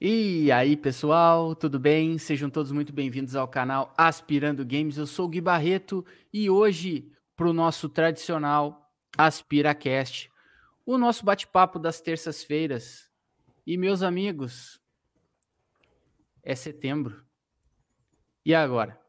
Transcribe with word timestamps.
E 0.00 0.52
aí, 0.52 0.76
pessoal, 0.76 1.56
tudo 1.56 1.76
bem? 1.76 2.18
Sejam 2.18 2.48
todos 2.48 2.70
muito 2.70 2.92
bem-vindos 2.92 3.34
ao 3.34 3.48
canal 3.48 3.92
Aspirando 3.98 4.64
Games. 4.64 4.96
Eu 4.96 5.08
sou 5.08 5.26
o 5.26 5.28
Gui 5.28 5.40
Barreto 5.40 6.06
e 6.32 6.48
hoje, 6.48 7.10
para 7.34 7.48
o 7.48 7.52
nosso 7.52 7.88
tradicional 7.88 8.92
AspiraCast, 9.16 10.30
o 10.86 10.96
nosso 10.96 11.24
bate-papo 11.24 11.80
das 11.80 12.00
terças-feiras. 12.00 13.10
E, 13.66 13.76
meus 13.76 14.00
amigos, 14.00 14.80
é 16.44 16.54
setembro. 16.54 17.24
E 18.46 18.54
agora? 18.54 19.00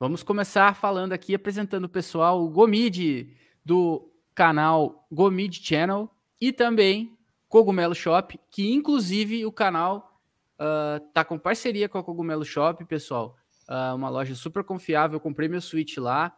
Vamos 0.00 0.22
começar 0.22 0.74
falando 0.74 1.12
aqui, 1.12 1.34
apresentando 1.34 1.84
o 1.84 1.90
pessoal, 1.90 2.42
o 2.42 2.48
Gomid, 2.48 3.36
do 3.62 4.10
canal 4.34 5.06
Gomid 5.12 5.62
Channel, 5.62 6.10
e 6.40 6.54
também 6.54 7.15
Cogumelo 7.48 7.94
Shop, 7.94 8.38
que 8.50 8.72
inclusive 8.72 9.46
o 9.46 9.52
canal 9.52 10.20
uh, 10.56 11.00
tá 11.12 11.24
com 11.24 11.38
parceria 11.38 11.88
com 11.88 11.98
a 11.98 12.04
Cogumelo 12.04 12.44
Shop, 12.44 12.84
pessoal. 12.84 13.36
Uh, 13.68 13.94
uma 13.94 14.08
loja 14.08 14.34
super 14.34 14.64
confiável. 14.64 15.16
Eu 15.16 15.20
comprei 15.20 15.48
meu 15.48 15.60
Switch 15.60 15.96
lá, 15.98 16.36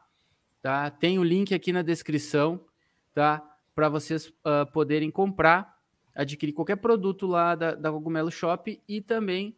tá? 0.62 0.90
Tem 0.90 1.18
o 1.18 1.24
link 1.24 1.54
aqui 1.54 1.72
na 1.72 1.82
descrição, 1.82 2.60
tá? 3.14 3.42
Para 3.74 3.88
vocês 3.88 4.28
uh, 4.28 4.70
poderem 4.72 5.10
comprar, 5.10 5.78
adquirir 6.14 6.52
qualquer 6.52 6.76
produto 6.76 7.26
lá 7.26 7.54
da, 7.54 7.74
da 7.74 7.90
Cogumelo 7.90 8.30
Shop 8.30 8.80
e 8.88 9.00
também 9.00 9.56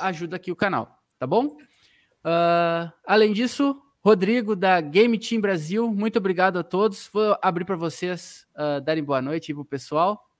ajuda 0.00 0.36
aqui 0.36 0.52
o 0.52 0.56
canal, 0.56 1.02
tá 1.18 1.26
bom? 1.26 1.56
além 3.04 3.32
disso, 3.32 3.82
Rodrigo 4.00 4.54
da 4.54 4.80
Game 4.80 5.18
Team 5.18 5.40
Brasil, 5.40 5.92
muito 5.92 6.16
obrigado 6.16 6.60
a 6.60 6.62
todos. 6.62 7.10
Vou 7.12 7.36
abrir 7.42 7.64
para 7.64 7.74
vocês 7.74 8.46
darem 8.84 9.02
boa 9.02 9.20
noite 9.20 9.52
para 9.52 9.62
o 9.62 9.64
pessoal. 9.64 10.30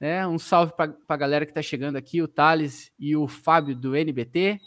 Né? 0.00 0.26
Um 0.26 0.38
salve 0.38 0.72
para 0.72 0.94
a 1.08 1.16
galera 1.16 1.44
que 1.44 1.50
está 1.50 1.62
chegando 1.62 1.96
aqui, 1.96 2.22
o 2.22 2.28
Thales 2.28 2.92
e 2.98 3.16
o 3.16 3.26
Fábio 3.26 3.74
do 3.74 3.96
NBT. 3.96 4.60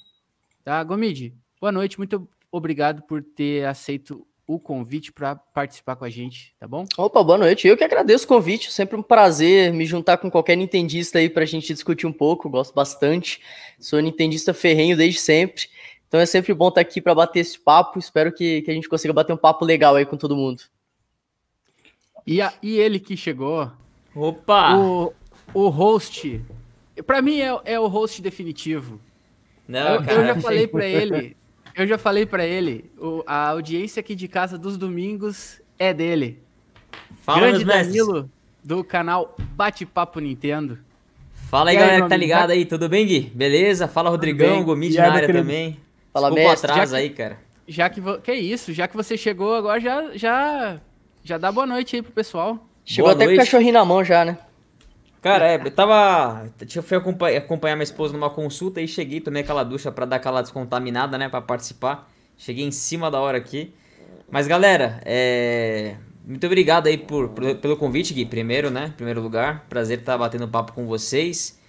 Tá? 0.64 0.84
Gomide, 0.84 1.36
boa 1.60 1.72
noite, 1.72 1.98
muito 1.98 2.28
obrigado 2.52 3.04
por 3.04 3.24
ter 3.24 3.66
aceito 3.66 4.28
o 4.46 4.60
convite 4.60 5.12
para 5.14 5.36
participar 5.36 5.96
com 5.96 6.04
a 6.04 6.10
gente, 6.10 6.54
tá 6.60 6.68
bom? 6.68 6.86
Opa, 6.98 7.24
boa 7.24 7.38
noite. 7.38 7.68
Eu 7.68 7.78
que 7.78 7.84
agradeço 7.84 8.26
o 8.26 8.28
convite, 8.28 8.72
sempre 8.72 8.98
um 8.98 9.02
prazer 9.02 9.72
me 9.72 9.86
juntar 9.86 10.18
com 10.18 10.30
qualquer 10.30 10.58
nintendista 10.58 11.20
aí 11.20 11.30
para 11.30 11.44
a 11.44 11.46
gente 11.46 11.74
discutir 11.74 12.06
um 12.06 12.12
pouco, 12.12 12.50
gosto 12.50 12.74
bastante. 12.74 13.42
Sou 13.80 14.00
nintendista 14.00 14.54
ferrenho 14.54 14.98
desde 14.98 15.20
sempre, 15.20 15.70
então 16.08 16.20
é 16.20 16.26
sempre 16.26 16.54
bom 16.54 16.68
estar 16.68 16.82
aqui 16.82 17.00
para 17.00 17.16
bater 17.16 17.40
esse 17.40 17.58
papo. 17.58 17.98
Espero 17.98 18.34
que, 18.34 18.62
que 18.64 18.72
a 18.72 18.74
gente 18.74 18.90
consiga 18.90 19.14
bater 19.14 19.32
um 19.32 19.38
papo 19.38 19.64
legal 19.64 19.96
aí 19.96 20.06
com 20.06 20.18
todo 20.18 20.36
mundo. 20.36 20.64
E, 22.28 22.42
a, 22.42 22.54
e 22.62 22.78
ele 22.78 23.00
que 23.00 23.16
chegou. 23.16 23.72
Opa! 24.14 24.78
O, 24.78 25.14
o 25.54 25.70
host. 25.70 26.42
Para 27.06 27.22
mim 27.22 27.40
é, 27.40 27.60
é, 27.66 27.80
o 27.80 27.88
host 27.88 28.22
definitivo. 28.22 29.00
Não, 29.68 29.96
eu, 29.96 30.04
cara, 30.04 30.14
eu 30.14 30.26
já 30.28 30.42
falei 30.42 30.68
para 30.68 30.86
ele. 30.88 31.38
Eu 31.76 31.88
já 31.88 31.98
falei 31.98 32.26
para 32.26 32.46
ele. 32.46 32.92
O, 32.98 33.24
a 33.26 33.50
audiência 33.50 34.00
aqui 34.00 34.16
de 34.16 34.28
casa 34.28 34.58
dos 34.58 34.78
domingos 34.78 35.62
é 35.80 35.94
dele. 35.94 36.40
Fala, 37.22 37.48
Grande 37.48 37.64
Danilo 37.64 38.30
do 38.64 38.84
canal 38.84 39.36
Bate 39.56 39.86
Papo 39.86 40.20
Nintendo. 40.20 40.78
Fala 41.34 41.72
aí, 41.72 41.78
aí 41.78 41.84
galera 41.84 42.04
que 42.04 42.10
tá 42.10 42.18
ligado 42.18 42.52
aí, 42.52 42.66
tudo 42.66 42.88
bem, 42.88 43.06
Gui? 43.06 43.32
Beleza? 43.34 43.88
Fala, 43.88 44.10
Rodrigão, 44.10 44.64
Gomid 44.64 44.96
na 44.96 45.12
área 45.12 45.32
também. 45.32 45.78
Fala, 46.14 46.28
Desculpa 46.28 46.50
mestre. 46.50 46.72
atrás 46.72 46.94
aí, 46.94 47.10
cara. 47.10 47.40
Já 47.68 47.90
que, 47.90 48.02
que 48.24 48.34
isso, 48.34 48.74
já 48.74 48.88
que 48.88 48.96
você 48.96 49.18
chegou 49.18 49.56
agora, 49.56 49.80
já, 49.80 50.12
já, 50.16 50.78
já 51.24 51.38
dá 51.38 51.52
boa 51.52 51.66
noite 51.66 51.96
aí 51.96 52.02
pro 52.02 52.12
pessoal. 52.12 52.66
Chegou 52.86 53.10
boa 53.10 53.16
até 53.16 53.26
noite. 53.26 53.38
com 53.38 53.42
o 53.42 53.46
cachorrinho 53.46 53.74
na 53.74 53.86
mão 53.86 54.04
já, 54.04 54.26
né? 54.26 54.38
Cara, 55.22 55.48
é, 55.48 55.56
eu 55.56 55.72
tava. 55.72 56.50
Eu 56.76 56.82
fui 56.82 56.98
acompanhar, 56.98 57.38
acompanhar 57.38 57.76
minha 57.76 57.84
esposa 57.84 58.12
numa 58.12 58.30
consulta 58.30 58.82
e 58.82 58.88
cheguei, 58.88 59.22
tomei 59.22 59.44
aquela 59.44 59.64
ducha 59.64 59.92
para 59.92 60.06
dar 60.06 60.16
aquela 60.16 60.42
descontaminada, 60.42 61.18
né? 61.18 61.30
para 61.30 61.42
participar. 61.42 62.12
Cheguei 62.36 62.66
em 62.66 62.72
cima 62.72 63.12
da 63.12 63.20
hora 63.20 63.38
aqui. 63.38 63.72
Mas 64.32 64.48
galera, 64.48 65.00
é. 65.06 65.96
Muito 66.26 66.46
obrigado 66.46 66.88
aí 66.88 66.98
por, 66.98 67.30
por, 67.30 67.56
pelo 67.56 67.76
convite, 67.76 68.14
Gui, 68.14 68.26
primeiro, 68.26 68.70
né? 68.70 68.94
Primeiro 68.96 69.22
lugar. 69.22 69.66
Prazer 69.70 70.00
estar 70.00 70.18
batendo 70.18 70.48
papo 70.48 70.74
com 70.74 70.88
vocês. 70.88 71.60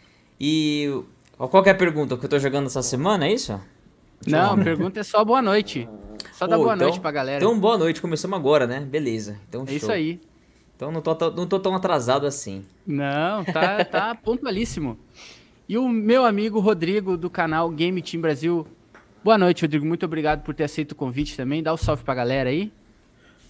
E. 0.41 1.03
Qual 1.37 1.63
que 1.63 1.69
é 1.69 1.73
a 1.73 1.75
pergunta? 1.75 2.15
O 2.15 2.19
que 2.19 2.25
eu 2.25 2.31
tô 2.31 2.39
jogando 2.39 2.67
essa 2.67 2.83
semana, 2.83 3.27
é 3.27 3.33
isso? 3.33 3.61
Não, 4.27 4.55
a 4.55 4.57
pergunta 4.65 5.01
é 5.01 5.03
só 5.03 5.25
boa 5.25 5.43
noite. 5.43 5.89
Só 6.33 6.47
dá 6.47 6.57
boa 6.57 6.75
então, 6.75 6.87
noite 6.87 7.01
pra 7.01 7.11
galera. 7.11 7.45
Então, 7.45 7.59
boa 7.59 7.77
noite, 7.77 8.01
começamos 8.01 8.39
agora, 8.39 8.67
né? 8.67 8.81
Beleza. 8.81 9.39
Então, 9.49 9.65
é 9.65 9.67
show. 9.67 9.77
isso 9.77 9.93
aí. 9.93 10.21
Então 10.83 10.91
não 10.91 11.01
tô, 11.01 11.31
não 11.31 11.47
tô 11.47 11.61
tão 11.61 11.77
atrasado 11.77 12.27
assim. 12.27 12.65
Não, 12.85 13.45
tá, 13.45 13.85
tá 13.85 14.15
pontualíssimo. 14.21 14.99
E 15.69 15.79
o 15.79 15.89
meu 15.89 16.25
amigo 16.25 16.59
Rodrigo, 16.59 17.17
do 17.17 17.31
canal 17.31 17.71
Game 17.71 18.03
Team 18.03 18.21
Brasil. 18.21 18.67
Boa 19.23 19.39
noite, 19.39 19.63
Rodrigo. 19.63 19.87
Muito 19.87 20.05
obrigado 20.05 20.43
por 20.43 20.53
ter 20.53 20.65
aceito 20.65 20.91
o 20.91 20.97
convite 20.97 21.37
também. 21.37 21.63
Dá 21.63 21.73
um 21.73 21.77
salve 21.77 22.03
pra 22.03 22.17
galera 22.17 22.51
aí. 22.51 22.73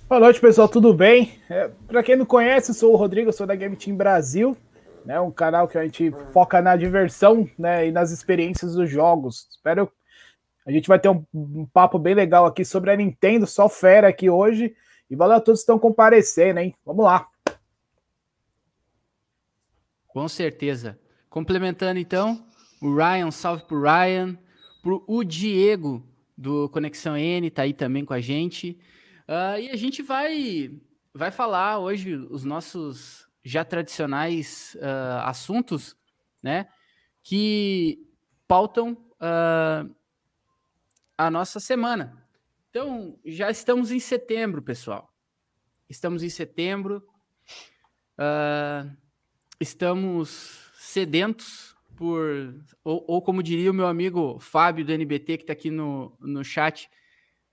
Boa 0.07 0.21
noite, 0.21 0.43
pessoal. 0.43 0.69
Tudo 0.69 0.93
bem? 0.93 1.33
É, 1.49 1.71
pra 1.87 2.03
quem 2.03 2.17
não 2.17 2.27
conhece, 2.27 2.75
sou 2.75 2.93
o 2.93 2.97
Rodrigo, 2.97 3.33
sou 3.33 3.47
da 3.47 3.55
Game 3.55 3.77
Team 3.77 3.97
Brasil. 3.97 4.55
Né, 5.03 5.19
um 5.19 5.31
canal 5.31 5.67
que 5.67 5.79
a 5.79 5.85
gente 5.85 6.13
foca 6.35 6.61
na 6.61 6.77
diversão 6.77 7.49
né, 7.59 7.89
e 7.89 7.91
nas 7.91 8.11
experiências 8.11 8.75
dos 8.75 8.91
jogos. 8.91 9.49
Espero. 9.53 9.91
A 10.67 10.71
gente 10.71 10.87
vai 10.87 10.99
ter 10.99 11.09
um, 11.09 11.25
um 11.33 11.65
papo 11.65 11.99
bem 11.99 12.15
legal 12.15 12.45
aqui 12.45 12.63
sobre 12.63 12.91
a 12.91 12.97
Nintendo, 12.97 13.47
só 13.47 13.71
fera 13.71 14.09
aqui 14.09 14.29
hoje. 14.29 14.77
E 15.11 15.17
valeu 15.17 15.37
a 15.37 15.41
todos 15.41 15.61
que 15.61 15.65
estão 15.65 15.79
comparecendo, 15.79 16.61
hein? 16.61 16.75
Vamos 16.85 17.05
lá. 17.05 17.29
Com 20.07 20.29
certeza. 20.29 20.99
Complementando 21.29 21.99
então, 21.99 22.47
o 22.81 22.95
Ryan, 22.95 23.31
salve 23.31 23.65
pro 23.65 23.83
Ryan, 23.83 24.39
pro 24.83 25.03
o 25.07 25.25
Diego 25.25 26.07
do 26.37 26.69
Conexão 26.69 27.17
N, 27.17 27.51
tá 27.51 27.63
aí 27.63 27.73
também 27.73 28.05
com 28.05 28.13
a 28.13 28.21
gente. 28.21 28.79
Uh, 29.29 29.59
e 29.61 29.71
a 29.71 29.77
gente 29.77 30.03
vai 30.03 30.81
vai 31.15 31.31
falar 31.31 31.79
hoje 31.79 32.15
os 32.15 32.45
nossos 32.45 33.29
já 33.45 33.65
tradicionais 33.65 34.77
uh, 34.77 35.23
assuntos, 35.25 35.97
né? 36.43 36.69
Que 37.23 37.99
pautam 38.47 38.93
uh, 38.93 39.95
a 41.17 41.31
nossa 41.31 41.61
semana. 41.61 42.22
Então, 42.73 43.19
já 43.23 43.51
estamos 43.51 43.91
em 43.91 44.01
setembro, 44.01 44.63
pessoal. 44.63 45.15
Estamos 45.91 46.23
em 46.23 46.31
setembro. 46.31 47.07
Uh, 48.17 48.91
estamos 49.61 50.71
sedentos 50.79 51.77
por. 51.95 52.65
Ou, 52.83 53.05
ou, 53.07 53.21
como 53.21 53.43
diria 53.43 53.71
o 53.71 53.75
meu 53.75 53.87
amigo 53.87 54.39
Fábio 54.39 54.87
do 54.87 54.93
NBT, 54.93 55.37
que 55.37 55.43
está 55.43 55.53
aqui 55.53 55.71
no, 55.71 56.17
no 56.19 56.43
chat, 56.43 56.89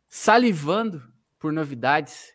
salivando 0.07 1.03
por 1.37 1.51
novidades. 1.51 2.33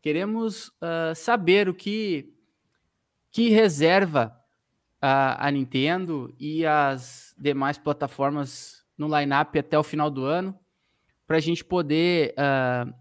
Queremos 0.00 0.68
uh, 0.68 1.14
saber 1.14 1.68
o 1.68 1.74
que, 1.74 2.32
que 3.30 3.50
reserva 3.50 4.34
a, 5.02 5.48
a 5.48 5.50
Nintendo 5.50 6.34
e 6.40 6.64
as 6.64 7.34
demais 7.36 7.76
plataformas 7.76 8.86
no 8.96 9.06
line-up 9.06 9.58
até 9.58 9.78
o 9.78 9.82
final 9.82 10.10
do 10.10 10.24
ano 10.24 10.58
para 11.32 11.38
a 11.38 11.40
gente 11.40 11.64
poder 11.64 12.34
uh, 12.34 12.92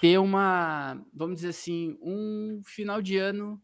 ter 0.00 0.16
uma, 0.16 1.04
vamos 1.12 1.36
dizer 1.36 1.50
assim, 1.50 1.98
um 2.00 2.62
final 2.64 3.02
de 3.02 3.18
ano 3.18 3.60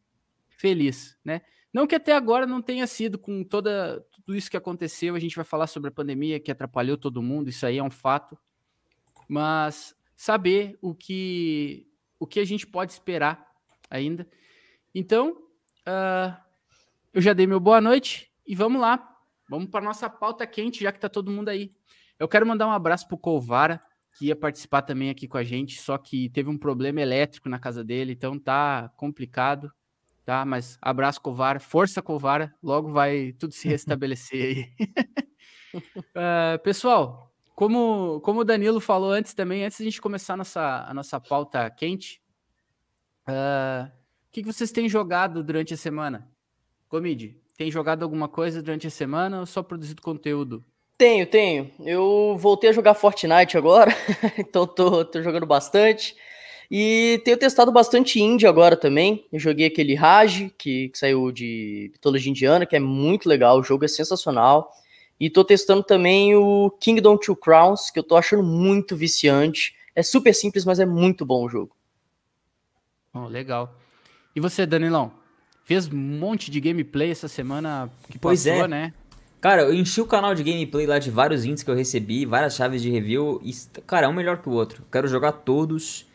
feliz, 0.58 1.16
né? 1.24 1.40
Não 1.72 1.86
que 1.86 1.94
até 1.94 2.14
agora 2.14 2.46
não 2.46 2.60
tenha 2.60 2.86
sido 2.86 3.18
com 3.18 3.42
toda 3.42 4.06
tudo 4.12 4.36
isso 4.36 4.50
que 4.50 4.58
aconteceu, 4.58 5.14
a 5.14 5.18
gente 5.18 5.34
vai 5.34 5.44
falar 5.44 5.66
sobre 5.68 5.88
a 5.88 5.90
pandemia 5.90 6.38
que 6.38 6.50
atrapalhou 6.50 6.98
todo 6.98 7.22
mundo, 7.22 7.48
isso 7.48 7.64
aí 7.64 7.78
é 7.78 7.82
um 7.82 7.90
fato, 7.90 8.36
mas 9.26 9.96
saber 10.14 10.76
o 10.82 10.94
que 10.94 11.88
o 12.20 12.26
que 12.26 12.40
a 12.40 12.44
gente 12.44 12.66
pode 12.66 12.92
esperar 12.92 13.42
ainda. 13.88 14.28
Então, 14.94 15.30
uh, 15.88 16.36
eu 17.10 17.22
já 17.22 17.32
dei 17.32 17.46
meu 17.46 17.58
boa 17.58 17.80
noite 17.80 18.30
e 18.46 18.54
vamos 18.54 18.82
lá, 18.82 19.16
vamos 19.48 19.70
para 19.70 19.82
nossa 19.82 20.10
pauta 20.10 20.46
quente, 20.46 20.82
já 20.82 20.92
que 20.92 20.98
está 20.98 21.08
todo 21.08 21.30
mundo 21.30 21.48
aí. 21.48 21.74
Eu 22.18 22.28
quero 22.28 22.46
mandar 22.46 22.66
um 22.66 22.70
abraço 22.70 23.08
pro 23.08 23.16
Colvara, 23.16 23.82
que 24.14 24.26
ia 24.26 24.36
participar 24.36 24.82
também 24.82 25.10
aqui 25.10 25.26
com 25.26 25.36
a 25.36 25.44
gente, 25.44 25.80
só 25.80 25.98
que 25.98 26.28
teve 26.30 26.48
um 26.48 26.56
problema 26.56 27.00
elétrico 27.00 27.48
na 27.48 27.58
casa 27.58 27.82
dele, 27.82 28.12
então 28.12 28.38
tá 28.38 28.88
complicado, 28.96 29.72
tá? 30.24 30.44
Mas 30.44 30.78
abraço, 30.80 31.20
Covara, 31.20 31.58
força, 31.58 32.00
Covara, 32.00 32.54
logo 32.62 32.90
vai 32.90 33.32
tudo 33.32 33.52
se 33.52 33.66
restabelecer 33.68 34.44
aí. 34.44 34.88
uh, 35.74 36.58
pessoal, 36.62 37.34
como, 37.56 38.20
como 38.20 38.40
o 38.40 38.44
Danilo 38.44 38.80
falou 38.80 39.10
antes 39.10 39.34
também, 39.34 39.64
antes 39.64 39.78
de 39.78 39.84
a 39.84 39.86
gente 39.86 40.00
começar 40.00 40.34
a 40.34 40.38
nossa, 40.38 40.84
a 40.88 40.94
nossa 40.94 41.20
pauta 41.20 41.68
quente, 41.70 42.22
uh, 43.28 43.86
o 43.86 44.30
que, 44.30 44.42
que 44.42 44.52
vocês 44.52 44.70
têm 44.70 44.88
jogado 44.88 45.42
durante 45.42 45.74
a 45.74 45.76
semana? 45.76 46.30
Comide, 46.88 47.36
tem 47.56 47.70
jogado 47.70 48.04
alguma 48.04 48.28
coisa 48.28 48.62
durante 48.62 48.86
a 48.86 48.90
semana 48.90 49.40
ou 49.40 49.46
só 49.46 49.60
produzido 49.60 50.00
conteúdo? 50.00 50.64
Tenho, 50.96 51.26
tenho. 51.26 51.70
Eu 51.80 52.36
voltei 52.38 52.70
a 52.70 52.72
jogar 52.72 52.94
Fortnite 52.94 53.58
agora, 53.58 53.90
então 54.38 54.66
tô, 54.66 55.04
tô 55.04 55.22
jogando 55.22 55.46
bastante. 55.46 56.16
E 56.70 57.20
tenho 57.24 57.36
testado 57.36 57.70
bastante 57.70 58.20
indie 58.20 58.46
agora 58.46 58.76
também. 58.76 59.26
Eu 59.32 59.38
joguei 59.38 59.66
aquele 59.66 59.94
Raj, 59.94 60.50
que, 60.56 60.88
que 60.88 60.98
saiu 60.98 61.30
de 61.30 61.90
mitologia 61.92 62.30
indiana, 62.30 62.64
que 62.64 62.76
é 62.76 62.80
muito 62.80 63.28
legal, 63.28 63.58
o 63.58 63.62
jogo 63.62 63.84
é 63.84 63.88
sensacional. 63.88 64.72
E 65.18 65.30
tô 65.30 65.44
testando 65.44 65.82
também 65.82 66.34
o 66.34 66.70
Kingdom 66.80 67.16
Two 67.16 67.36
Crowns, 67.36 67.90
que 67.90 67.98
eu 67.98 68.02
tô 68.02 68.16
achando 68.16 68.42
muito 68.42 68.96
viciante. 68.96 69.74
É 69.94 70.02
super 70.02 70.34
simples, 70.34 70.64
mas 70.64 70.80
é 70.80 70.86
muito 70.86 71.24
bom 71.24 71.44
o 71.44 71.48
jogo. 71.48 71.76
Oh, 73.12 73.26
legal. 73.26 73.72
E 74.34 74.40
você, 74.40 74.66
Danilão? 74.66 75.12
Fez 75.64 75.86
um 75.86 75.96
monte 75.96 76.50
de 76.50 76.60
gameplay 76.60 77.10
essa 77.10 77.28
semana 77.28 77.90
que 78.10 78.18
pois 78.18 78.44
passou, 78.44 78.64
é. 78.64 78.68
né? 78.68 78.94
Cara, 79.44 79.60
eu 79.60 79.74
enchi 79.74 80.00
o 80.00 80.06
canal 80.06 80.34
de 80.34 80.42
gameplay 80.42 80.86
lá 80.86 80.98
de 80.98 81.10
vários 81.10 81.44
índices 81.44 81.62
que 81.62 81.70
eu 81.70 81.74
recebi, 81.74 82.24
várias 82.24 82.56
chaves 82.56 82.80
de 82.80 82.88
review. 82.88 83.42
E, 83.44 83.52
cara, 83.86 84.06
é 84.06 84.08
um 84.08 84.12
melhor 84.14 84.38
que 84.38 84.48
o 84.48 84.52
outro. 84.52 84.82
Quero 84.90 85.06
jogar 85.06 85.32
todos. 85.32 86.06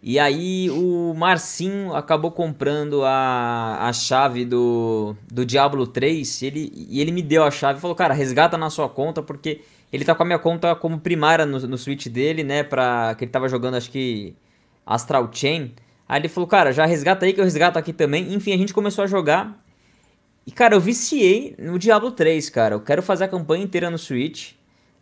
E 0.00 0.20
aí 0.20 0.70
o 0.70 1.12
Marcinho 1.12 1.92
acabou 1.96 2.30
comprando 2.30 3.02
a, 3.04 3.88
a 3.88 3.92
chave 3.92 4.44
do, 4.44 5.16
do 5.28 5.44
Diablo 5.44 5.84
3 5.84 6.42
e 6.42 6.46
ele, 6.46 6.72
e 6.88 7.00
ele 7.00 7.10
me 7.10 7.22
deu 7.22 7.42
a 7.42 7.50
chave 7.50 7.80
e 7.80 7.82
falou, 7.82 7.96
cara, 7.96 8.14
resgata 8.14 8.56
na 8.56 8.70
sua 8.70 8.88
conta, 8.88 9.20
porque 9.20 9.62
ele 9.92 10.04
tá 10.04 10.14
com 10.14 10.22
a 10.22 10.26
minha 10.26 10.38
conta 10.38 10.72
como 10.76 11.00
primária 11.00 11.44
no, 11.44 11.58
no 11.58 11.76
Switch 11.76 12.06
dele, 12.06 12.44
né? 12.44 12.62
Pra, 12.62 13.16
que 13.18 13.24
ele 13.24 13.32
tava 13.32 13.48
jogando, 13.48 13.78
acho 13.78 13.90
que 13.90 14.32
Astral 14.86 15.28
Chain. 15.32 15.74
Aí 16.08 16.20
ele 16.20 16.28
falou, 16.28 16.46
cara, 16.46 16.70
já 16.72 16.86
resgata 16.86 17.26
aí 17.26 17.32
que 17.32 17.40
eu 17.40 17.44
resgato 17.44 17.78
aqui 17.78 17.92
também. 17.92 18.32
Enfim, 18.32 18.52
a 18.52 18.56
gente 18.56 18.72
começou 18.72 19.02
a 19.02 19.08
jogar. 19.08 19.60
E, 20.46 20.50
cara, 20.50 20.74
eu 20.74 20.80
viciei 20.80 21.54
no 21.58 21.78
Diablo 21.78 22.10
3, 22.10 22.48
cara. 22.50 22.74
Eu 22.74 22.80
quero 22.80 23.02
fazer 23.02 23.24
a 23.24 23.28
campanha 23.28 23.64
inteira 23.64 23.90
no 23.90 23.98
Switch. 23.98 24.52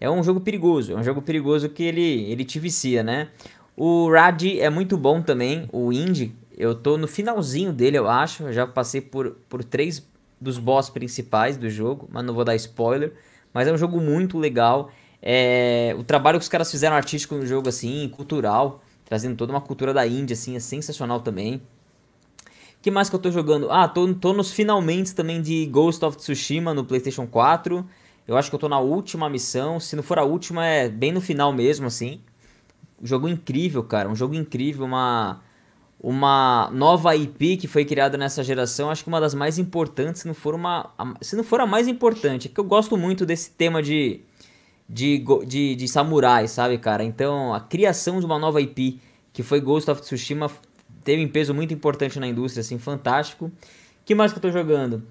É 0.00 0.08
um 0.08 0.22
jogo 0.22 0.40
perigoso, 0.40 0.92
é 0.92 0.96
um 0.96 1.02
jogo 1.02 1.20
perigoso 1.22 1.68
que 1.68 1.82
ele, 1.82 2.30
ele 2.30 2.44
te 2.44 2.58
vicia, 2.60 3.02
né? 3.02 3.30
O 3.76 4.10
Rad 4.10 4.42
é 4.44 4.70
muito 4.70 4.96
bom 4.96 5.22
também, 5.22 5.68
o 5.72 5.92
Indie. 5.92 6.34
Eu 6.56 6.74
tô 6.74 6.96
no 6.96 7.06
finalzinho 7.06 7.72
dele, 7.72 7.98
eu 7.98 8.08
acho. 8.08 8.44
Eu 8.44 8.52
já 8.52 8.66
passei 8.66 9.00
por, 9.00 9.36
por 9.48 9.62
três 9.64 10.04
dos 10.40 10.58
boss 10.58 10.90
principais 10.90 11.56
do 11.56 11.68
jogo, 11.68 12.08
mas 12.12 12.24
não 12.24 12.34
vou 12.34 12.44
dar 12.44 12.54
spoiler. 12.56 13.12
Mas 13.52 13.66
é 13.66 13.72
um 13.72 13.78
jogo 13.78 14.00
muito 14.00 14.38
legal. 14.38 14.90
É, 15.22 15.94
o 15.98 16.04
trabalho 16.04 16.38
que 16.38 16.42
os 16.42 16.48
caras 16.48 16.70
fizeram 16.70 16.96
artístico 16.96 17.34
no 17.34 17.46
jogo, 17.46 17.68
assim, 17.68 18.08
cultural, 18.08 18.82
trazendo 19.04 19.36
toda 19.36 19.52
uma 19.52 19.60
cultura 19.60 19.92
da 19.92 20.06
Índia, 20.06 20.34
assim, 20.34 20.56
é 20.56 20.60
sensacional 20.60 21.20
também. 21.20 21.62
Que 22.80 22.90
mais 22.90 23.08
que 23.10 23.16
eu 23.16 23.20
tô 23.20 23.30
jogando? 23.30 23.70
Ah, 23.70 23.88
tô, 23.88 24.12
tô 24.14 24.32
nos 24.32 24.52
finalmente 24.52 25.14
também 25.14 25.42
de 25.42 25.66
Ghost 25.66 26.04
of 26.04 26.16
Tsushima 26.16 26.72
no 26.72 26.84
PlayStation 26.84 27.26
4. 27.26 27.84
Eu 28.26 28.36
acho 28.36 28.50
que 28.50 28.54
eu 28.54 28.60
tô 28.60 28.68
na 28.68 28.78
última 28.78 29.28
missão. 29.28 29.80
Se 29.80 29.96
não 29.96 30.02
for 30.02 30.18
a 30.18 30.24
última, 30.24 30.66
é 30.66 30.88
bem 30.88 31.12
no 31.12 31.20
final 31.20 31.52
mesmo, 31.52 31.86
assim. 31.86 32.20
Um 33.02 33.06
jogo 33.06 33.28
incrível, 33.28 33.82
cara. 33.82 34.08
Um 34.08 34.14
jogo 34.14 34.34
incrível, 34.34 34.84
uma 34.84 35.40
uma 36.00 36.70
nova 36.72 37.16
IP 37.16 37.56
que 37.56 37.66
foi 37.66 37.84
criada 37.84 38.16
nessa 38.16 38.44
geração, 38.44 38.88
acho 38.88 39.02
que 39.02 39.08
uma 39.08 39.20
das 39.20 39.34
mais 39.34 39.58
importantes, 39.58 40.22
se 40.22 40.28
não 40.28 40.34
for 40.34 40.54
uma, 40.54 40.90
se 41.20 41.34
não 41.34 41.42
for 41.42 41.60
a 41.60 41.66
mais 41.66 41.88
importante, 41.88 42.46
é 42.46 42.50
que 42.54 42.60
eu 42.60 42.64
gosto 42.64 42.96
muito 42.96 43.26
desse 43.26 43.50
tema 43.50 43.82
de 43.82 44.20
de, 44.88 45.22
de, 45.46 45.74
de 45.76 45.88
samurai, 45.88 46.48
sabe, 46.48 46.78
cara? 46.78 47.04
Então, 47.04 47.52
a 47.52 47.60
criação 47.60 48.20
de 48.20 48.26
uma 48.26 48.38
nova 48.38 48.60
IP, 48.60 49.00
que 49.32 49.42
foi 49.42 49.60
Ghost 49.60 49.90
of 49.90 50.00
Tsushima, 50.00 50.50
teve 51.08 51.24
um 51.24 51.28
peso 51.28 51.54
muito 51.54 51.72
importante 51.72 52.20
na 52.20 52.26
indústria, 52.26 52.60
assim, 52.60 52.78
fantástico. 52.78 53.50
que 54.04 54.14
mais 54.14 54.30
que 54.30 54.36
eu 54.36 54.42
tô 54.42 54.50
jogando? 54.50 55.02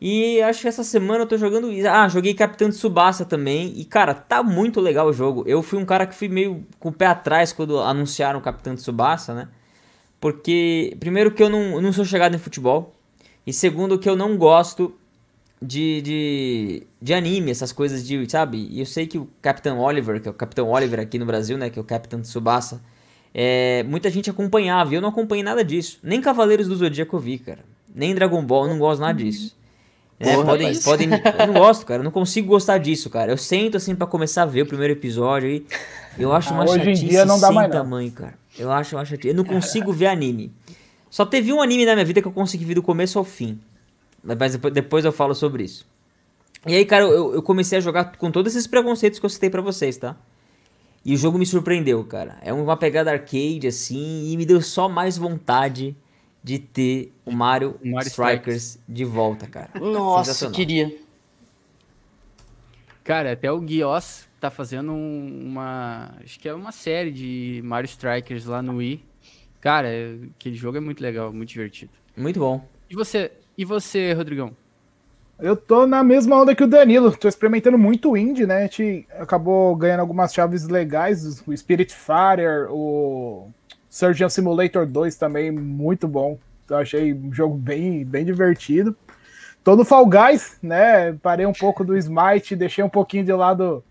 E 0.00 0.40
acho 0.40 0.62
que 0.62 0.68
essa 0.68 0.82
semana 0.82 1.24
eu 1.24 1.26
tô 1.26 1.36
jogando. 1.36 1.68
Ah, 1.86 2.08
joguei 2.08 2.32
Capitão 2.32 2.70
Tsubasa 2.70 3.26
também. 3.26 3.74
E, 3.76 3.84
cara, 3.84 4.14
tá 4.14 4.42
muito 4.42 4.80
legal 4.80 5.06
o 5.06 5.12
jogo. 5.12 5.44
Eu 5.46 5.62
fui 5.62 5.78
um 5.78 5.84
cara 5.84 6.06
que 6.06 6.14
fui 6.14 6.28
meio 6.28 6.64
com 6.80 6.88
o 6.88 6.92
pé 6.92 7.04
atrás 7.04 7.52
quando 7.52 7.78
anunciaram 7.78 8.40
Capitão 8.40 8.74
Tsubasa, 8.74 9.34
né? 9.34 9.48
Porque, 10.18 10.96
primeiro, 10.98 11.30
que 11.30 11.42
eu 11.42 11.50
não, 11.50 11.74
eu 11.74 11.82
não 11.82 11.92
sou 11.92 12.06
chegado 12.06 12.34
em 12.34 12.38
futebol. 12.38 12.94
E 13.46 13.52
segundo, 13.52 13.98
que 13.98 14.08
eu 14.08 14.16
não 14.16 14.34
gosto 14.38 14.94
de, 15.60 16.00
de, 16.00 16.82
de 17.02 17.12
anime, 17.12 17.50
essas 17.50 17.70
coisas 17.70 18.06
de, 18.06 18.30
sabe? 18.30 18.66
E 18.70 18.80
eu 18.80 18.86
sei 18.86 19.06
que 19.06 19.18
o 19.18 19.28
Capitão 19.42 19.78
Oliver, 19.78 20.22
que 20.22 20.28
é 20.28 20.30
o 20.30 20.34
Capitão 20.34 20.70
Oliver 20.70 21.00
aqui 21.00 21.18
no 21.18 21.26
Brasil, 21.26 21.58
né? 21.58 21.68
Que 21.68 21.78
é 21.78 21.82
o 21.82 21.84
Capitão 21.84 22.22
Tsubasa. 22.22 22.80
É, 23.34 23.82
muita 23.84 24.10
gente 24.10 24.30
acompanhava 24.30 24.92
e 24.92 24.96
eu 24.96 25.00
não 25.00 25.10
acompanhei 25.10 25.42
nada 25.44 25.64
disso. 25.64 25.98
Nem 26.02 26.20
Cavaleiros 26.20 26.66
do 26.68 26.76
Zodíaco 26.76 27.14
eu 27.16 27.20
vi, 27.20 27.38
cara. 27.38 27.60
Nem 27.94 28.14
Dragon 28.14 28.42
Ball, 28.44 28.64
eu 28.64 28.70
não 28.70 28.78
gosto 28.78 29.00
nada 29.00 29.14
disso. 29.14 29.56
É, 30.20 30.32
Porra, 30.34 30.46
podem, 30.46 30.66
mas- 30.68 30.82
podem, 30.84 31.08
eu 31.10 31.46
não 31.46 31.54
gosto, 31.54 31.86
cara. 31.86 32.00
Eu 32.00 32.04
não 32.04 32.10
consigo 32.10 32.48
gostar 32.48 32.78
disso, 32.78 33.08
cara. 33.08 33.30
Eu 33.30 33.36
sento 33.36 33.76
assim 33.76 33.94
pra 33.94 34.06
começar 34.06 34.42
a 34.42 34.46
ver 34.46 34.62
o 34.62 34.66
primeiro 34.66 34.92
episódio 34.94 35.48
aí. 35.48 35.64
Eu 36.18 36.32
acho 36.32 36.52
uma 36.52 36.64
Ah, 36.64 36.70
hoje 36.70 36.90
em 36.90 36.94
dia 36.94 37.24
não 37.24 37.38
dá 37.38 37.46
sem 37.48 37.54
mais, 37.54 37.68
não. 37.70 37.76
tamanho, 37.76 38.10
cara. 38.10 38.34
Eu 38.58 38.72
acho 38.72 38.96
uma 38.96 39.04
chatice. 39.04 39.28
Eu 39.28 39.34
não 39.34 39.44
consigo 39.44 39.92
ver 39.92 40.06
anime. 40.08 40.52
Só 41.08 41.24
teve 41.24 41.52
um 41.52 41.62
anime 41.62 41.86
na 41.86 41.94
minha 41.94 42.04
vida 42.04 42.20
que 42.20 42.26
eu 42.26 42.32
consegui 42.32 42.64
ver 42.64 42.74
do 42.74 42.82
começo 42.82 43.16
ao 43.18 43.24
fim. 43.24 43.60
Mas 44.24 44.52
depois- 44.52 44.74
depois 44.74 45.04
eu 45.04 45.12
falo 45.12 45.34
sobre 45.34 45.62
isso. 45.62 45.86
E 46.66 46.74
aí, 46.74 46.84
cara, 46.84 47.04
eu, 47.04 47.34
eu 47.34 47.42
comecei 47.42 47.78
a 47.78 47.80
jogar 47.80 48.16
com 48.16 48.30
todos 48.32 48.56
esses 48.56 48.66
preconceitos 48.66 49.20
que 49.20 49.24
eu 49.24 49.30
citei 49.30 49.48
pra 49.48 49.62
vocês, 49.62 49.96
tá? 49.96 50.16
E 51.08 51.14
o 51.14 51.16
jogo 51.16 51.38
me 51.38 51.46
surpreendeu, 51.46 52.04
cara. 52.04 52.36
É 52.42 52.52
uma 52.52 52.76
pegada 52.76 53.10
arcade, 53.10 53.66
assim, 53.66 54.30
e 54.30 54.36
me 54.36 54.44
deu 54.44 54.60
só 54.60 54.90
mais 54.90 55.16
vontade 55.16 55.96
de 56.44 56.58
ter 56.58 57.10
o 57.24 57.32
Mario, 57.32 57.78
Mario 57.82 58.08
Strikers 58.08 58.78
de 58.86 59.06
volta, 59.06 59.46
cara. 59.46 59.70
Nossa, 59.80 60.50
queria. 60.50 60.94
Cara, 63.02 63.32
até 63.32 63.50
o 63.50 63.58
Guios 63.58 64.26
tá 64.38 64.50
fazendo 64.50 64.92
um- 64.92 65.46
uma. 65.46 66.14
Acho 66.22 66.38
que 66.38 66.46
é 66.48 66.52
uma 66.54 66.72
série 66.72 67.10
de 67.10 67.62
Mario 67.64 67.86
Strikers 67.88 68.44
lá 68.44 68.60
no 68.60 68.76
Wii. 68.76 69.02
Cara, 69.62 69.88
aquele 70.38 70.56
jogo 70.56 70.76
é 70.76 70.80
muito 70.80 71.02
legal, 71.02 71.32
muito 71.32 71.48
divertido. 71.48 71.90
Muito 72.14 72.38
bom. 72.38 72.68
E 72.90 72.94
você, 72.94 73.32
e 73.56 73.64
você, 73.64 74.12
Rodrigão? 74.12 74.54
Eu 75.40 75.56
tô 75.56 75.86
na 75.86 76.02
mesma 76.02 76.40
onda 76.42 76.52
que 76.52 76.64
o 76.64 76.66
Danilo, 76.66 77.16
tô 77.16 77.28
experimentando 77.28 77.78
muito 77.78 78.16
indie, 78.16 78.44
né? 78.44 78.56
A 78.56 78.62
gente 78.62 79.06
acabou 79.20 79.74
ganhando 79.76 80.00
algumas 80.00 80.34
chaves 80.34 80.66
legais, 80.66 81.40
o 81.46 81.56
Spirit 81.56 81.94
Fighter, 81.94 82.66
o 82.70 83.48
Surgeon 83.88 84.28
Simulator 84.28 84.84
2 84.84 85.14
também, 85.16 85.52
muito 85.52 86.08
bom. 86.08 86.36
Eu 86.68 86.78
achei 86.78 87.14
um 87.14 87.32
jogo 87.32 87.54
bem, 87.54 88.04
bem 88.04 88.24
divertido. 88.24 88.96
Tô 89.62 89.76
no 89.76 89.84
Fall 89.84 90.06
Guys, 90.06 90.58
né? 90.60 91.12
Parei 91.22 91.46
um 91.46 91.52
pouco 91.52 91.84
do 91.84 91.96
Smite, 91.96 92.56
deixei 92.56 92.82
um 92.82 92.88
pouquinho 92.88 93.24
de 93.24 93.32
lado 93.32 93.84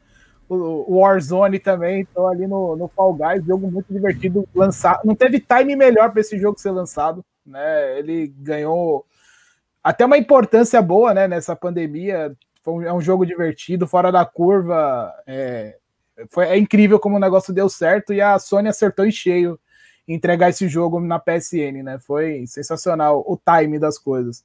o 0.50 1.00
Warzone 1.00 1.60
também. 1.60 2.06
Tô 2.14 2.28
ali 2.28 2.46
no, 2.46 2.76
no 2.76 2.90
Fall 2.90 3.14
Guys, 3.14 3.46
jogo 3.46 3.72
muito 3.72 3.94
divertido. 3.94 4.46
Lançar, 4.54 5.00
não 5.06 5.16
teve 5.16 5.40
time 5.40 5.78
melhor 5.78 6.12
para 6.12 6.20
esse 6.20 6.38
jogo 6.38 6.60
ser 6.60 6.72
lançado, 6.72 7.24
né? 7.46 8.00
Ele 8.00 8.34
ganhou 8.38 9.06
até 9.88 10.06
uma 10.06 10.18
importância 10.18 10.82
boa, 10.82 11.14
né, 11.14 11.30
nessa 11.30 11.56
pandemia. 11.56 12.36
Foi 12.62 12.74
um- 12.74 12.82
é 12.84 12.94
um 12.94 13.00
jogo 13.00 13.26
divertido, 13.26 13.88
fora 13.88 14.12
da 14.12 14.26
curva. 14.26 15.14
É, 15.26 15.78
foi, 16.30 16.46
é 16.48 16.58
incrível 16.58 17.00
como 17.00 17.16
o 17.16 17.20
negócio 17.20 17.54
deu 17.54 17.70
certo 17.70 18.12
e 18.14 18.20
a 18.20 18.38
Sony 18.38 18.68
acertou 18.68 19.06
em 19.06 19.12
cheio 19.12 19.58
entregar 20.06 20.50
esse 20.50 20.68
jogo 20.68 21.00
na 21.00 21.18
PSN, 21.20 21.84
né? 21.84 22.00
Foi 22.00 22.46
sensacional 22.48 23.24
o 23.26 23.38
time 23.38 23.80
das 23.80 23.98
coisas. 23.98 24.44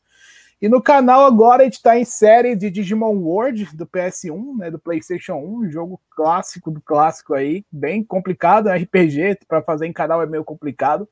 E 0.60 0.68
no 0.68 0.80
canal 0.80 1.26
agora 1.26 1.62
a 1.62 1.64
gente 1.64 1.82
tá 1.82 1.98
em 1.98 2.04
série 2.04 2.54
de 2.54 2.70
Digimon 2.70 3.16
World 3.16 3.74
do 3.74 3.84
PS1, 3.84 4.58
né, 4.58 4.70
do 4.70 4.78
PlayStation 4.78 5.34
1, 5.34 5.58
um 5.58 5.68
jogo 5.68 6.00
clássico 6.10 6.70
do 6.70 6.80
clássico 6.80 7.34
aí, 7.34 7.64
bem 7.70 8.04
complicado, 8.04 8.68
RPG 8.68 9.38
para 9.48 9.60
fazer 9.60 9.86
em 9.86 9.92
canal 9.92 10.22
é 10.22 10.26
meio 10.26 10.44
complicado. 10.44 11.08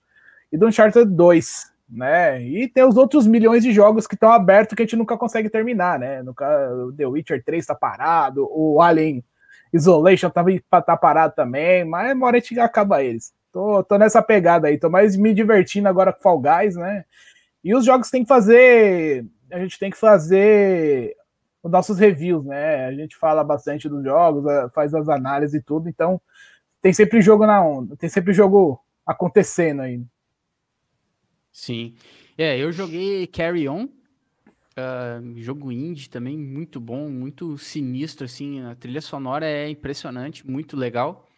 E 0.53 0.57
do 0.57 0.69
Uncharted 0.69 1.05
2, 1.13 1.70
né? 1.91 2.41
E 2.43 2.69
tem 2.69 2.85
os 2.85 2.97
outros 2.97 3.27
milhões 3.27 3.63
de 3.63 3.73
jogos 3.73 4.07
que 4.07 4.15
estão 4.15 4.31
abertos 4.31 4.75
que 4.75 4.83
a 4.83 4.85
gente 4.85 4.97
nunca 4.97 5.17
consegue 5.17 5.51
terminar, 5.51 5.99
né? 5.99 6.23
O 6.23 6.93
The 6.93 7.07
Witcher 7.07 7.45
3 7.45 7.67
tá 7.67 7.75
parado, 7.75 8.49
o 8.51 8.81
Alien 8.81 9.25
Isolation 9.73 10.31
tá, 10.31 10.45
tá 10.83 10.97
parado 10.97 11.35
também, 11.35 11.85
mas 11.85 12.13
uma 12.13 12.27
hora 12.27 12.37
a 12.37 12.41
gente 12.41 12.59
acaba 12.61 13.03
eles. 13.03 13.33
Tô, 13.53 13.83
tô 13.83 13.99
nessa 13.99 14.23
pegada 14.23 14.69
aí, 14.69 14.79
tô 14.79 14.89
mais 14.89 15.17
me 15.17 15.35
divertindo 15.35 15.89
agora 15.89 16.13
com 16.13 16.23
Fall 16.23 16.41
Guys, 16.41 16.77
né? 16.77 17.05
E 17.63 17.75
os 17.75 17.85
jogos 17.85 18.11
tem 18.11 18.23
que 18.23 18.29
fazer. 18.29 19.27
A 19.51 19.59
gente 19.59 19.79
tem 19.79 19.91
que 19.91 19.99
fazer 19.99 21.17
os 21.63 21.71
nossos 21.71 21.99
reviews, 21.99 22.45
né? 22.45 22.87
A 22.87 22.93
gente 22.93 23.17
fala 23.17 23.45
bastante 23.45 23.89
dos 23.89 24.03
jogos, 24.03 24.45
faz 24.73 24.95
as 24.95 25.09
análises 25.09 25.61
e 25.61 25.63
tudo, 25.63 25.89
então 25.89 26.21
tem 26.81 26.93
sempre 26.93 27.21
jogo 27.21 27.47
na 27.47 27.63
onda, 27.63 27.97
tem 27.97 28.09
sempre 28.09 28.33
jogo 28.33 28.81
acontecendo 29.05 29.83
aí. 29.83 30.03
Sim. 31.53 31.95
É, 32.39 32.59
eu 32.59 32.73
joguei 32.73 33.27
Carry 33.27 33.69
On, 33.69 33.89
ah, 34.77 35.21
jogo 35.37 35.73
indie 35.73 36.09
também, 36.11 36.39
muito 36.39 36.81
bom, 36.81 37.09
muito 37.11 37.59
sinistro, 37.59 38.25
assim, 38.25 38.63
a 38.63 38.75
trilha 38.75 39.01
sonora 39.01 39.47
é 39.47 39.69
impressionante, 39.69 40.47
muito 40.49 40.77
legal. 40.77 41.29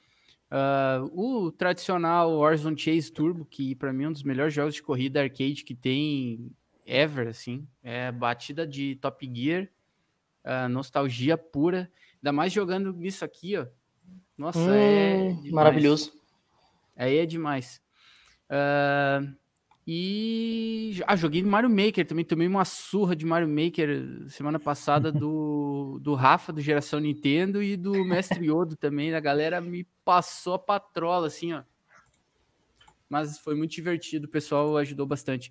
Ah, 0.50 1.02
o 1.12 1.52
tradicional 1.52 2.38
Warzone 2.38 2.78
Chase 2.78 3.12
Turbo, 3.12 3.44
que 3.46 3.74
pra 3.74 3.92
mim 3.92 4.04
é 4.04 4.08
um 4.08 4.12
dos 4.12 4.22
melhores 4.24 4.54
jogos 4.54 4.74
de 4.74 4.82
corrida 4.82 5.22
arcade 5.22 5.64
que 5.64 5.74
tem 5.74 6.52
ever, 6.86 7.28
assim, 7.28 7.66
é 7.82 8.12
batida 8.12 8.66
de 8.66 8.96
Top 8.96 9.28
Gear, 9.34 9.68
ah, 10.44 10.68
nostalgia 10.68 11.38
pura, 11.38 11.90
ainda 12.16 12.32
mais 12.32 12.52
jogando 12.52 13.04
isso 13.04 13.24
aqui, 13.24 13.56
ó. 13.56 13.66
Nossa, 14.38 14.72
é 14.76 15.34
Hum, 15.34 15.42
demais. 15.42 15.54
maravilhoso. 15.54 16.12
Aí 16.96 17.16
é 17.18 17.26
demais. 17.26 17.82
Ah, 18.50 19.20
E 19.86 21.00
ah, 21.06 21.16
joguei 21.16 21.42
Mario 21.42 21.68
Maker 21.68 22.06
também. 22.06 22.24
Tomei 22.24 22.46
uma 22.46 22.64
surra 22.64 23.16
de 23.16 23.26
Mario 23.26 23.48
Maker 23.48 24.28
semana 24.28 24.58
passada 24.60 25.10
do, 25.12 25.98
do 26.00 26.14
Rafa, 26.14 26.52
do 26.52 26.60
Geração 26.60 27.00
Nintendo, 27.00 27.62
e 27.62 27.76
do 27.76 28.04
Mestre 28.04 28.46
Yodo 28.46 28.76
também. 28.76 29.12
A 29.12 29.20
galera 29.20 29.60
me 29.60 29.84
passou 30.04 30.54
a 30.54 30.58
patrola, 30.58 31.26
assim, 31.26 31.52
ó. 31.52 31.62
Mas 33.08 33.38
foi 33.38 33.54
muito 33.54 33.72
divertido, 33.72 34.26
o 34.26 34.30
pessoal 34.30 34.76
ajudou 34.78 35.06
bastante. 35.06 35.50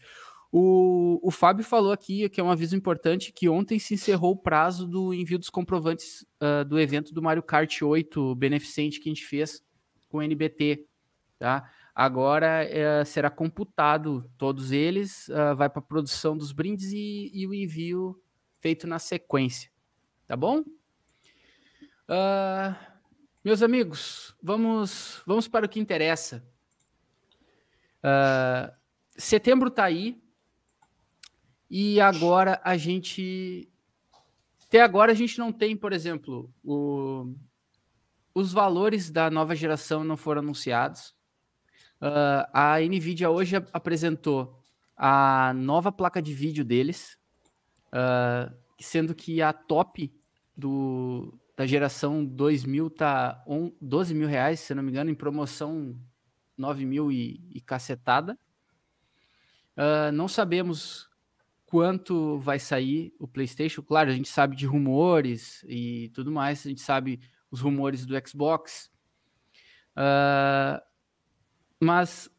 O, 0.52 1.20
o 1.22 1.32
Fábio 1.32 1.64
falou 1.64 1.92
aqui, 1.92 2.28
que 2.28 2.42
é 2.42 2.44
um 2.44 2.50
aviso 2.50 2.76
importante, 2.76 3.32
que 3.32 3.48
ontem 3.48 3.80
se 3.80 3.94
encerrou 3.94 4.32
o 4.32 4.38
prazo 4.38 4.86
do 4.88 5.14
envio 5.14 5.40
dos 5.40 5.50
comprovantes 5.50 6.26
uh, 6.42 6.66
do 6.66 6.80
evento 6.80 7.14
do 7.14 7.22
Mario 7.22 7.44
Kart 7.44 7.82
8 7.82 8.36
beneficente 8.36 9.00
que 9.00 9.08
a 9.08 9.14
gente 9.14 9.26
fez 9.26 9.64
com 10.10 10.18
o 10.18 10.22
NBT, 10.22 10.86
tá? 11.40 11.72
Agora 11.94 12.66
uh, 12.66 13.06
será 13.06 13.30
computado 13.30 14.30
todos 14.38 14.72
eles, 14.72 15.28
uh, 15.28 15.56
vai 15.56 15.70
para 15.70 15.80
a 15.80 15.86
produção 15.86 16.38
dos 16.38 16.52
brindes 16.52 16.92
e, 16.92 17.30
e, 17.34 17.46
o 17.46 17.54
envio 17.54 18.22
feito 18.60 18.88
na 18.88 19.00
sequência, 19.00 19.72
tá 20.28 20.36
bom? 20.36 20.64
meus 23.42 23.62
amigos, 23.64 24.36
vamos, 24.44 25.24
vamos 25.26 25.48
para 25.48 25.66
o 25.66 25.70
que 25.70 25.80
interessa. 25.80 26.46
setembro 29.16 29.70
está 29.70 29.86
aí, 29.86 30.22
e 31.74 32.02
agora 32.02 32.60
a 32.66 32.76
gente. 32.76 33.72
Até 34.66 34.82
agora 34.82 35.14
a 35.14 35.16
gente 35.16 35.40
não 35.40 35.54
tem, 35.54 35.76
por 35.76 35.94
exemplo, 35.94 36.54
o... 36.62 37.34
os 38.36 38.52
valores 38.52 39.10
da 39.10 39.32
nova 39.32 39.56
geração 39.56 40.04
não 40.04 40.18
foram 40.18 40.42
anunciados. 40.42 41.16
Uh, 42.02 42.50
a 42.52 42.80
Nvidia 42.80 43.30
hoje 43.30 43.56
apresentou 43.72 44.60
a 44.98 45.54
nova 45.54 45.92
placa 45.92 46.20
de 46.20 46.34
vídeo 46.34 46.66
deles, 46.66 47.16
uh, 47.88 48.52
sendo 48.80 49.14
que 49.14 49.40
a 49.40 49.54
top 49.54 50.12
do, 50.58 51.40
da 51.56 51.66
geração 51.68 52.26
2000 52.26 52.90
tá 52.90 53.44
on, 53.46 53.72
12 53.80 54.16
mil 54.16 54.28
reais, 54.28 54.60
se 54.62 54.74
não 54.74 54.82
me 54.82 54.90
engano, 54.90 55.12
em 55.12 55.16
promoção 55.16 55.96
9 56.58 56.86
mil 56.86 57.12
e, 57.12 57.40
e 57.54 57.62
cacetada. 57.62 58.38
Uh, 59.78 60.12
não 60.12 60.28
sabemos 60.28 61.08
quanto 61.68 62.40
vai 62.40 62.58
sair 62.60 63.14
o 63.20 63.28
PlayStation. 63.28 63.82
Claro, 63.82 64.10
a 64.10 64.14
gente 64.14 64.28
sabe 64.28 64.56
de 64.56 64.66
rumores 64.66 65.64
e 65.68 66.10
tudo 66.16 66.32
mais, 66.32 66.66
a 66.66 66.70
gente 66.70 66.82
sabe 66.82 67.22
os 67.52 67.62
rumores 67.62 68.06
do 68.06 68.16
Xbox. 68.28 68.92
Uh, 69.96 70.91
mas 71.82 72.30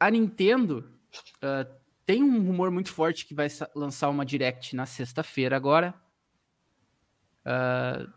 a 0.00 0.10
Nintendo 0.10 0.90
uh, 1.42 1.70
tem 2.06 2.22
um 2.22 2.42
rumor 2.46 2.70
muito 2.70 2.90
forte 2.90 3.26
que 3.26 3.34
vai 3.34 3.48
lançar 3.74 4.08
uma 4.08 4.24
Direct 4.24 4.74
na 4.74 4.86
sexta-feira 4.86 5.54
agora. 5.54 5.94
Uh, 7.44 8.10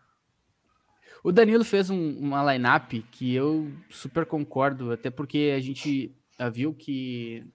o 1.22 1.32
Danilo 1.32 1.66
fez 1.66 1.90
um, 1.90 2.18
uma 2.18 2.54
lineup 2.54 2.94
que 3.12 3.34
eu 3.34 3.72
super 3.90 4.26
concordo, 4.26 4.94
até 4.94 5.10
porque 5.10 5.54
a 5.56 5.60
gente 5.60 6.16
viu 6.54 6.74
que, 6.74 7.46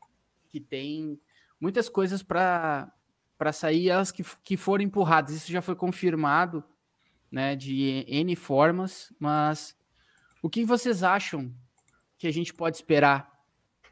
que 0.49 0.61
tem 0.61 1.19
muitas 1.61 1.89
coisas 1.89 2.23
para 2.23 2.93
sair, 3.53 3.89
elas 3.89 4.11
que, 4.11 4.25
que 4.43 4.57
foram 4.57 4.85
empurradas. 4.85 5.35
Isso 5.35 5.51
já 5.51 5.63
foi 5.63 5.77
confirmado, 5.77 6.65
né, 7.31 7.55
de 7.55 8.05
N 8.09 8.35
formas, 8.35 9.13
mas 9.19 9.77
o 10.43 10.51
que 10.51 10.65
vocês 10.65 11.03
acham 11.03 11.55
que 12.21 12.29
a 12.29 12.33
gente 12.33 12.53
pode 12.53 12.77
esperar 12.77 13.33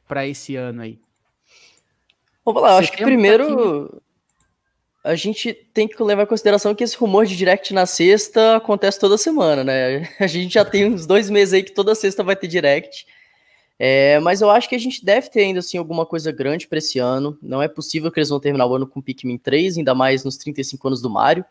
para 0.07 0.27
esse 0.27 0.55
ano 0.55 0.83
aí? 0.83 1.01
Vamos 2.45 2.63
lá, 2.63 2.73
eu 2.73 2.79
acho 2.79 2.93
que 2.93 3.03
primeiro 3.03 4.03
a 5.03 5.15
gente 5.15 5.55
tem 5.73 5.89
que 5.89 6.01
levar 6.03 6.25
em 6.25 6.27
consideração 6.27 6.75
que 6.75 6.85
esse 6.85 6.95
rumor 6.97 7.25
de 7.25 7.35
direct 7.35 7.73
na 7.73 7.87
sexta 7.87 8.57
acontece 8.57 9.01
toda 9.01 9.17
semana, 9.17 9.65
né? 9.65 10.07
A 10.21 10.27
gente 10.27 10.53
já 10.53 10.65
tem 10.65 10.85
uns 10.85 11.07
dois 11.07 11.31
meses 11.31 11.55
aí 11.55 11.63
que 11.63 11.73
toda 11.73 11.95
sexta 11.95 12.23
vai 12.23 12.37
ter 12.37 12.47
direct. 12.47 13.07
É, 13.79 14.19
mas 14.21 14.43
eu 14.43 14.51
acho 14.51 14.69
que 14.69 14.75
a 14.75 14.79
gente 14.79 15.05
deve 15.05 15.31
ter 15.31 15.43
ainda 15.43 15.61
assim 15.61 15.79
alguma 15.79 16.05
coisa 16.05 16.33
grande 16.33 16.67
para 16.67 16.79
esse 16.79 16.99
ano. 16.99 17.39
Não 17.41 17.63
é 17.63 17.69
possível 17.69 18.11
que 18.11 18.19
eles 18.19 18.29
vão 18.29 18.41
terminar 18.41 18.67
o 18.67 18.75
ano 18.75 18.87
com 18.87 19.01
Pikmin 19.01 19.39
3, 19.39 19.79
ainda 19.79 19.95
mais 19.95 20.25
nos 20.25 20.37
35 20.37 20.89
anos 20.89 21.01
do 21.01 21.09
Mario. 21.09 21.45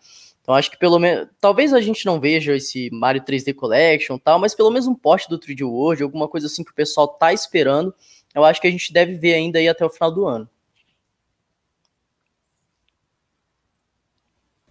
Então 0.48 0.56
acho 0.56 0.72
que 0.72 0.77
pelo 0.77 0.98
menos, 0.98 1.27
talvez 1.42 1.74
a 1.74 1.82
gente 1.82 2.06
não 2.06 2.22
veja 2.22 2.56
esse 2.56 2.89
Mario 2.89 3.22
3D 3.22 3.54
Collection 3.54 4.18
tal, 4.18 4.39
mas 4.39 4.56
pelo 4.56 4.72
menos 4.72 4.88
um 4.88 4.96
post 4.96 5.27
do 5.27 5.38
3D 5.38 5.68
World, 5.68 6.01
alguma 6.01 6.25
coisa 6.25 6.48
assim 6.48 6.63
que 6.63 6.72
o 6.72 6.74
pessoal 6.74 7.06
tá 7.06 7.34
esperando. 7.34 7.94
Eu 8.34 8.46
acho 8.46 8.62
que 8.62 8.68
a 8.68 8.72
gente 8.72 8.94
deve 8.94 9.16
ver 9.16 9.34
ainda 9.34 9.60
aí 9.60 9.68
até 9.68 9.86
o 9.86 9.89
final 9.89 10.10
do 10.10 10.25
ano. 10.25 10.50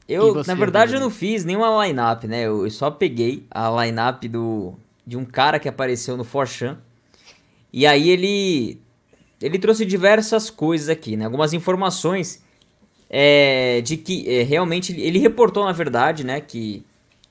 Eu, 0.08 0.32
você, 0.32 0.50
na 0.50 0.58
verdade, 0.58 0.94
eu 0.94 1.00
não 1.00 1.10
fiz 1.10 1.44
nenhuma 1.44 1.84
line-up, 1.84 2.26
né? 2.26 2.46
Eu, 2.46 2.70
só 2.70 2.90
peguei 2.90 3.44
a 3.50 3.68
line-up 3.84 4.26
do, 4.28 4.72
de 5.06 5.18
um 5.18 5.26
cara 5.26 5.58
que 5.58 5.68
apareceu 5.68 6.16
no 6.16 6.24
Forchan 6.24 6.78
e 7.70 7.86
aí 7.86 8.08
ele 8.08 8.80
ele 9.42 9.58
trouxe 9.58 9.84
diversas 9.84 10.48
coisas 10.48 10.88
aqui, 10.88 11.18
né? 11.18 11.26
Algumas 11.26 11.52
informações 11.52 12.42
é, 13.08 13.80
de 13.82 13.96
que 13.96 14.28
é, 14.28 14.42
realmente 14.42 14.98
ele 14.98 15.18
reportou 15.18 15.64
na 15.64 15.72
verdade, 15.72 16.24
né, 16.24 16.40
que 16.40 16.84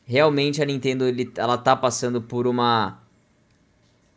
realmente 0.05 0.61
a 0.61 0.65
Nintendo 0.65 1.05
ele, 1.05 1.31
ela 1.37 1.57
tá 1.57 1.75
passando 1.75 2.21
por 2.21 2.47
uma 2.47 2.99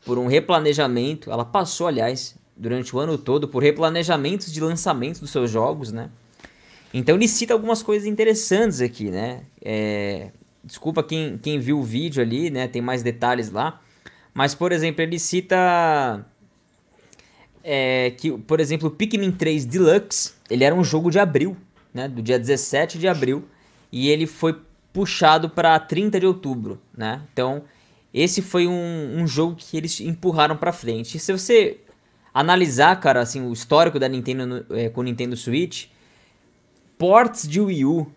por 0.05 0.19
um 0.19 0.27
replanejamento. 0.27 1.31
Ela 1.31 1.45
passou, 1.45 1.87
aliás, 1.87 2.37
durante 2.57 2.95
o 2.95 2.99
ano 2.99 3.19
todo 3.19 3.49
por 3.49 3.63
replanejamentos 3.63 4.53
de 4.53 4.61
lançamento 4.61 5.21
dos 5.21 5.31
seus 5.31 5.51
jogos, 5.51 5.93
né? 5.93 6.11
Então 6.95 7.17
ele 7.17 7.29
cita 7.29 7.53
algumas 7.53 7.83
coisas 7.83 8.07
interessantes 8.07 8.81
aqui, 8.81 9.11
né? 9.11 9.43
É, 9.63 10.31
desculpa 10.65 11.03
quem, 11.03 11.37
quem 11.39 11.59
viu 11.59 11.79
o 11.79 11.83
vídeo 11.83 12.23
ali, 12.23 12.49
né? 12.49 12.67
Tem 12.67 12.81
mais 12.81 13.03
detalhes 13.03 13.51
lá. 13.51 13.81
Mas, 14.33 14.55
por 14.55 14.73
exemplo, 14.73 15.03
ele 15.03 15.19
cita 15.19 16.25
é, 17.71 18.13
que, 18.13 18.33
por 18.33 18.61
exemplo, 18.61 18.89
o 18.89 18.91
Pikmin 18.91 19.31
3 19.31 19.67
Deluxe, 19.67 20.33
ele 20.49 20.65
era 20.65 20.75
um 20.75 20.83
jogo 20.83 21.11
de 21.11 21.19
abril, 21.19 21.55
né, 21.93 22.09
do 22.09 22.23
dia 22.23 22.39
17 22.39 22.99
de 22.99 23.07
abril, 23.07 23.45
e 23.93 24.09
ele 24.09 24.27
foi 24.27 24.59
puxado 24.91 25.51
para 25.51 25.79
30 25.79 26.19
de 26.19 26.27
outubro, 26.27 26.81
né? 26.97 27.21
Então, 27.31 27.65
esse 28.13 28.41
foi 28.41 28.67
um, 28.67 29.21
um 29.21 29.27
jogo 29.27 29.55
que 29.55 29.77
eles 29.77 30.01
empurraram 30.01 30.57
para 30.57 30.73
frente. 30.73 31.17
E 31.19 31.21
se 31.21 31.31
você 31.31 31.79
analisar, 32.33 32.99
cara, 33.01 33.21
assim, 33.21 33.47
o 33.47 33.53
histórico 33.53 33.99
da 33.99 34.09
Nintendo 34.09 34.65
é, 34.71 34.89
com 34.89 35.03
o 35.03 35.05
Nintendo 35.05 35.37
Switch, 35.37 35.89
ports 36.97 37.47
de 37.47 37.61
Wii 37.61 37.85
U, 37.85 38.11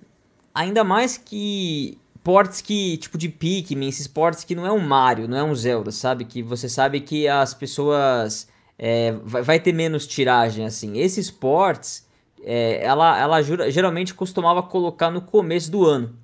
ainda 0.55 0.81
mais 0.83 1.17
que 1.17 1.97
ports 2.23 2.61
que, 2.61 2.95
tipo 2.97 3.17
de 3.17 3.27
Pikmin, 3.27 3.89
esses 3.89 4.07
ports 4.07 4.45
que 4.45 4.55
não 4.55 4.65
é 4.65 4.71
um 4.71 4.79
Mario, 4.79 5.27
não 5.27 5.37
é 5.37 5.43
um 5.43 5.53
Zelda, 5.53 5.91
sabe? 5.91 6.23
Que 6.23 6.41
você 6.41 6.69
sabe 6.69 7.01
que 7.01 7.27
as 7.27 7.53
pessoas. 7.53 8.47
É, 8.83 9.13
vai, 9.23 9.43
vai, 9.43 9.59
ter 9.59 9.73
menos 9.73 10.07
tiragem, 10.07 10.65
assim. 10.65 10.97
Esses 10.97 11.29
ports, 11.29 12.07
é, 12.43 12.83
ela, 12.83 13.19
ela 13.19 13.41
jura, 13.43 13.69
geralmente 13.69 14.13
costumava 14.15 14.63
colocar 14.63 15.11
no 15.11 15.21
começo 15.21 15.71
do 15.71 15.85
ano, 15.85 16.15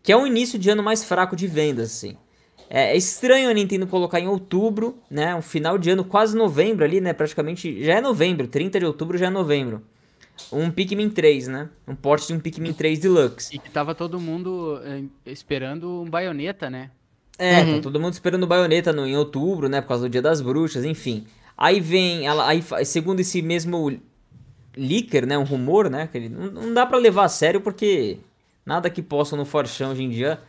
que 0.00 0.12
é 0.12 0.16
um 0.16 0.24
início 0.24 0.56
de 0.56 0.70
ano 0.70 0.82
mais 0.82 1.02
fraco 1.02 1.34
de 1.34 1.48
vendas, 1.48 1.90
assim. 1.90 2.16
É, 2.70 2.92
é 2.92 2.96
estranho 2.96 3.50
a 3.50 3.52
Nintendo 3.52 3.86
colocar 3.88 4.20
em 4.20 4.28
outubro, 4.28 4.96
né? 5.10 5.34
Um 5.34 5.42
final 5.42 5.76
de 5.76 5.90
ano, 5.90 6.04
quase 6.04 6.36
novembro 6.36 6.84
ali, 6.84 7.00
né? 7.00 7.12
Praticamente 7.12 7.82
já 7.82 7.94
é 7.94 8.00
novembro, 8.00 8.46
30 8.46 8.78
de 8.78 8.86
outubro 8.86 9.18
já 9.18 9.26
é 9.26 9.30
novembro 9.30 9.82
um 10.52 10.70
Pikmin 10.70 11.10
3, 11.10 11.48
né? 11.48 11.68
Um 11.86 11.94
porte 11.94 12.26
de 12.28 12.34
um 12.34 12.40
Pikmin 12.40 12.72
3 12.72 12.98
Deluxe. 12.98 13.54
E 13.54 13.58
que 13.58 13.70
tava 13.70 13.94
todo 13.94 14.20
mundo 14.20 14.80
eh, 14.84 15.04
esperando 15.26 16.02
um 16.02 16.10
baioneta, 16.10 16.68
né? 16.68 16.90
É, 17.38 17.62
uhum. 17.62 17.76
tá 17.76 17.82
todo 17.82 18.00
mundo 18.00 18.12
esperando 18.12 18.46
baioneta 18.46 18.92
no, 18.92 19.06
em 19.06 19.16
outubro, 19.16 19.68
né? 19.68 19.80
Por 19.80 19.88
causa 19.88 20.04
do 20.04 20.10
Dia 20.10 20.22
das 20.22 20.40
Bruxas, 20.40 20.84
enfim. 20.84 21.26
Aí 21.56 21.80
vem, 21.80 22.26
ela, 22.26 22.48
aí, 22.48 22.62
segundo 22.84 23.20
esse 23.20 23.40
mesmo 23.40 23.98
leaker, 24.76 25.26
né? 25.26 25.38
Um 25.38 25.44
rumor, 25.44 25.88
né? 25.88 26.08
Que 26.10 26.18
ele, 26.18 26.28
não, 26.28 26.50
não 26.50 26.74
dá 26.74 26.84
para 26.84 26.98
levar 26.98 27.24
a 27.24 27.28
sério 27.28 27.60
porque 27.60 28.18
nada 28.66 28.90
que 28.90 29.02
possa 29.02 29.36
no 29.36 29.44
Forchão 29.44 29.92
hoje 29.92 30.02
em 30.02 30.10
dia 30.10 30.40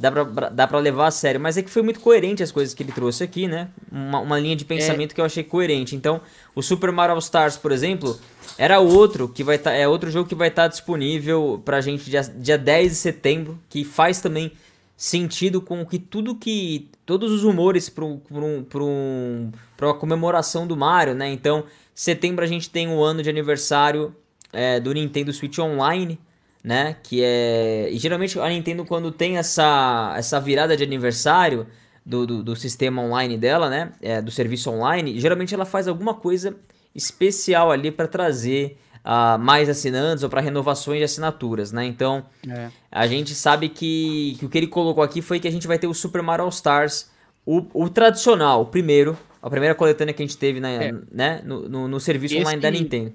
dá 0.00 0.10
pra, 0.10 0.48
dá 0.48 0.66
pra 0.66 0.78
levar 0.78 1.08
a 1.08 1.10
sério. 1.10 1.40
Mas 1.40 1.56
é 1.56 1.62
que 1.62 1.70
foi 1.70 1.82
muito 1.82 2.00
coerente 2.00 2.42
as 2.42 2.50
coisas 2.50 2.74
que 2.74 2.82
ele 2.82 2.92
trouxe 2.92 3.22
aqui, 3.22 3.46
né? 3.46 3.68
Uma, 3.92 4.20
uma 4.20 4.38
linha 4.38 4.56
de 4.56 4.64
pensamento 4.64 5.12
é. 5.12 5.14
que 5.14 5.20
eu 5.20 5.24
achei 5.24 5.44
coerente. 5.44 5.94
Então, 5.94 6.20
o 6.54 6.62
Super 6.62 6.90
Mario 6.90 7.18
Stars, 7.18 7.56
por 7.56 7.70
exemplo, 7.70 8.18
era 8.56 8.80
outro 8.80 9.28
que 9.28 9.44
vai. 9.44 9.58
Tá, 9.58 9.72
é 9.72 9.86
outro 9.86 10.10
jogo 10.10 10.28
que 10.28 10.34
vai 10.34 10.48
estar 10.48 10.62
tá 10.62 10.68
disponível 10.68 11.60
pra 11.64 11.80
gente 11.80 12.08
dia, 12.08 12.22
dia 12.22 12.56
10 12.56 12.90
de 12.90 12.96
setembro, 12.96 13.58
que 13.68 13.84
faz 13.84 14.20
também 14.20 14.52
sentido 15.00 15.62
com 15.62 15.86
que 15.86 15.98
tudo 15.98 16.34
que. 16.34 16.90
Todos 17.06 17.32
os 17.32 17.42
rumores 17.42 17.88
para 17.88 18.04
um, 18.04 18.20
um, 18.30 19.50
uma 19.80 19.94
comemoração 19.94 20.66
do 20.66 20.76
Mario, 20.76 21.14
né? 21.14 21.30
Então, 21.30 21.64
setembro 21.94 22.44
a 22.44 22.46
gente 22.46 22.68
tem 22.68 22.86
o 22.86 23.02
ano 23.02 23.22
de 23.22 23.30
aniversário 23.30 24.14
é, 24.52 24.78
do 24.78 24.92
Nintendo 24.92 25.32
Switch 25.32 25.58
Online, 25.58 26.20
né? 26.62 26.96
Que 27.02 27.22
é. 27.24 27.88
E 27.90 27.96
geralmente 27.96 28.38
a 28.38 28.46
Nintendo, 28.50 28.84
quando 28.84 29.10
tem 29.10 29.38
essa, 29.38 30.12
essa 30.18 30.38
virada 30.38 30.76
de 30.76 30.84
aniversário 30.84 31.66
do, 32.04 32.26
do, 32.26 32.42
do 32.42 32.54
sistema 32.54 33.00
online 33.00 33.38
dela, 33.38 33.70
né? 33.70 33.92
É, 34.02 34.20
do 34.20 34.30
serviço 34.30 34.70
online, 34.70 35.18
geralmente 35.18 35.54
ela 35.54 35.64
faz 35.64 35.88
alguma 35.88 36.12
coisa 36.12 36.54
especial 36.94 37.70
ali 37.70 37.90
para 37.90 38.06
trazer 38.06 38.76
uh, 39.04 39.38
mais 39.38 39.68
assinantes 39.68 40.22
ou 40.22 40.30
para 40.30 40.40
renovações 40.40 40.98
de 40.98 41.04
assinaturas, 41.04 41.72
né? 41.72 41.84
Então, 41.84 42.24
é. 42.48 42.70
a 42.90 43.06
gente 43.06 43.34
sabe 43.34 43.68
que, 43.68 44.36
que, 44.38 44.46
o 44.46 44.48
que 44.48 44.58
ele 44.58 44.66
colocou 44.66 45.02
aqui 45.02 45.22
foi 45.22 45.40
que 45.40 45.48
a 45.48 45.50
gente 45.50 45.66
vai 45.66 45.78
ter 45.78 45.86
o 45.86 45.94
Super 45.94 46.22
Mario 46.22 46.44
All 46.44 46.50
Stars, 46.50 47.10
o, 47.44 47.64
o 47.72 47.88
tradicional, 47.88 48.62
o 48.62 48.66
primeiro, 48.66 49.18
a 49.42 49.48
primeira 49.48 49.74
coletânea 49.74 50.14
que 50.14 50.22
a 50.22 50.26
gente 50.26 50.38
teve 50.38 50.60
na, 50.60 50.70
é. 50.70 50.92
né, 51.10 51.40
no, 51.44 51.68
no, 51.68 51.88
no 51.88 52.00
serviço 52.00 52.34
Esse, 52.34 52.42
online 52.42 52.60
da 52.60 52.70
Nintendo. 52.70 53.12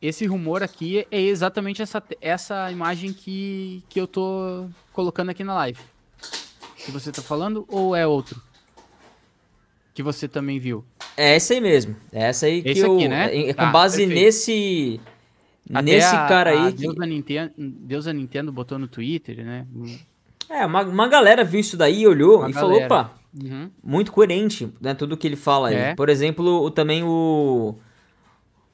Esse 0.00 0.26
rumor 0.26 0.62
aqui 0.62 1.06
é 1.10 1.20
exatamente 1.20 1.82
essa, 1.82 2.02
essa 2.20 2.70
imagem 2.70 3.12
que, 3.12 3.82
que 3.88 4.00
eu 4.00 4.06
tô 4.06 4.68
colocando 4.92 5.30
aqui 5.30 5.42
na 5.42 5.54
live. 5.54 5.80
Que 6.76 6.92
você 6.92 7.10
tá 7.10 7.20
falando 7.20 7.66
ou 7.68 7.96
é 7.96 8.06
outro? 8.06 8.40
Que 9.98 10.02
você 10.04 10.28
também 10.28 10.60
viu? 10.60 10.84
É 11.16 11.34
essa 11.34 11.54
aí 11.54 11.60
mesmo. 11.60 11.96
É 12.12 12.28
essa 12.28 12.46
aí 12.46 12.62
Esse 12.64 12.74
que 12.74 12.78
eu. 12.86 12.94
Aqui, 12.94 13.08
né? 13.08 13.36
É, 13.36 13.52
com 13.52 13.64
tá, 13.64 13.72
base 13.72 13.96
perfeito. 13.96 14.24
nesse. 14.24 15.00
Até 15.74 15.82
nesse 15.82 16.14
a, 16.14 16.26
cara 16.28 16.50
aí. 16.50 16.68
A 16.68 16.70
Deus, 16.70 16.94
que... 16.94 17.00
da 17.00 17.04
Nintendo, 17.06 17.52
Deus 17.58 18.04
da 18.04 18.12
Nintendo 18.12 18.52
botou 18.52 18.78
no 18.78 18.86
Twitter, 18.86 19.44
né? 19.44 19.66
É, 20.48 20.64
uma, 20.64 20.82
uma 20.82 21.08
galera 21.08 21.42
viu 21.42 21.58
isso 21.58 21.76
daí, 21.76 22.06
olhou 22.06 22.38
uma 22.38 22.48
e 22.48 22.52
galera. 22.52 22.60
falou: 22.60 22.84
opa, 22.84 23.12
uhum. 23.42 23.68
muito 23.82 24.12
coerente, 24.12 24.72
né? 24.80 24.94
Tudo 24.94 25.16
que 25.16 25.26
ele 25.26 25.34
fala 25.34 25.70
aí. 25.70 25.74
É. 25.74 25.94
Por 25.96 26.08
exemplo, 26.08 26.46
o, 26.46 26.70
também 26.70 27.02
o, 27.02 27.74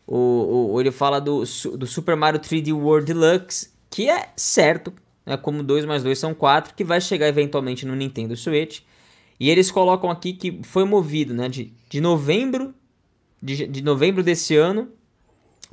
o, 0.06 0.72
o. 0.74 0.78
Ele 0.78 0.90
fala 0.90 1.22
do, 1.22 1.42
do 1.78 1.86
Super 1.86 2.16
Mario 2.16 2.38
3D 2.38 2.70
World 2.70 3.06
Deluxe, 3.06 3.70
que 3.88 4.10
é 4.10 4.28
certo, 4.36 4.92
né? 5.24 5.38
Como 5.38 5.62
2 5.62 5.86
mais 5.86 6.02
2 6.02 6.18
são 6.18 6.34
4, 6.34 6.74
que 6.74 6.84
vai 6.84 7.00
chegar 7.00 7.28
eventualmente 7.28 7.86
no 7.86 7.96
Nintendo 7.96 8.36
Switch. 8.36 8.82
E 9.38 9.50
eles 9.50 9.70
colocam 9.70 10.10
aqui 10.10 10.32
que 10.32 10.60
foi 10.62 10.84
movido, 10.84 11.34
né, 11.34 11.48
de, 11.48 11.72
de 11.88 12.00
novembro 12.00 12.74
de, 13.44 13.66
de 13.66 13.82
novembro 13.82 14.22
desse 14.22 14.56
ano 14.56 14.88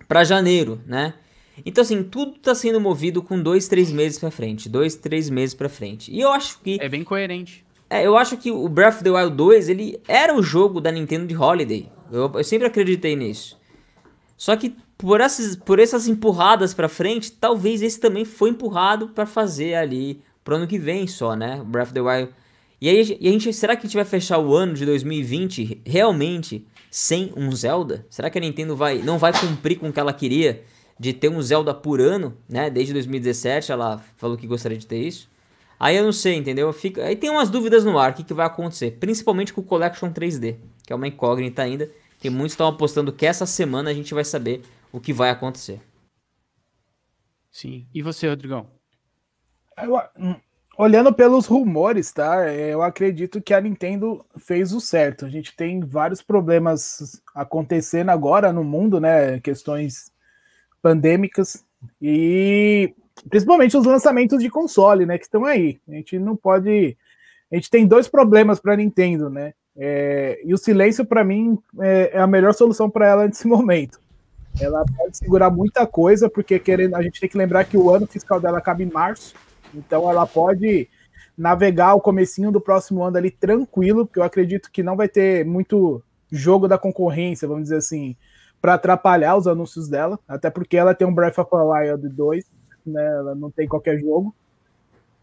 para 0.07 0.25
janeiro, 0.25 0.81
né? 0.85 1.13
Então 1.65 1.81
assim, 1.81 2.03
tudo 2.03 2.35
está 2.35 2.53
sendo 2.53 2.81
movido 2.81 3.23
com 3.23 3.41
dois, 3.41 3.67
três 3.67 3.91
meses 3.91 4.19
para 4.19 4.29
frente, 4.29 4.67
dois, 4.67 4.95
três 4.95 5.29
meses 5.29 5.55
para 5.55 5.69
frente. 5.69 6.11
E 6.11 6.19
eu 6.19 6.31
acho 6.31 6.59
que 6.59 6.77
é 6.81 6.89
bem 6.89 7.03
coerente. 7.03 7.63
É, 7.89 8.05
eu 8.05 8.17
acho 8.17 8.35
que 8.37 8.51
o 8.51 8.67
Breath 8.67 8.95
of 8.95 9.03
the 9.03 9.11
Wild 9.11 9.35
2, 9.35 9.69
ele 9.69 9.99
era 10.07 10.35
o 10.35 10.41
jogo 10.41 10.81
da 10.81 10.91
Nintendo 10.91 11.27
de 11.27 11.35
Holiday. 11.35 11.89
Eu, 12.11 12.31
eu 12.33 12.43
sempre 12.43 12.67
acreditei 12.67 13.15
nisso. 13.15 13.59
Só 14.37 14.55
que 14.55 14.75
por 14.97 15.21
essas, 15.21 15.55
por 15.55 15.79
essas 15.79 16.07
empurradas 16.07 16.73
para 16.73 16.87
frente, 16.89 17.31
talvez 17.31 17.81
esse 17.81 17.99
também 17.99 18.25
foi 18.25 18.49
empurrado 18.49 19.09
para 19.09 19.25
fazer 19.25 19.75
ali 19.75 20.21
pro 20.43 20.55
ano 20.55 20.67
que 20.67 20.79
vem 20.79 21.05
só, 21.05 21.35
né? 21.35 21.61
Breath 21.65 21.87
of 21.87 21.93
the 21.93 22.01
Wild 22.01 22.33
e 22.81 22.89
aí, 22.89 23.17
e 23.19 23.27
a 23.27 23.31
gente, 23.31 23.53
será 23.53 23.75
que 23.75 23.81
a 23.81 23.87
gente 23.87 23.95
vai 23.95 24.05
fechar 24.05 24.39
o 24.39 24.55
ano 24.55 24.73
de 24.73 24.85
2020 24.85 25.83
realmente 25.85 26.65
sem 26.89 27.31
um 27.37 27.51
Zelda? 27.51 28.07
Será 28.09 28.29
que 28.29 28.39
a 28.39 28.41
Nintendo 28.41 28.75
vai, 28.75 28.97
não 28.97 29.19
vai 29.19 29.31
cumprir 29.39 29.77
com 29.77 29.89
o 29.89 29.93
que 29.93 29.99
ela 29.99 30.11
queria 30.11 30.63
de 30.99 31.13
ter 31.13 31.29
um 31.29 31.41
Zelda 31.41 31.75
por 31.75 32.01
ano, 32.01 32.35
né? 32.49 32.71
Desde 32.71 32.91
2017 32.93 33.71
ela 33.71 33.99
falou 34.17 34.35
que 34.35 34.47
gostaria 34.47 34.77
de 34.77 34.87
ter 34.87 34.99
isso. 34.99 35.29
Aí 35.79 35.95
eu 35.95 36.03
não 36.03 36.11
sei, 36.11 36.35
entendeu? 36.35 36.71
Fica, 36.73 37.03
aí 37.03 37.15
tem 37.15 37.29
umas 37.29 37.49
dúvidas 37.49 37.83
no 37.83 37.97
ar, 37.97 38.11
o 38.11 38.13
que, 38.15 38.23
que 38.23 38.33
vai 38.33 38.45
acontecer? 38.45 38.97
Principalmente 38.99 39.53
com 39.53 39.61
o 39.61 39.63
Collection 39.63 40.11
3D, 40.11 40.57
que 40.85 40.93
é 40.93 40.95
uma 40.95 41.07
incógnita 41.07 41.61
ainda, 41.61 41.89
que 42.19 42.29
muitos 42.29 42.53
estão 42.53 42.67
apostando 42.67 43.13
que 43.13 43.25
essa 43.25 43.45
semana 43.45 43.89
a 43.89 43.93
gente 43.93 44.13
vai 44.13 44.23
saber 44.23 44.61
o 44.91 44.99
que 44.99 45.11
vai 45.11 45.29
acontecer. 45.29 45.81
Sim. 47.51 47.87
E 47.93 48.01
você, 48.01 48.27
Rodrigão? 48.27 48.67
Eu, 49.77 49.95
hum, 50.17 50.35
Olhando 50.77 51.13
pelos 51.13 51.45
rumores, 51.45 52.11
tá? 52.11 52.49
É, 52.49 52.73
eu 52.73 52.81
acredito 52.81 53.41
que 53.41 53.53
a 53.53 53.61
Nintendo 53.61 54.25
fez 54.37 54.71
o 54.73 54.79
certo. 54.79 55.25
A 55.25 55.29
gente 55.29 55.55
tem 55.55 55.81
vários 55.81 56.21
problemas 56.21 57.21
acontecendo 57.35 58.09
agora 58.09 58.53
no 58.53 58.63
mundo, 58.63 58.99
né? 58.99 59.39
Questões 59.41 60.11
pandêmicas 60.81 61.63
e 62.01 62.93
principalmente 63.29 63.77
os 63.77 63.85
lançamentos 63.85 64.41
de 64.41 64.49
console, 64.49 65.05
né? 65.05 65.17
Que 65.17 65.25
estão 65.25 65.45
aí. 65.45 65.79
A 65.87 65.93
gente 65.93 66.17
não 66.17 66.35
pode. 66.35 66.97
A 67.51 67.55
gente 67.55 67.69
tem 67.69 67.85
dois 67.85 68.07
problemas 68.07 68.59
para 68.59 68.73
a 68.73 68.77
Nintendo, 68.77 69.29
né? 69.29 69.53
É... 69.75 70.41
e 70.43 70.53
o 70.53 70.57
silêncio, 70.57 71.05
para 71.05 71.23
mim, 71.23 71.57
é... 71.79 72.11
é, 72.13 72.19
a 72.19 72.27
melhor 72.27 72.53
solução 72.53 72.89
para 72.89 73.07
ela 73.07 73.27
nesse 73.27 73.45
momento. 73.47 73.99
Ela 74.59 74.83
pode 74.97 75.17
segurar 75.17 75.49
muita 75.49 75.85
coisa, 75.85 76.29
porque 76.29 76.59
querendo, 76.59 76.95
a 76.95 77.01
gente 77.01 77.19
tem 77.19 77.29
que 77.29 77.37
lembrar 77.37 77.63
que 77.65 77.77
o 77.77 77.89
ano 77.89 78.07
fiscal 78.07 78.39
dela 78.39 78.57
acaba 78.57 78.83
em 78.83 78.91
março. 78.91 79.33
Então 79.73 80.09
ela 80.09 80.25
pode 80.25 80.89
navegar 81.37 81.95
o 81.95 82.01
comecinho 82.01 82.51
do 82.51 82.61
próximo 82.61 83.03
ano 83.03 83.17
ali 83.17 83.31
tranquilo, 83.31 84.05
porque 84.05 84.19
eu 84.19 84.23
acredito 84.23 84.71
que 84.71 84.83
não 84.83 84.95
vai 84.95 85.07
ter 85.07 85.45
muito 85.45 86.03
jogo 86.31 86.67
da 86.67 86.77
concorrência, 86.77 87.47
vamos 87.47 87.63
dizer 87.63 87.77
assim, 87.77 88.15
para 88.61 88.75
atrapalhar 88.75 89.35
os 89.35 89.47
anúncios 89.47 89.87
dela, 89.87 90.19
até 90.27 90.49
porque 90.49 90.77
ela 90.77 90.93
tem 90.93 91.07
um 91.07 91.13
Breath 91.13 91.39
of 91.39 91.49
the 91.49 91.57
Wild 91.57 92.09
2, 92.09 92.45
né? 92.85 93.05
Ela 93.05 93.35
não 93.35 93.49
tem 93.49 93.67
qualquer 93.67 93.99
jogo. 93.99 94.33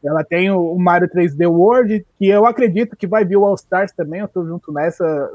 Ela 0.04 0.24
tem 0.24 0.50
o 0.50 0.76
Mario 0.76 1.08
3D 1.08 1.48
World, 1.48 2.06
que 2.18 2.28
eu 2.28 2.46
acredito 2.46 2.96
que 2.96 3.06
vai 3.06 3.24
vir 3.24 3.36
o 3.36 3.44
All 3.44 3.54
Stars 3.54 3.92
também, 3.92 4.20
eu 4.20 4.28
tô 4.28 4.46
junto 4.46 4.72
nessa 4.72 5.32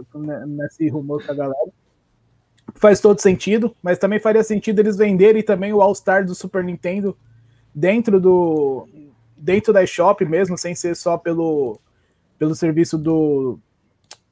nesse 0.47 0.87
rumor 0.87 1.25
com 1.25 1.31
a 1.31 1.35
galera. 1.35 1.71
Faz 2.75 2.99
todo 3.01 3.19
sentido, 3.19 3.75
mas 3.83 3.97
também 3.97 4.19
faria 4.19 4.43
sentido 4.43 4.79
eles 4.79 4.95
venderem 4.95 5.43
também 5.43 5.73
o 5.73 5.81
All 5.81 5.91
Stars 5.91 6.27
do 6.27 6.35
Super 6.35 6.63
Nintendo 6.63 7.15
dentro 7.73 8.19
do 8.19 8.87
dentro 9.43 9.73
da 9.73 9.85
shop 9.85 10.23
mesmo, 10.23 10.57
sem 10.57 10.73
ser 10.73 10.95
só 10.95 11.17
pelo, 11.17 11.77
pelo 12.39 12.55
serviço 12.55 12.97
do, 12.97 13.59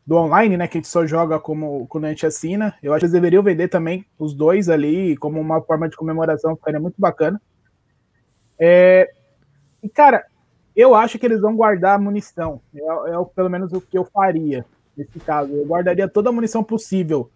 do 0.08 0.16
online, 0.16 0.56
né? 0.56 0.70
Que 0.70 0.78
a 0.78 0.80
gente 0.80 0.88
só 0.88 1.06
joga 1.06 1.38
como 1.38 1.86
quando 1.88 2.06
a 2.06 2.10
gente 2.10 2.26
assina. 2.26 2.74
Eu 2.82 2.94
acho 2.94 3.02
que 3.02 3.06
eles 3.06 3.12
deveriam 3.12 3.44
vender 3.44 3.68
também 3.68 4.06
os 4.18 4.34
dois 4.34 4.70
ali 4.70 5.18
como 5.18 5.38
uma 5.38 5.62
forma 5.62 5.90
de 5.90 5.98
comemoração, 5.98 6.56
ficaria 6.56 6.80
muito 6.80 6.96
bacana. 6.98 7.42
É, 8.58 9.12
e, 9.84 9.90
cara, 9.90 10.26
eu 10.74 10.96
acho 10.96 11.20
que 11.20 11.26
eles 11.26 11.42
vão 11.42 11.58
guardar 11.58 11.96
a 11.96 12.02
munição. 12.02 12.62
É, 12.74 12.80
é 12.80 13.26
pelo 13.36 13.50
menos 13.50 13.74
o 13.74 13.82
que 13.82 13.98
eu 13.98 14.06
faria 14.06 14.66
nesse 14.96 15.20
caso. 15.20 15.52
Eu 15.52 15.66
guardaria 15.66 16.08
toda 16.08 16.30
a 16.30 16.34
munição 16.34 16.64
possível 16.64 17.30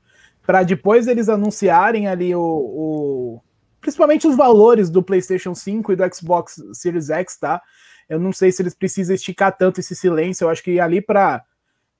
para 0.45 0.63
depois 0.63 1.07
eles 1.07 1.27
anunciarem 1.27 2.07
ali 2.07 2.33
o, 2.33 2.41
o, 2.41 3.41
principalmente 3.85 4.27
os 4.27 4.35
valores 4.35 4.89
do 4.89 5.03
PlayStation 5.03 5.53
5 5.53 5.93
e 5.93 5.95
do 5.95 6.15
Xbox 6.15 6.55
Series 6.73 7.11
X, 7.11 7.37
tá? 7.37 7.61
Eu 8.09 8.19
não 8.19 8.33
sei 8.33 8.51
se 8.51 8.59
eles 8.63 8.73
precisam 8.73 9.13
esticar 9.13 9.55
tanto 9.55 9.79
esse 9.79 9.95
silêncio. 9.95 10.45
Eu 10.45 10.49
acho 10.49 10.63
que 10.63 10.79
ali 10.79 11.01
para 11.01 11.43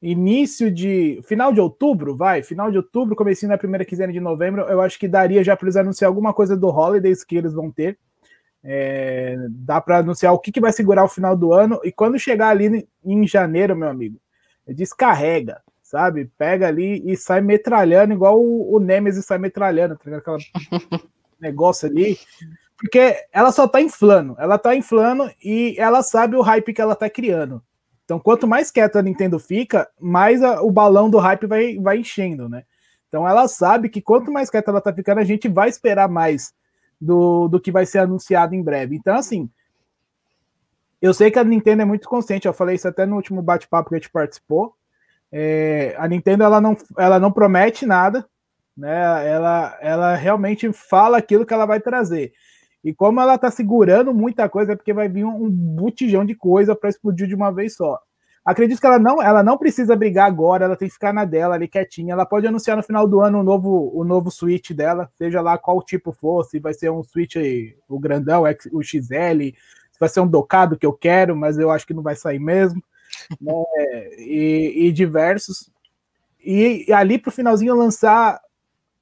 início 0.01 0.71
de 0.71 1.21
final 1.27 1.53
de 1.53 1.61
outubro, 1.61 2.15
vai, 2.15 2.41
final 2.41 2.71
de 2.71 2.77
outubro, 2.77 3.15
comecinho 3.15 3.51
na 3.51 3.57
primeira 3.57 3.85
quinzena 3.85 4.11
de 4.11 4.19
novembro, 4.19 4.63
eu 4.63 4.81
acho 4.81 4.97
que 4.97 5.07
daria 5.07 5.43
já 5.43 5.55
para 5.55 5.67
eles 5.67 5.75
anunciar 5.75 6.09
alguma 6.09 6.33
coisa 6.33 6.57
do 6.57 6.69
Holidays 6.69 7.23
que 7.23 7.37
eles 7.37 7.53
vão 7.53 7.71
ter. 7.71 7.99
É, 8.63 9.37
dá 9.49 9.79
para 9.79 9.99
anunciar 9.99 10.33
o 10.33 10.39
que, 10.39 10.51
que 10.51 10.59
vai 10.59 10.73
segurar 10.73 11.03
o 11.03 11.07
final 11.07 11.37
do 11.37 11.53
ano 11.53 11.79
e 11.83 11.91
quando 11.91 12.17
chegar 12.17 12.49
ali 12.49 12.87
em 13.05 13.27
janeiro, 13.27 13.75
meu 13.75 13.89
amigo, 13.89 14.19
descarrega, 14.67 15.61
sabe? 15.83 16.31
Pega 16.35 16.67
ali 16.67 17.03
e 17.05 17.15
sai 17.15 17.41
metralhando 17.41 18.15
igual 18.15 18.41
o, 18.41 18.75
o 18.75 18.79
Nemesis 18.79 19.23
sai 19.23 19.37
metralhando, 19.37 19.95
tá 19.95 20.17
aquela 20.17 20.39
negócio 21.45 21.87
ali, 21.87 22.17
porque 22.77 23.15
ela 23.31 23.51
só 23.51 23.67
tá 23.67 23.81
inflando, 23.81 24.35
ela 24.37 24.57
tá 24.57 24.75
inflando 24.75 25.31
e 25.43 25.75
ela 25.77 26.03
sabe 26.03 26.35
o 26.35 26.41
hype 26.41 26.73
que 26.73 26.81
ela 26.81 26.95
tá 26.95 27.09
criando. 27.09 27.63
Então, 28.03 28.19
quanto 28.19 28.47
mais 28.47 28.69
quieta 28.69 28.99
a 28.99 29.01
Nintendo 29.01 29.39
fica, 29.39 29.89
mais 29.99 30.43
a, 30.43 30.61
o 30.61 30.71
balão 30.71 31.09
do 31.09 31.17
hype 31.17 31.47
vai, 31.47 31.77
vai 31.79 31.97
enchendo, 31.97 32.47
né? 32.47 32.63
Então, 33.07 33.27
ela 33.27 33.47
sabe 33.47 33.89
que 33.89 34.01
quanto 34.01 34.31
mais 34.31 34.49
quieta 34.49 34.69
ela 34.69 34.81
tá 34.81 34.93
ficando, 34.93 35.19
a 35.19 35.23
gente 35.23 35.47
vai 35.47 35.69
esperar 35.69 36.07
mais 36.09 36.53
do, 36.99 37.47
do 37.47 37.59
que 37.59 37.71
vai 37.71 37.85
ser 37.85 37.99
anunciado 37.99 38.53
em 38.53 38.61
breve. 38.61 38.95
Então, 38.95 39.15
assim, 39.15 39.49
eu 41.01 41.13
sei 41.13 41.31
que 41.31 41.39
a 41.39 41.43
Nintendo 41.43 41.81
é 41.81 41.85
muito 41.85 42.07
consciente, 42.07 42.47
eu 42.47 42.53
falei 42.53 42.75
isso 42.75 42.87
até 42.87 43.05
no 43.05 43.15
último 43.15 43.41
bate-papo 43.41 43.89
que 43.89 43.95
a 43.95 43.97
gente 43.97 44.11
participou. 44.11 44.75
É, 45.31 45.95
a 45.97 46.07
Nintendo 46.07 46.43
ela 46.43 46.61
não, 46.61 46.77
ela 46.97 47.19
não 47.19 47.31
promete 47.31 47.85
nada, 47.85 48.25
né? 48.75 49.27
Ela, 49.27 49.77
ela 49.81 50.15
realmente 50.15 50.71
fala 50.73 51.17
aquilo 51.17 51.45
que 51.45 51.53
ela 51.53 51.65
vai 51.65 51.79
trazer. 51.79 52.33
E 52.83 52.93
como 52.93 53.19
ela 53.19 53.35
está 53.35 53.49
segurando 53.49 54.13
muita 54.13 54.47
coisa, 54.47 54.73
é 54.73 54.75
porque 54.75 54.93
vai 54.93 55.09
vir 55.09 55.25
um, 55.25 55.45
um 55.45 55.49
botijão 55.49 56.23
de 56.23 56.35
coisa 56.35 56.75
para 56.75 56.89
explodir 56.89 57.27
de 57.27 57.33
uma 57.33 57.51
vez 57.51 57.75
só. 57.75 57.99
Acredito 58.45 58.79
que 58.79 58.85
ela 58.85 58.99
não, 58.99 59.19
ela 59.19 59.41
não 59.41 59.57
precisa 59.57 59.95
brigar 59.95 60.27
agora, 60.27 60.65
ela 60.65 60.75
tem 60.75 60.87
que 60.87 60.93
ficar 60.93 61.11
na 61.11 61.25
dela 61.25 61.55
ali 61.55 61.67
quietinha. 61.67 62.13
Ela 62.13 62.27
pode 62.27 62.45
anunciar 62.45 62.77
no 62.77 62.83
final 62.83 63.07
do 63.07 63.19
ano 63.21 63.39
o 63.39 63.43
novo, 63.43 63.91
o 63.91 64.03
novo 64.03 64.29
Switch 64.29 64.69
dela, 64.69 65.09
seja 65.17 65.41
lá 65.41 65.57
qual 65.57 65.81
tipo 65.81 66.11
for, 66.11 66.43
se 66.43 66.59
vai 66.59 66.75
ser 66.75 66.91
um 66.91 67.03
Switch 67.03 67.37
o 67.89 67.99
grandão, 67.99 68.43
o 68.71 68.83
XL, 68.83 69.55
se 69.91 69.99
vai 69.99 70.09
ser 70.09 70.19
um 70.19 70.27
docado 70.27 70.77
que 70.77 70.85
eu 70.85 70.93
quero, 70.93 71.35
mas 71.35 71.57
eu 71.57 71.71
acho 71.71 71.87
que 71.87 71.93
não 71.93 72.03
vai 72.03 72.15
sair 72.15 72.37
mesmo. 72.37 72.83
né? 73.41 73.51
e, 74.19 74.85
e 74.85 74.91
diversos. 74.91 75.71
E, 76.39 76.85
e 76.87 76.93
ali 76.93 77.17
pro 77.17 77.31
finalzinho 77.31 77.73
lançar 77.73 78.39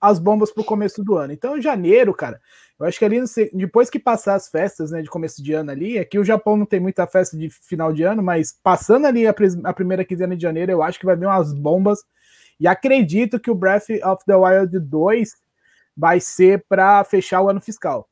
as 0.03 0.19
bombas 0.19 0.51
para 0.51 0.59
o 0.59 0.65
começo 0.65 1.01
do 1.01 1.15
ano. 1.15 1.31
Então, 1.31 1.61
janeiro, 1.61 2.13
cara, 2.13 2.41
eu 2.77 2.85
acho 2.85 2.99
que 2.99 3.05
ali, 3.05 3.23
depois 3.53 3.89
que 3.89 3.97
passar 3.97 4.35
as 4.35 4.49
festas 4.49 4.91
né, 4.91 5.01
de 5.01 5.09
começo 5.09 5.41
de 5.41 5.53
ano 5.53 5.71
ali, 5.71 5.97
aqui 5.97 6.19
o 6.19 6.25
Japão 6.25 6.57
não 6.57 6.65
tem 6.65 6.77
muita 6.77 7.07
festa 7.07 7.37
de 7.37 7.49
final 7.49 7.93
de 7.93 8.03
ano, 8.03 8.21
mas 8.21 8.51
passando 8.51 9.07
ali 9.07 9.25
a, 9.25 9.33
a 9.63 9.73
primeira 9.73 10.03
quinzena 10.03 10.35
de 10.35 10.41
janeiro, 10.41 10.73
eu 10.73 10.83
acho 10.83 10.99
que 10.99 11.05
vai 11.05 11.15
vir 11.15 11.25
umas 11.25 11.53
bombas. 11.53 12.03
E 12.59 12.67
acredito 12.67 13.39
que 13.39 13.49
o 13.49 13.55
Breath 13.55 13.89
of 14.03 14.25
the 14.25 14.35
Wild 14.35 14.77
2 14.77 15.29
vai 15.95 16.19
ser 16.19 16.65
para 16.67 17.01
fechar 17.05 17.39
o 17.39 17.49
ano 17.49 17.61
fiscal. 17.61 18.09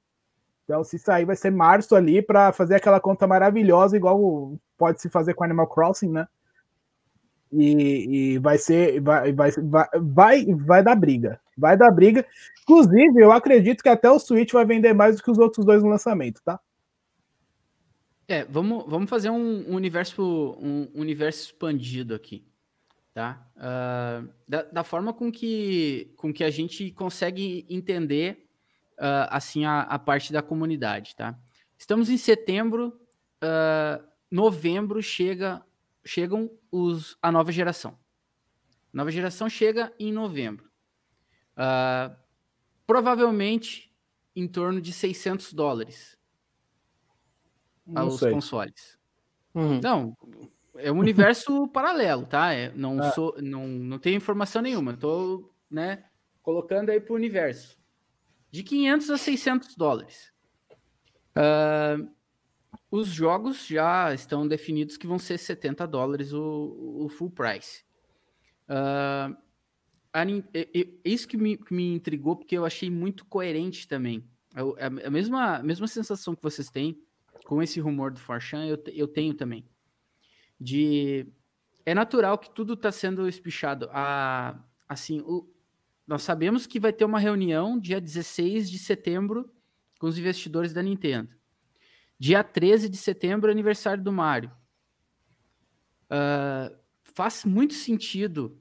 Então, 0.63 0.85
se 0.85 0.97
sair, 0.97 1.25
vai 1.25 1.35
ser 1.35 1.51
março 1.51 1.93
ali 1.93 2.21
para 2.21 2.53
fazer 2.53 2.75
aquela 2.75 3.01
conta 3.01 3.27
maravilhosa, 3.27 3.97
igual 3.97 4.57
pode 4.77 5.01
se 5.01 5.09
fazer 5.09 5.33
com 5.33 5.43
Animal 5.43 5.67
Crossing, 5.67 6.09
né? 6.09 6.25
E, 7.51 8.35
e, 8.35 8.37
vai 8.39 8.57
ser, 8.57 9.01
vai, 9.01 9.33
vai, 9.33 9.51
vai, 9.51 9.87
vai, 10.01 10.45
vai 10.45 10.81
dar 10.81 10.95
briga. 10.95 11.37
Vai 11.61 11.77
dar 11.77 11.91
briga. 11.91 12.25
Inclusive, 12.63 13.21
eu 13.21 13.31
acredito 13.31 13.83
que 13.83 13.89
até 13.89 14.09
o 14.09 14.19
Switch 14.19 14.51
vai 14.51 14.65
vender 14.65 14.93
mais 14.93 15.15
do 15.15 15.23
que 15.23 15.29
os 15.29 15.37
outros 15.37 15.65
dois 15.65 15.83
no 15.83 15.89
lançamento, 15.89 16.41
tá? 16.43 16.59
É, 18.27 18.45
vamos, 18.45 18.85
vamos 18.87 19.09
fazer 19.09 19.29
um, 19.29 19.73
universo, 19.73 20.57
um 20.59 20.89
universo 20.95 21.45
expandido 21.47 22.15
aqui, 22.15 22.45
tá? 23.13 23.45
Uh, 23.57 24.29
da, 24.47 24.63
da, 24.63 24.83
forma 24.83 25.13
com 25.13 25.31
que, 25.31 26.13
com 26.15 26.33
que 26.33 26.43
a 26.43 26.49
gente 26.49 26.91
consegue 26.91 27.65
entender, 27.69 28.47
uh, 28.97 29.27
assim, 29.29 29.65
a, 29.65 29.81
a, 29.81 29.99
parte 29.99 30.31
da 30.31 30.41
comunidade, 30.41 31.13
tá? 31.15 31.37
Estamos 31.77 32.09
em 32.09 32.17
setembro, 32.17 32.97
uh, 33.43 34.01
novembro 34.31 35.03
chega 35.03 35.61
chegam 36.05 36.49
os, 36.71 37.17
a 37.21 37.31
nova 37.31 37.51
geração. 37.51 37.99
Nova 38.93 39.11
geração 39.11 39.49
chega 39.49 39.91
em 39.99 40.11
novembro. 40.11 40.70
Uh, 41.57 42.15
provavelmente 42.87 43.93
em 44.35 44.47
torno 44.47 44.81
de 44.81 44.93
600 44.93 45.53
dólares 45.53 46.17
não 47.85 48.03
aos 48.03 48.19
sei. 48.19 48.31
consoles. 48.31 48.97
Uhum. 49.53 49.79
Não, 49.81 50.17
é 50.77 50.91
um 50.91 50.99
universo 50.99 51.67
paralelo, 51.69 52.25
tá? 52.25 52.53
É, 52.53 52.71
não, 52.73 52.99
Ah. 53.01 53.11
sou, 53.11 53.35
não, 53.41 53.67
não 53.67 53.99
tenho 53.99 54.17
informação 54.17 54.61
nenhuma. 54.61 54.93
Estou 54.93 55.53
né, 55.69 56.05
colocando 56.41 56.89
aí 56.89 56.99
para 56.99 57.13
o 57.13 57.15
universo. 57.15 57.77
De 58.49 58.63
500 58.63 59.09
a 59.09 59.17
600 59.17 59.75
dólares. 59.75 60.31
Ah, 61.35 61.97
os 62.89 63.07
jogos 63.07 63.65
já 63.65 64.13
estão 64.13 64.47
definidos 64.47 64.97
que 64.97 65.07
vão 65.07 65.17
ser 65.19 65.37
70 65.37 65.87
dólares 65.87 66.33
o, 66.33 67.05
o 67.05 67.09
full 67.09 67.31
price. 67.31 67.83
Ah, 68.67 69.35
a 70.13 70.23
isso 71.05 71.27
que 71.27 71.37
me, 71.37 71.57
que 71.57 71.73
me 71.73 71.93
intrigou, 71.93 72.35
porque 72.35 72.57
eu 72.57 72.65
achei 72.65 72.89
muito 72.89 73.25
coerente 73.25 73.87
também. 73.87 74.23
Eu- 74.55 74.75
é 74.77 74.83
a, 74.85 74.87
a 74.87 75.09
mesma, 75.09 75.57
a 75.57 75.63
mesma 75.63 75.87
sensação 75.87 76.35
que 76.35 76.43
vocês 76.43 76.69
têm 76.69 77.01
com 77.45 77.61
esse 77.61 77.79
rumor 77.79 78.11
do 78.11 78.19
Forchan, 78.19 78.65
eu, 78.65 78.81
eu 78.93 79.07
tenho 79.07 79.33
também. 79.33 79.65
De 80.59 81.25
é 81.85 81.93
natural 81.95 82.37
que 82.37 82.53
tudo 82.53 82.73
está 82.73 82.91
sendo 82.91 83.27
espichado. 83.27 83.89
A, 83.91 84.61
assim, 84.87 85.21
o- 85.21 85.49
nós 86.05 86.21
sabemos 86.23 86.67
que 86.67 86.79
vai 86.79 86.91
ter 86.93 87.05
uma 87.05 87.19
reunião 87.19 87.79
dia 87.79 87.99
16 88.01 88.69
de 88.69 88.77
setembro 88.77 89.51
com 89.99 90.07
os 90.07 90.17
investidores 90.17 90.73
da 90.73 90.83
Nintendo. 90.83 91.33
Dia 92.19 92.43
13 92.43 92.89
de 92.89 92.97
setembro, 92.97 93.49
aniversário 93.49 94.03
do 94.03 94.11
Mario. 94.11 94.51
Ah, 96.09 96.71
faz 97.15 97.45
muito 97.45 97.73
sentido 97.73 98.59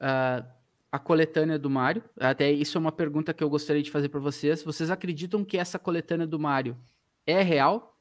ah, 0.00 0.46
a 0.94 0.98
coletânea 1.00 1.58
do 1.58 1.68
Mario. 1.68 2.04
Até 2.20 2.52
isso 2.52 2.78
é 2.78 2.80
uma 2.80 2.92
pergunta 2.92 3.34
que 3.34 3.42
eu 3.42 3.50
gostaria 3.50 3.82
de 3.82 3.90
fazer 3.90 4.08
para 4.08 4.20
vocês. 4.20 4.62
Vocês 4.62 4.92
acreditam 4.92 5.44
que 5.44 5.58
essa 5.58 5.76
coletânea 5.76 6.24
do 6.24 6.38
Mario 6.38 6.76
é 7.26 7.42
real? 7.42 7.98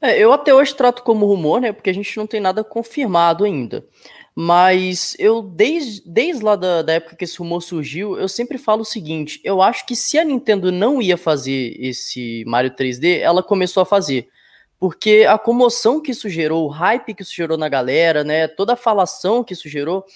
É, 0.00 0.18
eu 0.18 0.32
até 0.32 0.54
hoje 0.54 0.74
trato 0.74 1.02
como 1.02 1.26
rumor, 1.26 1.60
né? 1.60 1.72
Porque 1.72 1.90
a 1.90 1.92
gente 1.92 2.16
não 2.16 2.26
tem 2.26 2.40
nada 2.40 2.64
confirmado 2.64 3.44
ainda. 3.44 3.86
Mas 4.34 5.14
eu, 5.18 5.42
desde, 5.42 6.02
desde 6.06 6.42
lá 6.42 6.56
da, 6.56 6.80
da 6.80 6.94
época 6.94 7.16
que 7.16 7.24
esse 7.24 7.38
rumor 7.38 7.60
surgiu, 7.60 8.18
eu 8.18 8.28
sempre 8.28 8.56
falo 8.56 8.80
o 8.80 8.86
seguinte: 8.86 9.38
eu 9.44 9.60
acho 9.60 9.84
que 9.84 9.94
se 9.94 10.18
a 10.18 10.24
Nintendo 10.24 10.72
não 10.72 11.02
ia 11.02 11.18
fazer 11.18 11.76
esse 11.78 12.44
Mario 12.46 12.70
3D, 12.70 13.18
ela 13.18 13.42
começou 13.42 13.82
a 13.82 13.86
fazer. 13.86 14.30
Porque 14.78 15.26
a 15.28 15.36
comoção 15.36 16.00
que 16.00 16.12
isso 16.12 16.30
gerou, 16.30 16.64
o 16.64 16.70
hype 16.70 17.12
que 17.12 17.22
isso 17.22 17.34
gerou 17.34 17.58
na 17.58 17.68
galera, 17.68 18.24
né? 18.24 18.48
Toda 18.48 18.72
a 18.72 18.76
falação 18.76 19.44
que 19.44 19.52
isso 19.52 19.68
gerou, 19.68 20.06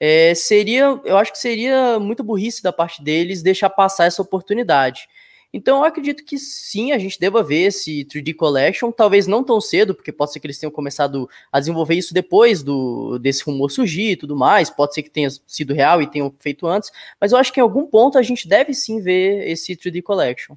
é, 0.00 0.34
seria, 0.34 0.98
eu 1.04 1.18
acho 1.18 1.30
que 1.30 1.38
seria 1.38 2.00
muito 2.00 2.24
burrice 2.24 2.62
da 2.62 2.72
parte 2.72 3.04
deles 3.04 3.42
deixar 3.42 3.68
passar 3.68 4.06
essa 4.06 4.22
oportunidade. 4.22 5.06
Então 5.52 5.78
eu 5.78 5.84
acredito 5.84 6.24
que 6.24 6.38
sim, 6.38 6.92
a 6.92 6.98
gente 6.98 7.18
deva 7.18 7.42
ver 7.42 7.66
esse 7.66 8.04
3D 8.04 8.34
Collection, 8.34 8.92
talvez 8.92 9.26
não 9.26 9.42
tão 9.42 9.60
cedo, 9.60 9.94
porque 9.94 10.12
pode 10.12 10.32
ser 10.32 10.40
que 10.40 10.46
eles 10.46 10.58
tenham 10.58 10.70
começado 10.70 11.28
a 11.52 11.58
desenvolver 11.58 11.96
isso 11.96 12.14
depois 12.14 12.62
do 12.62 13.18
desse 13.18 13.44
rumor 13.44 13.70
surgir 13.70 14.12
e 14.12 14.16
tudo 14.16 14.36
mais, 14.36 14.70
pode 14.70 14.94
ser 14.94 15.02
que 15.02 15.10
tenha 15.10 15.28
sido 15.46 15.74
real 15.74 16.00
e 16.00 16.06
tenham 16.06 16.32
feito 16.38 16.66
antes, 16.66 16.92
mas 17.20 17.32
eu 17.32 17.38
acho 17.38 17.52
que 17.52 17.58
em 17.58 17.62
algum 17.62 17.84
ponto 17.84 18.16
a 18.16 18.22
gente 18.22 18.48
deve 18.48 18.72
sim 18.72 19.00
ver 19.00 19.48
esse 19.48 19.76
3D 19.76 20.02
Collection. 20.02 20.56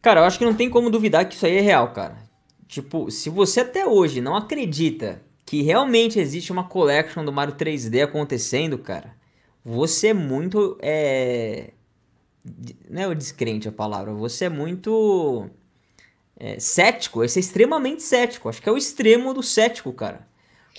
Cara, 0.00 0.20
eu 0.20 0.24
acho 0.24 0.38
que 0.38 0.44
não 0.44 0.54
tem 0.54 0.68
como 0.68 0.90
duvidar 0.90 1.28
que 1.28 1.34
isso 1.34 1.46
aí 1.46 1.58
é 1.58 1.60
real, 1.60 1.92
cara. 1.92 2.18
Tipo, 2.66 3.10
se 3.10 3.28
você 3.28 3.60
até 3.60 3.86
hoje 3.86 4.20
não 4.22 4.34
acredita 4.34 5.22
que 5.52 5.60
realmente 5.60 6.18
existe 6.18 6.50
uma 6.50 6.64
collection 6.64 7.22
do 7.22 7.30
Mario 7.30 7.54
3D 7.54 8.02
acontecendo, 8.02 8.78
cara, 8.78 9.14
você 9.62 10.06
é 10.08 10.14
muito. 10.14 10.78
É... 10.80 11.72
Não 12.88 13.02
é 13.02 13.06
o 13.06 13.14
descrente 13.14 13.68
a 13.68 13.72
palavra, 13.72 14.14
você 14.14 14.46
é 14.46 14.48
muito. 14.48 15.50
é, 16.40 16.58
cético, 16.58 17.18
você 17.18 17.38
é 17.38 17.42
extremamente 17.42 18.02
cético. 18.02 18.48
Acho 18.48 18.62
que 18.62 18.68
é 18.70 18.72
o 18.72 18.78
extremo 18.78 19.34
do 19.34 19.42
cético, 19.42 19.92
cara. 19.92 20.26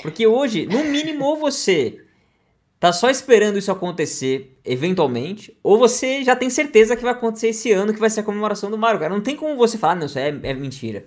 Porque 0.01 0.25
hoje, 0.25 0.65
no 0.65 0.83
mínimo, 0.85 1.23
ou 1.23 1.37
você 1.37 2.03
tá 2.79 2.91
só 2.91 3.11
esperando 3.11 3.59
isso 3.59 3.71
acontecer 3.71 4.57
eventualmente, 4.65 5.55
ou 5.61 5.77
você 5.77 6.23
já 6.23 6.35
tem 6.35 6.49
certeza 6.49 6.95
que 6.95 7.03
vai 7.03 7.11
acontecer 7.11 7.49
esse 7.49 7.71
ano, 7.71 7.93
que 7.93 7.99
vai 7.99 8.09
ser 8.09 8.21
a 8.21 8.23
comemoração 8.23 8.71
do 8.71 8.77
Mario, 8.79 8.99
cara. 8.99 9.13
Não 9.13 9.21
tem 9.21 9.35
como 9.35 9.55
você 9.55 9.77
falar, 9.77 9.93
não, 9.93 10.07
isso 10.07 10.17
é, 10.17 10.29
é 10.29 10.53
mentira. 10.55 11.05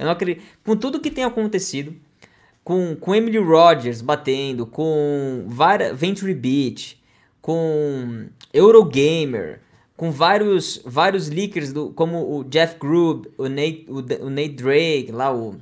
Eu 0.00 0.06
não 0.06 0.12
acredito. 0.12 0.42
Com 0.64 0.74
tudo 0.74 0.98
que 0.98 1.12
tem 1.12 1.22
acontecido, 1.22 1.94
com, 2.64 2.96
com 2.96 3.14
Emily 3.14 3.38
Rogers 3.38 4.00
batendo, 4.00 4.66
com 4.66 5.44
várias, 5.46 5.96
Venture 5.96 6.34
Beat, 6.34 6.96
com 7.42 8.26
Eurogamer, 8.52 9.60
com 9.96 10.10
vários, 10.10 10.80
vários 10.84 11.28
leakers, 11.28 11.72
do, 11.72 11.90
como 11.90 12.38
o 12.38 12.44
Jeff 12.44 12.78
Grubb, 12.78 13.28
o 13.36 13.48
Nate, 13.48 13.86
o, 13.88 13.98
o 14.26 14.30
Nate 14.30 14.48
Drake, 14.48 15.12
lá 15.12 15.32
o 15.32 15.56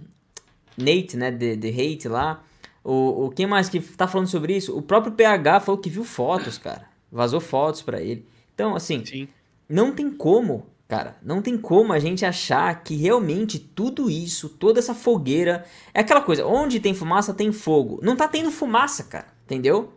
Nate, 0.78 1.16
né, 1.16 1.30
de, 1.30 1.56
de 1.56 1.68
Hate 1.68 2.08
lá. 2.08 2.42
O, 2.84 3.26
o 3.26 3.30
quem 3.30 3.46
mais 3.46 3.68
que 3.68 3.80
tá 3.80 4.06
falando 4.06 4.28
sobre 4.28 4.56
isso? 4.56 4.76
O 4.76 4.80
próprio 4.80 5.12
PH 5.12 5.60
falou 5.60 5.80
que 5.80 5.90
viu 5.90 6.04
fotos, 6.04 6.56
cara. 6.56 6.88
Vazou 7.10 7.40
fotos 7.40 7.82
pra 7.82 8.00
ele. 8.00 8.24
Então, 8.54 8.74
assim, 8.74 9.04
Sim. 9.04 9.28
não 9.68 9.92
tem 9.92 10.10
como, 10.10 10.66
cara, 10.92 11.16
não 11.22 11.40
tem 11.40 11.57
como 11.57 11.94
a 11.94 11.98
gente 11.98 12.22
achar 12.22 12.85
que 12.85 12.94
realmente 12.94 13.59
tudo 13.59 14.11
isso, 14.11 14.50
toda 14.50 14.78
essa 14.78 14.94
fogueira, 14.94 15.64
é 15.94 16.00
aquela 16.00 16.20
coisa, 16.20 16.44
onde 16.44 16.81
tem 16.81 16.92
fumaça 16.92 17.33
tem 17.33 17.50
fogo. 17.50 17.98
Não 18.02 18.14
tá 18.14 18.28
tendo 18.28 18.50
fumaça, 18.50 19.02
cara, 19.05 19.28
entendeu? 19.46 19.90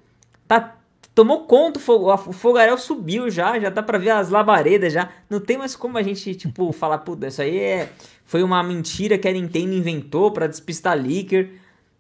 Tá 0.48 0.78
tomou 1.14 1.44
conta 1.48 1.82
o 1.82 2.32
fogaréu 2.32 2.78
subiu 2.78 3.30
já, 3.30 3.60
já 3.60 3.70
dá 3.70 3.84
pra 3.84 3.98
ver 3.98 4.12
as 4.12 4.30
labaredas 4.30 4.94
já. 4.94 5.10
Não 5.30 5.42
tem 5.42 5.58
mais 5.58 5.76
como 5.76 5.98
a 5.98 6.02
gente, 6.02 6.34
tipo, 6.34 6.72
falar, 6.74 7.00
puta, 7.00 7.28
isso 7.28 7.42
aí 7.42 7.58
é 7.60 7.90
foi 8.24 8.42
uma 8.42 8.64
mentira 8.64 9.18
que 9.18 9.28
a 9.28 9.34
Nintendo 9.34 9.74
inventou 9.74 10.32
pra 10.32 10.48
despistar 10.48 10.98
leaker. 10.98 11.60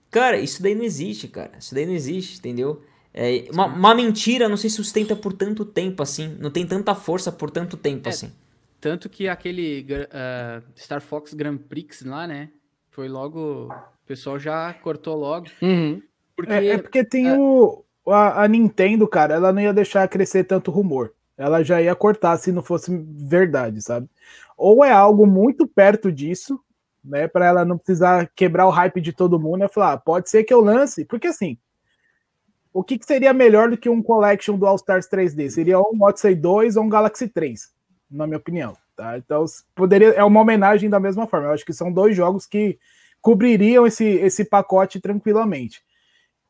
Cara, 0.09 0.37
isso 0.37 0.63
daí 0.63 0.73
não 0.73 0.85
existe, 0.85 1.27
cara. 1.27 1.51
Isso 1.59 1.75
daí 1.75 1.85
não 1.85 1.93
existe, 1.93 2.37
entendeu? 2.37 2.81
É, 3.13 3.43
uma, 3.51 3.65
uma 3.65 3.93
mentira 3.93 4.47
não 4.47 4.55
se 4.55 4.69
sustenta 4.69 5.17
por 5.17 5.33
tanto 5.33 5.65
tempo 5.65 6.01
assim. 6.01 6.37
Não 6.39 6.49
tem 6.49 6.65
tanta 6.65 6.95
força 6.95 7.29
por 7.29 7.51
tanto 7.51 7.75
tempo 7.75 8.07
É, 8.07 8.11
assim. 8.11 8.31
Tanto 8.79 9.09
que 9.09 9.27
aquele 9.27 9.85
ah, 10.11 10.61
Star 10.77 11.01
Fox 11.01 11.33
Grand 11.33 11.57
Prix 11.57 12.03
lá, 12.03 12.27
né? 12.27 12.49
Foi 12.91 13.07
logo. 13.07 13.67
O 13.67 14.07
pessoal 14.07 14.39
já 14.39 14.73
cortou 14.73 15.15
logo. 15.15 15.47
Porque. 16.35 16.53
É, 16.53 16.67
é 16.67 16.77
porque 16.77 17.03
tem 17.03 17.31
o. 17.31 17.83
A, 18.07 18.43
a 18.43 18.47
Nintendo, 18.47 19.07
cara, 19.07 19.33
ela 19.33 19.51
não 19.51 19.61
ia 19.61 19.73
deixar 19.73 20.07
crescer 20.07 20.43
tanto 20.43 20.69
rumor. 20.69 21.13
Ela 21.37 21.63
já 21.63 21.81
ia 21.81 21.95
cortar 21.95 22.37
se 22.37 22.51
não 22.51 22.61
fosse 22.61 22.95
verdade, 22.95 23.81
sabe? 23.81 24.07
Ou 24.57 24.85
é 24.85 24.91
algo 24.91 25.25
muito 25.25 25.67
perto 25.67 26.11
disso, 26.11 26.59
né? 27.03 27.27
Pra 27.27 27.47
ela 27.47 27.65
não 27.65 27.77
precisar 27.77 28.29
quebrar 28.35 28.67
o 28.67 28.71
hype 28.71 29.01
de 29.01 29.11
todo 29.11 29.39
mundo 29.39 29.65
e 29.65 29.69
falar, 29.69 29.93
ah, 29.93 29.97
pode 29.97 30.29
ser 30.29 30.43
que 30.43 30.53
eu 30.53 30.61
lance. 30.61 31.03
Porque 31.03 31.27
assim, 31.27 31.57
o 32.71 32.83
que, 32.83 32.97
que 32.97 33.05
seria 33.05 33.33
melhor 33.33 33.69
do 33.69 33.77
que 33.77 33.89
um 33.89 34.01
collection 34.01 34.57
do 34.57 34.65
All 34.65 34.75
Stars 34.75 35.07
3D? 35.07 35.49
Seria 35.49 35.79
um 35.79 35.97
Odyssey 36.01 36.35
2 36.35 36.77
ou 36.77 36.83
um 36.83 36.89
Galaxy 36.89 37.27
3, 37.27 37.73
na 38.09 38.25
minha 38.25 38.37
opinião. 38.37 38.75
Tá? 38.95 39.17
Então, 39.17 39.45
poderia, 39.75 40.09
é 40.09 40.23
uma 40.23 40.41
homenagem 40.41 40.89
da 40.89 40.99
mesma 40.99 41.27
forma. 41.27 41.47
Eu 41.47 41.53
acho 41.53 41.65
que 41.65 41.73
são 41.73 41.91
dois 41.91 42.15
jogos 42.15 42.45
que 42.45 42.79
cobririam 43.21 43.85
esse, 43.85 44.05
esse 44.05 44.45
pacote 44.45 44.99
tranquilamente. 44.99 45.83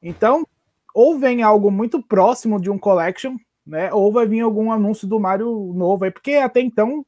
Então, 0.01 0.45
ou 0.93 1.17
vem 1.17 1.41
algo 1.41 1.71
muito 1.71 2.01
próximo 2.01 2.59
de 2.59 2.69
um 2.69 2.77
collection, 2.77 3.35
né? 3.65 3.91
Ou 3.93 4.11
vai 4.11 4.27
vir 4.27 4.41
algum 4.41 4.71
anúncio 4.71 5.07
do 5.07 5.19
Mario 5.19 5.73
novo 5.73 6.05
aí, 6.05 6.11
porque 6.11 6.33
até 6.33 6.61
então 6.61 7.05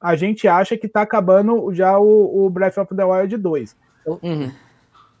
a 0.00 0.14
gente 0.14 0.46
acha 0.46 0.76
que 0.76 0.86
tá 0.86 1.02
acabando 1.02 1.72
já 1.72 1.98
o, 1.98 2.46
o 2.46 2.50
Breath 2.50 2.78
of 2.78 2.94
the 2.94 3.04
Wild 3.04 3.36
2. 3.36 3.76
Uhum. 4.22 4.52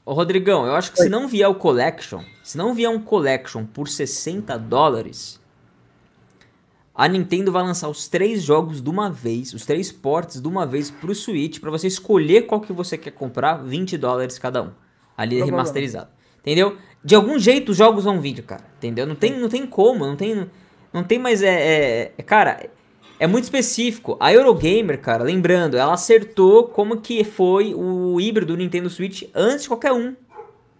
Ô, 0.04 0.12
Rodrigão, 0.12 0.66
eu 0.66 0.74
acho 0.74 0.92
que 0.92 1.02
se 1.02 1.08
não 1.08 1.26
vier 1.26 1.48
o 1.48 1.54
Collection, 1.54 2.20
se 2.44 2.56
não 2.56 2.74
vier 2.74 2.90
um 2.90 3.00
Collection 3.00 3.64
por 3.64 3.88
60 3.88 4.56
dólares, 4.58 5.40
a 6.96 7.06
Nintendo 7.06 7.52
vai 7.52 7.62
lançar 7.62 7.88
os 7.88 8.08
três 8.08 8.42
jogos 8.42 8.80
de 8.80 8.88
uma 8.88 9.10
vez, 9.10 9.52
os 9.52 9.66
três 9.66 9.92
ports 9.92 10.40
de 10.40 10.48
uma 10.48 10.64
vez 10.64 10.90
pro 10.90 11.14
Switch, 11.14 11.60
para 11.60 11.70
você 11.70 11.86
escolher 11.86 12.46
qual 12.46 12.60
que 12.60 12.72
você 12.72 12.96
quer 12.96 13.10
comprar, 13.10 13.56
20 13.56 13.98
dólares 13.98 14.38
cada 14.38 14.62
um. 14.62 14.70
Ali 15.16 15.42
remasterizado. 15.42 16.08
Entendeu? 16.40 16.76
De 17.04 17.14
algum 17.14 17.38
jeito 17.38 17.72
os 17.72 17.76
jogos 17.76 18.04
vão 18.04 18.20
vir, 18.20 18.42
cara. 18.42 18.64
Entendeu? 18.78 19.06
Não 19.06 19.14
tem, 19.14 19.38
não 19.38 19.48
tem 19.48 19.66
como, 19.66 20.06
não 20.06 20.16
tem, 20.16 20.46
não 20.92 21.04
tem 21.04 21.18
mais. 21.18 21.42
É, 21.42 21.48
é, 21.48 22.12
é, 22.16 22.22
cara, 22.22 22.70
é 23.18 23.26
muito 23.26 23.44
específico. 23.44 24.16
A 24.18 24.32
Eurogamer, 24.32 24.98
cara, 25.00 25.22
lembrando, 25.22 25.76
ela 25.76 25.92
acertou 25.92 26.64
como 26.64 27.00
que 27.00 27.24
foi 27.24 27.74
o 27.74 28.18
híbrido 28.20 28.54
do 28.54 28.58
Nintendo 28.58 28.88
Switch 28.88 29.24
antes 29.34 29.62
de 29.62 29.68
qualquer 29.68 29.92
um. 29.92 30.14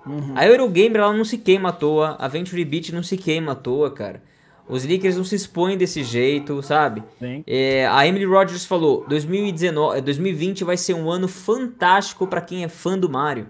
Uhum. 0.07 0.33
A 0.35 0.47
Eurogamer, 0.47 0.97
ela 0.97 1.13
não 1.13 1.25
se 1.25 1.37
queima 1.37 1.69
à 1.71 1.73
toa. 1.73 2.17
A 2.19 2.27
Venture 2.27 2.65
Beat 2.65 2.91
não 2.91 3.03
se 3.03 3.17
queima 3.17 3.53
à 3.53 3.55
toa, 3.55 3.91
cara. 3.91 4.23
Os 4.69 4.85
leakers 4.85 5.17
não 5.17 5.25
se 5.25 5.37
expõem 5.37 5.77
desse 5.77 6.03
jeito, 6.03 6.61
sabe? 6.63 7.03
É, 7.47 7.87
a 7.87 8.07
Emily 8.07 8.25
Rogers 8.25 8.65
falou: 8.65 9.05
2019, 9.09 10.01
2020 10.01 10.65
vai 10.65 10.77
ser 10.77 10.95
um 10.95 11.11
ano 11.11 11.29
fantástico 11.29 12.27
para 12.27 12.41
quem 12.41 12.65
é 12.65 12.69
fã 12.69 12.99
do 12.99 13.09
Mario. 13.09 13.47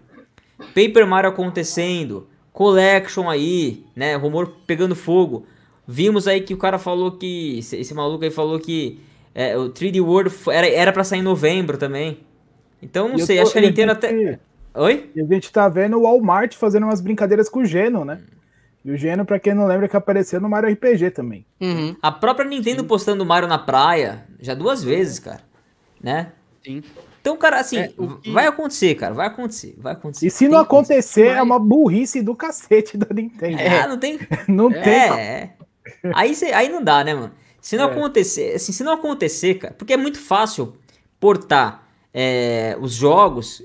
Paper 0.74 1.06
Mario 1.06 1.30
acontecendo, 1.30 2.26
Collection 2.52 3.28
aí, 3.30 3.84
né? 3.94 4.14
Rumor 4.16 4.52
pegando 4.66 4.94
fogo. 4.94 5.46
Vimos 5.88 6.26
aí 6.26 6.40
que 6.40 6.52
o 6.52 6.58
cara 6.58 6.78
falou 6.78 7.12
que. 7.12 7.58
Esse 7.58 7.94
maluco 7.94 8.24
aí 8.24 8.30
falou 8.30 8.58
que 8.58 9.00
é, 9.34 9.56
o 9.56 9.70
3D 9.70 10.02
World 10.02 10.34
era, 10.48 10.68
era 10.68 10.92
pra 10.92 11.04
sair 11.04 11.20
em 11.20 11.22
novembro 11.22 11.78
também. 11.78 12.18
Então, 12.82 13.08
não 13.08 13.18
sei, 13.18 13.36
tô, 13.36 13.42
acho 13.42 13.52
que 13.52 13.58
a 13.58 13.62
Nintendo 13.62 13.92
até. 13.92 14.38
Oi? 14.74 15.10
E 15.14 15.20
a 15.22 15.24
gente 15.24 15.50
tá 15.50 15.68
vendo 15.68 15.96
o 15.96 16.02
Walmart 16.02 16.54
fazendo 16.54 16.84
umas 16.84 17.00
brincadeiras 17.00 17.48
com 17.48 17.60
o 17.60 17.64
Geno, 17.64 18.04
né? 18.04 18.20
E 18.86 18.92
o 18.92 18.96
Geno, 18.96 19.24
pra 19.26 19.40
quem 19.40 19.52
não 19.52 19.66
lembra, 19.66 19.88
que 19.88 19.96
apareceu 19.96 20.40
no 20.40 20.48
Mario 20.48 20.72
RPG 20.72 21.10
também. 21.10 21.44
Uhum. 21.60 21.96
A 22.00 22.12
própria 22.12 22.48
Nintendo 22.48 22.82
Sim. 22.82 22.86
postando 22.86 23.24
o 23.24 23.26
Mario 23.26 23.48
na 23.48 23.58
praia, 23.58 24.24
já 24.38 24.54
duas 24.54 24.84
vezes, 24.84 25.18
cara. 25.18 25.40
Né? 26.00 26.30
Sim. 26.64 26.84
Então, 27.20 27.36
cara, 27.36 27.58
assim, 27.58 27.78
é, 27.78 27.88
que... 27.88 28.30
vai 28.30 28.46
acontecer, 28.46 28.94
cara, 28.94 29.12
vai 29.12 29.26
acontecer, 29.26 29.74
vai 29.76 29.92
acontecer. 29.92 30.28
E 30.28 30.30
se 30.30 30.46
não 30.46 30.60
acontecer, 30.60 31.26
é 31.26 31.42
uma 31.42 31.58
burrice 31.58 32.22
do 32.22 32.32
cacete 32.36 32.96
da 32.96 33.12
Nintendo. 33.12 33.58
É, 33.58 33.88
não 33.88 33.98
tem. 33.98 34.20
não 34.46 34.70
é, 34.70 34.80
tem. 34.80 35.20
É. 35.20 35.50
Aí, 36.14 36.32
cê, 36.36 36.52
aí 36.52 36.68
não 36.68 36.80
dá, 36.80 37.02
né, 37.02 37.12
mano? 37.12 37.32
Se 37.60 37.76
não 37.76 37.88
é. 37.88 37.90
acontecer, 37.90 38.54
assim, 38.54 38.70
se 38.70 38.84
não 38.84 38.92
acontecer, 38.92 39.54
cara, 39.54 39.74
porque 39.76 39.94
é 39.94 39.96
muito 39.96 40.20
fácil 40.20 40.76
portar 41.18 41.88
é, 42.14 42.76
os 42.80 42.92
jogos 42.92 43.64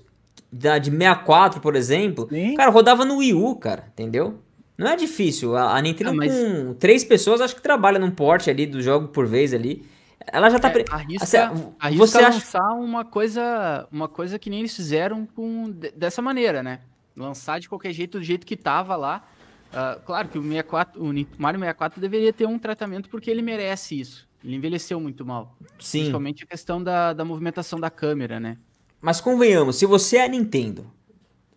da, 0.51 0.79
de 0.79 0.89
64, 0.89 1.62
por 1.62 1.75
exemplo. 1.75 2.27
Sim. 2.27 2.55
Cara, 2.55 2.71
rodava 2.71 3.05
no 3.05 3.17
Wii 3.17 3.36
U, 3.36 3.55
cara, 3.57 3.86
entendeu? 3.93 4.39
Não 4.77 4.88
é 4.88 4.95
difícil. 4.95 5.55
A, 5.55 5.77
a 5.77 5.81
Nintendo 5.81 6.12
ah, 6.12 6.13
mas... 6.13 6.34
com 6.34 6.73
três 6.73 7.03
pessoas, 7.03 7.41
acho 7.41 7.55
que 7.55 7.62
trabalha 7.62 7.99
num 7.99 8.12
porte 8.12 8.49
ali 8.49 8.65
do 8.65 8.81
jogo 8.81 9.10
por 9.10 9.27
vez 9.27 9.53
ali. 9.53 9.86
Ela 10.27 10.49
já 10.49 10.60
tá. 10.60 10.69
É, 10.69 10.86
arrisca, 10.89 11.23
assim, 11.23 11.73
arrisca 11.79 12.07
você 12.07 12.21
lançar 12.21 12.60
acha... 12.60 12.73
uma 12.73 13.03
coisa. 13.05 13.88
Uma 13.91 14.07
coisa 14.07 14.38
que 14.38 14.49
nem 14.49 14.60
eles 14.60 14.75
fizeram 14.75 15.25
com, 15.25 15.71
dessa 15.95 16.21
maneira, 16.21 16.62
né? 16.62 16.79
Lançar 17.15 17.60
de 17.60 17.67
qualquer 17.67 17.91
jeito, 17.93 18.19
do 18.19 18.23
jeito 18.23 18.45
que 18.45 18.55
tava 18.55 18.95
lá. 18.95 19.23
Uh, 19.71 20.01
claro 20.01 20.27
que 20.27 20.38
o, 20.38 20.43
64, 20.43 21.01
o 21.01 21.05
Mario 21.38 21.60
64 21.60 22.01
deveria 22.01 22.34
ter 22.34 22.45
um 22.45 22.60
tratamento 22.60 23.10
porque 23.10 23.31
ele 23.31 23.41
merece 23.41 23.99
isso. 23.99 24.27
Ele 24.43 24.55
envelheceu 24.55 24.99
muito 24.99 25.25
mal. 25.25 25.55
Sim. 25.79 25.99
Principalmente 25.99 26.43
a 26.43 26.47
questão 26.47 26.84
da, 26.84 27.13
da 27.13 27.23
movimentação 27.23 27.79
da 27.79 27.89
câmera, 27.89 28.39
né? 28.39 28.57
Mas 28.99 29.21
convenhamos, 29.21 29.77
se 29.77 29.86
você 29.86 30.17
é 30.17 30.25
a 30.25 30.27
Nintendo, 30.27 30.91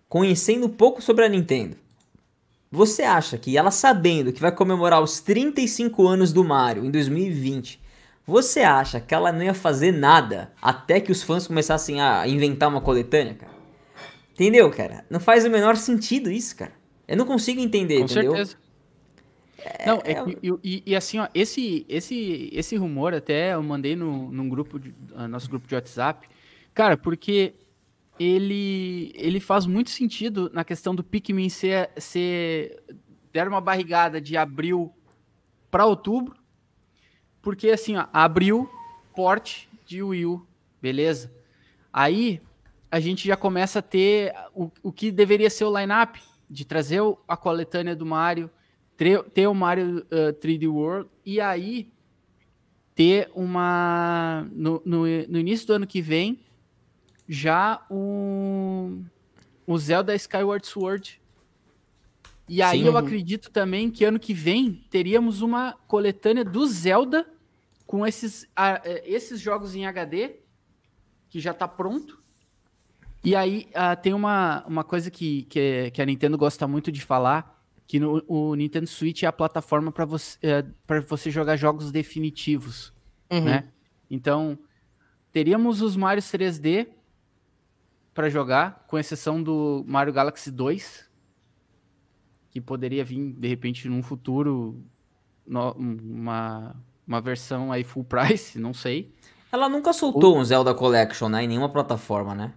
conhecendo 0.08 0.66
um 0.66 0.70
pouco 0.70 1.02
sobre 1.02 1.24
a 1.24 1.28
Nintendo, 1.28 1.76
você 2.74 3.02
acha 3.02 3.38
que 3.38 3.56
ela 3.56 3.70
sabendo 3.70 4.32
que 4.32 4.40
vai 4.40 4.50
comemorar 4.50 5.00
os 5.00 5.20
35 5.20 6.06
anos 6.08 6.32
do 6.32 6.42
Mario 6.42 6.84
em 6.84 6.90
2020, 6.90 7.80
você 8.26 8.60
acha 8.60 9.00
que 9.00 9.14
ela 9.14 9.30
não 9.30 9.42
ia 9.42 9.54
fazer 9.54 9.92
nada 9.92 10.52
até 10.60 10.98
que 10.98 11.12
os 11.12 11.22
fãs 11.22 11.46
começassem 11.46 12.00
a 12.00 12.26
inventar 12.26 12.68
uma 12.68 12.80
coletânea, 12.80 13.34
cara? 13.34 13.52
Entendeu, 14.32 14.68
cara? 14.70 15.04
Não 15.08 15.20
faz 15.20 15.44
o 15.44 15.50
menor 15.50 15.76
sentido 15.76 16.30
isso, 16.30 16.56
cara. 16.56 16.72
Eu 17.06 17.16
não 17.16 17.24
consigo 17.24 17.60
entender, 17.60 17.98
Com 17.98 18.06
entendeu? 18.06 18.32
certeza. 18.32 18.56
É, 19.58 19.86
não, 19.86 20.02
é, 20.04 20.12
é... 20.12 20.24
E, 20.64 20.82
e, 20.84 20.96
assim, 20.96 21.18
ó, 21.20 21.28
esse, 21.32 21.86
esse, 21.88 22.50
esse 22.52 22.76
rumor 22.76 23.14
até 23.14 23.54
eu 23.54 23.62
mandei 23.62 23.94
no, 23.94 24.32
num 24.32 24.48
grupo, 24.48 24.80
de, 24.80 24.92
uh, 25.14 25.28
nosso 25.28 25.48
grupo 25.48 25.68
de 25.68 25.74
WhatsApp, 25.76 26.26
cara, 26.74 26.96
porque 26.96 27.54
ele, 28.18 29.12
ele 29.14 29.40
faz 29.40 29.66
muito 29.66 29.90
sentido 29.90 30.50
na 30.52 30.64
questão 30.64 30.94
do 30.94 31.02
Pikmin 31.02 31.48
ser, 31.48 31.90
ser 31.96 32.82
der 33.32 33.48
uma 33.48 33.60
barrigada 33.60 34.20
de 34.20 34.36
abril 34.36 34.94
para 35.70 35.86
outubro, 35.86 36.36
porque 37.42 37.70
assim, 37.70 37.96
ó, 37.96 38.06
abril, 38.12 38.70
porte 39.14 39.68
de 39.84 40.02
Wii 40.02 40.26
U, 40.26 40.46
beleza? 40.80 41.32
Aí 41.92 42.40
a 42.90 43.00
gente 43.00 43.26
já 43.26 43.36
começa 43.36 43.80
a 43.80 43.82
ter 43.82 44.32
o, 44.54 44.70
o 44.82 44.92
que 44.92 45.10
deveria 45.10 45.50
ser 45.50 45.64
o 45.64 45.78
line-up, 45.78 46.20
de 46.48 46.64
trazer 46.64 47.00
a 47.26 47.36
coletânea 47.36 47.96
do 47.96 48.06
Mario, 48.06 48.48
ter 48.96 49.48
o 49.48 49.54
Mario 49.54 50.06
uh, 50.06 50.32
3D 50.34 50.70
World, 50.70 51.10
e 51.24 51.40
aí 51.40 51.92
ter 52.94 53.30
uma. 53.34 54.46
No, 54.52 54.80
no, 54.84 55.00
no, 55.28 55.38
início 55.38 55.66
do 55.66 55.72
ano 55.72 55.86
que 55.86 56.00
vem, 56.00 56.38
já 57.28 57.84
o, 57.90 59.02
o 59.66 59.78
Zelda 59.78 60.14
Skyward 60.14 60.66
Sword. 60.66 61.20
E 62.48 62.60
aí 62.60 62.80
Sim. 62.80 62.86
eu 62.86 62.96
acredito 62.96 63.50
também 63.50 63.90
que 63.90 64.04
ano 64.04 64.18
que 64.18 64.34
vem 64.34 64.84
teríamos 64.90 65.40
uma 65.40 65.72
coletânea 65.86 66.44
do 66.44 66.66
Zelda 66.66 67.26
com 67.86 68.06
esses, 68.06 68.44
uh, 68.44 68.80
esses 69.04 69.40
jogos 69.40 69.74
em 69.74 69.86
HD, 69.86 70.36
que 71.30 71.40
já 71.40 71.52
está 71.52 71.66
pronto. 71.66 72.22
E 73.22 73.34
aí 73.34 73.68
uh, 73.70 74.00
tem 74.00 74.12
uma, 74.12 74.64
uma 74.66 74.84
coisa 74.84 75.10
que, 75.10 75.44
que, 75.44 75.90
que, 75.90 76.02
a 76.02 76.04
Nintendo 76.04 76.36
gosta 76.36 76.68
muito 76.68 76.92
de 76.92 77.00
falar, 77.00 77.62
que 77.86 77.98
no, 77.98 78.22
o 78.28 78.54
Nintendo 78.54 78.86
Switch 78.86 79.22
é 79.22 79.26
a 79.26 79.32
plataforma 79.32 79.90
para 79.90 80.04
você, 80.04 80.38
uh, 80.46 81.02
você 81.08 81.30
jogar 81.30 81.56
jogos 81.56 81.90
definitivos, 81.90 82.92
uhum. 83.30 83.44
né? 83.44 83.68
Então, 84.10 84.58
teríamos 85.32 85.80
os 85.80 85.96
Mario 85.96 86.22
3D 86.22 86.88
para 88.14 88.30
jogar, 88.30 88.84
com 88.86 88.96
exceção 88.96 89.42
do 89.42 89.84
Mario 89.86 90.12
Galaxy 90.12 90.50
2, 90.50 91.04
que 92.50 92.60
poderia 92.60 93.04
vir, 93.04 93.32
de 93.32 93.48
repente, 93.48 93.88
num 93.88 94.02
futuro, 94.02 94.80
no, 95.44 95.72
uma, 95.72 96.76
uma 97.06 97.20
versão 97.20 97.72
aí 97.72 97.82
full 97.82 98.04
price, 98.04 98.56
não 98.60 98.72
sei. 98.72 99.12
Ela 99.52 99.68
nunca 99.68 99.92
soltou 99.92 100.36
o... 100.36 100.38
um 100.38 100.44
Zelda 100.44 100.72
Collection, 100.72 101.28
né? 101.28 101.42
Em 101.42 101.48
nenhuma 101.48 101.68
plataforma, 101.68 102.34
né? 102.34 102.52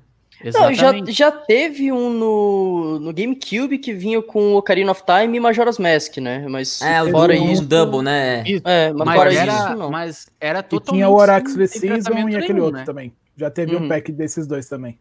Não, 0.53 0.71
já, 0.71 0.93
já 1.07 1.31
teve 1.31 1.91
um 1.91 2.11
no, 2.11 2.99
no 2.99 3.11
GameCube 3.11 3.79
que 3.79 3.91
vinha 3.91 4.21
com 4.21 4.53
Ocarina 4.53 4.91
of 4.91 5.01
Time 5.03 5.35
e 5.35 5.39
Majora's 5.39 5.79
Mask, 5.79 6.17
né? 6.17 6.45
Mas 6.47 6.79
é, 6.79 7.09
fora 7.09 7.33
um, 7.33 7.51
isso. 7.51 7.63
Um 7.63 7.65
double, 7.65 8.03
né? 8.03 8.43
É, 8.63 8.93
mas, 8.93 9.07
mas 9.07 9.15
fora 9.15 9.33
era, 9.33 9.51
isso, 9.51 9.75
não. 9.75 9.89
Mas 9.89 10.27
era 10.39 10.61
totalmente. 10.61 10.89
E 10.89 10.97
tinha 10.97 11.09
o 11.09 11.15
Orax 11.15 11.55
The 11.55 11.65
Season 11.65 12.29
e 12.29 12.35
aquele 12.35 12.53
nenhum, 12.53 12.65
outro 12.65 12.79
né? 12.79 12.85
também. 12.85 13.13
Já 13.35 13.49
teve 13.49 13.75
um 13.75 13.81
uhum. 13.81 13.87
pack 13.87 14.11
desses 14.11 14.45
dois 14.45 14.69
também. 14.69 14.99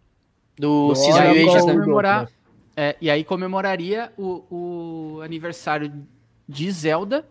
Do, 0.59 0.95
Season 0.95 1.21
Ages, 1.21 1.66
né? 1.66 1.73
Comemorar, 1.75 2.31
é, 2.77 2.97
e 3.01 3.11
aí 3.11 3.25
comemoraria 3.25 4.12
o, 4.16 4.45
o 4.51 5.21
aniversário 5.23 5.92
de 6.49 6.71
Zelda 6.71 7.27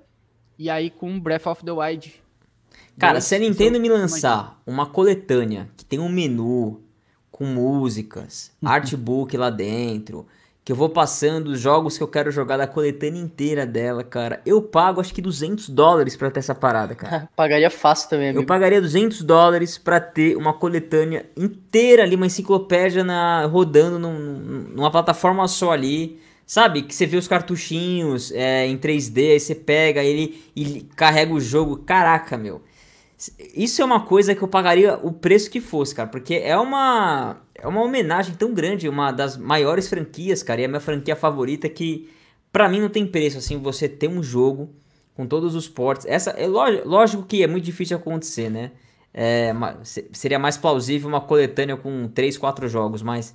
e 0.58 0.70
aí 0.70 0.90
com 0.90 1.20
Breath 1.20 1.48
of 1.48 1.64
the 1.64 1.72
Wild. 1.72 2.22
Cara, 2.98 3.20
se 3.20 3.36
a 3.36 3.40
Nintendo 3.40 3.80
me 3.80 3.90
lançar 3.90 4.62
uma 4.66 4.86
coletânea 4.86 5.70
que 5.76 5.84
tem 5.84 6.00
um 6.00 6.08
menu, 6.08 6.82
com 7.30 7.44
músicas, 7.46 8.52
uhum. 8.62 8.70
artbook 8.70 9.36
lá 9.36 9.50
dentro, 9.50 10.26
que 10.66 10.72
eu 10.72 10.76
vou 10.76 10.90
passando 10.90 11.50
os 11.50 11.60
jogos 11.60 11.96
que 11.96 12.04
eu 12.04 12.08
quero 12.08 12.32
jogar 12.32 12.58
da 12.58 12.66
coletânea 12.66 13.22
inteira 13.22 13.68
dela, 13.68 14.04
cara. 14.04 14.42
Eu 14.44 14.64
pago 14.64 15.00
acho 15.00 15.14
que 15.14 15.22
200 15.22 15.70
dólares 15.70 16.16
pra 16.16 16.32
ter 16.32 16.40
essa 16.40 16.56
parada, 16.56 16.96
cara. 16.96 17.30
pagaria 17.38 17.70
fácil 17.70 18.10
também, 18.10 18.30
amigo. 18.30 18.42
Eu 18.42 18.48
pagaria 18.48 18.82
200 18.82 19.22
dólares 19.22 19.78
pra 19.78 20.00
ter 20.00 20.36
uma 20.36 20.54
coletânea 20.54 21.28
inteira 21.38 22.02
ali, 22.02 22.16
uma 22.16 22.26
enciclopédia 22.26 23.04
na, 23.04 23.46
rodando 23.46 24.00
num, 24.00 24.72
numa 24.74 24.90
plataforma 24.90 25.48
só 25.48 25.72
ali. 25.72 26.20
Sabe? 26.48 26.82
Que 26.82 26.94
você 26.94 27.06
vê 27.06 27.18
os 27.18 27.28
cartuchinhos 27.28 28.32
é, 28.32 28.68
em 28.68 28.78
3D, 28.78 29.32
aí 29.32 29.40
você 29.40 29.54
pega 29.54 30.04
ele 30.04 30.44
e 30.56 30.82
carrega 30.96 31.32
o 31.32 31.40
jogo. 31.40 31.78
Caraca, 31.78 32.38
meu. 32.38 32.62
Isso 33.56 33.82
é 33.82 33.86
uma 33.86 34.06
coisa 34.06 34.36
que 34.36 34.42
eu 34.42 34.48
pagaria 34.48 35.00
o 35.02 35.12
preço 35.12 35.50
que 35.50 35.62
fosse, 35.62 35.96
cara, 35.96 36.10
porque 36.10 36.36
é 36.36 36.58
uma 36.58 37.42
é 37.56 37.68
uma 37.68 37.82
homenagem 37.82 38.36
tão 38.36 38.54
grande, 38.54 38.90
uma 38.90 39.12
das 39.12 39.38
maiores 39.38 39.88
franquias, 39.88 40.44
cara, 40.44 40.62
e 40.62 40.64
é 40.64 40.66
a 40.66 40.70
minha 40.70 40.82
franquia 40.82 41.16
favorita 41.16 41.70
que 41.70 42.10
para 42.52 42.68
mim 42.68 42.82
não 42.82 42.90
tem 42.90 43.06
preço 43.08 43.38
assim 43.38 43.58
você 43.58 43.88
ter 43.88 44.10
um 44.10 44.22
jogo 44.22 44.74
com 45.14 45.26
todos 45.26 45.56
os 45.56 45.68
ports. 45.68 46.06
Essa 46.06 46.32
é 46.32 46.48
lógico, 46.48 46.88
lógico 46.88 47.24
que 47.24 47.44
é 47.44 47.48
muito 47.48 47.64
difícil 47.64 47.98
acontecer, 47.98 48.50
né? 48.50 48.72
É, 49.14 49.54
seria 50.12 50.38
mais 50.38 50.58
plausível 50.58 51.08
uma 51.08 51.22
coletânea 51.22 51.78
com 51.78 52.08
3, 52.10 52.38
4 52.38 52.68
jogos, 52.68 53.02
mas 53.02 53.34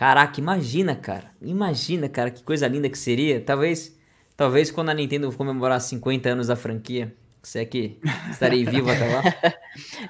Caraca, 0.00 0.40
imagina, 0.40 0.96
cara. 0.96 1.30
Imagina, 1.42 2.08
cara, 2.08 2.30
que 2.30 2.42
coisa 2.42 2.66
linda 2.66 2.88
que 2.88 2.96
seria. 2.98 3.38
Talvez, 3.38 3.94
talvez 4.34 4.70
quando 4.70 4.88
a 4.88 4.94
Nintendo 4.94 5.30
comemorar 5.30 5.78
50 5.78 6.26
anos 6.26 6.46
da 6.46 6.56
franquia, 6.56 7.14
se 7.42 7.58
é 7.58 7.64
que 7.64 7.98
estarei 8.30 8.64
vivo 8.64 8.90
até 8.90 9.06
lá. 9.06 9.22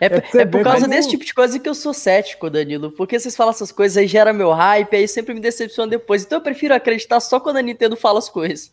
É, 0.00 0.06
é, 0.06 0.42
é 0.42 0.46
por 0.46 0.62
causa 0.62 0.82
como... 0.82 0.94
desse 0.94 1.08
tipo 1.08 1.24
de 1.24 1.34
coisa 1.34 1.58
que 1.58 1.68
eu 1.68 1.74
sou 1.74 1.92
cético, 1.92 2.50
Danilo. 2.50 2.90
Porque 2.92 3.18
vocês 3.18 3.36
falam 3.36 3.52
essas 3.52 3.70
coisas 3.70 3.96
aí, 3.96 4.06
gera 4.06 4.32
meu 4.32 4.52
hype, 4.52 4.96
aí 4.96 5.06
sempre 5.06 5.34
me 5.34 5.40
decepciona 5.40 5.90
depois. 5.90 6.24
Então 6.24 6.38
eu 6.38 6.42
prefiro 6.42 6.74
acreditar 6.74 7.20
só 7.20 7.38
quando 7.38 7.58
a 7.58 7.62
Nintendo 7.62 7.96
fala 7.96 8.18
as 8.18 8.28
coisas. 8.28 8.72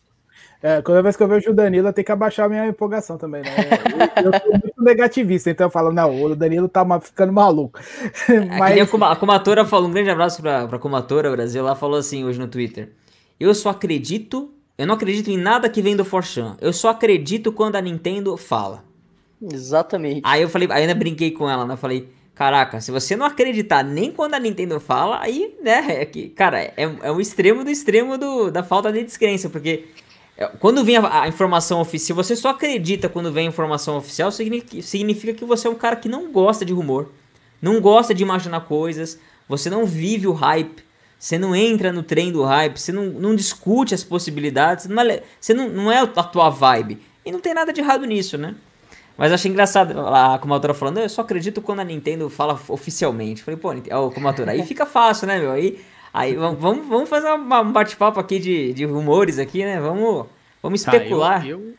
É, 0.60 0.82
toda 0.82 1.02
vez 1.02 1.16
que 1.16 1.22
eu 1.22 1.28
vejo 1.28 1.50
o 1.50 1.54
Danilo, 1.54 1.88
eu 1.88 1.92
tenho 1.92 2.04
que 2.04 2.10
abaixar 2.10 2.46
a 2.46 2.48
minha 2.48 2.66
empolgação 2.66 3.16
também, 3.16 3.42
né? 3.42 3.50
Eu, 4.16 4.32
eu 4.32 4.40
sou 4.40 4.50
muito 4.50 4.82
negativista, 4.82 5.50
então 5.50 5.66
eu 5.66 5.70
falo, 5.70 5.92
não, 5.92 6.20
o 6.20 6.34
Danilo 6.34 6.68
tá 6.68 6.84
ficando 7.00 7.32
maluco. 7.32 7.78
Mas... 8.58 8.92
A, 9.02 9.16
Comatora 9.16 9.64
falou, 9.64 9.88
um 9.88 9.92
grande 9.92 10.10
abraço 10.10 10.42
pra, 10.42 10.66
pra 10.66 10.78
Comatora 10.78 11.30
Brasil, 11.30 11.60
ela 11.60 11.76
falou 11.76 11.96
assim 11.96 12.24
hoje 12.24 12.40
no 12.40 12.48
Twitter. 12.48 12.90
Eu 13.38 13.54
só 13.54 13.70
acredito, 13.70 14.52
eu 14.78 14.86
não 14.86 14.94
acredito 14.94 15.28
em 15.28 15.36
nada 15.36 15.68
que 15.68 15.82
vem 15.82 15.96
do 15.96 16.04
Forchan. 16.04 16.56
Eu 16.60 16.72
só 16.72 16.90
acredito 16.90 17.50
quando 17.50 17.74
a 17.74 17.80
Nintendo 17.80 18.36
fala. 18.36 18.84
Exatamente. 19.42 20.20
Aí 20.22 20.40
eu 20.40 20.48
falei, 20.48 20.68
aí 20.70 20.82
ainda 20.82 20.94
brinquei 20.94 21.32
com 21.32 21.50
ela, 21.50 21.66
né? 21.66 21.74
Eu 21.74 21.78
falei, 21.78 22.08
caraca, 22.32 22.80
se 22.80 22.92
você 22.92 23.16
não 23.16 23.26
acreditar 23.26 23.82
nem 23.82 24.12
quando 24.12 24.34
a 24.34 24.38
Nintendo 24.38 24.78
fala, 24.78 25.20
aí, 25.20 25.52
né, 25.60 26.02
é 26.02 26.04
que, 26.04 26.28
cara, 26.28 26.62
é, 26.62 26.74
é 27.02 27.10
um 27.10 27.20
extremo 27.20 27.64
do 27.64 27.70
extremo 27.70 28.16
do, 28.16 28.52
da 28.52 28.62
falta 28.62 28.92
de 28.92 29.02
descrença, 29.02 29.50
porque 29.50 29.88
é, 30.36 30.46
quando 30.46 30.84
vem 30.84 30.96
a, 30.96 31.22
a, 31.22 31.28
informação 31.28 31.80
oficial, 31.80 32.14
você 32.14 32.36
só 32.36 32.50
acredita 32.50 33.08
quando 33.08 33.32
vem 33.32 33.46
a 33.46 33.48
informação 33.48 33.96
oficial, 33.96 34.30
significa, 34.30 34.80
significa 34.82 35.34
que 35.34 35.44
você 35.44 35.66
é 35.66 35.70
um 35.70 35.74
cara 35.74 35.96
que 35.96 36.08
não 36.08 36.30
gosta 36.30 36.64
de 36.64 36.72
rumor, 36.72 37.10
não 37.60 37.80
gosta 37.80 38.14
de 38.14 38.22
imaginar 38.22 38.60
coisas, 38.60 39.18
você 39.48 39.68
não 39.68 39.84
vive 39.84 40.28
o 40.28 40.32
hype, 40.32 40.84
você 41.18 41.38
não 41.38 41.54
entra 41.54 41.92
no 41.92 42.02
trem 42.02 42.30
do 42.30 42.44
hype, 42.44 42.78
você 42.78 42.92
não, 42.92 43.06
não 43.06 43.34
discute 43.34 43.94
as 43.94 44.04
possibilidades, 44.04 44.86
não 44.86 45.02
é, 45.02 45.22
você 45.40 45.52
não, 45.52 45.68
não 45.68 45.92
é 45.92 45.98
a 46.00 46.06
tua 46.06 46.48
vibe. 46.48 47.00
E 47.24 47.32
não 47.32 47.40
tem 47.40 47.52
nada 47.52 47.72
de 47.72 47.80
errado 47.80 48.04
nisso, 48.06 48.38
né? 48.38 48.54
Mas 49.16 49.32
achei 49.32 49.50
engraçado, 49.50 49.98
a 49.98 50.40
autora 50.40 50.72
falando, 50.72 51.00
eu 51.00 51.08
só 51.08 51.22
acredito 51.22 51.60
quando 51.60 51.80
a 51.80 51.84
Nintendo 51.84 52.30
fala 52.30 52.58
oficialmente. 52.68 53.42
Falei, 53.42 53.58
pô, 53.58 53.70
como 54.12 54.28
autora, 54.28 54.52
aí 54.52 54.62
fica 54.64 54.86
fácil, 54.86 55.26
né, 55.26 55.40
meu? 55.40 55.50
Aí 55.50 55.78
Aí 56.12 56.34
vamos, 56.34 56.86
vamos 56.86 57.08
fazer 57.08 57.30
um 57.30 57.72
bate-papo 57.72 58.18
aqui 58.18 58.38
de, 58.38 58.72
de 58.72 58.84
rumores 58.84 59.38
aqui, 59.38 59.64
né? 59.64 59.80
Vamos, 59.80 60.26
vamos 60.62 60.80
especular. 60.80 61.42
Tá, 61.42 61.46
eu, 61.46 61.74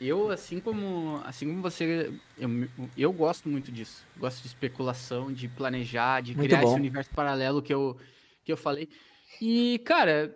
eu, 0.00 0.18
eu, 0.26 0.30
assim 0.30 0.60
como 0.60 1.20
assim 1.24 1.48
como 1.48 1.62
você, 1.62 2.12
eu, 2.38 2.68
eu 2.96 3.12
gosto 3.12 3.48
muito 3.48 3.72
disso. 3.72 4.04
Gosto 4.16 4.42
de 4.42 4.48
especulação, 4.48 5.32
de 5.32 5.48
planejar, 5.48 6.20
de 6.20 6.36
muito 6.36 6.48
criar 6.48 6.60
bom. 6.60 6.68
esse 6.68 6.76
universo 6.76 7.10
paralelo 7.14 7.62
que 7.62 7.72
eu, 7.72 7.96
que 8.44 8.52
eu 8.52 8.56
falei. 8.56 8.88
E, 9.40 9.80
cara, 9.84 10.34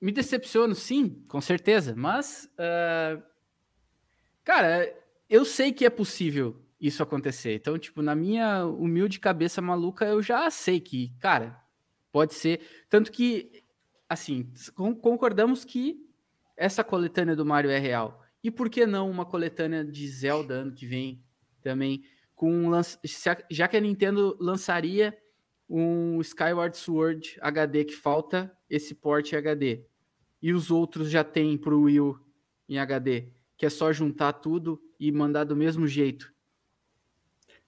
me 0.00 0.12
decepciono, 0.12 0.74
sim, 0.74 1.24
com 1.28 1.40
certeza. 1.40 1.94
Mas, 1.96 2.50
uh, 2.54 3.22
cara, 4.44 4.94
eu 5.28 5.44
sei 5.44 5.72
que 5.72 5.84
é 5.84 5.90
possível 5.90 6.56
isso 6.80 7.02
acontecer. 7.02 7.54
Então, 7.54 7.78
tipo, 7.78 8.02
na 8.02 8.14
minha 8.14 8.64
humilde 8.66 9.18
cabeça 9.18 9.60
maluca, 9.60 10.04
eu 10.04 10.22
já 10.22 10.50
sei 10.50 10.80
que, 10.80 11.12
cara, 11.18 11.62
Pode 12.10 12.34
ser. 12.34 12.60
Tanto 12.88 13.12
que, 13.12 13.62
assim, 14.08 14.50
concordamos 15.00 15.64
que 15.64 16.04
essa 16.56 16.82
coletânea 16.82 17.36
do 17.36 17.46
Mario 17.46 17.70
é 17.70 17.78
real. 17.78 18.24
E 18.42 18.50
por 18.50 18.70
que 18.70 18.86
não 18.86 19.10
uma 19.10 19.26
coletânea 19.26 19.84
de 19.84 20.08
Zelda 20.08 20.54
ano 20.54 20.72
que 20.72 20.86
vem 20.86 21.22
também? 21.62 22.02
Com 22.34 22.70
já 23.50 23.68
que 23.68 23.76
a 23.76 23.80
Nintendo 23.80 24.36
lançaria 24.40 25.16
um 25.68 26.20
Skyward 26.20 26.76
Sword 26.76 27.36
HD 27.40 27.84
que 27.84 27.94
falta 27.94 28.50
esse 28.70 28.94
porte 28.94 29.36
HD. 29.36 29.84
E 30.40 30.52
os 30.52 30.70
outros 30.70 31.10
já 31.10 31.22
tem 31.22 31.58
para 31.58 31.74
o 31.74 31.82
Wii 31.82 32.00
U 32.00 32.18
em 32.68 32.78
HD, 32.78 33.28
que 33.56 33.66
é 33.66 33.70
só 33.70 33.92
juntar 33.92 34.34
tudo 34.34 34.80
e 34.98 35.10
mandar 35.12 35.44
do 35.44 35.56
mesmo 35.56 35.86
jeito. 35.86 36.32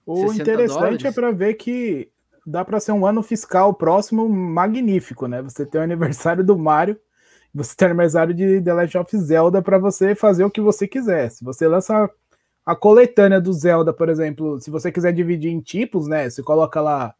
O 0.05 0.33
interessante 0.33 0.61
é 0.61 0.67
dólares. 0.67 1.05
é 1.05 1.11
para 1.11 1.31
ver 1.31 1.53
que 1.55 2.11
dá 2.45 2.65
para 2.65 2.79
ser 2.79 2.91
um 2.91 3.05
ano 3.05 3.21
fiscal 3.21 3.73
próximo 3.73 4.27
magnífico, 4.27 5.27
né? 5.27 5.41
Você 5.41 5.65
tem 5.65 5.79
o 5.79 5.83
aniversário 5.83 6.43
do 6.43 6.57
Mario, 6.57 6.99
você 7.53 7.75
tem 7.75 7.87
o 7.87 7.91
aniversário 7.91 8.33
de 8.33 8.61
The 8.61 8.73
Legend 8.73 8.97
of 8.97 9.17
Zelda 9.17 9.61
para 9.61 9.77
você 9.77 10.15
fazer 10.15 10.43
o 10.43 10.51
que 10.51 10.61
você 10.61 10.87
quiser. 10.87 11.29
Se 11.29 11.43
você 11.43 11.67
lança 11.67 12.09
a 12.65 12.75
coletânea 12.75 13.39
do 13.39 13.53
Zelda, 13.53 13.93
por 13.93 14.09
exemplo, 14.09 14.59
se 14.59 14.71
você 14.71 14.91
quiser 14.91 15.13
dividir 15.13 15.51
em 15.51 15.59
tipos, 15.59 16.07
né? 16.07 16.29
Você 16.29 16.41
coloca 16.41 16.81
lá 16.81 17.13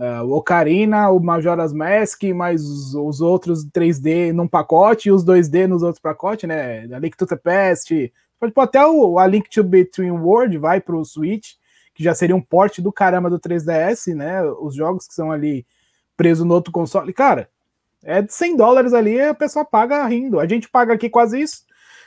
uh, 0.00 0.24
o 0.24 0.38
Ocarina, 0.38 1.10
o 1.10 1.20
Majora's 1.20 1.72
Mask, 1.72 2.22
mais 2.34 2.64
os, 2.64 2.94
os, 2.94 3.20
outros 3.20 3.64
3D 3.66 4.32
num 4.32 4.48
pacote 4.48 5.08
e 5.08 5.12
os 5.12 5.24
2D 5.24 5.66
nos 5.66 5.82
outros 5.82 6.00
pacotes, 6.00 6.48
né? 6.48 6.88
A 6.92 6.98
Link 6.98 7.16
to 7.16 7.26
the 7.26 7.36
Past, 7.36 8.12
pode 8.38 8.52
pôr 8.52 8.62
até 8.62 8.84
o 8.84 9.18
A 9.18 9.26
Link 9.26 9.48
to 9.50 9.62
Between 9.62 10.10
World 10.10 10.56
vai 10.58 10.80
para 10.80 10.96
o 10.96 11.04
Switch 11.04 11.60
que 12.00 12.04
já 12.04 12.14
seria 12.14 12.34
um 12.34 12.40
porte 12.40 12.80
do 12.80 12.90
caramba 12.90 13.28
do 13.28 13.38
3DS, 13.38 14.14
né? 14.14 14.42
Os 14.42 14.74
jogos 14.74 15.06
que 15.06 15.12
são 15.12 15.30
ali 15.30 15.66
presos 16.16 16.46
no 16.46 16.54
outro 16.54 16.72
console. 16.72 17.12
Cara, 17.12 17.50
é 18.02 18.22
de 18.22 18.32
100 18.32 18.56
dólares 18.56 18.94
ali, 18.94 19.20
a 19.20 19.34
pessoa 19.34 19.66
paga 19.66 20.06
rindo. 20.06 20.40
A 20.40 20.46
gente 20.46 20.66
paga 20.66 20.94
aqui 20.94 21.10
quase 21.10 21.40
isso. 21.40 21.62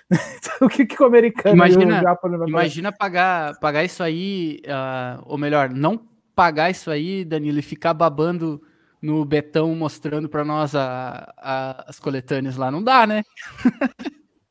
o 0.60 0.68
que, 0.68 0.86
que 0.88 1.02
o 1.02 1.06
americano 1.06 1.56
imagina, 1.56 2.18
o 2.24 2.48
imagina 2.48 2.92
pagar, 2.92 3.58
pagar 3.60 3.84
isso 3.84 4.02
aí, 4.02 4.62
uh, 4.66 5.24
ou 5.26 5.38
melhor, 5.38 5.70
não 5.70 6.02
pagar 6.36 6.70
isso 6.70 6.90
aí, 6.90 7.24
Danilo, 7.24 7.60
e 7.60 7.62
ficar 7.62 7.94
babando 7.94 8.62
no 9.02 9.26
Betão 9.26 9.76
mostrando 9.76 10.30
para 10.30 10.46
nós 10.46 10.74
a, 10.76 11.34
a, 11.38 11.86
as 11.90 12.00
coletâneas 12.00 12.56
lá. 12.56 12.72
Não 12.72 12.82
dá, 12.82 13.06
né? 13.06 13.24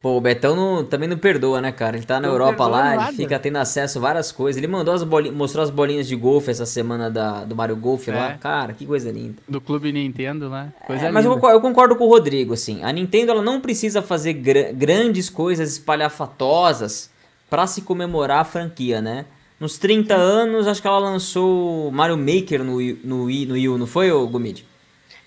Pô, 0.03 0.16
o 0.16 0.21
Betão 0.21 0.57
não, 0.57 0.85
também 0.85 1.09
não 1.09 1.16
perdoa, 1.16 1.61
né, 1.61 1.71
cara? 1.71 1.97
Ele 1.97 2.05
tá 2.05 2.16
na 2.21 2.27
não 2.27 2.35
Europa 2.35 2.66
lá, 2.66 2.97
nada. 2.97 3.09
ele 3.09 3.16
fica 3.18 3.38
tendo 3.38 3.57
acesso 3.59 3.99
a 3.99 4.01
várias 4.01 4.33
coisas. 4.33 4.59
Ele 4.59 4.66
mandou 4.66 4.92
as 4.92 5.05
bolinhas, 5.05 5.37
mostrou 5.37 5.62
as 5.62 5.71
bolinhas 5.71 6.09
de 6.09 6.16
golfe 6.16 6.51
essa 6.51 6.66
semana 6.66 7.09
da, 7.09 7.45
do 7.45 7.55
Mario 7.55 7.77
Golf 7.77 8.09
é. 8.09 8.12
lá. 8.12 8.35
Cara, 8.35 8.73
que 8.73 8.85
coisa 8.85 9.12
linda. 9.12 9.37
Do 9.49 9.61
Clube 9.61 9.92
Nintendo, 9.92 10.51
né? 10.51 10.73
Coisa 10.88 11.07
é, 11.07 11.11
mas 11.12 11.25
eu, 11.25 11.40
eu, 11.40 11.61
concordo 11.61 11.95
com 11.95 12.05
o 12.05 12.09
Rodrigo, 12.09 12.53
assim. 12.53 12.83
A 12.83 12.90
Nintendo 12.90 13.31
ela 13.31 13.42
não 13.42 13.61
precisa 13.61 14.03
fazer 14.03 14.33
gr 14.33 14.73
grandes 14.75 15.31
coisas 15.31 15.71
espalhafatosas 15.71 17.09
para 17.49 17.68
se 17.68 17.83
comemorar 17.83 18.40
a 18.40 18.45
franquia, 18.45 19.01
né? 19.01 19.27
Nos 19.62 19.79
30 19.79 20.12
anos, 20.12 20.66
acho 20.66 20.83
que 20.83 20.88
ela 20.88 20.98
lançou 20.98 21.88
Mario 21.92 22.18
Maker 22.18 22.64
no, 22.64 22.81
no, 23.05 23.25
Wii, 23.27 23.46
no 23.46 23.55
Wii 23.55 23.68
U, 23.68 23.79
não 23.79 23.87
foi, 23.87 24.11
Gomid? 24.11 24.66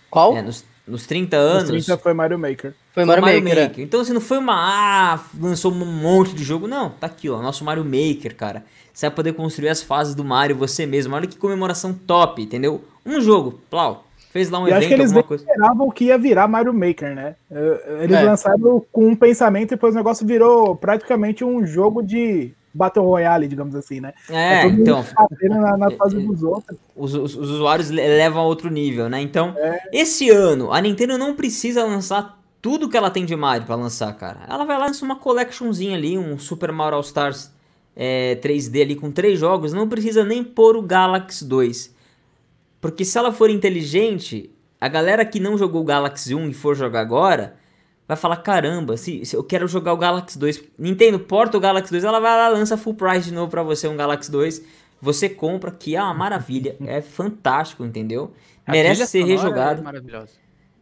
Qual? 0.10 0.36
É, 0.36 0.42
nos, 0.42 0.66
nos 0.86 1.08
30 1.08 1.38
anos. 1.38 1.70
Nos 1.70 1.86
30 1.86 2.02
foi 2.04 2.14
Mario 2.14 2.38
Maker. 2.38 2.74
Foi, 2.94 3.06
Mario, 3.06 3.24
Mario 3.24 3.42
Maker. 3.42 3.64
Maker. 3.64 3.84
Então, 3.86 4.02
assim, 4.02 4.12
não 4.12 4.20
foi 4.20 4.38
uma. 4.38 4.54
Ah, 4.54 5.22
lançou 5.40 5.72
um 5.72 5.86
monte 5.86 6.36
de 6.36 6.44
jogo. 6.44 6.68
Não, 6.68 6.90
tá 6.90 7.08
aqui, 7.08 7.30
ó. 7.30 7.42
Nosso 7.42 7.64
Mario 7.64 7.86
Maker, 7.86 8.36
cara. 8.36 8.66
Você 8.94 9.06
vai 9.06 9.16
poder 9.16 9.32
construir 9.32 9.70
as 9.70 9.82
fases 9.82 10.14
do 10.14 10.26
Mario 10.26 10.58
você 10.58 10.86
mesmo. 10.86 11.16
Olha 11.16 11.28
que 11.28 11.38
comemoração 11.38 11.94
top, 11.94 12.42
entendeu? 12.42 12.84
Um 13.06 13.22
jogo, 13.22 13.62
plau. 13.70 14.06
Fez 14.34 14.50
lá 14.50 14.60
um 14.60 14.68
e 14.68 14.72
evento, 14.72 14.80
acho 14.80 14.88
que 14.90 14.94
eles 14.96 15.12
alguma 15.12 15.24
coisa. 15.24 15.46
esperavam 15.46 15.90
que 15.92 16.04
ia 16.04 16.18
virar 16.18 16.46
Mario 16.50 16.74
Maker, 16.74 17.16
né? 17.16 17.36
Eles 18.02 18.18
é. 18.18 18.22
lançaram 18.22 18.86
com 18.92 19.08
um 19.08 19.16
pensamento 19.16 19.70
e 19.70 19.76
depois 19.76 19.94
o 19.94 19.98
negócio 19.98 20.28
virou 20.28 20.76
praticamente 20.76 21.42
um 21.46 21.66
jogo 21.66 22.04
de 22.04 22.52
Battle 22.76 23.06
Royale, 23.06 23.48
digamos 23.48 23.74
assim, 23.74 24.02
né? 24.02 24.14
É, 24.30 24.64
é 24.64 24.68
então. 24.68 25.04
Na, 25.44 25.78
na 25.78 25.92
fase 25.92 26.20
dos 26.20 26.44
outros. 26.44 26.78
Os, 26.94 27.14
os, 27.16 27.36
os, 27.36 27.50
usuários 27.52 27.90
levam 27.90 28.42
a 28.42 28.46
outro 28.46 28.70
nível, 28.70 29.08
né? 29.08 29.22
Então, 29.22 29.56
é. 29.58 29.90
esse 29.94 30.30
ano, 30.30 30.74
a 30.74 30.82
Nintendo 30.82 31.18
não 31.18 31.36
precisa 31.36 31.86
lançar 31.86 32.38
tudo 32.62 32.90
que 32.90 32.98
ela 32.98 33.10
tem 33.10 33.26
de 33.26 33.36
Mario 33.36 33.66
para 33.66 33.76
lançar, 33.76 34.12
cara. 34.14 34.42
Ela 34.50 34.66
vai 34.66 34.78
lá 34.78 34.88
lançar 34.88 35.06
uma 35.06 35.16
collectionzinha 35.16 35.96
ali, 35.96 36.18
um 36.18 36.38
Super 36.38 36.72
Mario 36.74 36.98
All 36.98 37.02
Stars 37.02 37.50
é, 37.96 38.38
3D 38.44 38.82
ali 38.82 38.96
com 38.96 39.10
três 39.10 39.40
jogos. 39.40 39.72
Não 39.72 39.88
precisa 39.88 40.26
nem 40.26 40.44
pôr 40.44 40.76
o 40.76 40.82
Galaxy 40.82 41.46
2. 41.46 41.96
Porque 42.82 43.06
se 43.06 43.18
ela 43.18 43.32
for 43.32 43.50
inteligente, 43.50 44.52
a 44.82 44.90
galera 44.90 45.24
que 45.24 45.40
não 45.40 45.58
jogou 45.58 45.82
o 45.82 45.86
Galaxy 45.86 46.36
1 46.36 46.50
e 46.50 46.54
for 46.54 46.76
jogar 46.76 47.00
agora 47.00 47.56
vai 48.08 48.18
falar: 48.18 48.38
caramba, 48.38 48.98
se, 48.98 49.26
se, 49.26 49.36
eu 49.36 49.44
quero 49.44 49.68
jogar 49.68 49.94
o 49.94 49.98
Galaxy 49.98 50.38
2, 50.38 50.64
Nintendo 50.78 51.20
porta 51.20 51.58
o 51.58 51.60
Galaxy 51.60 51.92
2, 51.92 52.04
ela 52.04 52.20
vai 52.20 52.36
lá 52.36 52.48
lança 52.50 52.78
full 52.78 52.94
price 52.94 53.26
de 53.26 53.34
novo 53.34 53.50
para 53.50 53.64
você 53.64 53.88
um 53.88 53.98
Galaxy 53.98 54.32
2, 54.32 54.62
você 55.02 55.30
compra, 55.30 55.72
que 55.72 55.96
é 55.96 56.02
uma 56.02 56.14
maravilha, 56.14 56.76
é 56.86 57.02
fantástico, 57.02 57.84
entendeu? 57.86 58.34
Merece 58.68 59.06
ser 59.08 59.22
é 59.22 59.26
rejogado. 59.26 59.88
É 59.88 60.26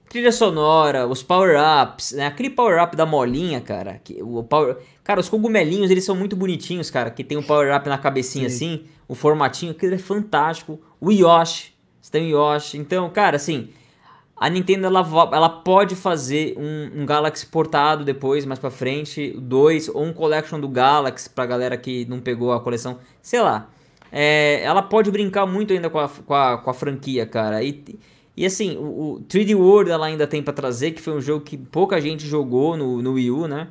Trilha 0.09 0.31
sonora, 0.31 1.07
os 1.07 1.23
power-ups, 1.23 2.11
né? 2.11 2.27
Aquele 2.27 2.49
power-up 2.49 2.95
da 2.95 3.05
molinha, 3.05 3.59
cara. 3.59 3.99
Que, 4.03 4.21
o 4.21 4.43
power... 4.43 4.77
Cara, 5.03 5.19
os 5.19 5.27
cogumelinhos, 5.27 5.89
eles 5.89 6.05
são 6.05 6.15
muito 6.15 6.35
bonitinhos, 6.35 6.91
cara. 6.91 7.09
Que 7.09 7.23
tem 7.23 7.35
um 7.35 7.41
power-up 7.41 7.89
na 7.89 7.97
cabecinha 7.97 8.47
Sim. 8.47 8.75
assim, 8.75 8.85
o 9.07 9.15
formatinho, 9.15 9.71
aquilo 9.71 9.95
é 9.95 9.97
fantástico. 9.97 10.79
O 11.01 11.11
Yoshi, 11.11 11.73
você 11.99 12.11
tem 12.11 12.31
o 12.31 12.37
Yoshi. 12.37 12.77
Então, 12.77 13.09
cara, 13.09 13.37
assim, 13.37 13.69
a 14.43 14.49
Nintendo 14.49 14.87
ela, 14.87 14.99
ela 15.31 15.47
pode 15.47 15.95
fazer 15.95 16.53
um, 16.57 17.03
um 17.03 17.05
Galaxy 17.05 17.45
portado 17.45 18.03
depois, 18.03 18.43
mais 18.45 18.59
pra 18.59 18.69
frente, 18.69 19.33
dois, 19.39 19.87
ou 19.87 20.03
um 20.03 20.11
Collection 20.11 20.59
do 20.59 20.67
Galaxy 20.67 21.29
pra 21.29 21.45
galera 21.45 21.77
que 21.77 22.03
não 22.09 22.19
pegou 22.19 22.51
a 22.51 22.59
coleção, 22.59 22.99
sei 23.21 23.41
lá. 23.41 23.69
É, 24.11 24.61
ela 24.61 24.81
pode 24.81 25.09
brincar 25.09 25.45
muito 25.45 25.71
ainda 25.71 25.89
com 25.89 25.97
a, 25.97 26.09
com 26.09 26.33
a, 26.33 26.57
com 26.57 26.69
a 26.69 26.73
franquia, 26.73 27.25
cara. 27.25 27.63
E 27.63 27.85
E 28.35 28.45
assim, 28.45 28.75
o, 28.75 29.13
o 29.13 29.19
3D 29.29 29.55
World 29.55 29.89
ela 29.89 30.07
ainda 30.07 30.27
tem 30.27 30.43
para 30.43 30.51
trazer, 30.51 30.91
que 30.91 31.01
foi 31.01 31.13
um 31.13 31.21
jogo 31.21 31.45
que 31.45 31.55
pouca 31.57 32.01
gente 32.01 32.27
jogou 32.27 32.75
no, 32.75 33.01
no 33.01 33.13
Wii 33.13 33.31
U, 33.31 33.47
né? 33.47 33.69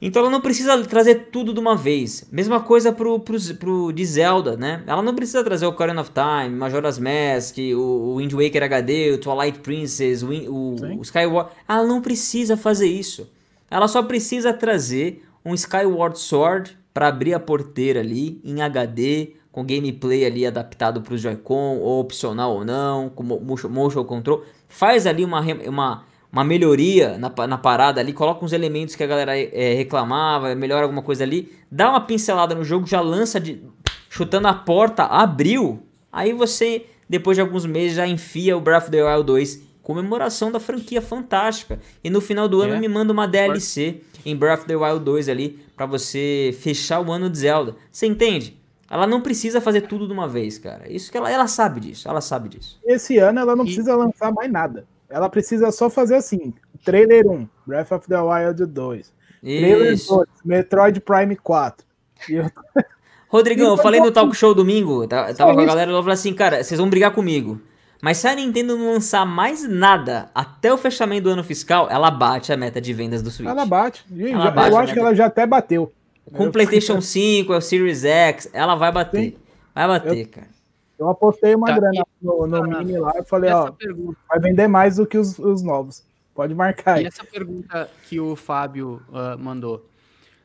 Então 0.00 0.22
ela 0.22 0.30
não 0.30 0.40
precisa 0.40 0.80
trazer 0.84 1.28
tudo 1.32 1.52
de 1.52 1.58
uma 1.58 1.74
vez. 1.74 2.28
Mesma 2.30 2.60
coisa 2.60 2.92
pro, 2.92 3.18
pro, 3.18 3.36
pro 3.58 3.92
de 3.92 4.04
Zelda, 4.04 4.56
né? 4.56 4.82
Ela 4.86 5.02
não 5.02 5.14
precisa 5.14 5.42
trazer 5.42 5.66
o 5.66 5.70
Ocarina 5.70 6.00
of 6.00 6.12
Time, 6.12 6.54
Majora's 6.54 6.98
Mask, 6.98 7.58
o, 7.58 7.80
o 7.80 8.16
Wind 8.16 8.32
Waker 8.32 8.62
HD, 8.62 9.12
o 9.12 9.18
Twilight 9.18 9.58
Princess, 9.58 10.22
o, 10.22 10.28
o, 10.28 10.98
o 10.98 11.02
Skyward. 11.02 11.50
Ela 11.68 11.84
não 11.84 12.00
precisa 12.00 12.56
fazer 12.56 12.86
isso. 12.86 13.28
Ela 13.70 13.88
só 13.88 14.02
precisa 14.02 14.52
trazer 14.52 15.24
um 15.44 15.52
Skyward 15.54 16.18
Sword 16.18 16.78
para 16.94 17.08
abrir 17.08 17.34
a 17.34 17.40
porteira 17.40 18.00
ali 18.00 18.40
em 18.44 18.62
HD, 18.62 19.34
com 19.50 19.64
gameplay 19.64 20.24
ali 20.24 20.46
adaptado 20.46 21.00
para 21.00 21.14
o 21.14 21.18
Joy-Con, 21.18 21.78
ou 21.78 22.00
opcional 22.00 22.54
ou 22.54 22.64
não, 22.64 23.08
com 23.08 23.24
motion 23.24 24.04
control. 24.04 24.44
Faz 24.68 25.06
ali 25.06 25.24
uma, 25.24 25.40
uma, 25.66 26.04
uma 26.30 26.44
melhoria 26.44 27.16
na, 27.18 27.46
na 27.46 27.58
parada 27.58 28.00
ali, 28.00 28.12
coloca 28.12 28.44
uns 28.44 28.52
elementos 28.52 28.94
que 28.94 29.02
a 29.02 29.06
galera 29.06 29.36
é, 29.36 29.74
reclamava, 29.74 30.54
melhora 30.54 30.82
alguma 30.82 31.02
coisa 31.02 31.24
ali, 31.24 31.52
dá 31.70 31.90
uma 31.90 32.00
pincelada 32.00 32.54
no 32.54 32.64
jogo, 32.64 32.86
já 32.86 33.00
lança 33.00 33.40
de 33.40 33.62
chutando 34.08 34.48
a 34.48 34.54
porta, 34.54 35.04
abriu. 35.04 35.82
Aí 36.12 36.32
você, 36.32 36.86
depois 37.08 37.36
de 37.36 37.40
alguns 37.40 37.64
meses, 37.66 37.96
já 37.96 38.06
enfia 38.06 38.56
o 38.56 38.60
Breath 38.60 38.84
of 38.84 38.90
the 38.90 39.02
Wild 39.02 39.26
2 39.26 39.68
comemoração 39.88 40.52
da 40.52 40.60
franquia 40.60 41.00
fantástica. 41.00 41.80
E 42.04 42.10
no 42.10 42.20
final 42.20 42.46
do 42.46 42.60
ano 42.60 42.74
é. 42.74 42.78
me 42.78 42.88
manda 42.88 43.10
uma 43.10 43.26
DLC 43.26 44.02
em 44.24 44.36
Breath 44.36 44.60
of 44.60 44.68
the 44.68 44.76
Wild 44.76 45.02
2 45.02 45.30
ali 45.30 45.58
para 45.74 45.86
você 45.86 46.54
fechar 46.60 47.00
o 47.00 47.10
ano 47.10 47.30
de 47.30 47.38
Zelda. 47.38 47.74
Você 47.90 48.06
entende? 48.06 48.54
Ela 48.90 49.06
não 49.06 49.22
precisa 49.22 49.62
fazer 49.62 49.82
tudo 49.82 50.06
de 50.06 50.12
uma 50.12 50.28
vez, 50.28 50.58
cara. 50.58 50.90
Isso 50.92 51.10
que 51.10 51.16
ela, 51.16 51.30
ela 51.30 51.46
sabe 51.46 51.80
disso, 51.80 52.06
ela 52.06 52.20
sabe 52.20 52.50
disso. 52.50 52.78
Esse 52.84 53.16
ano 53.16 53.40
ela 53.40 53.56
não 53.56 53.64
e... 53.64 53.68
precisa 53.68 53.96
lançar 53.96 54.30
mais 54.30 54.52
nada. 54.52 54.86
Ela 55.08 55.28
precisa 55.28 55.70
só 55.72 55.88
fazer 55.88 56.16
assim: 56.16 56.52
trailer 56.84 57.26
1, 57.26 57.48
Breath 57.66 57.92
of 57.92 58.08
the 58.08 58.20
Wild 58.20 58.66
2. 58.66 59.12
Trailer 59.40 59.96
2, 59.96 60.28
Metroid 60.44 61.00
Prime 61.00 61.36
4. 61.36 61.86
Eu... 62.28 62.50
Rodrigão, 63.28 63.68
eu 63.68 63.76
falei 63.76 64.00
no 64.00 64.10
talk 64.10 64.34
show 64.34 64.54
domingo, 64.54 65.06
tava 65.06 65.34
com 65.34 65.60
a 65.60 65.64
galera, 65.66 65.90
ela 65.90 66.00
falou 66.00 66.14
assim, 66.14 66.32
cara, 66.32 66.64
vocês 66.64 66.80
vão 66.80 66.88
brigar 66.88 67.12
comigo. 67.12 67.60
Mas 68.00 68.18
se 68.18 68.28
a 68.28 68.34
Nintendo 68.34 68.76
não 68.76 68.92
lançar 68.92 69.26
mais 69.26 69.68
nada 69.68 70.30
até 70.34 70.72
o 70.72 70.78
fechamento 70.78 71.24
do 71.24 71.30
ano 71.30 71.44
fiscal, 71.44 71.88
ela 71.90 72.10
bate 72.10 72.52
a 72.52 72.56
meta 72.56 72.80
de 72.80 72.94
vendas 72.94 73.22
do 73.22 73.30
Switch. 73.30 73.50
Ela 73.50 73.66
bate. 73.66 74.04
Ela 74.10 74.44
já, 74.44 74.50
bate 74.50 74.70
eu 74.70 74.78
acho 74.78 74.92
que 74.94 74.98
ela 74.98 75.14
já 75.14 75.26
até 75.26 75.46
bateu. 75.46 75.92
Com 76.32 76.46
o 76.46 76.52
PlayStation 76.52 77.00
5, 77.00 77.52
é 77.52 77.56
o 77.56 77.60
Series 77.60 78.04
X, 78.04 78.48
ela 78.52 78.76
vai 78.76 78.92
bater. 78.92 79.32
Sim. 79.32 79.36
Vai 79.74 79.88
bater, 79.88 80.18
eu, 80.18 80.28
cara. 80.28 80.57
Eu 80.98 81.08
apostei 81.08 81.54
uma 81.54 81.68
tá, 81.68 81.78
grana 81.78 82.04
no, 82.20 82.46
no 82.46 82.62
mini 82.62 82.98
lá 82.98 83.12
e 83.16 83.24
falei, 83.24 83.50
ó, 83.52 83.70
pergunta... 83.70 84.18
vai 84.28 84.40
vender 84.40 84.66
mais 84.66 84.96
do 84.96 85.06
que 85.06 85.16
os, 85.16 85.38
os 85.38 85.62
novos. 85.62 86.02
Pode 86.34 86.54
marcar 86.54 86.98
aí. 86.98 87.04
E 87.04 87.06
essa 87.06 87.24
pergunta 87.24 87.88
que 88.08 88.18
o 88.18 88.34
Fábio 88.34 89.02
uh, 89.08 89.38
mandou. 89.38 89.84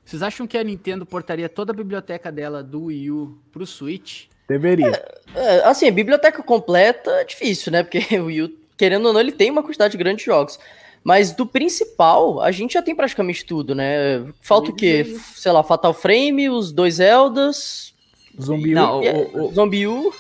Vocês 0.05 0.21
acham 0.21 0.45
que 0.45 0.57
a 0.57 0.63
Nintendo 0.63 1.05
portaria 1.05 1.47
toda 1.47 1.71
a 1.71 1.75
biblioteca 1.75 2.31
dela 2.31 2.61
do 2.61 2.85
Wii 2.85 3.11
U 3.11 3.37
pro 3.51 3.65
Switch? 3.65 4.25
Deveria. 4.47 4.87
É, 5.35 5.57
é, 5.57 5.65
assim, 5.65 5.91
biblioteca 5.91 6.43
completa 6.43 7.09
é 7.11 7.23
difícil, 7.23 7.71
né? 7.71 7.83
Porque 7.83 7.99
o 8.19 8.25
Wii 8.25 8.41
U, 8.43 8.57
querendo 8.77 9.07
ou 9.07 9.13
não, 9.13 9.19
ele 9.19 9.31
tem 9.31 9.49
uma 9.49 9.63
quantidade 9.63 9.97
grande 9.97 10.19
de 10.19 10.25
jogos. 10.25 10.59
Mas 11.03 11.31
do 11.31 11.45
principal, 11.45 12.41
a 12.41 12.51
gente 12.51 12.73
já 12.73 12.81
tem 12.81 12.95
praticamente 12.95 13.45
tudo, 13.45 13.75
né? 13.75 14.25
Falta 14.41 14.71
o 14.71 14.75
quê? 14.75 15.17
Sei 15.35 15.51
lá, 15.51 15.61
Fatal 15.61 15.93
Frame, 15.93 16.49
os 16.49 16.71
dois 16.71 16.95
Zeldas. 16.95 17.92
Zombi 18.41 18.73
não. 18.73 19.01
O, 19.01 19.47
o, 19.49 19.53
Zombi 19.53 19.87
U. 19.87 20.11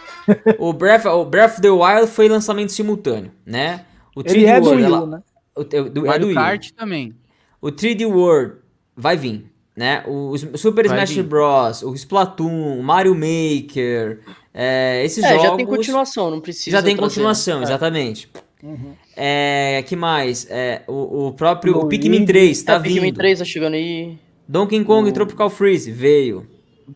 o, 0.58 0.72
Breath, 0.72 1.06
o 1.06 1.24
Breath 1.24 1.52
of 1.52 1.60
the 1.62 1.70
Wild 1.70 2.06
foi 2.08 2.28
lançamento 2.28 2.72
simultâneo, 2.72 3.30
né? 3.44 3.84
O 4.14 4.22
3D 4.22 4.34
Ele 4.34 4.46
é 4.46 4.58
World, 4.58 4.68
do 4.68 4.76
Wii, 4.76 4.84
ela, 4.84 5.06
né? 5.06 5.22
O, 5.54 5.64
do, 5.64 6.12
é 6.12 6.18
do 6.18 6.34
Kart 6.34 6.70
também. 6.72 7.14
O 7.60 7.68
3D 7.68 8.06
World 8.06 8.56
vai 8.96 9.16
vir 9.16 9.54
né? 9.76 10.04
O 10.06 10.36
Super 10.56 10.86
Vai 10.86 10.98
Smash 10.98 11.16
vir. 11.16 11.24
Bros, 11.24 11.82
o 11.82 11.94
Splatoon, 11.94 12.78
o 12.78 12.82
Mario 12.82 13.14
Maker, 13.14 14.20
é, 14.52 15.02
esses 15.04 15.24
é, 15.24 15.30
jogos... 15.30 15.42
já 15.42 15.56
tem 15.56 15.66
continuação, 15.66 16.30
não 16.30 16.40
precisa 16.40 16.76
Já 16.76 16.82
tem 16.82 16.96
continuação, 16.96 17.60
é. 17.60 17.62
exatamente. 17.64 18.28
Uhum. 18.62 18.92
É, 19.16 19.84
que 19.86 19.96
mais? 19.96 20.46
É, 20.48 20.82
o, 20.86 21.26
o 21.26 21.32
próprio 21.32 21.76
o 21.78 21.88
Pikmin 21.88 22.24
3 22.24 22.62
tá 22.62 22.74
é, 22.74 22.78
vindo. 22.78 22.94
Pikmin 22.94 23.12
3 23.12 23.38
tá 23.40 23.44
chegando 23.44 23.74
aí. 23.74 24.16
Donkey 24.48 24.82
Kong 24.84 25.08
o... 25.08 25.12
Tropical 25.12 25.50
Freeze 25.50 25.90
veio. 25.90 26.46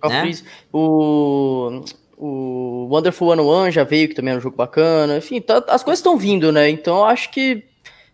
Né? 0.08 0.32
O... 0.72 1.82
O 2.20 2.88
Wonderful 2.90 3.30
101 3.30 3.70
já 3.70 3.84
veio, 3.84 4.08
que 4.08 4.14
também 4.16 4.34
é 4.34 4.36
um 4.36 4.40
jogo 4.40 4.56
bacana. 4.56 5.18
Enfim, 5.18 5.40
tá, 5.40 5.62
as 5.68 5.84
coisas 5.84 6.00
estão 6.00 6.18
vindo, 6.18 6.50
né? 6.50 6.68
Então 6.68 7.04
acho 7.04 7.30
que 7.30 7.62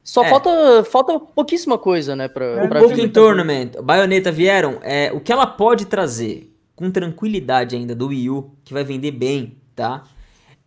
só 0.05 0.22
é. 0.22 0.29
falta, 0.29 0.85
falta 0.85 1.18
pouquíssima 1.18 1.79
coisa, 1.79 2.14
né? 2.14 2.29
Pra, 2.29 2.45
é, 2.45 2.68
pra 2.68 2.81
Pokémon 2.81 3.09
Tournament, 3.09 3.70
Bayonetta 3.83 4.31
vieram. 4.31 4.79
É, 4.83 5.11
o 5.11 5.20
que 5.20 5.33
ela 5.33 5.47
pode 5.47 5.87
trazer 5.87 6.55
com 6.77 6.91
tranquilidade 6.91 7.75
ainda 7.75 7.95
do 7.95 8.09
Wii 8.09 8.29
U, 8.29 8.51
que 8.62 8.75
vai 8.75 8.85
vender 8.85 9.12
bem, 9.12 9.57
tá? 9.75 10.05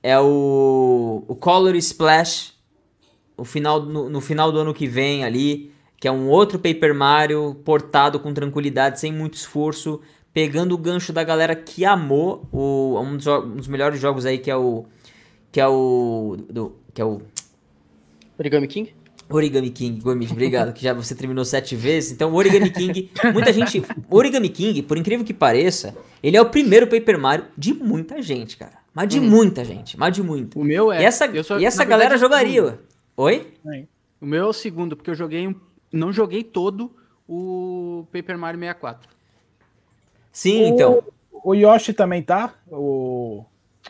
É 0.01 0.19
o, 0.19 1.23
o 1.27 1.35
Color 1.35 1.75
Splash, 1.75 2.53
o 3.37 3.45
final, 3.45 3.81
no, 3.83 4.09
no 4.09 4.21
final 4.21 4.51
do 4.51 4.59
ano 4.59 4.73
que 4.73 4.87
vem 4.87 5.23
ali, 5.23 5.71
que 5.99 6.07
é 6.07 6.11
um 6.11 6.29
outro 6.29 6.57
Paper 6.57 6.95
Mario 6.95 7.61
portado 7.63 8.19
com 8.19 8.33
tranquilidade, 8.33 8.99
sem 8.99 9.11
muito 9.11 9.35
esforço, 9.35 10.01
pegando 10.37 10.75
o 10.75 10.77
gancho 10.77 11.11
da 11.11 11.23
galera 11.23 11.55
que 11.55 11.83
amou 11.83 12.47
o, 12.51 12.95
um, 13.01 13.17
dos, 13.17 13.25
um 13.25 13.55
dos 13.55 13.67
melhores 13.67 13.99
jogos 13.99 14.23
aí, 14.23 14.37
que 14.37 14.51
é 14.51 14.55
o. 14.55 14.85
Que 15.51 15.59
é 15.59 15.67
o. 15.67 16.37
Do, 16.47 16.75
que 16.93 17.01
é 17.01 17.05
o. 17.05 17.23
Origami 18.37 18.67
King? 18.67 18.93
Origami 19.27 19.71
King, 19.71 19.99
Gomes, 19.99 20.31
obrigado, 20.31 20.73
que 20.73 20.83
já 20.83 20.93
você 20.93 21.15
terminou 21.15 21.43
sete 21.43 21.75
vezes. 21.75 22.11
Então, 22.11 22.31
Origami 22.35 22.69
King, 22.69 23.09
muita 23.33 23.51
gente. 23.51 23.81
Origami 24.11 24.49
King, 24.49 24.83
por 24.83 24.95
incrível 24.95 25.25
que 25.25 25.33
pareça, 25.33 25.97
ele 26.21 26.37
é 26.37 26.41
o 26.41 26.45
primeiro 26.47 26.85
Paper 26.85 27.17
Mario 27.17 27.45
de 27.57 27.73
muita 27.73 28.21
gente, 28.21 28.57
cara. 28.57 28.77
Mas 28.93 29.09
de 29.09 29.19
hum. 29.19 29.23
muita 29.23 29.65
gente, 29.65 29.97
mas 29.97 30.13
de 30.13 30.21
muita. 30.21 30.59
O 30.59 30.63
meu 30.63 30.91
é. 30.91 31.01
E 31.01 31.05
essa, 31.05 31.43
sou, 31.43 31.59
e 31.59 31.65
essa 31.65 31.83
galera 31.83 32.15
verdade, 32.15 32.51
jogaria. 32.51 32.79
Oi? 33.17 33.47
É. 33.73 33.85
O 34.21 34.25
meu 34.27 34.43
é 34.43 34.47
o 34.47 34.53
segundo, 34.53 34.95
porque 34.95 35.09
eu 35.09 35.15
joguei. 35.15 35.55
Não 35.91 36.13
joguei 36.13 36.43
todo 36.43 36.91
o 37.27 38.05
Paper 38.11 38.37
Mario 38.37 38.59
64. 38.59 39.16
Sim, 40.37 40.65
o, 40.65 40.67
então. 40.67 41.03
O 41.31 41.55
Yoshi 41.55 41.93
também 41.93 42.21
tá? 42.21 42.53
O. 42.69 43.43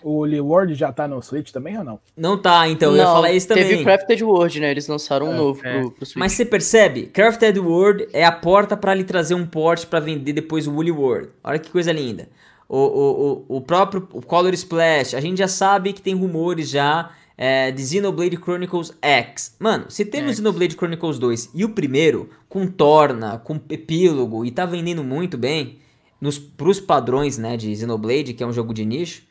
O 0.03 0.19
World 0.21 0.75
já 0.75 0.91
tá 0.91 1.07
no 1.07 1.19
Switch 1.23 1.49
também 1.51 1.75
ou 1.75 1.83
não? 1.83 1.99
Não 2.15 2.39
tá, 2.39 2.67
então, 2.69 2.91
não, 2.91 2.97
eu 2.97 3.03
ia 3.03 3.11
falar 3.11 3.31
isso 3.31 3.47
também. 3.47 3.67
Teve 3.67 3.83
Crafted 3.83 4.23
World, 4.23 4.59
né? 4.59 4.69
Eles 4.69 4.87
lançaram 4.87 5.25
um 5.27 5.33
é, 5.33 5.37
novo 5.37 5.67
é. 5.67 5.79
Pro, 5.79 5.91
pro, 5.91 6.05
Switch. 6.05 6.17
Mas 6.17 6.33
você 6.33 6.45
percebe? 6.45 7.07
Crafted 7.07 7.59
World 7.59 8.07
é 8.13 8.23
a 8.23 8.31
porta 8.31 8.77
para 8.77 8.93
lhe 8.93 9.03
trazer 9.03 9.33
um 9.33 9.43
port 9.43 9.87
para 9.87 9.99
vender 9.99 10.33
depois 10.33 10.67
o 10.67 10.71
Woolly 10.71 10.91
World. 10.91 11.29
Olha 11.43 11.57
que 11.57 11.71
coisa 11.71 11.91
linda. 11.91 12.29
O, 12.69 12.77
o, 12.77 13.45
o, 13.49 13.57
o 13.57 13.61
próprio 13.61 14.07
o 14.13 14.21
Color 14.21 14.53
Splash, 14.53 15.15
a 15.15 15.19
gente 15.19 15.39
já 15.39 15.47
sabe 15.47 15.93
que 15.93 16.01
tem 16.01 16.13
rumores 16.13 16.69
já 16.69 17.09
é, 17.35 17.71
de 17.71 17.83
Xenoblade 17.83 18.37
Chronicles 18.37 18.93
X. 19.01 19.55
Mano, 19.59 19.85
se 19.89 20.05
teve 20.05 20.29
o 20.29 20.33
Xenoblade 20.33 20.75
Chronicles 20.75 21.17
2 21.17 21.49
e 21.55 21.65
o 21.65 21.69
primeiro, 21.69 22.29
com 22.47 22.67
Torna, 22.67 23.39
com 23.39 23.59
Epílogo, 23.67 24.45
e 24.45 24.51
tá 24.51 24.63
vendendo 24.63 25.03
muito 25.03 25.39
bem, 25.39 25.79
nos, 26.19 26.39
pros 26.39 26.79
padrões 26.79 27.37
né, 27.37 27.57
de 27.57 27.75
Xenoblade, 27.75 28.33
que 28.33 28.43
é 28.43 28.47
um 28.47 28.53
jogo 28.53 28.73
de 28.73 28.85
nicho, 28.85 29.23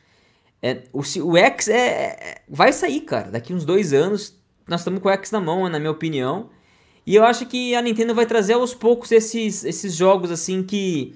é, 0.61 0.83
o, 0.91 1.01
o 1.01 1.37
X 1.37 1.67
é, 1.67 1.77
é, 1.77 2.41
vai 2.49 2.73
sair, 2.73 3.01
cara. 3.01 3.31
Daqui 3.31 3.53
uns 3.53 3.65
dois 3.65 3.93
anos, 3.93 4.35
nós 4.67 4.81
estamos 4.81 5.01
com 5.01 5.07
o 5.07 5.11
X 5.11 5.31
na 5.31 5.39
mão, 5.39 5.69
na 5.69 5.79
minha 5.79 5.91
opinião. 5.91 6.49
E 7.05 7.15
eu 7.15 7.23
acho 7.23 7.45
que 7.45 7.73
a 7.75 7.81
Nintendo 7.81 8.13
vai 8.13 8.25
trazer 8.25 8.53
aos 8.53 8.73
poucos 8.73 9.11
esses, 9.11 9.63
esses 9.63 9.93
jogos 9.93 10.31
assim 10.31 10.63
que 10.63 11.15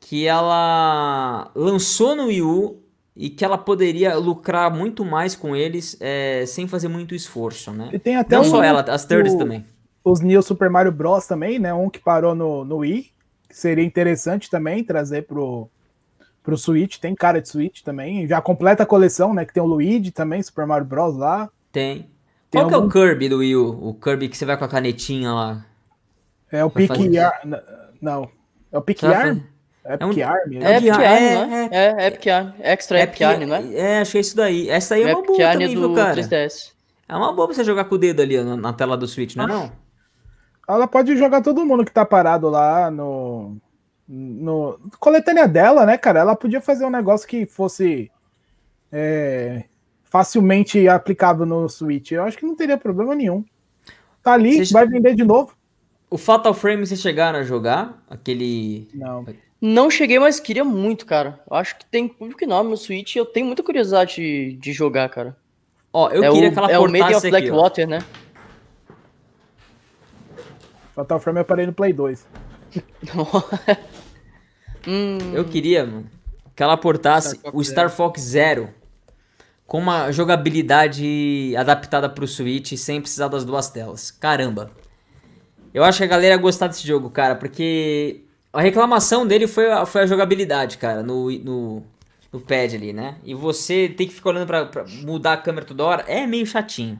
que 0.00 0.26
ela 0.26 1.50
lançou 1.54 2.14
no 2.14 2.26
Wii 2.26 2.42
U 2.42 2.82
e 3.16 3.28
que 3.28 3.44
ela 3.44 3.58
poderia 3.58 4.16
lucrar 4.16 4.72
muito 4.72 5.04
mais 5.04 5.34
com 5.34 5.56
eles 5.56 5.96
é, 6.00 6.44
sem 6.46 6.68
fazer 6.68 6.88
muito 6.88 7.14
esforço, 7.14 7.72
né? 7.72 7.90
E 7.92 7.98
tem 7.98 8.16
até 8.16 8.36
Não 8.36 8.44
só 8.44 8.62
ela, 8.62 8.80
as 8.82 9.04
thirds 9.04 9.34
também. 9.34 9.64
Os 10.04 10.20
New 10.20 10.40
Super 10.40 10.70
Mario 10.70 10.92
Bros 10.92 11.26
também, 11.26 11.58
né? 11.58 11.74
Um 11.74 11.90
que 11.90 11.98
parou 11.98 12.34
no, 12.34 12.64
no 12.64 12.76
Wii, 12.78 13.10
que 13.48 13.56
seria 13.56 13.84
interessante 13.84 14.50
também 14.50 14.84
trazer 14.84 15.22
pro, 15.22 15.68
pro 16.42 16.56
Switch, 16.56 16.98
tem 16.98 17.14
cara 17.14 17.40
de 17.40 17.48
Switch 17.48 17.82
também. 17.82 18.26
Já 18.26 18.40
completa 18.40 18.82
a 18.82 18.86
coleção, 18.86 19.32
né? 19.32 19.44
Que 19.44 19.52
tem 19.52 19.62
o 19.62 19.66
Luigi 19.66 20.10
também, 20.10 20.42
Super 20.42 20.66
Mario 20.66 20.86
Bros. 20.86 21.16
lá. 21.16 21.50
Tem. 21.72 22.10
tem 22.50 22.60
Qual 22.60 22.74
algum... 22.74 22.88
que 22.88 22.98
é 22.98 23.00
o 23.00 23.06
Kirby 23.06 23.28
do 23.28 23.38
Wii 23.38 23.56
U? 23.56 23.88
O 23.88 23.94
Kirby 23.94 24.28
que 24.28 24.36
você 24.36 24.44
vai 24.44 24.56
com 24.56 24.64
a 24.64 24.68
canetinha 24.68 25.32
lá. 25.32 25.66
É 26.50 26.64
o 26.64 26.70
Pick 26.70 26.90
Arm. 26.90 27.52
Não. 28.00 28.28
É 28.72 28.78
o 28.78 28.82
Pick 28.82 29.04
Arm? 29.04 29.40
É 29.84 29.94
Epic 29.94 30.18
é 30.18 30.26
um... 30.26 30.28
Arm? 30.28 30.52
É 30.52 30.76
Epic 30.76 30.90
Arm, 30.90 31.02
é, 31.02 31.68
é, 31.72 32.04
é 32.04 32.06
Epic 32.08 32.26
Arm. 32.26 32.50
Extra 32.60 33.00
Epic, 33.00 33.22
Arm, 33.22 33.40
não 33.46 33.56
é? 33.56 33.74
É, 33.74 33.98
achei 34.00 34.20
isso 34.20 34.36
daí. 34.36 34.68
Essa 34.68 34.96
aí 34.96 35.02
é 35.02 35.14
uma 35.14 35.22
boa 35.22 35.52
também, 35.52 35.68
viu, 35.68 35.94
cara? 35.94 36.20
3DS. 36.20 36.72
É 37.08 37.16
uma 37.16 37.32
boa 37.32 37.48
pra 37.48 37.56
você 37.56 37.64
jogar 37.64 37.86
com 37.86 37.94
o 37.94 37.98
dedo 37.98 38.20
ali 38.20 38.42
na, 38.42 38.54
na 38.54 38.72
tela 38.74 38.98
do 38.98 39.08
Switch, 39.08 39.34
não 39.34 39.44
é 39.44 39.48
não? 39.48 39.72
Ela 40.68 40.86
pode 40.86 41.16
jogar 41.16 41.40
todo 41.40 41.64
mundo 41.64 41.84
que 41.84 41.90
tá 41.90 42.04
parado 42.04 42.48
lá 42.50 42.90
no, 42.90 43.56
no 44.06 44.78
coletânea 45.00 45.48
dela, 45.48 45.86
né, 45.86 45.96
cara? 45.96 46.20
Ela 46.20 46.36
podia 46.36 46.60
fazer 46.60 46.84
um 46.84 46.90
negócio 46.90 47.26
que 47.26 47.46
fosse 47.46 48.10
é, 48.92 49.64
facilmente 50.04 50.86
aplicável 50.88 51.46
no 51.46 51.68
Switch. 51.68 52.12
Eu 52.12 52.24
acho 52.24 52.36
que 52.36 52.46
não 52.46 52.54
teria 52.54 52.76
problema 52.76 53.14
nenhum. 53.14 53.44
Tá 54.22 54.32
ali, 54.34 54.64
Você- 54.64 54.72
vai 54.72 54.86
vender 54.86 55.14
de 55.14 55.24
novo? 55.24 55.56
O 56.10 56.16
Fatal 56.16 56.54
Frame 56.54 56.86
vocês 56.86 57.00
chegaram 57.00 57.38
a 57.38 57.42
jogar? 57.42 58.02
Aquele. 58.08 58.88
Não. 58.94 59.26
Não 59.60 59.90
cheguei, 59.90 60.18
mas 60.18 60.38
queria 60.40 60.64
muito, 60.64 61.04
cara. 61.04 61.40
Eu 61.50 61.56
acho 61.56 61.76
que 61.76 61.84
tem 61.84 62.08
público 62.08 62.42
enorme 62.44 62.70
no 62.70 62.76
Switch 62.76 63.16
e 63.16 63.18
eu 63.18 63.26
tenho 63.26 63.46
muita 63.46 63.62
curiosidade 63.62 64.14
de, 64.14 64.52
de 64.54 64.72
jogar, 64.72 65.08
cara. 65.08 65.36
Ó, 65.92 66.08
eu 66.10 66.22
é 66.22 66.30
queria 66.30 66.48
o, 66.48 66.52
que 66.52 66.58
ela 66.58 66.70
é 66.70 66.78
o 66.78 66.84
of 66.84 66.96
aqui. 67.00 67.30
Blackwater, 67.30 67.88
né? 67.88 67.98
Fatal 70.98 71.20
Frame 71.20 71.38
eu 71.38 71.44
parei 71.44 71.64
no 71.64 71.72
Play 71.72 71.92
2. 71.92 72.26
hum, 74.84 75.18
Eu 75.32 75.44
queria, 75.44 75.86
mano, 75.86 76.10
que 76.56 76.62
ela 76.62 76.76
portasse 76.76 77.36
Star 77.36 77.54
o 77.54 77.62
Star 77.62 77.88
Fox 77.88 78.20
Zero 78.20 78.68
com 79.64 79.78
uma 79.78 80.10
jogabilidade 80.10 81.54
adaptada 81.56 82.08
pro 82.08 82.26
Switch 82.26 82.72
sem 82.72 83.00
precisar 83.00 83.28
das 83.28 83.44
duas 83.44 83.70
telas. 83.70 84.10
Caramba. 84.10 84.72
Eu 85.72 85.84
acho 85.84 85.98
que 85.98 86.04
a 86.04 86.08
galera 86.08 86.34
ia 86.34 86.40
gostar 86.40 86.66
desse 86.66 86.84
jogo, 86.84 87.10
cara, 87.10 87.36
porque 87.36 88.24
a 88.52 88.60
reclamação 88.60 89.24
dele 89.24 89.46
foi 89.46 89.70
a, 89.70 89.86
foi 89.86 90.00
a 90.00 90.06
jogabilidade, 90.06 90.78
cara, 90.78 91.00
no, 91.04 91.30
no, 91.30 91.84
no 92.32 92.40
pad 92.40 92.74
ali, 92.74 92.92
né? 92.92 93.18
E 93.22 93.34
você 93.34 93.88
tem 93.88 94.08
que 94.08 94.14
ficar 94.14 94.30
olhando 94.30 94.48
pra, 94.48 94.66
pra 94.66 94.84
mudar 95.02 95.34
a 95.34 95.36
câmera 95.36 95.64
toda 95.64 95.84
hora, 95.84 96.04
é 96.08 96.26
meio 96.26 96.46
chatinho, 96.46 96.98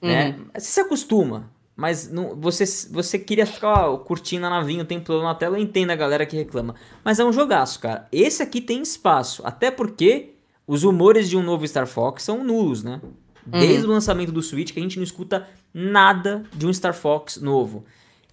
né? 0.00 0.36
Você 0.54 0.66
se 0.66 0.80
acostuma, 0.80 1.50
mas 1.76 2.10
não, 2.10 2.34
você, 2.34 2.64
você 2.90 3.18
queria 3.18 3.44
ficar 3.46 3.90
ó, 3.90 3.96
curtindo 3.98 4.46
a 4.46 4.50
navinha 4.50 4.82
o 4.82 4.86
tempo 4.86 5.04
todo 5.04 5.22
na 5.22 5.34
tela, 5.34 5.58
eu 5.58 5.62
entendo 5.62 5.90
a 5.90 5.96
galera 5.96 6.24
que 6.24 6.36
reclama. 6.36 6.74
Mas 7.04 7.18
é 7.18 7.24
um 7.24 7.32
jogaço, 7.32 7.78
cara. 7.80 8.08
Esse 8.10 8.42
aqui 8.42 8.60
tem 8.60 8.80
espaço, 8.82 9.42
até 9.44 9.70
porque 9.70 10.30
os 10.66 10.82
rumores 10.82 11.28
de 11.28 11.36
um 11.36 11.42
novo 11.42 11.66
Star 11.68 11.86
Fox 11.86 12.22
são 12.22 12.42
nulos, 12.42 12.82
né? 12.82 13.00
Desde 13.44 13.86
o 13.86 13.90
lançamento 13.90 14.32
do 14.32 14.42
Switch 14.42 14.72
que 14.72 14.80
a 14.80 14.82
gente 14.82 14.96
não 14.96 15.04
escuta 15.04 15.46
nada 15.72 16.42
de 16.52 16.66
um 16.66 16.72
Star 16.72 16.94
Fox 16.94 17.36
novo. 17.40 17.84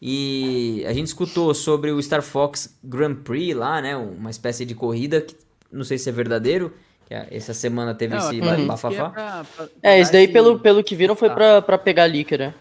E 0.02 0.84
a 0.88 0.92
gente 0.94 1.08
escutou 1.08 1.54
sobre 1.54 1.92
o 1.92 2.02
Star 2.02 2.22
Fox 2.22 2.78
Grand 2.84 3.16
Prix 3.16 3.56
lá, 3.56 3.82
né? 3.82 3.96
Uma 3.96 4.30
espécie 4.30 4.66
de 4.66 4.74
corrida 4.76 5.22
que 5.22 5.36
não 5.72 5.84
sei 5.84 5.98
se 5.98 6.10
é 6.10 6.12
verdadeiro, 6.12 6.74
essa 7.10 7.54
semana 7.54 7.94
teve 7.94 8.16
Não, 8.16 8.22
esse 8.32 8.40
que 8.42 8.66
bafafá. 8.66 8.96
é 8.96 8.98
pra- 8.98 9.12
pra- 9.12 9.44
pra 9.56 9.68
É, 9.84 10.00
esse 10.00 10.12
dar 10.12 10.18
daí, 10.18 10.28
pelo, 10.28 10.60
pelo 10.60 10.84
que 10.84 10.96
viram, 10.96 11.16
foi 11.16 11.30
Tá. 11.30 11.36
pra, 11.36 11.62
pra 11.62 11.78
pegar 11.78 12.08
líquido, 12.08 12.44
né? 12.46 12.54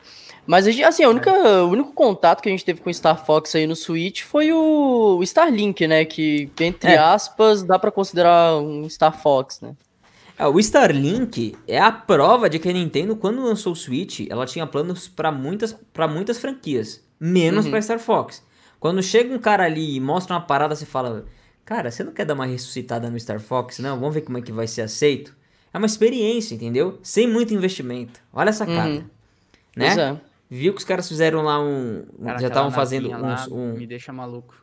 Mas, 0.47 0.67
a 0.67 0.71
gente- 0.71 0.83
assim, 0.85 1.05
a 1.05 1.09
única, 1.09 1.31
o 1.63 1.69
único 1.71 1.93
contato 1.93 2.43
que 2.43 2.49
a 2.49 2.53
gente 2.53 2.65
teve 2.65 2.81
com 2.81 2.91
o 2.91 2.95
Star 2.95 3.25
Fox 3.25 3.55
aí 3.55 3.67
no 3.67 3.77
Switch 3.77 4.23
foi 4.23 4.53
o, 4.53 5.21
Starlink, 5.23 5.87
né? 5.87 6.05
Que, 6.05 6.51
entre 6.61 6.93
É. 6.93 6.99
aspas, 6.99 7.63
dá 7.63 7.79
pra 7.79 7.91
considerar 7.93 8.57
um 8.59 8.89
Star 8.89 9.17
Fox, 9.23 9.61
né? 9.61 9.75
É, 10.39 10.47
o 10.47 10.59
Starlink 10.59 11.55
é 11.69 11.79
a 11.79 11.93
prova 11.93 12.51
de 12.51 12.59
que 12.59 12.69
a 12.69 12.73
Nintendo, 12.73 13.15
quando 13.15 13.43
lançou 13.45 13.73
o 13.73 13.77
Switch, 13.77 14.27
ela 14.29 14.45
tinha 14.45 14.67
planos 14.67 15.07
pra 15.07 15.31
muitas, 15.31 15.73
pra 15.93 16.09
muitas 16.09 16.39
franquias, 16.39 17.01
menos 17.21 17.69
pra 17.69 17.81
Star 17.81 18.01
Fox. 18.01 18.43
Quando 18.81 19.01
chega 19.03 19.33
um 19.33 19.39
cara 19.39 19.65
ali 19.65 19.95
e 19.97 20.01
mostra 20.01 20.35
uma 20.35 20.41
parada, 20.41 20.75
você 20.75 20.85
fala: 20.85 21.25
Cara, 21.65 21.89
você 21.93 22.03
não 22.03 22.11
quer 22.13 22.25
dar 22.25 22.35
uma 22.35 22.47
ressuscitada 22.47 23.09
no 23.09 23.21
Star 23.21 23.39
Fox? 23.39 23.79
Não, 23.79 23.97
vamos 24.01 24.13
ver 24.15 24.23
como 24.23 24.39
é 24.39 24.43
que 24.43 24.51
vai 24.51 24.67
ser 24.67 24.83
aceito. 24.83 25.33
É 25.73 25.79
uma 25.79 25.87
experiência, 25.87 26.57
entendeu? 26.57 26.99
Sem 27.03 27.29
muito 27.29 27.55
investimento. 27.55 28.19
Olha 28.33 28.49
essa 28.51 28.67
cara. 28.67 28.89
Uhum. 28.91 29.05
Né? 29.77 29.87
Pois 29.87 29.99
é. 29.99 30.17
Viu 30.55 30.75
que 30.75 30.81
os 30.81 30.85
caras 30.85 31.09
fizeram 31.09 31.41
lá 31.41 31.59
um. 31.59 32.05
Cara, 32.23 32.39
já 32.39 32.49
estavam 32.49 32.71
fazendo 32.71 33.11
uns, 33.11 33.49
um, 33.49 33.73
Me 33.73 33.87
deixa 33.87 34.13
maluco. 34.13 34.55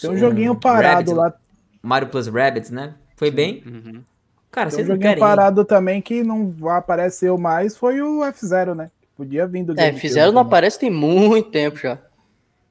Tem 0.00 0.08
um 0.08 0.16
joguinho 0.16 0.54
parado 0.58 1.10
Rabbids, 1.10 1.12
lá. 1.12 1.34
Mario 1.82 2.08
Plus 2.08 2.28
Rabbids, 2.28 2.70
né? 2.70 2.94
Foi 3.14 3.30
bem. 3.30 3.62
Uhum. 3.66 4.02
Cara, 4.50 4.70
Tem 4.70 4.76
um 4.76 4.76
vocês 4.76 4.88
não 4.88 4.94
joguinho 4.94 5.10
querem. 5.10 5.20
parado 5.20 5.66
também 5.66 6.00
que 6.00 6.22
não 6.22 6.50
apareceu 6.70 7.36
mais, 7.36 7.76
foi 7.76 8.00
o 8.00 8.20
F0, 8.20 8.74
né? 8.74 8.90
Podia 9.14 9.46
vir 9.46 9.64
do 9.64 9.72
É, 9.72 9.76
GameCube 9.76 10.00
fizeram 10.00 10.32
não 10.32 10.40
também. 10.40 10.48
aparece 10.48 10.78
tem 10.78 10.90
muito 10.90 11.50
tempo 11.50 11.76
já. 11.78 11.98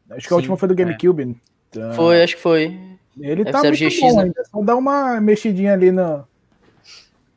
Acho 0.09 0.27
que 0.27 0.33
a 0.33 0.37
última 0.37 0.57
foi 0.57 0.67
do 0.67 0.73
GameCube. 0.73 1.37
Então, 1.69 1.93
Foi, 1.93 2.23
acho 2.23 2.35
que 2.37 2.41
foi. 2.41 2.75
Ele 3.19 3.45
tá 3.45 3.61
F0 3.61 3.67
muito 3.67 3.77
GX, 3.87 3.99
bom 4.01 4.15
né? 4.15 4.23
ainda. 4.23 4.43
Só 4.45 4.63
dá 4.63 4.75
uma 4.75 5.21
mexidinha 5.21 5.73
ali 5.73 5.91
no, 5.91 6.27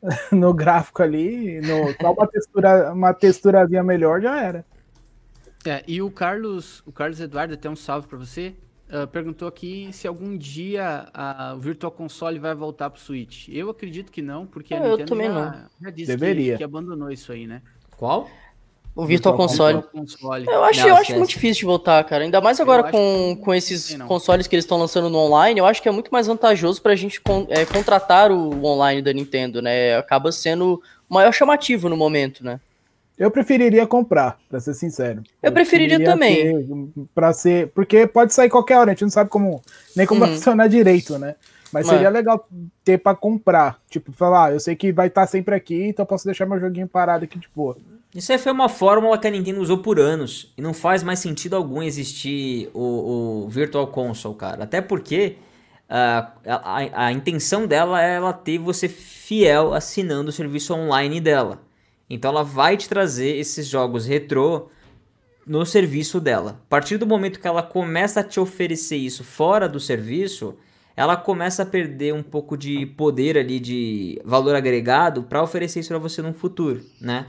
no 0.31 0.51
gráfico 0.51 1.03
ali, 1.03 1.61
no, 1.61 1.93
só 2.01 2.11
uma, 2.11 2.25
textura, 2.27 2.91
uma 2.91 3.13
texturazinha 3.13 3.83
melhor 3.83 4.19
já 4.19 4.41
era. 4.41 4.65
É, 5.65 5.83
e 5.87 6.01
o 6.01 6.11
Carlos, 6.11 6.83
o 6.85 6.91
Carlos 6.91 7.19
Eduardo, 7.19 7.53
até 7.53 7.69
um 7.69 7.75
salve 7.75 8.07
pra 8.07 8.17
você, 8.17 8.53
ah, 8.89 9.07
perguntou 9.07 9.47
aqui 9.47 9.89
se 9.91 10.07
algum 10.07 10.37
dia 10.37 11.07
a- 11.13 11.53
o 11.55 11.59
Virtual 11.59 11.91
Console 11.91 12.37
vai 12.37 12.53
voltar 12.53 12.89
pro 12.89 13.01
Switch. 13.01 13.47
Eu 13.49 13.69
acredito 13.69 14.11
que 14.11 14.21
não, 14.21 14.45
porque 14.45 14.73
a 14.73 14.77
É, 14.77 14.79
eu 14.81 14.91
Nintendo 14.91 15.09
também 15.09 15.27
já, 15.27 15.33
não. 15.33 15.65
já 15.81 15.89
disse 15.89 16.07
Deveria. 16.11 16.51
Que, 16.53 16.57
que 16.59 16.63
abandonou 16.63 17.09
isso 17.11 17.31
aí, 17.31 17.47
né? 17.47 17.61
Qual? 17.97 18.29
O 18.95 19.05
Virtual 19.05 19.35
Console. 19.35 19.73
Virtual 19.81 19.91
Console. 20.05 20.45
Eu 20.47 20.63
acho, 20.63 20.79
Não, 20.81 20.87
eu 20.87 20.93
acho 20.93 21.01
esquece. 21.01 21.19
muito 21.19 21.29
difícil 21.31 21.59
de 21.61 21.65
voltar, 21.65 22.01
cara. 22.05 22.23
Ainda 22.23 22.39
mais 22.39 22.59
agora 22.61 22.83
com, 22.83 23.35
que 23.35 23.43
com 23.43 23.53
esses 23.53 23.93
consoles 24.07 24.47
que 24.47 24.55
eles 24.55 24.63
estão 24.63 24.77
lançando 24.77 25.09
no 25.09 25.17
online, 25.17 25.59
eu 25.59 25.65
acho 25.65 25.81
que 25.81 25.89
é 25.89 25.91
muito 25.91 26.09
mais 26.11 26.27
vantajoso 26.27 26.81
pra 26.81 26.95
gente 26.95 27.19
con- 27.19 27.45
é, 27.49 27.65
contratar 27.65 28.31
o 28.31 28.63
online 28.63 29.01
da 29.01 29.11
Nintendo, 29.11 29.61
né? 29.61 29.97
Acaba 29.97 30.31
sendo 30.31 30.81
o 31.09 31.13
maior 31.13 31.33
chamativo 31.33 31.89
no 31.89 31.97
momento, 31.97 32.41
né? 32.41 32.61
Eu 33.17 33.31
preferiria 33.31 33.87
comprar, 33.87 34.37
pra 34.49 34.59
ser 34.59 34.73
sincero. 34.73 35.23
Eu 35.41 35.51
preferiria 35.51 36.03
também. 36.03 36.91
Pra 37.13 37.31
ser, 37.31 37.67
porque 37.69 38.05
pode 38.05 38.33
sair 38.33 38.49
qualquer 38.49 38.77
hora, 38.77 38.91
a 38.91 38.93
gente 38.93 39.03
não 39.03 39.09
sabe 39.09 39.29
como 39.29 39.61
nem 39.95 40.05
como 40.05 40.19
vai 40.19 40.29
Uhum. 40.29 40.35
funcionar 40.35 40.67
direito, 40.67 41.17
né? 41.17 41.35
Mas 41.71 41.87
É. 41.87 41.91
seria 41.91 42.09
legal 42.09 42.47
ter 42.83 42.97
pra 42.97 43.15
comprar. 43.15 43.79
Tipo, 43.89 44.11
falar, 44.11 44.45
ah, 44.47 44.51
eu 44.51 44.59
sei 44.59 44.75
que 44.75 44.91
vai 44.91 45.07
estar 45.07 45.25
sempre 45.27 45.55
aqui, 45.55 45.83
então 45.87 46.03
eu 46.03 46.07
posso 46.07 46.25
deixar 46.25 46.45
meu 46.45 46.59
joguinho 46.59 46.87
parado 46.87 47.23
aqui 47.23 47.39
de 47.39 47.47
boa. 47.55 47.77
Isso 48.13 48.31
aí 48.31 48.37
foi 48.37 48.51
uma 48.51 48.69
fórmula 48.69 49.17
que 49.17 49.27
a 49.27 49.31
Nintendo 49.31 49.59
usou 49.61 49.79
por 49.79 49.99
anos. 49.99 50.53
E 50.57 50.61
não 50.61 50.73
faz 50.73 51.03
mais 51.03 51.19
sentido 51.19 51.55
algum 51.55 51.81
existir 51.83 52.69
o, 52.73 53.43
o 53.45 53.49
Virtual 53.49 53.87
Console, 53.87 54.35
cara. 54.35 54.63
Até 54.63 54.79
porque 54.81 55.35
a, 55.89 56.31
a, 56.45 57.05
a 57.07 57.11
intenção 57.11 57.67
dela 57.67 58.01
é 58.01 58.15
ela 58.15 58.31
ter 58.31 58.57
você 58.57 58.87
fiel 58.87 59.73
assinando 59.73 60.29
o 60.29 60.33
serviço 60.33 60.73
online 60.73 61.19
dela. 61.19 61.59
Então 62.09 62.31
ela 62.31 62.43
vai 62.43 62.77
te 62.77 62.87
trazer 62.87 63.35
esses 63.37 63.67
jogos 63.67 64.05
retrô 64.05 64.69
no 65.45 65.65
serviço 65.65 66.19
dela. 66.19 66.61
A 66.65 66.69
partir 66.69 66.97
do 66.97 67.05
momento 67.05 67.39
que 67.39 67.47
ela 67.47 67.61
começa 67.61 68.19
a 68.19 68.23
te 68.23 68.39
oferecer 68.39 68.97
isso 68.97 69.23
fora 69.23 69.69
do 69.69 69.79
serviço, 69.79 70.55
ela 70.95 71.15
começa 71.15 71.63
a 71.63 71.65
perder 71.65 72.13
um 72.13 72.23
pouco 72.23 72.57
de 72.57 72.85
poder 72.85 73.37
ali 73.37 73.59
de 73.59 74.19
valor 74.23 74.55
agregado 74.55 75.23
para 75.23 75.43
oferecer 75.43 75.81
isso 75.81 75.89
para 75.89 75.97
você 75.97 76.21
no 76.21 76.33
futuro, 76.33 76.81
né? 76.99 77.25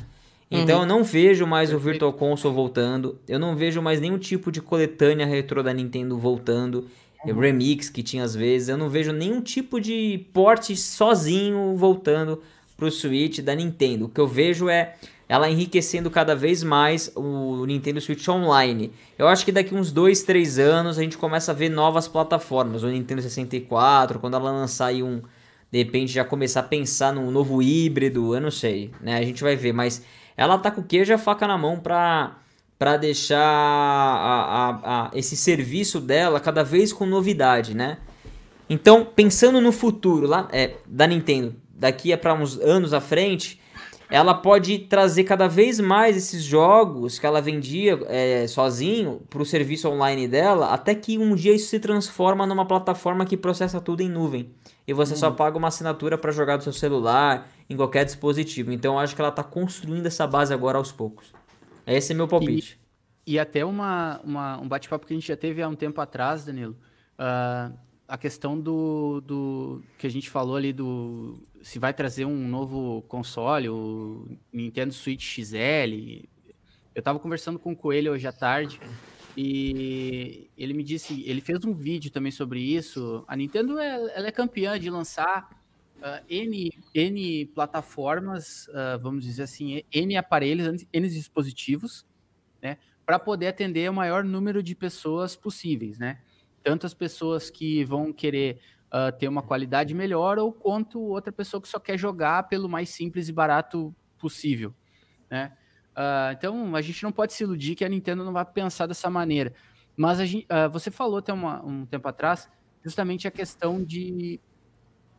Então 0.48 0.82
eu 0.82 0.86
não 0.86 1.02
vejo 1.02 1.44
mais 1.44 1.72
o 1.72 1.78
Virtual 1.78 2.12
Console 2.12 2.54
voltando, 2.54 3.18
eu 3.26 3.38
não 3.38 3.56
vejo 3.56 3.82
mais 3.82 4.00
nenhum 4.00 4.16
tipo 4.16 4.52
de 4.52 4.62
coletânea 4.62 5.26
retrô 5.26 5.60
da 5.60 5.74
Nintendo 5.74 6.16
voltando, 6.16 6.86
remix 7.24 7.90
que 7.90 8.00
tinha 8.00 8.22
às 8.22 8.36
vezes, 8.36 8.68
eu 8.68 8.76
não 8.76 8.88
vejo 8.88 9.12
nenhum 9.12 9.40
tipo 9.40 9.80
de 9.80 10.24
porte 10.32 10.76
sozinho 10.76 11.74
voltando 11.76 12.40
pro 12.76 12.90
Switch 12.90 13.40
da 13.40 13.54
Nintendo. 13.54 14.06
O 14.06 14.08
que 14.08 14.20
eu 14.20 14.26
vejo 14.26 14.68
é 14.68 14.94
ela 15.28 15.50
enriquecendo 15.50 16.08
cada 16.10 16.36
vez 16.36 16.62
mais 16.62 17.10
o 17.16 17.64
Nintendo 17.66 18.00
Switch 18.00 18.28
Online. 18.28 18.92
Eu 19.18 19.26
acho 19.26 19.44
que 19.44 19.50
daqui 19.50 19.74
uns 19.74 19.90
2, 19.90 20.22
3 20.22 20.58
anos 20.58 20.98
a 20.98 21.02
gente 21.02 21.18
começa 21.18 21.50
a 21.50 21.54
ver 21.54 21.68
novas 21.68 22.06
plataformas. 22.06 22.82
O 22.84 22.88
Nintendo 22.88 23.22
64, 23.22 24.18
quando 24.20 24.34
ela 24.34 24.50
lançar 24.52 24.86
aí 24.86 25.02
um. 25.02 25.20
De 25.72 25.78
repente 25.78 26.12
já 26.12 26.24
começar 26.24 26.60
a 26.60 26.62
pensar 26.62 27.12
num 27.12 27.28
novo 27.30 27.60
híbrido, 27.60 28.34
eu 28.36 28.40
não 28.40 28.52
sei, 28.52 28.92
né? 29.00 29.18
A 29.18 29.22
gente 29.22 29.42
vai 29.42 29.56
ver, 29.56 29.72
mas 29.72 30.00
ela 30.36 30.56
tá 30.58 30.70
com 30.70 30.80
o 30.80 30.84
queijo 30.84 31.12
e 31.12 31.14
a 31.14 31.18
faca 31.18 31.44
na 31.46 31.58
mão 31.58 31.80
pra, 31.80 32.36
pra 32.78 32.96
deixar 32.96 33.40
a- 33.40 34.44
a- 34.68 35.06
a- 35.06 35.10
esse 35.12 35.36
serviço 35.36 36.00
dela 36.00 36.38
cada 36.38 36.62
vez 36.62 36.92
com 36.92 37.04
novidade, 37.04 37.74
né? 37.74 37.98
Então, 38.70 39.04
pensando 39.04 39.60
no 39.60 39.72
futuro 39.72 40.26
lá 40.28 40.48
é, 40.52 40.74
da 40.86 41.04
Nintendo, 41.06 41.54
daqui 41.78 42.12
a 42.12 42.18
para 42.18 42.34
uns 42.34 42.58
anos 42.58 42.92
à 42.94 43.00
frente, 43.00 43.60
ela 44.08 44.32
pode 44.34 44.78
trazer 44.78 45.24
cada 45.24 45.48
vez 45.48 45.80
mais 45.80 46.16
esses 46.16 46.42
jogos 46.42 47.18
que 47.18 47.26
ela 47.26 47.40
vendia 47.40 47.98
é, 48.06 48.46
sozinho 48.46 49.20
para 49.28 49.42
o 49.42 49.44
serviço 49.44 49.88
online 49.88 50.28
dela, 50.28 50.72
até 50.72 50.94
que 50.94 51.18
um 51.18 51.34
dia 51.34 51.52
isso 51.52 51.68
se 51.68 51.80
transforma 51.80 52.46
numa 52.46 52.64
plataforma 52.64 53.26
que 53.26 53.36
processa 53.36 53.80
tudo 53.80 54.02
em 54.02 54.08
nuvem. 54.08 54.50
E 54.86 54.92
você 54.92 55.16
só 55.16 55.30
paga 55.32 55.58
uma 55.58 55.66
assinatura 55.68 56.16
para 56.16 56.30
jogar 56.30 56.56
do 56.56 56.62
seu 56.62 56.72
celular, 56.72 57.48
em 57.68 57.76
qualquer 57.76 58.04
dispositivo. 58.04 58.70
Então 58.70 58.94
eu 58.94 59.00
acho 59.00 59.14
que 59.16 59.20
ela 59.20 59.30
está 59.30 59.42
construindo 59.42 60.06
essa 60.06 60.24
base 60.26 60.54
agora 60.54 60.78
aos 60.78 60.92
poucos. 60.92 61.32
Esse 61.84 62.12
é 62.12 62.14
meu 62.14 62.28
palpite. 62.28 62.78
E 63.26 63.40
até 63.40 63.64
uma, 63.64 64.20
uma- 64.22 64.60
um 64.60 64.68
bate-papo 64.68 65.04
que 65.04 65.12
a 65.12 65.16
gente 65.16 65.26
já 65.26 65.36
teve 65.36 65.60
há 65.60 65.68
um 65.68 65.74
tempo 65.74 66.00
atrás, 66.00 66.44
Danilo. 66.44 66.76
ah, 67.18 67.72
a 68.09 68.16
questão 68.16 68.59
do, 68.59 69.20
do 69.20 69.82
que 69.98 70.07
a 70.07 70.11
gente 70.11 70.30
falou 70.30 70.57
ali 70.57 70.72
do 70.72 71.38
se 71.62 71.78
vai 71.78 71.92
trazer 71.92 72.24
um 72.24 72.46
novo 72.48 73.02
console, 73.09 73.68
o 73.68 74.28
Nintendo 74.52 74.92
Switch 74.92 75.40
XL. 75.40 76.28
Eu 76.94 77.02
tava 77.02 77.18
conversando 77.18 77.59
com 77.59 77.72
o 77.72 77.76
Coelho 77.76 78.12
hoje 78.12 78.26
à 78.26 78.32
tarde 78.32 78.80
e 79.36 80.48
ele 80.57 80.72
me 80.72 80.84
disse, 80.84 81.22
ele 81.26 81.40
fez 81.40 81.64
um 81.64 81.74
vídeo 81.74 82.11
também 82.11 82.30
sobre 82.30 82.61
isso. 82.61 83.24
A 83.26 83.36
Nintendo 83.36 83.78
é- 83.78 84.16
ela 84.16 84.28
é 84.28 84.32
campeã 84.32 84.78
de 84.78 84.88
lançar 84.88 85.50
uh, 85.98 86.24
N, 86.28 86.70
N 86.94 87.46
plataformas, 87.46 88.68
uh, 88.68 88.98
vamos 89.02 89.24
dizer 89.24 89.42
assim, 89.42 89.82
N 89.92 90.16
aparelhos, 90.16 90.86
N 90.92 91.09
dispositivos, 91.09 92.07
né, 92.62 92.78
para 93.04 93.18
poder 93.18 93.48
atender 93.48 93.90
o 93.90 93.94
maior 93.94 94.24
número 94.24 94.62
de 94.62 94.74
pessoas 94.74 95.36
possíveis, 95.36 95.98
né? 95.98 96.20
Tanto 96.66 96.84
as 96.84 96.92
pessoas 96.92 97.48
que 97.48 97.84
vão 97.84 98.12
querer 98.12 98.58
uh, 98.86 99.16
ter 99.16 99.28
uma 99.28 99.40
qualidade 99.40 99.94
melhor, 99.94 100.36
ou 100.36 100.52
quanto 100.52 101.00
outra 101.00 101.30
pessoa 101.30 101.60
que 101.60 101.68
só 101.68 101.78
quer 101.78 101.96
jogar 101.96 102.48
pelo 102.48 102.68
mais 102.68 102.88
simples 102.88 103.28
e 103.28 103.32
barato 103.32 103.94
possível, 104.18 104.74
né? 105.30 105.56
Uh, 105.92 106.32
então, 106.32 106.74
a 106.74 106.82
gente 106.82 107.04
não 107.04 107.12
pode 107.12 107.34
se 107.34 107.44
iludir 107.44 107.76
que 107.76 107.84
a 107.84 107.88
Nintendo 107.88 108.24
não 108.24 108.32
vai 108.32 108.44
pensar 108.44 108.86
dessa 108.88 109.08
maneira. 109.08 109.54
Mas 109.96 110.18
gente, 110.18 110.44
uh, 110.46 110.68
você 110.68 110.90
falou 110.90 111.18
até 111.18 111.32
uma, 111.32 111.64
um 111.64 111.86
tempo 111.86 112.08
atrás 112.08 112.50
justamente 112.82 113.28
a 113.28 113.30
questão 113.30 113.80
de, 113.80 114.40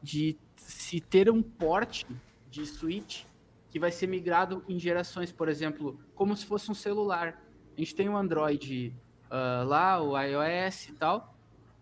de 0.04 0.38
se 0.58 1.00
ter 1.00 1.30
um 1.30 1.42
porte 1.42 2.06
de 2.52 2.66
Switch 2.66 3.24
que 3.70 3.80
vai 3.80 3.92
ser 3.92 4.08
migrado 4.08 4.66
em 4.68 4.78
gerações, 4.78 5.32
por 5.32 5.48
exemplo, 5.48 5.98
como 6.14 6.36
se 6.36 6.46
fosse 6.46 6.70
um 6.70 6.74
celular. 6.74 7.42
A 7.76 7.80
gente 7.80 7.96
tem 7.96 8.10
o 8.10 8.12
um 8.12 8.18
Android 8.18 8.94
uh, 9.32 9.66
lá, 9.66 10.02
o 10.02 10.20
iOS 10.20 10.90
e 10.90 10.94
tal, 10.94 11.37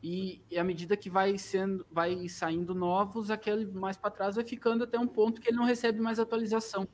e, 0.08 0.40
e 0.52 0.60
à 0.60 0.64
medida 0.64 0.96
que 0.96 1.10
vai 1.10 1.36
sendo, 1.36 1.84
vai 1.92 2.30
saindo 2.30 2.76
novos, 2.76 3.32
aquele 3.32 3.66
mais 3.66 3.98
para 3.98 4.12
trás 4.12 4.36
vai 4.36 4.46
ficando 4.46 4.84
até 4.84 5.00
um 5.00 5.08
ponto 5.08 5.42
que 5.42 5.50
ele 5.50 5.58
não 5.58 5.66
recebe 5.66 6.00
mais 6.00 6.20
atualização. 6.20 6.88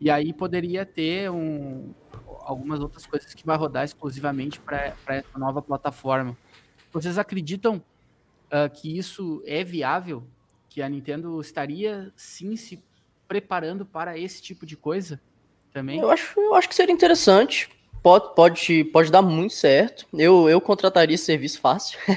E 0.00 0.08
aí 0.08 0.32
poderia 0.32 0.86
ter 0.86 1.28
um, 1.32 1.92
algumas 2.42 2.78
outras 2.78 3.04
coisas 3.04 3.34
que 3.34 3.44
vai 3.44 3.56
rodar 3.56 3.84
exclusivamente 3.84 4.60
para 4.60 4.94
essa 5.08 5.36
nova 5.36 5.60
plataforma. 5.60 6.38
Vocês 6.92 7.18
acreditam 7.18 7.82
uh, 8.52 8.70
que 8.72 8.96
isso 8.96 9.42
é 9.44 9.64
viável? 9.64 10.24
Que 10.68 10.80
a 10.80 10.88
Nintendo 10.88 11.40
estaria 11.40 12.12
sim 12.14 12.54
se 12.54 12.80
preparando 13.26 13.84
para 13.84 14.16
esse 14.16 14.40
tipo 14.40 14.64
de 14.64 14.76
coisa 14.76 15.20
também? 15.72 15.98
Eu 15.98 16.08
acho, 16.08 16.38
eu 16.38 16.54
acho 16.54 16.68
que 16.68 16.74
seria 16.76 16.94
interessante. 16.94 17.68
Pode, 18.02 18.34
pode, 18.34 18.84
pode 18.84 19.10
dar 19.10 19.22
muito 19.22 19.54
certo. 19.54 20.06
Eu, 20.14 20.48
eu 20.48 20.60
contrataria 20.60 21.14
esse 21.14 21.24
serviço 21.24 21.60
fácil. 21.60 21.98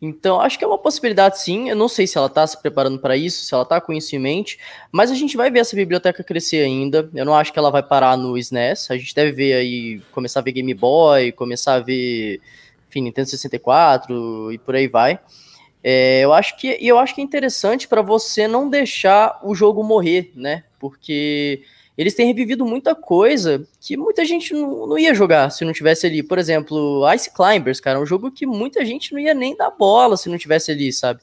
Então, 0.00 0.40
acho 0.40 0.56
que 0.56 0.64
é 0.64 0.66
uma 0.66 0.78
possibilidade 0.78 1.40
sim. 1.40 1.68
Eu 1.68 1.76
não 1.76 1.88
sei 1.88 2.06
se 2.06 2.16
ela 2.16 2.28
está 2.28 2.46
se 2.46 2.60
preparando 2.60 3.00
para 3.00 3.16
isso, 3.16 3.44
se 3.44 3.52
ela 3.52 3.64
está 3.64 3.80
com 3.80 3.92
isso 3.92 4.14
em 4.14 4.18
mente, 4.18 4.58
mas 4.92 5.10
a 5.10 5.14
gente 5.14 5.36
vai 5.36 5.50
ver 5.50 5.58
essa 5.58 5.74
biblioteca 5.74 6.22
crescer 6.22 6.64
ainda. 6.64 7.10
Eu 7.12 7.24
não 7.24 7.34
acho 7.34 7.52
que 7.52 7.58
ela 7.58 7.70
vai 7.70 7.82
parar 7.82 8.16
no 8.16 8.38
SNES. 8.38 8.90
A 8.90 8.96
gente 8.96 9.14
deve 9.14 9.32
ver 9.32 9.54
aí, 9.54 10.00
começar 10.12 10.40
a 10.40 10.42
ver 10.42 10.52
Game 10.52 10.72
Boy, 10.72 11.32
começar 11.32 11.74
a 11.74 11.80
ver, 11.80 12.40
enfim, 12.88 13.02
Nintendo 13.02 13.28
64 13.28 14.52
e 14.52 14.58
por 14.58 14.76
aí 14.76 14.86
vai. 14.86 15.18
É, 15.82 16.20
eu 16.20 16.32
acho 16.32 16.56
que 16.56 16.76
eu 16.80 16.98
acho 16.98 17.14
que 17.14 17.20
é 17.20 17.24
interessante 17.24 17.88
para 17.88 18.02
você 18.02 18.46
não 18.46 18.68
deixar 18.68 19.40
o 19.42 19.54
jogo 19.54 19.82
morrer, 19.82 20.32
né? 20.34 20.64
Porque 20.78 21.62
eles 21.98 22.14
têm 22.14 22.28
revivido 22.28 22.64
muita 22.64 22.94
coisa 22.94 23.66
que 23.80 23.96
muita 23.96 24.24
gente 24.24 24.54
não, 24.54 24.86
não, 24.86 24.96
ia 24.96 25.12
jogar 25.12 25.50
se 25.50 25.64
não 25.64 25.72
tivesse 25.72 26.06
ali. 26.06 26.22
Por 26.22 26.38
exemplo, 26.38 27.04
Ice 27.12 27.28
Climbers, 27.34 27.80
cara, 27.80 27.98
é 27.98 28.00
um 28.00 28.06
jogo 28.06 28.30
que 28.30 28.46
muita 28.46 28.84
gente 28.84 29.12
não 29.12 29.18
ia 29.18 29.34
nem 29.34 29.56
dar 29.56 29.72
bola 29.72 30.16
se 30.16 30.28
não 30.28 30.38
tivesse 30.38 30.70
ali, 30.70 30.92
sabe? 30.92 31.20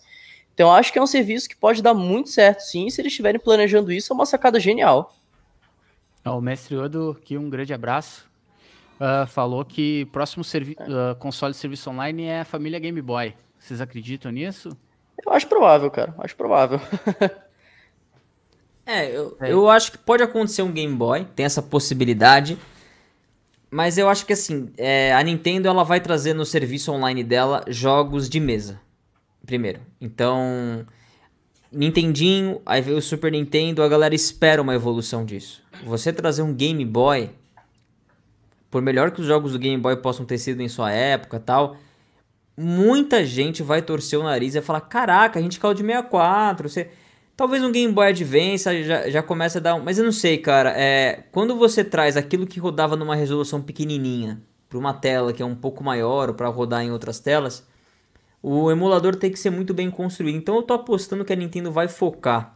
Então 0.54 0.74
acho 0.74 0.92
que 0.92 1.00
é 1.00 1.02
um 1.02 1.08
serviço 1.08 1.48
que 1.48 1.56
pode 1.56 1.82
dar 1.82 1.94
muito 1.94 2.30
certo, 2.30 2.60
sim. 2.60 2.90
Se 2.90 3.00
eles 3.00 3.14
estiverem 3.14 3.40
planejando 3.40 3.90
isso, 3.90 4.12
é 4.12 4.14
uma 4.14 4.26
sacada 4.26 4.60
genial. 4.60 5.16
O 6.26 6.42
mestre 6.42 6.76
Odo, 6.76 7.18
que 7.24 7.38
um 7.38 7.50
grande 7.50 7.74
abraço, 7.74 8.28
uh, 8.96 9.26
falou 9.28 9.64
que 9.64 10.04
o 10.04 10.12
próximo 10.12 10.44
uh, 10.44 11.16
console 11.20 11.54
de 11.54 11.58
serviço 11.58 11.90
online 11.90 12.24
é 12.24 12.42
a 12.42 12.46
família 12.46 12.80
Game 12.80 13.02
Boy. 13.02 13.34
Vocês 13.58 13.80
acreditam 13.80 14.30
nisso? 14.30 14.76
Eu 15.26 15.32
acho 15.32 15.48
provável, 15.48 15.90
cara. 15.90 16.14
Acho 16.18 16.36
provável. 16.36 16.82
É, 18.86 19.10
eu, 19.10 19.38
é. 19.40 19.52
eu 19.52 19.70
acho 19.70 19.92
que 19.92 19.98
pode 19.98 20.22
acontecer 20.22 20.62
um 20.62 20.72
Game 20.72 20.94
Boy, 20.94 21.26
tem 21.36 21.46
essa 21.46 21.62
possibilidade. 21.62 22.58
Mas 23.72 23.98
eu 23.98 24.08
acho 24.08 24.26
que 24.26 24.34
assim, 24.34 24.70
é, 24.78 25.14
a 25.14 25.22
Nintendo 25.24 25.68
ela 25.68 25.84
vai 25.84 26.00
trazer 26.00 26.34
no 26.34 26.46
serviço 26.46 26.92
online 26.92 27.24
dela 27.24 27.64
jogos 27.68 28.30
de 28.30 28.40
mesa. 28.40 28.80
Primeiro. 29.46 29.82
Então, 30.00 30.86
Nintendinho, 31.72 32.62
aí 32.66 32.82
veio 32.82 32.98
o 32.98 33.02
Super 33.02 33.32
Nintendo, 33.32 33.84
a 33.84 33.88
galera 33.88 34.16
espera 34.16 34.62
uma 34.62 34.74
evolução 34.74 35.26
disso. 35.26 35.62
Você 35.84 36.14
trazer 36.14 36.42
um 36.42 36.54
Game 36.54 36.86
Boy, 36.86 37.30
por 38.72 38.82
melhor 38.82 39.12
que 39.12 39.22
os 39.22 39.28
jogos 39.28 39.52
do 39.52 39.60
Game 39.60 39.82
Boy 39.82 39.98
possam 39.98 40.26
ter 40.26 40.38
sido 40.38 40.62
em 40.62 40.70
sua 40.70 40.92
época 40.92 41.40
tal, 41.40 41.76
muita 42.58 43.26
gente 43.26 43.62
vai 43.62 43.82
torcer 43.82 44.18
o 44.18 44.24
nariz 44.24 44.56
e 44.56 44.60
vai 44.60 44.66
falar: 44.66 44.82
Caraca, 44.82 45.38
a 45.38 45.42
gente 45.42 45.60
caiu 45.60 45.74
de 45.74 45.84
64, 45.84 46.70
você. 46.70 46.90
Talvez 47.36 47.62
um 47.64 47.72
Game 47.72 47.92
Boy 47.92 48.08
Advance 48.08 48.84
já, 48.84 49.10
já 49.10 49.22
começa 49.22 49.58
a 49.58 49.62
dar 49.62 49.76
um... 49.76 49.84
Mas 49.84 49.98
eu 49.98 50.06
não 50.06 50.12
sei, 50.12 50.38
cara. 50.38 50.74
É, 50.78 51.24
quando 51.32 51.56
você 51.56 51.84
traz 51.84 52.16
aquilo 52.16 52.48
que 52.48 52.60
rodava 52.60 52.96
numa 52.96 53.16
resolução 53.16 53.62
pequenininha 53.62 54.42
para 54.70 54.78
uma 54.78 54.94
tela 54.94 55.34
que 55.34 55.42
é 55.42 55.46
um 55.46 55.56
pouco 55.56 55.84
maior 55.84 56.30
ou 56.30 56.36
para 56.36 56.48
rodar 56.48 56.84
em 56.84 56.92
outras 56.92 57.20
telas, 57.20 57.68
o 58.42 58.72
emulador 58.72 59.16
tem 59.16 59.32
que 59.32 59.40
ser 59.40 59.50
muito 59.50 59.74
bem 59.74 59.92
construído. 59.92 60.36
Então 60.38 60.56
eu 60.56 60.64
tô 60.64 60.74
apostando 60.74 61.26
que 61.26 61.34
a 61.34 61.36
Nintendo 61.36 61.72
vai 61.72 61.88
focar 61.88 62.56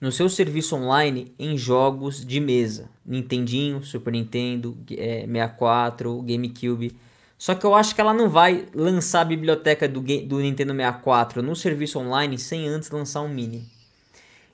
no 0.00 0.12
seu 0.12 0.28
serviço 0.28 0.76
online 0.76 1.34
em 1.38 1.56
jogos 1.58 2.24
de 2.24 2.40
mesa. 2.40 2.88
Nintendinho, 3.04 3.82
Super 3.82 4.12
Nintendo, 4.12 4.78
é, 4.92 5.26
64, 5.26 6.22
GameCube. 6.22 6.96
Só 7.38 7.54
que 7.54 7.64
eu 7.64 7.72
acho 7.72 7.94
que 7.94 8.00
ela 8.00 8.12
não 8.12 8.28
vai 8.28 8.66
lançar 8.74 9.20
a 9.20 9.24
biblioteca 9.24 9.88
do, 9.88 10.00
do 10.00 10.40
Nintendo 10.40 10.74
64 10.74 11.40
no 11.40 11.54
serviço 11.54 12.00
online 12.00 12.36
sem 12.36 12.66
antes 12.66 12.90
lançar 12.90 13.22
um 13.22 13.28
mini. 13.28 13.64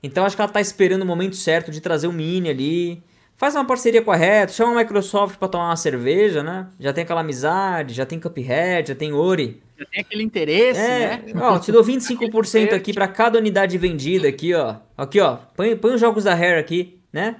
Então 0.02 0.26
acho 0.26 0.36
que 0.36 0.42
ela 0.42 0.50
está 0.50 0.60
esperando 0.60 1.00
o 1.00 1.06
momento 1.06 1.34
certo 1.34 1.70
de 1.70 1.80
trazer 1.80 2.06
o 2.06 2.10
um 2.10 2.12
mini 2.12 2.50
ali. 2.50 3.02
Faz 3.36 3.54
uma 3.54 3.64
parceria 3.64 4.02
com 4.02 4.12
a 4.12 4.16
Retro, 4.16 4.54
chama 4.54 4.72
a 4.72 4.84
Microsoft 4.84 5.38
para 5.38 5.48
tomar 5.48 5.70
uma 5.70 5.76
cerveja, 5.76 6.42
né? 6.42 6.68
Já 6.78 6.92
tem 6.92 7.02
aquela 7.02 7.22
amizade, 7.22 7.94
já 7.94 8.04
tem 8.04 8.20
Cuphead, 8.20 8.88
já 8.88 8.94
tem 8.94 9.12
Ori. 9.12 9.62
Já 9.76 9.86
tem 9.86 10.00
aquele 10.02 10.22
interesse, 10.22 10.80
é, 10.80 11.22
né? 11.26 11.32
Ó, 11.40 11.58
te 11.58 11.72
dou 11.72 11.82
25% 11.82 12.74
aqui 12.74 12.92
para 12.92 13.08
cada 13.08 13.38
unidade 13.38 13.76
vendida 13.76 14.28
aqui, 14.28 14.54
ó. 14.54 14.76
Aqui, 14.96 15.20
ó. 15.20 15.38
Põe, 15.56 15.74
põe 15.74 15.94
os 15.94 16.00
jogos 16.00 16.24
da 16.24 16.34
Rare 16.34 16.60
aqui, 16.60 17.00
né? 17.12 17.36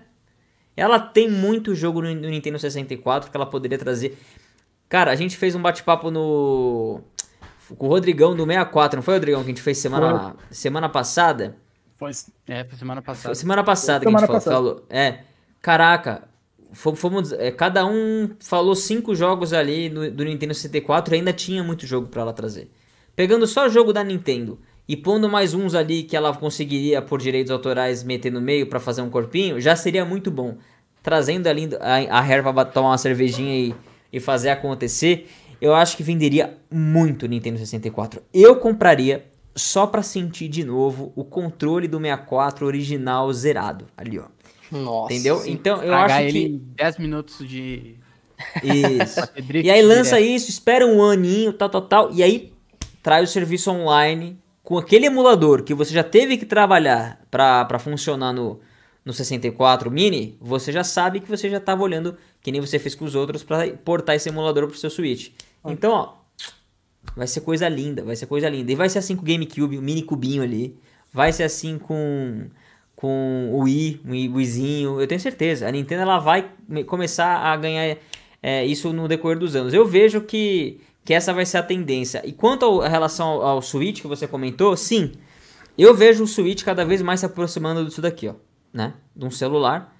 Ela 0.76 0.98
tem 0.98 1.30
muito 1.30 1.74
jogo 1.74 2.02
no, 2.02 2.12
no 2.12 2.28
Nintendo 2.28 2.58
64 2.58 3.30
que 3.30 3.36
ela 3.36 3.46
poderia 3.46 3.78
trazer. 3.78 4.18
Cara, 4.94 5.10
a 5.10 5.16
gente 5.16 5.36
fez 5.36 5.56
um 5.56 5.60
bate-papo 5.60 6.08
no. 6.08 7.00
Com 7.76 7.86
o 7.86 7.88
Rodrigão 7.88 8.30
do 8.32 8.46
64, 8.46 8.98
não 8.98 9.02
foi, 9.02 9.14
Rodrigão? 9.14 9.40
Que 9.40 9.46
a 9.46 9.48
gente 9.48 9.60
fez 9.60 9.78
semana, 9.78 10.36
semana 10.52 10.88
passada? 10.88 11.56
Foi. 11.96 12.12
É, 12.46 12.62
foi 12.62 12.78
semana 12.78 13.02
passada. 13.02 13.26
Foi 13.26 13.34
semana 13.34 13.64
passada 13.64 14.04
foi 14.04 14.12
que 14.12 14.16
a 14.16 14.20
gente 14.20 14.28
falou, 14.28 14.40
falou. 14.40 14.86
É. 14.88 15.24
Caraca, 15.60 16.28
fomos, 16.72 17.32
é, 17.32 17.50
cada 17.50 17.84
um 17.84 18.36
falou 18.38 18.76
cinco 18.76 19.16
jogos 19.16 19.52
ali 19.52 19.88
do, 19.88 20.12
do 20.12 20.24
Nintendo 20.24 20.54
64 20.54 21.12
e 21.12 21.18
ainda 21.18 21.32
tinha 21.32 21.64
muito 21.64 21.88
jogo 21.88 22.06
para 22.06 22.22
ela 22.22 22.32
trazer. 22.32 22.70
Pegando 23.16 23.48
só 23.48 23.66
o 23.66 23.68
jogo 23.68 23.92
da 23.92 24.04
Nintendo 24.04 24.60
e 24.86 24.96
pondo 24.96 25.28
mais 25.28 25.54
uns 25.54 25.74
ali 25.74 26.04
que 26.04 26.16
ela 26.16 26.32
conseguiria 26.32 27.02
por 27.02 27.20
direitos 27.20 27.50
autorais 27.50 28.04
meter 28.04 28.30
no 28.30 28.40
meio 28.40 28.68
para 28.68 28.78
fazer 28.78 29.02
um 29.02 29.10
corpinho, 29.10 29.60
já 29.60 29.74
seria 29.74 30.04
muito 30.04 30.30
bom. 30.30 30.56
Trazendo 31.02 31.48
ali 31.48 31.68
a, 31.80 32.20
a 32.20 32.52
pra 32.52 32.64
tomar 32.64 32.90
uma 32.90 32.98
cervejinha 32.98 33.56
e 33.56 33.74
e 34.14 34.20
fazer 34.20 34.50
acontecer, 34.50 35.28
eu 35.60 35.74
acho 35.74 35.96
que 35.96 36.02
venderia 36.04 36.56
muito 36.70 37.26
Nintendo 37.26 37.58
64. 37.58 38.22
Eu 38.32 38.56
compraria 38.56 39.26
só 39.56 39.88
para 39.88 40.02
sentir 40.02 40.48
de 40.48 40.62
novo 40.62 41.12
o 41.16 41.24
controle 41.24 41.88
do 41.88 41.98
64 41.98 42.64
original 42.64 43.32
zerado. 43.32 43.86
Ali, 43.96 44.20
ó. 44.20 44.26
Nossa. 44.70 45.12
Entendeu? 45.12 45.42
Então 45.46 45.82
eu 45.82 45.92
acho 45.94 46.20
ele 46.20 46.32
que. 46.32 46.46
Em 46.46 46.58
10 46.76 46.98
minutos 46.98 47.48
de. 47.48 47.96
Isso. 48.62 49.20
e 49.62 49.70
aí 49.70 49.82
lança 49.82 50.16
direto. 50.16 50.34
isso, 50.34 50.50
espera 50.50 50.84
um 50.86 51.02
aninho, 51.02 51.52
tal, 51.52 51.68
tal, 51.68 51.82
tal. 51.82 52.12
E 52.12 52.22
aí 52.22 52.52
traz 53.02 53.30
o 53.30 53.32
serviço 53.32 53.70
online 53.70 54.36
com 54.62 54.76
aquele 54.76 55.06
emulador 55.06 55.62
que 55.62 55.72
você 55.72 55.94
já 55.94 56.02
teve 56.02 56.36
que 56.36 56.44
trabalhar 56.44 57.20
para 57.30 57.78
funcionar 57.78 58.32
no, 58.32 58.60
no 59.04 59.12
64 59.12 59.90
mini, 59.90 60.36
você 60.40 60.72
já 60.72 60.82
sabe 60.82 61.20
que 61.20 61.28
você 61.28 61.50
já 61.50 61.58
estava 61.58 61.82
olhando, 61.82 62.16
que 62.40 62.50
nem 62.50 62.60
você 62.60 62.78
fez 62.78 62.94
com 62.94 63.04
os 63.04 63.14
outros, 63.14 63.42
para 63.42 63.68
portar 63.84 64.16
esse 64.16 64.28
emulador 64.28 64.66
pro 64.66 64.78
seu 64.78 64.88
Switch. 64.88 65.30
Então, 65.64 65.92
ó, 65.92 66.14
vai 67.14 67.26
ser 67.26 67.42
coisa 67.42 67.68
linda, 67.68 68.02
vai 68.02 68.16
ser 68.16 68.26
coisa 68.26 68.48
linda. 68.48 68.72
E 68.72 68.74
vai 68.74 68.88
ser 68.88 68.98
assim 68.98 69.14
com 69.14 69.22
o 69.22 69.24
GameCube, 69.24 69.76
o 69.76 69.82
mini 69.82 70.02
cubinho 70.02 70.42
ali. 70.42 70.78
Vai 71.12 71.32
ser 71.32 71.44
assim 71.44 71.78
com 71.78 72.48
com 72.96 73.50
o 73.52 73.64
Wii, 73.64 74.00
o 74.06 74.36
Wiizinho, 74.36 75.00
eu 75.00 75.06
tenho 75.06 75.20
certeza. 75.20 75.68
A 75.68 75.70
Nintendo 75.70 76.02
ela 76.02 76.18
vai 76.18 76.50
começar 76.86 77.36
a 77.36 77.54
ganhar 77.54 77.98
é, 78.42 78.64
isso 78.64 78.94
no 78.94 79.06
decorrer 79.06 79.38
dos 79.38 79.54
anos. 79.54 79.74
Eu 79.74 79.84
vejo 79.84 80.22
que, 80.22 80.80
que 81.04 81.12
essa 81.12 81.34
vai 81.34 81.44
ser 81.44 81.58
a 81.58 81.62
tendência. 81.62 82.22
E 82.24 82.32
quanto 82.32 82.80
a 82.80 82.88
relação 82.88 83.26
ao, 83.26 83.42
ao 83.42 83.62
Switch 83.62 84.00
que 84.00 84.06
você 84.06 84.26
comentou, 84.26 84.74
sim, 84.74 85.12
eu 85.76 85.92
vejo 85.94 86.24
o 86.24 86.26
Switch 86.26 86.62
cada 86.64 86.82
vez 86.82 87.02
mais 87.02 87.20
se 87.20 87.26
aproximando 87.26 87.84
disso 87.84 88.00
daqui, 88.00 88.28
ó 88.28 88.34
né, 88.74 88.94
de 89.14 89.24
um 89.24 89.30
celular, 89.30 89.96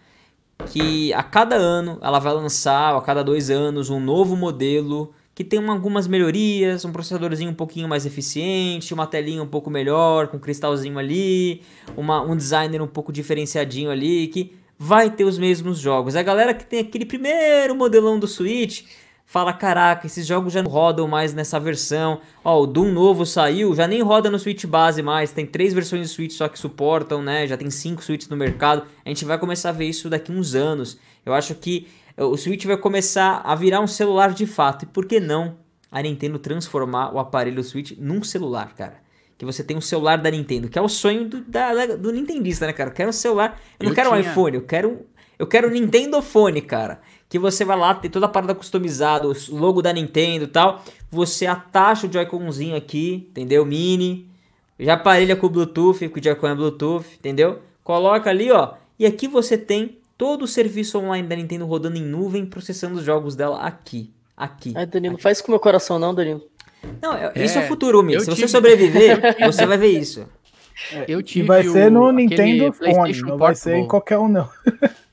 que 0.66 1.12
a 1.14 1.22
cada 1.22 1.56
ano 1.56 1.98
ela 2.02 2.18
vai 2.18 2.32
lançar, 2.32 2.96
a 2.96 3.00
cada 3.00 3.22
dois 3.22 3.48
anos, 3.48 3.88
um 3.88 4.00
novo 4.00 4.36
modelo 4.36 5.14
que 5.34 5.42
tem 5.42 5.58
uma, 5.58 5.72
algumas 5.72 6.06
melhorias, 6.06 6.84
um 6.84 6.92
processadorzinho 6.92 7.50
um 7.50 7.54
pouquinho 7.54 7.88
mais 7.88 8.06
eficiente, 8.06 8.94
uma 8.94 9.06
telinha 9.06 9.42
um 9.42 9.48
pouco 9.48 9.68
melhor, 9.68 10.28
com 10.28 10.36
um 10.36 10.40
cristalzinho 10.40 10.96
ali, 10.96 11.62
uma, 11.96 12.22
um 12.22 12.36
designer 12.36 12.80
um 12.80 12.86
pouco 12.86 13.12
diferenciadinho 13.12 13.90
ali, 13.90 14.28
que 14.28 14.54
vai 14.78 15.10
ter 15.10 15.24
os 15.24 15.36
mesmos 15.36 15.78
jogos. 15.78 16.14
A 16.14 16.22
galera 16.22 16.54
que 16.54 16.64
tem 16.64 16.80
aquele 16.80 17.04
primeiro 17.04 17.74
modelão 17.74 18.18
do 18.18 18.28
Switch 18.28 18.84
fala: 19.26 19.52
caraca, 19.52 20.06
esses 20.06 20.26
jogos 20.26 20.52
já 20.52 20.62
não 20.62 20.70
rodam 20.70 21.08
mais 21.08 21.34
nessa 21.34 21.58
versão. 21.58 22.20
Ó, 22.44 22.62
o 22.62 22.66
Doom 22.66 22.92
novo 22.92 23.24
saiu, 23.26 23.74
já 23.74 23.86
nem 23.86 24.02
roda 24.02 24.30
no 24.30 24.38
Switch 24.38 24.64
base 24.66 25.02
mais. 25.02 25.32
Tem 25.32 25.46
três 25.46 25.72
versões 25.72 26.08
de 26.08 26.14
Switch 26.14 26.32
só 26.32 26.48
que 26.48 26.58
suportam, 26.58 27.22
né? 27.22 27.46
Já 27.46 27.56
tem 27.56 27.70
cinco 27.70 28.02
Switches 28.02 28.28
no 28.28 28.36
mercado. 28.36 28.84
A 29.04 29.08
gente 29.08 29.24
vai 29.24 29.38
começar 29.38 29.70
a 29.70 29.72
ver 29.72 29.86
isso 29.86 30.08
daqui 30.08 30.30
uns 30.32 30.54
anos. 30.54 30.98
Eu 31.24 31.32
acho 31.32 31.54
que 31.54 31.88
o 32.16 32.36
Switch 32.36 32.64
vai 32.64 32.76
começar 32.76 33.40
a 33.44 33.54
virar 33.54 33.80
um 33.80 33.86
celular 33.86 34.32
de 34.32 34.46
fato. 34.46 34.84
E 34.84 34.86
por 34.86 35.06
que 35.06 35.18
não 35.18 35.56
a 35.90 36.00
Nintendo 36.02 36.38
transformar 36.38 37.14
o 37.14 37.18
aparelho 37.18 37.62
Switch 37.62 37.92
num 37.98 38.22
celular, 38.22 38.74
cara? 38.74 39.02
Que 39.36 39.44
você 39.44 39.64
tem 39.64 39.76
um 39.76 39.80
celular 39.80 40.16
da 40.18 40.30
Nintendo, 40.30 40.68
que 40.68 40.78
é 40.78 40.82
o 40.82 40.88
sonho 40.88 41.28
do, 41.28 41.40
da, 41.40 41.86
do 41.96 42.12
Nintendista, 42.12 42.66
né, 42.66 42.72
cara? 42.72 42.90
Eu 42.90 42.94
quero 42.94 43.08
um 43.10 43.12
celular. 43.12 43.60
Eu 43.80 43.84
não 43.84 43.90
eu 43.90 43.94
quero 43.94 44.10
tinha... 44.10 44.20
um 44.20 44.30
iPhone, 44.30 44.56
eu 44.56 44.62
quero. 44.62 45.06
Eu 45.36 45.46
quero 45.48 45.66
um 45.66 45.70
Nintendo 45.72 46.22
Phone, 46.22 46.60
cara. 46.60 47.00
Que 47.28 47.38
você 47.38 47.64
vai 47.64 47.76
lá, 47.76 47.94
tem 47.94 48.10
toda 48.10 48.26
a 48.26 48.28
parada 48.28 48.54
customizada, 48.54 49.26
o 49.26 49.34
logo 49.50 49.82
da 49.82 49.92
Nintendo 49.92 50.44
e 50.44 50.48
tal. 50.48 50.82
Você 51.10 51.46
atacha 51.46 52.06
o 52.06 52.12
Joy-Conzinho 52.12 52.76
aqui, 52.76 53.26
entendeu? 53.30 53.64
Mini. 53.64 54.28
Já 54.78 54.94
aparelha 54.94 55.36
com 55.36 55.46
o 55.46 55.50
Bluetooth, 55.50 56.08
que 56.08 56.18
o 56.18 56.22
Joy-Con 56.22 56.48
é 56.48 56.54
Bluetooth, 56.54 57.06
entendeu? 57.18 57.60
Coloca 57.82 58.30
ali, 58.30 58.50
ó. 58.50 58.74
E 58.98 59.06
aqui 59.06 59.28
você 59.28 59.56
tem 59.56 59.98
todo 60.16 60.42
o 60.42 60.48
serviço 60.48 60.98
online 60.98 61.26
da 61.26 61.36
Nintendo 61.36 61.66
rodando 61.66 61.96
em 61.96 62.02
nuvem, 62.02 62.46
processando 62.46 62.96
os 62.96 63.04
jogos 63.04 63.36
dela 63.36 63.60
aqui. 63.60 64.10
Aqui. 64.36 64.72
Ai, 64.76 64.86
Danilo, 64.86 65.14
aqui. 65.14 65.22
faz 65.22 65.40
com 65.40 65.48
o 65.48 65.50
meu 65.52 65.60
coração, 65.60 65.98
não, 65.98 66.14
Danilo. 66.14 66.42
Não, 67.00 67.14
é, 67.14 67.32
isso 67.36 67.58
é 67.58 67.62
futuro, 67.66 68.02
Mi. 68.02 68.18
Se 68.20 68.26
tive... 68.26 68.36
você 68.36 68.48
sobreviver, 68.48 69.20
você 69.46 69.64
vai 69.64 69.78
ver 69.78 69.98
isso. 69.98 70.26
Eu 71.06 71.22
tive 71.22 71.44
e 71.44 71.48
vai 71.48 71.62
ser 71.62 71.90
no 71.90 72.10
Nintendo 72.10 72.72
Phone, 72.72 73.22
não 73.22 73.38
vai 73.38 73.54
ser 73.54 73.76
em 73.76 73.86
qualquer 73.86 74.18
um, 74.18 74.28
não. 74.28 74.48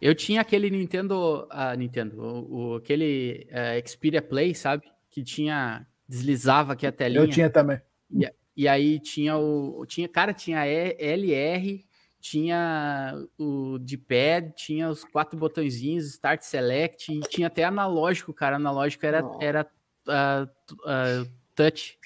Eu 0.00 0.14
tinha 0.14 0.40
aquele 0.40 0.70
Nintendo, 0.70 1.48
uh, 1.50 1.76
Nintendo, 1.76 2.20
o, 2.20 2.72
o 2.72 2.74
aquele 2.76 3.48
uh, 3.50 3.88
Xperia 3.88 4.22
Play, 4.22 4.54
sabe? 4.54 4.84
Que 5.10 5.22
tinha 5.22 5.86
deslizava 6.08 6.74
aqui 6.74 6.86
a 6.86 6.92
telinha. 6.92 7.22
Eu 7.22 7.28
tinha 7.28 7.50
também. 7.50 7.80
E, 8.10 8.30
e 8.56 8.68
aí 8.68 9.00
tinha 9.00 9.36
o 9.36 9.84
tinha 9.86 10.08
cara 10.08 10.32
tinha 10.32 10.66
LR 10.66 11.84
tinha 12.26 13.14
o 13.38 13.78
de 13.78 13.96
pad, 13.96 14.52
tinha 14.56 14.88
os 14.88 15.04
quatro 15.04 15.38
botõezinhos, 15.38 16.06
Start 16.06 16.42
Select, 16.42 17.12
e 17.12 17.20
tinha 17.20 17.46
até 17.46 17.62
analógico, 17.62 18.34
cara. 18.34 18.56
Analógico 18.56 19.06
era, 19.06 19.22
era 19.40 19.70
uh, 20.08 20.44
uh, 20.80 21.30
touch. 21.54 21.96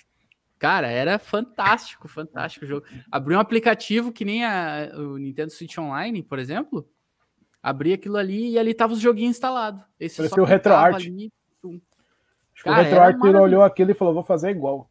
Cara, 0.58 0.88
era 0.88 1.18
fantástico, 1.18 2.06
fantástico 2.06 2.66
o 2.66 2.68
jogo. 2.68 2.86
Abriu 3.10 3.38
um 3.38 3.40
aplicativo 3.40 4.12
que 4.12 4.26
nem 4.26 4.44
a, 4.44 4.92
o 4.94 5.16
Nintendo 5.16 5.52
Switch 5.52 5.78
Online, 5.78 6.22
por 6.22 6.38
exemplo. 6.38 6.86
Abria 7.62 7.94
aquilo 7.94 8.16
ali 8.16 8.50
e 8.50 8.58
ali 8.58 8.72
tava 8.72 8.92
os 8.92 9.00
joguinhos 9.00 9.36
instalados. 9.36 9.82
Esse 9.98 10.16
Parecia 10.16 10.42
o 10.42 10.46
RetroArt. 10.46 10.94
Ali, 10.96 11.32
Acho 11.62 12.64
que 12.64 12.70
o 12.70 12.72
RetroArt 12.72 13.18
olhou 13.22 13.62
aquilo 13.62 13.90
e 13.90 13.94
falou, 13.94 14.14
vou 14.14 14.22
fazer 14.22 14.50
igual. 14.50 14.90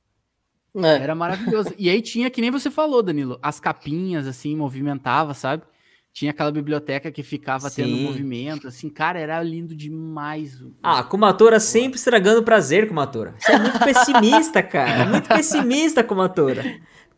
É. 0.76 1.04
Era 1.04 1.16
maravilhoso. 1.16 1.74
E 1.78 1.90
aí 1.90 2.02
tinha, 2.02 2.30
que 2.30 2.42
nem 2.42 2.52
você 2.52 2.70
falou, 2.70 3.02
Danilo, 3.02 3.40
as 3.42 3.60
capinhas, 3.60 4.28
assim, 4.28 4.56
movimentava, 4.56 5.34
sabe? 5.34 5.64
Tinha 6.12 6.32
aquela 6.32 6.52
biblioteca 6.52 7.12
que 7.12 7.22
ficava 7.22 7.70
Sim. 7.70 7.84
tendo 7.84 7.98
movimento, 7.98 8.68
assim, 8.68 8.90
cara, 8.90 9.20
era 9.20 9.42
lindo 9.42 9.76
demais. 9.76 10.64
Ah, 10.82 11.04
Kumatora 11.04 11.60
sempre 11.60 11.98
estragando 11.98 12.42
o 12.42 12.44
prazer, 12.44 12.88
Kumatora. 12.88 13.36
Você 13.38 13.52
é 13.52 13.60
muito 13.60 13.80
pessimista, 13.80 14.64
cara. 14.64 15.06
Muito 15.06 15.30
pessimista, 15.30 16.04
Kumatora. 16.04 16.64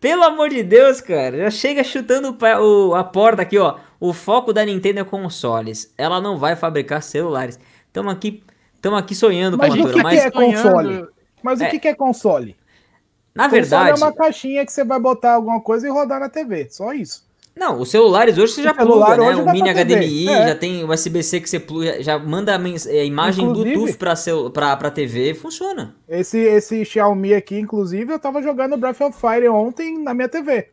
Pelo 0.02 0.24
amor 0.24 0.50
de 0.50 0.64
Deus, 0.64 1.00
cara. 1.00 1.38
Já 1.38 1.52
chega 1.52 1.84
chutando 1.84 2.36
o, 2.60 2.96
a 2.96 3.04
porta 3.04 3.44
aqui, 3.44 3.60
ó. 3.60 3.78
O 4.00 4.14
foco 4.14 4.52
da 4.52 4.66
Nintendo 4.66 5.00
é 5.00 5.04
consoles. 5.04 5.94
Ela 5.96 6.20
não 6.20 6.40
vai 6.40 6.56
fabricar 6.56 7.04
celulares. 7.04 7.60
Estamos 7.86 8.12
aqui, 8.12 8.44
tamo 8.82 8.96
aqui 8.96 9.14
sonhando, 9.14 9.60
mas 9.60 9.70
Kumatora. 9.70 9.92
O 9.92 9.96
que, 9.96 10.04
mas 10.04 10.20
que 10.20 10.28
é 10.28 10.32
console? 10.32 11.08
Mas 11.44 11.62
é. 11.62 11.68
o 11.68 11.80
que 11.80 11.88
é 11.88 11.94
console? 11.94 12.58
Na 13.36 13.48
verdade. 13.48 13.92
é 13.92 13.94
uma 13.94 14.12
caixinha 14.12 14.66
que 14.66 14.74
você 14.74 14.84
vai 14.84 15.00
botar 15.00 15.34
alguma 15.34 15.62
coisa 15.62 15.88
e 15.88 15.92
rodar 15.92 16.20
na 16.20 16.30
TV, 16.30 16.68
só 16.72 16.92
isso. 16.94 17.24
Não, 17.56 17.82
os 17.82 17.90
celulares 17.90 18.38
hoje 18.38 18.54
você 18.54 18.64
já 18.64 18.74
pluga, 18.74 19.18
né? 19.18 19.36
O 19.36 19.52
mini 19.52 19.70
HDMI, 19.74 20.30
é. 20.30 20.48
já 20.48 20.56
tem 20.56 20.84
USB-C 20.84 21.42
que 21.42 21.50
você 21.50 21.60
pluga, 21.60 22.02
já 22.02 22.18
manda 22.18 22.56
a 22.56 22.60
é, 22.90 23.06
imagem 23.06 23.46
inclusive, 23.46 23.76
Bluetooth 23.76 23.98
pra, 23.98 24.16
cel, 24.16 24.50
pra, 24.50 24.76
pra 24.78 24.90
TV, 24.90 25.34
funciona. 25.34 25.94
Esse, 26.08 26.38
esse 26.38 26.86
Xiaomi 26.86 27.34
aqui, 27.34 27.60
inclusive, 27.60 28.14
eu 28.14 28.20
tava 28.20 28.42
jogando 28.42 28.78
Breath 28.78 29.02
of 29.02 29.20
Fire 29.20 29.50
ontem 29.50 30.02
na 30.02 30.14
minha 30.14 30.30
TV. 30.30 30.70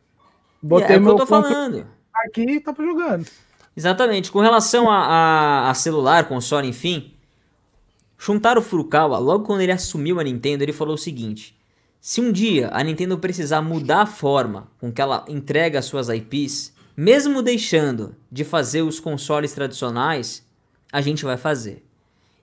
Botei 0.61 0.95
é, 0.95 0.97
é 0.97 0.99
o 0.99 1.03
que 1.03 1.09
eu 1.09 1.15
tô 1.15 1.25
falando. 1.25 1.85
Aqui 2.25 2.43
e 2.43 2.59
tava 2.59 2.83
jogando. 2.83 3.25
Exatamente. 3.75 4.31
Com 4.31 4.39
relação 4.39 4.89
a, 4.89 4.97
a, 4.97 5.69
a 5.69 5.73
celular, 5.73 6.27
console, 6.27 6.67
enfim, 6.67 7.13
Shuntaro 8.17 8.61
Furukawa, 8.61 9.17
logo 9.19 9.45
quando 9.45 9.61
ele 9.61 9.71
assumiu 9.71 10.19
a 10.19 10.23
Nintendo, 10.23 10.63
ele 10.63 10.73
falou 10.73 10.95
o 10.95 10.97
seguinte 10.97 11.58
se 12.01 12.21
um 12.21 12.31
dia 12.31 12.69
a 12.71 12.83
Nintendo 12.83 13.17
precisar 13.17 13.61
mudar 13.61 14.01
a 14.03 14.05
forma 14.05 14.67
com 14.79 14.91
que 14.91 15.01
ela 15.01 15.25
entrega 15.27 15.79
as 15.79 15.85
suas 15.85 16.07
IPs, 16.07 16.73
mesmo 16.95 17.41
deixando 17.41 18.15
de 18.31 18.43
fazer 18.43 18.81
os 18.81 18.99
consoles 18.99 19.53
tradicionais, 19.53 20.43
a 20.91 21.01
gente 21.01 21.25
vai 21.25 21.37
fazer. 21.37 21.83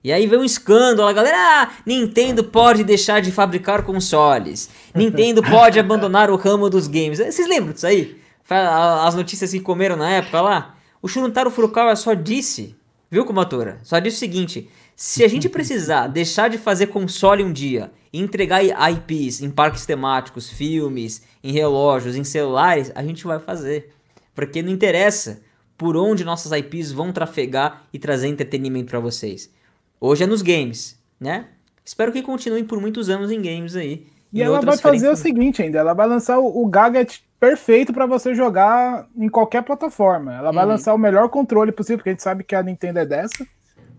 E 0.03 0.11
aí 0.11 0.27
vem 0.27 0.39
um 0.39 0.43
escândalo, 0.43 1.07
a 1.07 1.13
galera, 1.13 1.37
ah, 1.37 1.71
Nintendo 1.85 2.43
pode 2.43 2.83
deixar 2.83 3.19
de 3.19 3.31
fabricar 3.31 3.83
consoles. 3.83 4.69
Nintendo 4.93 5.41
pode 5.49 5.79
abandonar 5.79 6.29
o 6.29 6.35
ramo 6.35 6.69
dos 6.69 6.87
games. 6.87 7.17
Vocês 7.17 7.47
lembram 7.47 7.73
disso 7.73 7.87
aí? 7.87 8.21
As 8.49 9.15
notícias 9.15 9.51
que 9.51 9.59
comeram 9.59 9.95
na 9.95 10.09
época 10.09 10.39
lá? 10.39 10.75
O 11.01 11.07
Shuntaro 11.07 11.51
Furukawa 11.51 11.95
só 11.95 12.13
disse, 12.13 12.75
viu, 13.11 13.25
Kumatora? 13.25 13.79
Só 13.83 13.99
disse 13.99 14.17
o 14.17 14.19
seguinte: 14.19 14.69
se 14.99 15.23
a 15.23 15.27
gente 15.27 15.47
precisar 15.47 16.07
deixar 16.07 16.49
de 16.49 16.57
fazer 16.57 16.87
console 16.87 17.43
um 17.43 17.53
dia 17.53 17.91
e 18.11 18.19
entregar 18.19 18.63
IPs 18.63 19.43
em 19.43 19.51
parques 19.51 19.85
temáticos, 19.85 20.49
filmes, 20.49 21.21
em 21.43 21.51
relógios, 21.51 22.15
em 22.15 22.23
celulares, 22.23 22.91
a 22.95 23.03
gente 23.03 23.23
vai 23.23 23.37
fazer. 23.37 23.91
Porque 24.33 24.63
não 24.63 24.71
interessa 24.71 25.39
por 25.77 25.95
onde 25.95 26.25
nossas 26.25 26.51
IPs 26.51 26.91
vão 26.91 27.13
trafegar 27.13 27.83
e 27.93 27.99
trazer 27.99 28.27
entretenimento 28.27 28.89
para 28.89 28.99
vocês. 28.99 29.53
Hoje 30.01 30.23
é 30.23 30.27
nos 30.27 30.41
games, 30.41 30.99
né? 31.19 31.45
Espero 31.85 32.11
que 32.11 32.23
continuem 32.23 32.65
por 32.65 32.81
muitos 32.81 33.07
anos 33.07 33.29
em 33.29 33.39
games 33.39 33.75
aí. 33.75 34.07
E 34.33 34.41
ela 34.41 34.61
vai 34.61 34.77
fazer 34.77 35.09
o 35.09 35.15
seguinte 35.15 35.61
ainda, 35.61 35.77
ela 35.77 35.93
vai 35.93 36.07
lançar 36.07 36.39
o, 36.39 36.63
o 36.63 36.65
gadget 36.65 37.23
perfeito 37.39 37.93
para 37.93 38.07
você 38.07 38.33
jogar 38.33 39.07
em 39.15 39.29
qualquer 39.29 39.61
plataforma. 39.61 40.33
Ela 40.33 40.51
vai 40.51 40.63
uhum. 40.63 40.71
lançar 40.71 40.95
o 40.95 40.97
melhor 40.97 41.29
controle 41.29 41.71
possível, 41.71 41.99
porque 41.99 42.09
a 42.09 42.13
gente 42.13 42.23
sabe 42.23 42.43
que 42.43 42.55
a 42.55 42.63
Nintendo 42.63 42.97
é 42.97 43.05
dessa. 43.05 43.45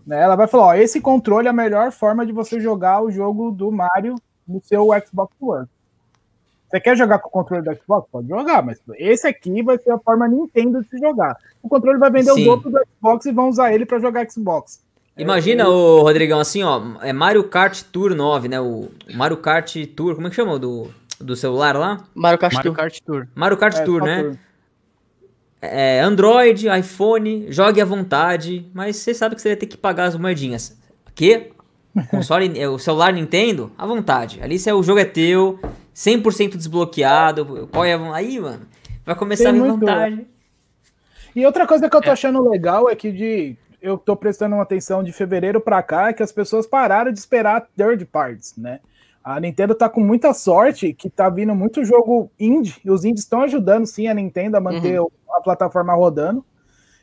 Né? 0.09 0.19
Ela 0.19 0.35
vai 0.35 0.47
falar: 0.47 0.65
ó, 0.65 0.73
esse 0.73 0.99
controle 0.99 1.45
é 1.45 1.51
a 1.51 1.53
melhor 1.53 1.91
forma 1.91 2.25
de 2.25 2.31
você 2.31 2.59
jogar 2.59 2.99
o 3.03 3.11
jogo 3.11 3.51
do 3.51 3.71
Mario 3.71 4.15
no 4.47 4.59
seu 4.63 4.87
Xbox 5.05 5.35
One. 5.39 5.67
Você 6.67 6.79
quer 6.79 6.97
jogar 6.97 7.19
com 7.19 7.29
o 7.29 7.31
controle 7.31 7.63
do 7.63 7.75
Xbox? 7.75 8.09
Pode 8.11 8.27
jogar, 8.27 8.63
mas 8.63 8.81
esse 8.97 9.27
aqui 9.27 9.61
vai 9.61 9.77
ser 9.77 9.91
a 9.91 9.99
forma 9.99 10.27
Nintendo 10.27 10.81
de 10.81 10.89
se 10.89 10.97
jogar. 10.97 11.37
O 11.61 11.69
controle 11.69 11.99
vai 11.99 12.09
vender 12.09 12.31
Sim. 12.31 12.41
os 12.41 12.47
outros 12.47 12.73
do 12.73 12.79
Xbox 12.79 13.25
e 13.27 13.31
vão 13.31 13.49
usar 13.49 13.71
ele 13.71 13.85
para 13.85 13.99
jogar 13.99 14.27
Xbox. 14.29 14.83
Imagina, 15.15 15.63
é, 15.63 15.67
o 15.67 16.01
Rodrigão, 16.01 16.39
assim, 16.39 16.63
ó, 16.63 16.81
é 17.01 17.13
Mario 17.13 17.43
Kart 17.43 17.83
Tour 17.91 18.15
9, 18.15 18.47
né? 18.47 18.59
O 18.59 18.89
Mario 19.13 19.37
Kart 19.37 19.75
Tour, 19.95 20.15
como 20.15 20.27
é 20.27 20.29
que 20.29 20.35
chama 20.35 20.57
do, 20.57 20.87
do 21.19 21.35
celular 21.35 21.75
lá? 21.75 22.03
Mario 22.15 22.39
Kart 22.39 22.53
Mario 22.53 22.71
Tour. 22.71 22.77
Kart 22.77 22.99
Tour. 23.05 23.27
Mario 23.35 23.57
Kart 23.57 23.75
é, 23.75 23.83
Tour, 23.83 24.03
né? 24.03 24.23
Tour 24.23 24.37
é, 25.61 25.99
Android, 25.99 26.67
iPhone, 26.67 27.51
jogue 27.51 27.81
à 27.81 27.85
vontade, 27.85 28.69
mas 28.73 28.97
você 28.97 29.13
sabe 29.13 29.35
que 29.35 29.41
você 29.41 29.49
vai 29.49 29.55
ter 29.57 29.67
que 29.67 29.77
pagar 29.77 30.05
as 30.05 30.15
moedinhas. 30.15 30.77
Que? 31.13 31.51
Console, 32.09 32.57
é, 32.59 32.67
o 32.67 32.77
celular 32.77 33.11
Nintendo, 33.11 33.71
à 33.77 33.85
vontade. 33.85 34.39
Ali 34.41 34.57
se 34.57 34.69
é, 34.69 34.73
o 34.73 34.83
jogo 34.83 34.99
é 34.99 35.05
teu, 35.05 35.59
100% 35.93 36.55
desbloqueado. 36.55 37.67
Qual 37.71 37.83
é 37.83 37.93
a... 37.93 38.15
Aí, 38.15 38.39
mano, 38.39 38.65
vai 39.05 39.15
começar 39.15 39.51
Tem 39.51 39.61
a 39.61 39.65
vantagem. 39.65 40.27
E 41.35 41.45
outra 41.45 41.67
coisa 41.67 41.89
que 41.89 41.95
eu 41.95 42.01
tô 42.01 42.09
é. 42.09 42.13
achando 42.13 42.47
legal 42.49 42.89
é 42.89 42.95
que 42.95 43.11
de 43.11 43.55
eu 43.81 43.97
tô 43.97 44.15
prestando 44.15 44.55
uma 44.55 44.63
atenção 44.63 45.03
de 45.03 45.11
fevereiro 45.11 45.61
para 45.61 45.81
cá 45.81 46.09
é 46.09 46.13
que 46.13 46.23
as 46.23 46.31
pessoas 46.31 46.67
pararam 46.67 47.11
de 47.11 47.19
esperar 47.19 47.67
third 47.77 48.03
parties, 48.05 48.53
né? 48.57 48.79
A 49.23 49.39
Nintendo 49.39 49.75
tá 49.75 49.89
com 49.89 50.01
muita 50.01 50.33
sorte 50.33 50.93
que 50.93 51.09
tá 51.09 51.29
vindo 51.29 51.53
muito 51.53 51.83
jogo 51.83 52.31
indie, 52.39 52.77
e 52.83 52.89
os 52.89 53.03
indies 53.03 53.23
estão 53.23 53.41
ajudando 53.41 53.85
sim 53.85 54.07
a 54.07 54.13
Nintendo 54.13 54.57
a 54.57 54.61
manter 54.61 54.99
uhum. 54.99 55.07
a 55.35 55.41
plataforma 55.41 55.93
rodando. 55.93 56.43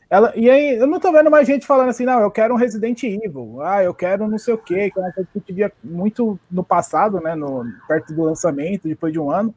Ela, 0.08 0.32
e 0.36 0.48
aí, 0.48 0.76
eu 0.76 0.86
não 0.86 1.00
tô 1.00 1.10
vendo 1.10 1.30
mais 1.30 1.48
gente 1.48 1.66
falando 1.66 1.88
assim, 1.88 2.04
não, 2.04 2.20
eu 2.20 2.30
quero 2.30 2.54
um 2.54 2.56
Resident 2.56 3.02
Evil, 3.02 3.60
ah, 3.60 3.82
eu 3.82 3.92
quero 3.92 4.28
não 4.28 4.38
sei 4.38 4.54
o 4.54 4.58
quê, 4.58 4.88
que 4.88 4.98
é 4.98 5.02
uma 5.02 5.12
coisa 5.12 5.28
que 5.32 5.38
a 5.38 5.40
gente 5.40 5.52
via 5.52 5.72
muito 5.82 6.38
no 6.48 6.62
passado, 6.62 7.20
né, 7.20 7.34
no, 7.34 7.64
perto 7.88 8.14
do 8.14 8.22
lançamento, 8.22 8.86
depois 8.86 9.12
de 9.12 9.18
um 9.18 9.30
ano, 9.32 9.52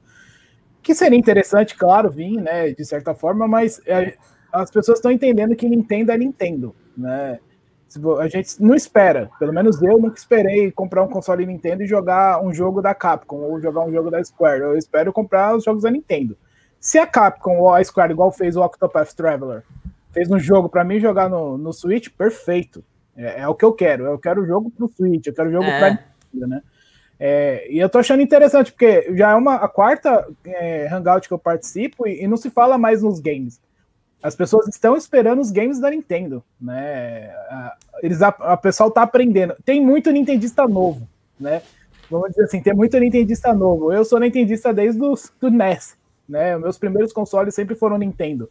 que 0.82 0.96
seria 0.96 1.20
interessante, 1.20 1.78
claro, 1.78 2.10
vir, 2.10 2.42
né, 2.42 2.72
de 2.72 2.84
certa 2.84 3.14
forma, 3.14 3.48
mas 3.48 3.80
é, 3.86 4.18
as 4.52 4.72
pessoas 4.72 4.98
estão 4.98 5.12
entendendo 5.12 5.56
que 5.56 5.70
Nintendo 5.70 6.12
é 6.12 6.18
Nintendo, 6.18 6.76
né, 6.98 7.40
A 8.20 8.28
gente 8.28 8.62
não 8.62 8.76
espera, 8.76 9.30
pelo 9.40 9.54
menos 9.54 9.82
eu 9.82 9.98
nunca 9.98 10.18
esperei 10.18 10.72
comprar 10.72 11.04
um 11.04 11.08
console 11.08 11.46
Nintendo 11.46 11.84
e 11.84 11.88
jogar 11.88 12.44
um 12.44 12.54
jogo 12.54 12.82
da 12.82 12.94
Capcom 12.94 13.38
ou 13.38 13.60
jogar 13.60 13.82
um 13.82 13.92
jogo 13.92 14.12
da 14.12 14.24
Square. 14.24 14.62
Eu 14.62 14.78
espero 14.78 15.12
comprar 15.12 15.56
os 15.56 15.64
jogos 15.64 15.84
da 15.84 15.92
Nintendo. 15.92 16.38
Se 16.80 16.98
a 16.98 17.08
Capcom 17.08 17.58
ou 17.58 17.74
a 17.74 17.84
Square, 17.84 18.14
igual 18.14 18.32
fez 18.32 18.56
o 18.56 18.62
Octopath 18.62 19.14
Traveler, 19.14 19.64
fez 20.12 20.30
um 20.30 20.40
jogo 20.40 20.70
para 20.70 20.84
mim 20.84 21.00
jogar 21.00 21.30
no, 21.30 21.58
no 21.58 21.74
Switch, 21.74 22.10
perfeito. 22.10 22.84
É, 23.16 23.42
é, 23.42 23.48
o 23.48 23.56
que 23.56 23.66
eu 23.66 23.74
quero. 23.74 24.06
Eu 24.06 24.18
quero 24.18 24.42
o 24.42 24.46
jogo 24.46 24.70
pro 24.70 24.90
Switch, 24.96 25.28
eu 25.28 25.34
quero 25.34 25.50
o 25.50 25.52
jogo 25.52 25.66
é. 25.66 25.80
pra 25.80 25.90
Nintendo, 25.90 26.48
né? 26.48 26.62
É, 27.20 27.68
e 27.70 27.78
eu 27.78 27.90
tô 27.90 27.98
achando 27.98 28.22
interessante, 28.22 28.72
porque 28.72 29.14
já 29.14 29.32
é 29.32 29.36
uma, 29.36 29.56
a 29.56 29.68
quarta 29.68 30.26
é, 30.46 30.88
Hangout 30.88 31.28
que 31.28 31.34
eu 31.34 31.40
participo 31.40 32.08
e, 32.08 32.24
e, 32.24 32.28
não 32.28 32.38
se 32.38 32.50
fala 32.50 32.78
mais 32.78 33.04
nos 33.04 33.20
games. 33.20 33.60
As 34.22 34.36
pessoas 34.36 34.68
estão 34.68 34.98
esperando 34.98 35.40
os 35.40 35.50
games 35.50 35.80
da 35.80 35.90
Nintendo, 35.90 36.44
né? 36.60 37.34
Eles, 38.04 38.22
a, 38.22 38.28
a 38.28 38.58
pessoal 38.58 38.92
tá 38.92 39.02
aprendendo. 39.02 39.56
Tem 39.64 39.82
muito 39.82 40.12
Nintendista 40.12 40.68
novo, 40.68 41.08
né? 41.40 41.62
Vamos 42.10 42.30
dizer 42.30 42.44
assim, 42.44 42.62
tem 42.62 42.74
muito 42.74 43.00
Nintendista 43.00 43.54
novo. 43.54 43.94
Eu 43.94 44.04
sou 44.04 44.20
Nintendista 44.20 44.74
desde 44.74 45.02
o 45.02 45.16
do 45.40 45.50
NES, 45.50 45.98
né? 46.28 46.58
Meus 46.58 46.78
primeiros 46.78 47.14
consoles 47.14 47.56
sempre 47.56 47.76
foram 47.76 47.98
Nintendo. 47.98 48.50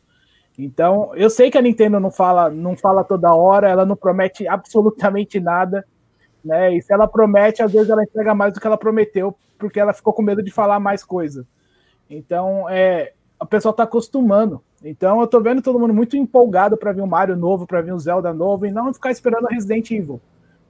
Então, 0.58 1.14
eu 1.14 1.30
sei 1.30 1.50
que 1.50 1.58
a 1.58 1.62
Nintendo 1.62 2.00
não 2.00 2.10
fala, 2.10 2.50
não 2.50 2.76
fala 2.76 3.04
toda 3.04 3.32
hora, 3.34 3.68
ela 3.68 3.86
não 3.86 3.94
promete 3.94 4.48
absolutamente 4.48 5.38
nada, 5.38 5.86
né? 6.44 6.74
E 6.74 6.82
se 6.82 6.92
ela 6.92 7.06
promete, 7.06 7.62
às 7.62 7.72
vezes 7.72 7.90
ela 7.90 8.02
entrega 8.02 8.34
mais 8.34 8.52
do 8.52 8.60
que 8.60 8.66
ela 8.66 8.78
prometeu, 8.78 9.36
porque 9.58 9.78
ela 9.78 9.92
ficou 9.92 10.12
com 10.12 10.22
medo 10.22 10.42
de 10.42 10.50
falar 10.50 10.80
mais 10.80 11.04
coisa. 11.04 11.46
Então, 12.08 12.68
é, 12.68 13.12
a 13.38 13.46
pessoa 13.46 13.72
tá 13.72 13.82
acostumando. 13.82 14.62
Então 14.84 15.20
eu 15.20 15.26
tô 15.26 15.40
vendo 15.40 15.60
todo 15.60 15.78
mundo 15.78 15.92
muito 15.92 16.16
empolgado 16.16 16.76
para 16.76 16.92
ver 16.92 17.02
um 17.02 17.06
Mario 17.06 17.36
novo, 17.36 17.66
para 17.66 17.80
ver 17.80 17.92
um 17.92 17.98
Zelda 17.98 18.32
novo 18.32 18.66
e 18.66 18.70
não 18.70 18.92
ficar 18.94 19.10
esperando 19.10 19.46
Resident 19.46 19.90
Evil, 19.90 20.20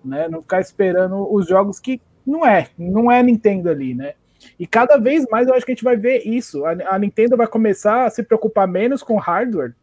né? 0.05 0.29
Não 0.29 0.41
ficar 0.41 0.61
esperando 0.61 1.33
os 1.33 1.47
jogos 1.47 1.79
que 1.79 2.01
não 2.27 2.47
é, 2.47 2.69
não 2.79 3.11
é 3.11 3.23
Nintendo 3.23 3.69
ali, 3.71 3.95
né? 3.95 4.15
E 4.59 4.67
cada 4.67 4.97
vez 4.97 5.27
mais 5.31 5.49
eu 5.49 5.55
acho 5.55 5.67
que 5.67 5.73
a 5.73 5.75
gente 5.75 5.85
vai 5.85 5.97
ver 5.97 6.27
isso. 6.27 6.65
A, 6.65 6.95
a 6.95 6.99
Nintendo 6.99 7.37
vai 7.37 7.47
começar 7.47 8.07
a 8.07 8.11
se 8.11 8.23
preocupar 8.23 8.67
menos 8.69 9.03
com 9.03 9.17
hardware, 9.17 9.75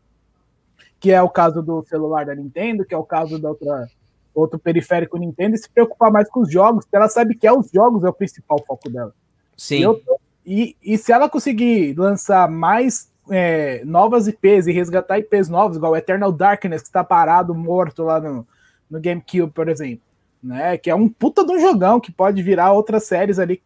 que 1.00 1.12
é 1.12 1.22
o 1.22 1.30
caso 1.30 1.62
do 1.62 1.84
celular 1.84 2.26
da 2.26 2.36
Nintendo, 2.36 2.86
que 2.86 2.94
é 2.94 2.98
o 2.98 3.04
caso 3.04 3.40
da 3.40 3.50
outra 3.50 3.88
outro 4.34 4.60
periférico 4.60 5.18
Nintendo, 5.18 5.56
e 5.56 5.58
se 5.58 5.70
preocupar 5.70 6.12
mais 6.12 6.30
com 6.30 6.42
os 6.42 6.52
jogos, 6.52 6.84
porque 6.84 6.98
ela 6.98 7.08
sabe 7.08 7.36
que 7.36 7.48
é 7.48 7.54
os 7.54 7.72
jogos 7.72 8.04
é 8.04 8.10
o 8.10 8.14
principal 8.14 8.62
foco 8.68 8.90
dela. 8.90 9.14
Sim. 9.56 9.90
E, 9.90 10.02
tô, 10.02 10.20
e, 10.46 10.76
e 10.84 10.98
se 10.98 11.14
ela 11.14 11.30
conseguir 11.30 11.98
lançar 11.98 12.50
mais 12.52 13.10
é, 13.30 13.84
novas 13.86 14.28
IPs 14.28 14.68
e 14.68 14.72
resgatar 14.72 15.20
IPs 15.20 15.50
novas, 15.50 15.78
igual 15.78 15.96
Eternal 15.96 16.32
Darkness, 16.32 16.82
que 16.82 16.88
está 16.88 17.04
parado, 17.04 17.54
morto 17.54 18.04
lá 18.04 18.20
no, 18.20 18.48
no 18.90 19.00
GameCube, 19.00 19.52
por 19.52 19.70
exemplo. 19.70 20.04
Né, 20.44 20.78
que 20.78 20.92
é 20.92 20.96
um 20.96 21.10
puta 21.10 21.44
de 21.44 21.52
um 21.52 21.60
jogão 21.60 22.00
que 22.00 22.12
pode 22.12 22.44
virar 22.44 22.72
outras 22.72 23.06
séries 23.06 23.40
ali 23.40 23.64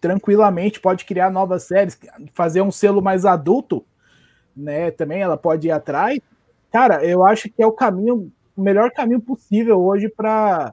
tranquilamente, 0.00 0.80
pode 0.80 1.04
criar 1.04 1.30
novas 1.30 1.64
séries, 1.64 1.98
fazer 2.32 2.62
um 2.62 2.70
selo 2.70 3.02
mais 3.02 3.26
adulto, 3.26 3.84
né? 4.56 4.90
Também 4.90 5.20
ela 5.20 5.36
pode 5.36 5.68
ir 5.68 5.70
atrás. 5.70 6.18
Cara, 6.70 7.04
eu 7.04 7.24
acho 7.24 7.50
que 7.50 7.62
é 7.62 7.66
o 7.66 7.72
caminho, 7.72 8.32
o 8.56 8.62
melhor 8.62 8.90
caminho 8.92 9.20
possível 9.20 9.78
hoje 9.80 10.08
para 10.08 10.72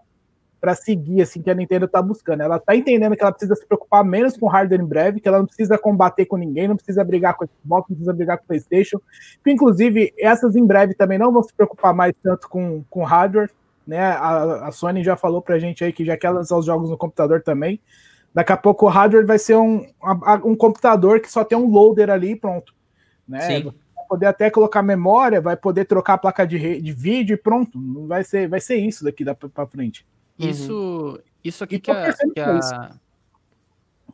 para 0.64 0.76
seguir, 0.76 1.22
assim, 1.22 1.41
que 1.41 1.51
a 1.51 1.53
Nintendo 1.53 1.89
tá 1.89 2.01
buscando. 2.01 2.41
Ela 2.41 2.57
tá 2.57 2.74
entendendo 2.74 3.18
que 3.18 3.22
ela 3.22 3.34
precisa 3.34 3.53
se 3.53 3.66
preocupar 3.66 4.01
menos 4.01 4.38
com 4.38 4.47
hardware 4.47 4.80
em 4.80 4.86
breve, 4.86 5.20
que 5.20 5.28
ela 5.28 5.39
não 5.39 5.45
precisa 5.45 5.78
combater 5.78 6.26
com 6.26 6.38
ninguém, 6.38 6.70
não 6.70 6.78
precisa 6.78 7.03
brigar 7.03 7.36
com 7.36 7.43
o 7.43 7.47
Xbox, 7.49 7.89
não 7.89 7.95
precisa 7.97 8.14
brigar 8.14 8.38
com 8.38 8.45
o 8.45 8.47
PlayStation. 8.47 8.97
Que, 9.43 9.51
inclusive, 9.51 10.14
essas 10.18 10.55
em 10.55 10.66
breve 10.66 10.93
também 10.93 11.20
não 11.20 11.34
vão 11.34 11.43
se 11.43 11.53
preocupar 11.53 11.93
mais 11.93 12.14
tanto 12.24 12.47
com, 12.47 12.82
com 12.89 13.03
hardware, 13.03 13.51
né? 13.86 13.99
A, 13.99 14.68
a 14.70 14.72
Sony 14.72 15.03
já 15.03 15.18
falou 15.18 15.41
pra 15.41 15.59
gente 15.59 15.84
aí 15.84 15.91
que 15.91 16.05
já 16.05 16.16
quer 16.16 16.30
lançar 16.30 16.57
os 16.57 16.66
jogos 16.66 16.89
no 16.89 16.97
computador 16.97 17.41
também. 17.41 17.78
Daqui 18.34 18.53
a 18.53 18.57
pouco 18.57 18.86
o 18.86 18.89
hardware 18.89 19.26
vai 19.26 19.39
ser 19.39 19.57
um, 19.57 19.86
um 20.45 20.55
computador 20.55 21.20
que 21.20 21.30
só 21.30 21.43
tem 21.43 21.57
um 21.57 21.70
loader 21.70 22.09
ali 22.09 22.32
e 22.32 22.36
pronto. 22.38 22.74
Né? 23.28 23.41
Sim. 23.41 23.64
Vai 23.66 24.05
poder 24.07 24.26
até 24.28 24.49
colocar 24.49 24.82
memória, 24.82 25.41
vai 25.41 25.57
poder 25.57 25.84
trocar 25.84 26.14
a 26.14 26.18
placa 26.18 26.47
de, 26.47 26.80
de 26.82 26.93
vídeo 26.93 27.34
e 27.34 27.38
pronto. 27.38 27.78
Vai 28.07 28.24
ser, 28.24 28.47
vai 28.47 28.61
ser 28.61 28.78
isso 28.78 29.03
daqui 29.03 29.26
para 29.26 29.68
frente. 29.68 30.05
Uhum. 30.40 30.50
Isso, 30.50 31.20
isso 31.44 31.64
aqui 31.64 31.80
que 31.80 31.92
a, 31.92 32.14
que 32.14 32.40
a, 32.40 32.96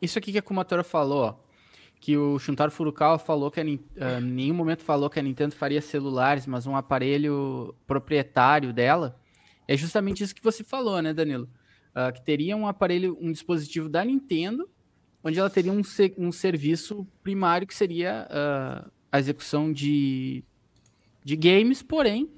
isso 0.02 0.18
aqui 0.18 0.32
que 0.32 0.38
a 0.38 0.42
Kumatora 0.42 0.84
falou, 0.84 1.24
ó, 1.24 1.34
que 2.00 2.16
o 2.16 2.38
Shuntaro 2.38 2.70
Furukawa 2.70 3.18
falou 3.18 3.50
que 3.50 3.60
a, 3.60 3.64
uh, 3.64 3.66
em 3.66 4.20
nenhum 4.20 4.54
momento 4.54 4.82
falou 4.82 5.10
que 5.10 5.18
a 5.18 5.22
Nintendo 5.22 5.54
faria 5.54 5.82
celulares, 5.82 6.46
mas 6.46 6.66
um 6.66 6.74
aparelho 6.74 7.74
proprietário 7.86 8.72
dela, 8.72 9.16
é 9.68 9.76
justamente 9.76 10.22
isso 10.22 10.34
que 10.34 10.42
você 10.42 10.64
falou, 10.64 11.00
né, 11.02 11.12
Danilo? 11.12 11.48
Uh, 11.90 12.12
que 12.12 12.22
teria 12.24 12.56
um 12.56 12.66
aparelho, 12.66 13.18
um 13.20 13.30
dispositivo 13.30 13.88
da 13.88 14.04
Nintendo, 14.04 14.68
onde 15.22 15.38
ela 15.38 15.50
teria 15.50 15.72
um, 15.72 15.82
um 16.16 16.32
serviço 16.32 17.06
primário 17.22 17.66
que 17.66 17.74
seria 17.74 18.26
uh, 18.30 18.90
a 19.12 19.18
execução 19.18 19.72
de, 19.72 20.42
de 21.22 21.36
games, 21.36 21.82
porém. 21.82 22.30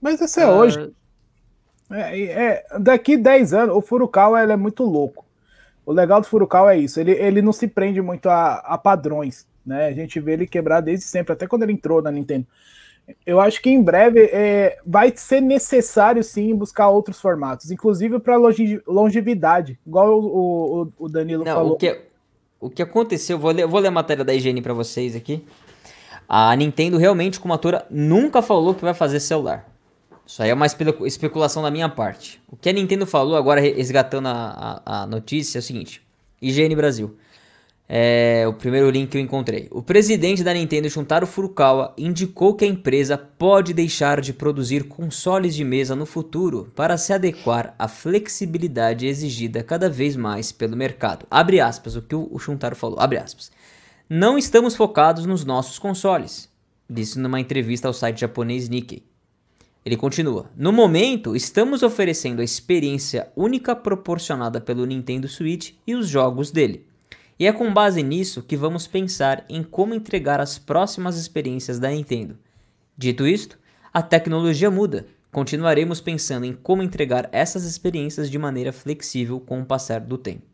Mas 0.00 0.20
isso 0.20 0.40
é 0.40 0.50
hoje. 0.50 0.92
É, 1.90 2.22
é, 2.22 2.64
daqui 2.78 3.16
10 3.16 3.52
anos, 3.52 3.76
o 3.76 3.80
Furukawa 3.80 4.40
é 4.40 4.56
muito 4.56 4.84
louco. 4.84 5.24
O 5.84 5.92
legal 5.92 6.20
do 6.20 6.26
Furukawa 6.26 6.74
é 6.74 6.78
isso, 6.78 7.00
ele, 7.00 7.12
ele 7.12 7.42
não 7.42 7.52
se 7.52 7.66
prende 7.66 8.00
muito 8.00 8.28
a, 8.28 8.54
a 8.54 8.78
padrões, 8.78 9.46
né? 9.66 9.86
A 9.88 9.92
gente 9.92 10.20
vê 10.20 10.34
ele 10.34 10.46
quebrar 10.46 10.80
desde 10.80 11.04
sempre, 11.04 11.32
até 11.32 11.46
quando 11.46 11.64
ele 11.64 11.72
entrou 11.72 12.00
na 12.00 12.10
Nintendo. 12.10 12.46
Eu 13.26 13.40
acho 13.40 13.60
que 13.60 13.68
em 13.68 13.82
breve 13.82 14.20
é, 14.32 14.78
vai 14.86 15.12
ser 15.16 15.40
necessário 15.40 16.22
sim 16.22 16.54
buscar 16.54 16.88
outros 16.88 17.20
formatos, 17.20 17.70
inclusive 17.70 18.20
para 18.20 18.36
longevidade, 18.86 19.78
igual 19.84 20.20
o, 20.20 20.82
o, 20.82 20.92
o 21.00 21.08
Danilo 21.08 21.44
não, 21.44 21.52
falou. 21.52 21.72
O 21.72 21.76
que, 21.76 22.00
o 22.60 22.70
que 22.70 22.80
aconteceu, 22.80 23.38
vou 23.38 23.50
ler, 23.50 23.66
vou 23.66 23.80
ler 23.80 23.88
a 23.88 23.92
matéria 23.92 24.24
da 24.24 24.32
higiene 24.32 24.62
para 24.62 24.72
vocês 24.72 25.16
aqui. 25.16 25.44
A 26.28 26.54
Nintendo 26.54 26.96
realmente, 26.96 27.40
como 27.40 27.52
atora, 27.52 27.84
nunca 27.90 28.40
falou 28.40 28.72
que 28.72 28.82
vai 28.82 28.94
fazer 28.94 29.18
celular. 29.18 29.71
Isso 30.32 30.42
aí 30.42 30.48
é 30.48 30.54
uma 30.54 30.64
especulação 30.64 31.62
da 31.62 31.70
minha 31.70 31.90
parte. 31.90 32.40
O 32.48 32.56
que 32.56 32.70
a 32.70 32.72
Nintendo 32.72 33.06
falou, 33.06 33.36
agora 33.36 33.60
resgatando 33.60 34.28
a, 34.28 34.80
a, 34.82 35.02
a 35.02 35.06
notícia, 35.06 35.58
é 35.58 35.60
o 35.60 35.62
seguinte: 35.62 36.00
IGN 36.40 36.74
Brasil. 36.74 37.14
É 37.86 38.46
o 38.48 38.54
primeiro 38.54 38.88
link 38.88 39.10
que 39.10 39.18
eu 39.18 39.20
encontrei. 39.20 39.68
O 39.70 39.82
presidente 39.82 40.42
da 40.42 40.54
Nintendo, 40.54 40.88
Shuntaro 40.88 41.26
Furukawa, 41.26 41.92
indicou 41.98 42.54
que 42.54 42.64
a 42.64 42.66
empresa 42.66 43.18
pode 43.18 43.74
deixar 43.74 44.22
de 44.22 44.32
produzir 44.32 44.84
consoles 44.84 45.54
de 45.54 45.64
mesa 45.64 45.94
no 45.94 46.06
futuro 46.06 46.72
para 46.74 46.96
se 46.96 47.12
adequar 47.12 47.74
à 47.78 47.86
flexibilidade 47.86 49.06
exigida 49.06 49.62
cada 49.62 49.90
vez 49.90 50.16
mais 50.16 50.50
pelo 50.50 50.74
mercado. 50.74 51.26
Abre 51.30 51.60
aspas, 51.60 51.94
o 51.94 52.00
que 52.00 52.14
o 52.14 52.38
Shuntaro 52.38 52.74
falou. 52.74 52.98
Abre 52.98 53.18
aspas. 53.18 53.52
Não 54.08 54.38
estamos 54.38 54.74
focados 54.74 55.26
nos 55.26 55.44
nossos 55.44 55.78
consoles, 55.78 56.48
disse 56.88 57.18
numa 57.18 57.38
entrevista 57.38 57.86
ao 57.86 57.92
site 57.92 58.22
japonês 58.22 58.66
Nikkei. 58.70 59.11
Ele 59.84 59.96
continua: 59.96 60.50
No 60.56 60.72
momento, 60.72 61.34
estamos 61.34 61.82
oferecendo 61.82 62.40
a 62.40 62.44
experiência 62.44 63.30
única 63.36 63.74
proporcionada 63.74 64.60
pelo 64.60 64.86
Nintendo 64.86 65.28
Switch 65.28 65.72
e 65.86 65.94
os 65.94 66.08
jogos 66.08 66.50
dele. 66.50 66.86
E 67.38 67.46
é 67.46 67.52
com 67.52 67.72
base 67.72 68.02
nisso 68.02 68.42
que 68.42 68.56
vamos 68.56 68.86
pensar 68.86 69.44
em 69.48 69.62
como 69.62 69.94
entregar 69.94 70.40
as 70.40 70.58
próximas 70.58 71.16
experiências 71.16 71.78
da 71.78 71.90
Nintendo. 71.90 72.38
Dito 72.96 73.26
isto, 73.26 73.58
a 73.92 74.00
tecnologia 74.00 74.70
muda. 74.70 75.06
Continuaremos 75.32 76.00
pensando 76.00 76.44
em 76.44 76.52
como 76.52 76.82
entregar 76.82 77.28
essas 77.32 77.64
experiências 77.64 78.30
de 78.30 78.38
maneira 78.38 78.72
flexível 78.72 79.40
com 79.40 79.60
o 79.60 79.64
passar 79.64 80.00
do 80.00 80.18
tempo. 80.18 80.44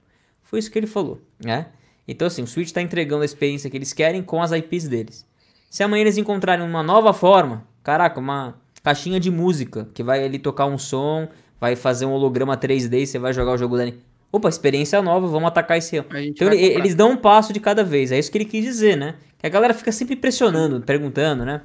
Foi 0.42 0.60
isso 0.60 0.70
que 0.70 0.78
ele 0.78 0.86
falou, 0.86 1.20
né? 1.44 1.66
Então 2.06 2.26
assim, 2.26 2.42
o 2.42 2.46
Switch 2.46 2.68
está 2.68 2.80
entregando 2.80 3.22
a 3.22 3.26
experiência 3.26 3.68
que 3.68 3.76
eles 3.76 3.92
querem 3.92 4.22
com 4.22 4.40
as 4.40 4.52
IPs 4.52 4.88
deles. 4.88 5.26
Se 5.68 5.82
amanhã 5.82 6.02
eles 6.02 6.16
encontrarem 6.16 6.64
uma 6.64 6.82
nova 6.82 7.12
forma, 7.12 7.66
caraca, 7.82 8.18
uma 8.18 8.56
caixinha 8.82 9.18
de 9.20 9.30
música, 9.30 9.88
que 9.94 10.02
vai 10.02 10.24
ali 10.24 10.38
tocar 10.38 10.66
um 10.66 10.78
som, 10.78 11.28
vai 11.60 11.76
fazer 11.76 12.06
um 12.06 12.12
holograma 12.12 12.56
3D 12.56 13.02
e 13.02 13.06
você 13.06 13.18
vai 13.18 13.32
jogar 13.32 13.52
o 13.52 13.58
jogo 13.58 13.76
da 13.76 13.90
Opa, 14.30 14.48
experiência 14.48 15.00
nova, 15.00 15.26
vamos 15.26 15.48
atacar 15.48 15.78
esse 15.78 15.96
Então 15.96 16.52
ele, 16.52 16.62
eles 16.62 16.94
dão 16.94 17.12
um 17.12 17.16
passo 17.16 17.50
de 17.52 17.60
cada 17.60 17.82
vez, 17.82 18.12
é 18.12 18.18
isso 18.18 18.30
que 18.30 18.36
ele 18.36 18.44
quis 18.44 18.62
dizer, 18.62 18.94
né? 18.96 19.14
Que 19.38 19.46
a 19.46 19.50
galera 19.50 19.72
fica 19.72 19.90
sempre 19.90 20.16
pressionando, 20.16 20.80
perguntando, 20.82 21.46
né? 21.46 21.62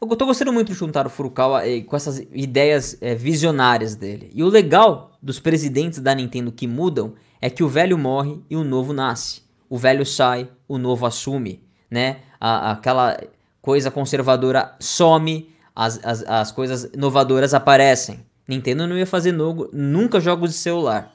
Eu 0.00 0.16
tô 0.16 0.26
gostando 0.26 0.52
muito 0.52 0.72
de 0.72 0.74
juntar 0.74 1.06
o 1.06 1.10
Furukawa 1.10 1.66
eh, 1.66 1.80
com 1.82 1.96
essas 1.96 2.18
ideias 2.32 2.96
eh, 3.00 3.14
visionárias 3.14 3.94
dele. 3.94 4.30
E 4.34 4.42
o 4.42 4.48
legal 4.48 5.12
dos 5.22 5.40
presidentes 5.40 5.98
da 5.98 6.14
Nintendo 6.14 6.52
que 6.52 6.66
mudam 6.66 7.14
é 7.40 7.48
que 7.48 7.62
o 7.62 7.68
velho 7.68 7.96
morre 7.96 8.38
e 8.50 8.56
o 8.56 8.64
novo 8.64 8.92
nasce. 8.92 9.42
O 9.68 9.78
velho 9.78 10.04
sai, 10.04 10.48
o 10.68 10.78
novo 10.78 11.06
assume, 11.06 11.62
né? 11.90 12.18
A, 12.38 12.72
aquela 12.72 13.18
coisa 13.62 13.90
conservadora 13.90 14.74
some, 14.78 15.48
as, 15.74 16.00
as, 16.04 16.24
as 16.26 16.52
coisas 16.52 16.84
inovadoras 16.94 17.52
aparecem. 17.52 18.24
Nintendo 18.46 18.86
não 18.86 18.96
ia 18.96 19.06
fazer 19.06 19.32
no, 19.32 19.68
nunca 19.72 20.20
jogos 20.20 20.50
de 20.50 20.56
celular. 20.56 21.14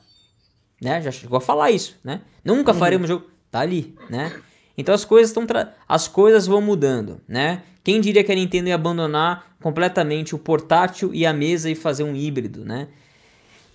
Né? 0.81 1.01
Já 1.01 1.11
chegou 1.11 1.37
a 1.37 1.41
falar 1.41 1.71
isso, 1.71 1.97
né? 2.03 2.21
Nunca 2.43 2.71
uhum. 2.71 2.77
faremos 2.77 3.07
jogo. 3.07 3.25
Tá 3.51 3.59
ali, 3.59 3.95
né? 4.09 4.31
Então 4.77 4.93
as 4.93 5.03
coisas 5.03 5.29
estão 5.29 5.45
as 5.87 6.07
coisas 6.07 6.45
vão 6.45 6.61
mudando, 6.61 7.19
né? 7.27 7.63
Quem 7.83 7.99
diria 7.99 8.23
que 8.23 8.31
a 8.31 8.35
Nintendo 8.35 8.69
ia 8.69 8.75
abandonar 8.75 9.55
completamente 9.61 10.35
o 10.35 10.39
portátil 10.39 11.13
e 11.13 11.25
a 11.25 11.33
mesa 11.33 11.69
e 11.69 11.75
fazer 11.75 12.03
um 12.03 12.15
híbrido, 12.15 12.63
né? 12.63 12.87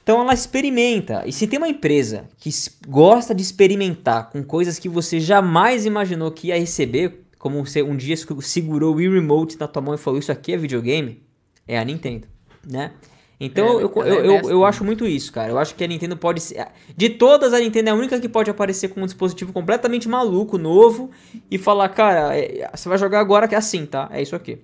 Então 0.02 0.20
ela 0.20 0.32
experimenta. 0.32 1.24
E 1.26 1.32
se 1.32 1.46
tem 1.46 1.58
uma 1.58 1.68
empresa 1.68 2.28
que 2.38 2.50
gosta 2.86 3.34
de 3.34 3.42
experimentar 3.42 4.30
com 4.30 4.44
coisas 4.44 4.78
que 4.78 4.88
você 4.88 5.18
jamais 5.18 5.84
imaginou 5.84 6.30
que 6.30 6.48
ia 6.48 6.58
receber, 6.58 7.23
como 7.44 7.62
você 7.62 7.82
um 7.82 7.94
dia 7.94 8.16
segurou 8.40 8.94
o 8.94 8.96
Wii 8.96 9.10
Remote 9.10 9.60
na 9.60 9.68
tua 9.68 9.82
mão 9.82 9.92
e 9.92 9.98
falou 9.98 10.18
isso 10.18 10.32
aqui 10.32 10.54
é 10.54 10.56
videogame, 10.56 11.22
é 11.68 11.78
a 11.78 11.84
Nintendo, 11.84 12.26
né? 12.66 12.92
Então 13.38 13.66
é, 13.66 13.82
eu, 13.82 13.92
eu, 13.94 14.02
é 14.02 14.26
eu, 14.26 14.50
eu, 14.50 14.64
acho 14.64 14.82
muito 14.82 15.06
isso, 15.06 15.30
cara. 15.30 15.50
Eu 15.50 15.58
acho 15.58 15.74
que 15.74 15.84
a 15.84 15.86
Nintendo 15.86 16.16
pode 16.16 16.40
ser. 16.40 16.66
De 16.96 17.10
todas, 17.10 17.52
a 17.52 17.60
Nintendo 17.60 17.90
é 17.90 17.92
a 17.92 17.94
única 17.94 18.18
que 18.18 18.30
pode 18.30 18.50
aparecer 18.50 18.88
com 18.88 19.02
um 19.02 19.04
dispositivo 19.04 19.52
completamente 19.52 20.08
maluco, 20.08 20.56
novo, 20.56 21.10
e 21.50 21.58
falar, 21.58 21.90
cara, 21.90 22.34
é, 22.34 22.66
você 22.74 22.88
vai 22.88 22.96
jogar 22.96 23.20
agora 23.20 23.46
que 23.46 23.54
é 23.54 23.58
assim, 23.58 23.84
tá? 23.84 24.08
É 24.10 24.22
isso 24.22 24.34
aqui. 24.34 24.62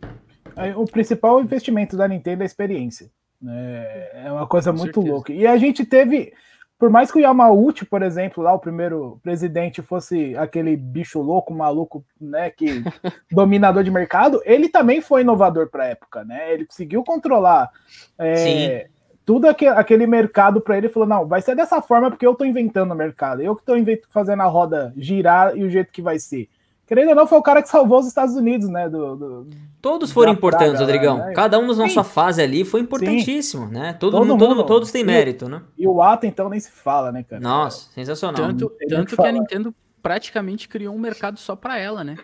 O 0.75 0.87
principal 0.87 1.39
investimento 1.39 1.99
da 1.99 2.09
Nintendo 2.09 2.43
é 2.43 2.45
a 2.45 2.47
experiência. 2.47 3.11
É, 3.47 4.23
é 4.25 4.33
uma 4.33 4.47
coisa 4.47 4.73
com 4.73 4.79
muito 4.79 4.95
certeza. 4.95 5.15
louca. 5.15 5.33
E 5.35 5.47
a 5.47 5.59
gente 5.59 5.85
teve. 5.85 6.33
Por 6.81 6.89
mais 6.89 7.13
que 7.13 7.19
o 7.19 7.21
Yamauchi, 7.21 7.85
por 7.85 8.03
exemplo, 8.03 8.43
lá 8.43 8.55
o 8.55 8.59
primeiro 8.59 9.21
presidente 9.23 9.83
fosse 9.83 10.35
aquele 10.35 10.75
bicho 10.75 11.21
louco, 11.21 11.53
maluco, 11.53 12.03
né, 12.19 12.49
que 12.49 12.83
dominador 13.31 13.85
de 13.85 13.91
mercado, 13.91 14.41
ele 14.47 14.67
também 14.67 15.03
foi 15.03 15.21
inovador 15.21 15.69
para 15.69 15.85
a 15.85 15.89
época, 15.89 16.25
né? 16.25 16.55
Ele 16.55 16.65
conseguiu 16.65 17.05
controlar 17.05 17.69
é, 18.19 18.89
tudo 19.27 19.47
aquele, 19.47 19.73
aquele 19.73 20.07
mercado 20.07 20.59
para 20.59 20.79
ele. 20.79 20.89
Falou 20.89 21.07
não, 21.07 21.29
vai 21.29 21.43
ser 21.43 21.55
dessa 21.55 21.83
forma 21.83 22.11
porque 22.11 22.27
eu 22.27 22.33
estou 22.33 22.47
inventando 22.47 22.93
o 22.93 22.97
mercado, 22.97 23.43
eu 23.43 23.55
que 23.55 23.61
estou 23.61 23.77
fazendo 24.09 24.41
a 24.41 24.47
roda 24.47 24.91
girar 24.97 25.55
e 25.55 25.63
o 25.63 25.69
jeito 25.69 25.93
que 25.93 26.01
vai 26.01 26.19
ser 26.19 26.49
querendo 26.91 27.11
ou 27.11 27.15
não, 27.15 27.25
foi 27.25 27.39
o 27.39 27.43
cara 27.43 27.63
que 27.63 27.69
salvou 27.69 28.01
os 28.01 28.09
Estados 28.09 28.35
Unidos, 28.35 28.69
né? 28.69 28.89
Do, 28.89 29.15
do 29.15 29.51
todos 29.81 30.11
foram 30.11 30.33
importantes, 30.33 30.73
praga, 30.73 30.85
Rodrigão. 30.85 31.19
Né? 31.19 31.33
Cada 31.35 31.57
um 31.57 31.73
na 31.73 31.89
sua 31.89 32.03
fase 32.03 32.43
ali 32.43 32.65
foi 32.65 32.81
importantíssimo, 32.81 33.69
Sim. 33.69 33.75
né? 33.75 33.93
Todo, 33.93 34.19
todo 34.19 34.27
mundo, 34.27 34.39
todo, 34.41 34.67
todos 34.67 34.91
têm 34.91 35.05
mérito, 35.05 35.49
né? 35.49 35.63
E 35.79 35.87
o 35.87 36.03
Ato, 36.03 36.27
então, 36.27 36.49
nem 36.49 36.59
se 36.59 36.73
fala, 36.73 37.13
né, 37.13 37.23
cara? 37.23 37.41
Nossa, 37.41 37.89
sensacional. 37.93 38.35
Tanto, 38.35 38.73
tanto 38.89 39.07
que, 39.07 39.17
que 39.17 39.27
a 39.27 39.31
Nintendo 39.31 39.73
praticamente 40.03 40.69
criou 40.69 40.93
um 40.93 40.99
mercado 40.99 41.39
só 41.39 41.55
para 41.55 41.79
ela, 41.79 42.03
né? 42.03 42.17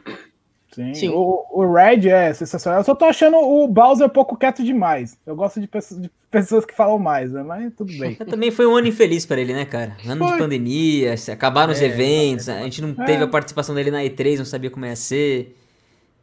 Sim. 0.77 0.93
Sim. 0.93 1.09
O, 1.09 1.47
o 1.51 1.73
Red 1.73 2.07
é 2.11 2.35
sensacional. 2.35 2.81
Eu 2.81 2.85
só 2.85 2.95
tô 2.95 3.07
achando 3.07 3.39
o 3.39 3.67
Bowser 3.67 4.07
um 4.07 4.11
pouco 4.11 4.37
quieto 4.37 4.63
demais. 4.63 5.17
Eu 5.27 5.35
gosto 5.35 5.59
de 5.59 5.67
pessoas, 5.67 6.03
de 6.03 6.11
pessoas 6.31 6.67
que 6.67 6.75
falam 6.75 6.99
mais, 6.99 7.33
né? 7.33 7.43
mas 7.43 7.73
tudo 7.75 7.97
bem. 7.99 8.15
Também 8.29 8.51
foi 8.51 8.67
um 8.67 8.77
ano 8.77 8.87
infeliz 8.87 9.25
para 9.25 9.41
ele, 9.41 9.55
né, 9.55 9.65
cara? 9.65 9.97
Ano 10.07 10.25
foi. 10.25 10.33
de 10.33 10.39
pandemia, 10.39 11.15
acabaram 11.33 11.73
os 11.73 11.81
é, 11.81 11.87
eventos, 11.87 12.51
a 12.51 12.61
gente 12.61 12.83
não 12.83 12.91
é. 13.03 13.07
teve 13.07 13.25
a 13.25 13.27
participação 13.27 13.75
dele 13.75 13.91
na 13.91 14.03
E3, 14.03 14.37
não 14.37 14.45
sabia 14.45 14.69
como 14.69 14.85
ia 14.85 14.95
ser. 14.95 15.57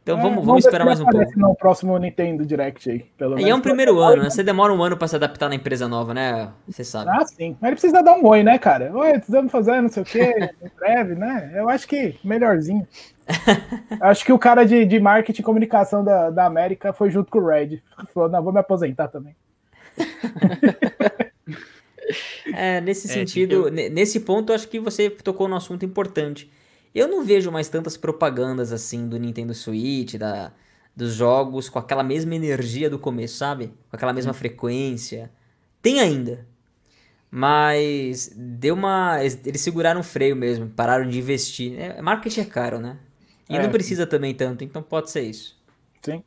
Então 0.04 0.18
é, 0.18 0.20
vamos, 0.20 0.34
vamos, 0.34 0.46
vamos 0.46 0.64
esperar 0.66 0.84
mais 0.84 1.00
um 1.00 1.06
pouco. 1.06 1.38
no 1.38 1.54
próximo 1.54 1.96
Nintendo 1.96 2.44
Direct 2.44 2.90
aí. 2.90 3.06
Pelo 3.16 3.40
e 3.40 3.48
é 3.48 3.54
um 3.54 3.60
primeiro 3.60 4.00
ano, 4.00 4.22
né? 4.22 4.28
Você 4.28 4.42
demora 4.42 4.70
um 4.70 4.82
ano 4.82 4.98
pra 4.98 5.08
se 5.08 5.16
adaptar 5.16 5.48
na 5.48 5.54
empresa 5.54 5.88
nova, 5.88 6.12
né? 6.12 6.52
Você 6.68 6.84
sabe. 6.84 7.10
Ah, 7.10 7.24
sim. 7.24 7.56
Mas 7.58 7.68
ele 7.68 7.80
precisa 7.80 8.02
dar 8.02 8.14
um 8.14 8.26
oi, 8.26 8.42
né, 8.42 8.58
cara? 8.58 8.94
Oi, 8.94 9.14
precisamos 9.14 9.50
fazer 9.50 9.80
não 9.80 9.88
sei 9.88 10.02
o 10.02 10.06
quê, 10.06 10.50
em 10.62 10.70
breve, 10.78 11.14
né? 11.14 11.52
Eu 11.54 11.70
acho 11.70 11.88
que 11.88 12.18
melhorzinho. 12.22 12.86
acho 14.02 14.26
que 14.26 14.32
o 14.32 14.38
cara 14.38 14.64
de, 14.64 14.84
de 14.84 15.00
marketing 15.00 15.40
e 15.40 15.44
comunicação 15.44 16.04
da, 16.04 16.28
da 16.28 16.44
América 16.44 16.92
foi 16.92 17.10
junto 17.10 17.30
com 17.30 17.38
o 17.38 17.46
Red. 17.46 17.80
Falou, 18.12 18.28
não, 18.28 18.42
vou 18.42 18.52
me 18.52 18.60
aposentar 18.60 19.08
também. 19.08 19.34
é, 22.54 22.78
nesse 22.82 23.06
é, 23.06 23.10
sentido, 23.10 23.68
eu... 23.68 23.90
nesse 23.90 24.20
ponto, 24.20 24.52
acho 24.52 24.68
que 24.68 24.78
você 24.78 25.08
tocou 25.08 25.48
no 25.48 25.56
assunto 25.56 25.82
importante 25.82 26.52
eu 26.94 27.08
não 27.08 27.24
vejo 27.24 27.50
mais 27.50 27.68
tantas 27.68 27.96
propagandas 27.96 28.72
assim 28.72 29.08
do 29.08 29.18
Nintendo 29.18 29.52
Switch, 29.52 30.14
da, 30.14 30.52
dos 30.94 31.14
jogos 31.14 31.68
com 31.68 31.78
aquela 31.78 32.02
mesma 32.02 32.34
energia 32.34 32.88
do 32.88 32.98
começo, 32.98 33.36
sabe? 33.36 33.68
Com 33.90 33.96
aquela 33.96 34.12
mesma 34.12 34.32
frequência. 34.32 35.30
Tem 35.82 36.00
ainda. 36.00 36.46
Mas 37.30 38.32
deu 38.36 38.74
uma. 38.74 39.18
Eles 39.22 39.60
seguraram 39.60 40.00
o 40.00 40.04
freio 40.04 40.36
mesmo, 40.36 40.68
pararam 40.68 41.08
de 41.08 41.18
investir. 41.18 41.78
É, 41.78 42.00
marketing 42.00 42.40
é 42.40 42.44
caro, 42.44 42.78
né? 42.78 42.96
E 43.50 43.56
é. 43.56 43.62
não 43.62 43.70
precisa 43.70 44.06
também 44.06 44.32
tanto, 44.32 44.62
então 44.62 44.82
pode 44.82 45.10
ser 45.10 45.22
isso. 45.22 45.56
Sim. 46.00 46.22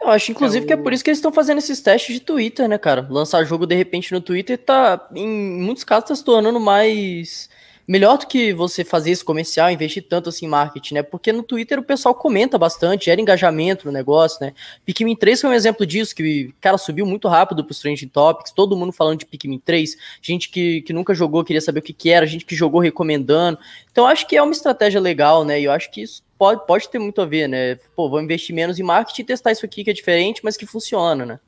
Eu 0.00 0.10
acho, 0.10 0.30
inclusive, 0.30 0.62
é 0.62 0.64
o... 0.64 0.66
que 0.68 0.72
é 0.72 0.76
por 0.76 0.92
isso 0.92 1.02
que 1.02 1.10
eles 1.10 1.18
estão 1.18 1.32
fazendo 1.32 1.58
esses 1.58 1.80
testes 1.80 2.14
de 2.14 2.20
Twitter, 2.20 2.68
né, 2.68 2.78
cara? 2.78 3.06
Lançar 3.10 3.44
jogo 3.44 3.66
de 3.66 3.74
repente 3.74 4.12
no 4.12 4.20
Twitter 4.20 4.56
tá, 4.56 5.08
em 5.12 5.26
muitos 5.26 5.82
casos, 5.82 6.08
tá 6.08 6.14
se 6.14 6.24
tornando 6.24 6.60
mais 6.60 7.50
melhor 7.88 8.18
do 8.18 8.26
que 8.26 8.52
você 8.52 8.84
fazer 8.84 9.12
esse 9.12 9.24
comercial, 9.24 9.70
investir 9.70 10.06
tanto 10.06 10.28
assim 10.28 10.44
em 10.44 10.48
marketing, 10.48 10.94
né? 10.94 11.02
Porque 11.02 11.32
no 11.32 11.42
Twitter 11.42 11.78
o 11.78 11.82
pessoal 11.82 12.14
comenta 12.14 12.58
bastante, 12.58 13.06
gera 13.06 13.18
engajamento 13.18 13.86
no 13.86 13.92
negócio, 13.92 14.38
né? 14.42 14.52
Pikmin 14.84 15.16
3 15.16 15.40
foi 15.40 15.48
um 15.48 15.54
exemplo 15.54 15.86
disso, 15.86 16.14
que, 16.14 16.54
cara, 16.60 16.76
subiu 16.76 17.06
muito 17.06 17.26
rápido 17.28 17.64
pros 17.64 17.80
Trending 17.80 18.08
Topics, 18.08 18.52
todo 18.52 18.76
mundo 18.76 18.92
falando 18.92 19.20
de 19.20 19.24
Pikmin 19.24 19.58
3, 19.58 19.96
gente 20.20 20.50
que, 20.50 20.82
que 20.82 20.92
nunca 20.92 21.14
jogou 21.14 21.42
queria 21.42 21.62
saber 21.62 21.80
o 21.80 21.82
que, 21.82 21.94
que 21.94 22.10
era, 22.10 22.26
gente 22.26 22.44
que 22.44 22.54
jogou 22.54 22.78
recomendando. 22.78 23.58
Então 23.90 24.06
acho 24.06 24.26
que 24.26 24.36
é 24.36 24.42
uma 24.42 24.52
estratégia 24.52 25.00
legal, 25.00 25.42
né? 25.42 25.58
E 25.58 25.64
eu 25.64 25.72
acho 25.72 25.90
que 25.90 26.02
isso 26.02 26.22
pode, 26.36 26.66
pode 26.66 26.90
ter 26.90 26.98
muito 26.98 27.22
a 27.22 27.24
ver, 27.24 27.48
né? 27.48 27.76
Pô, 27.96 28.10
vou 28.10 28.20
investir 28.20 28.54
menos 28.54 28.78
em 28.78 28.82
marketing 28.82 29.22
e 29.22 29.24
testar 29.24 29.52
isso 29.52 29.64
aqui 29.64 29.82
que 29.82 29.90
é 29.90 29.94
diferente, 29.94 30.42
mas 30.44 30.58
que 30.58 30.66
funciona, 30.66 31.24
né? 31.24 31.40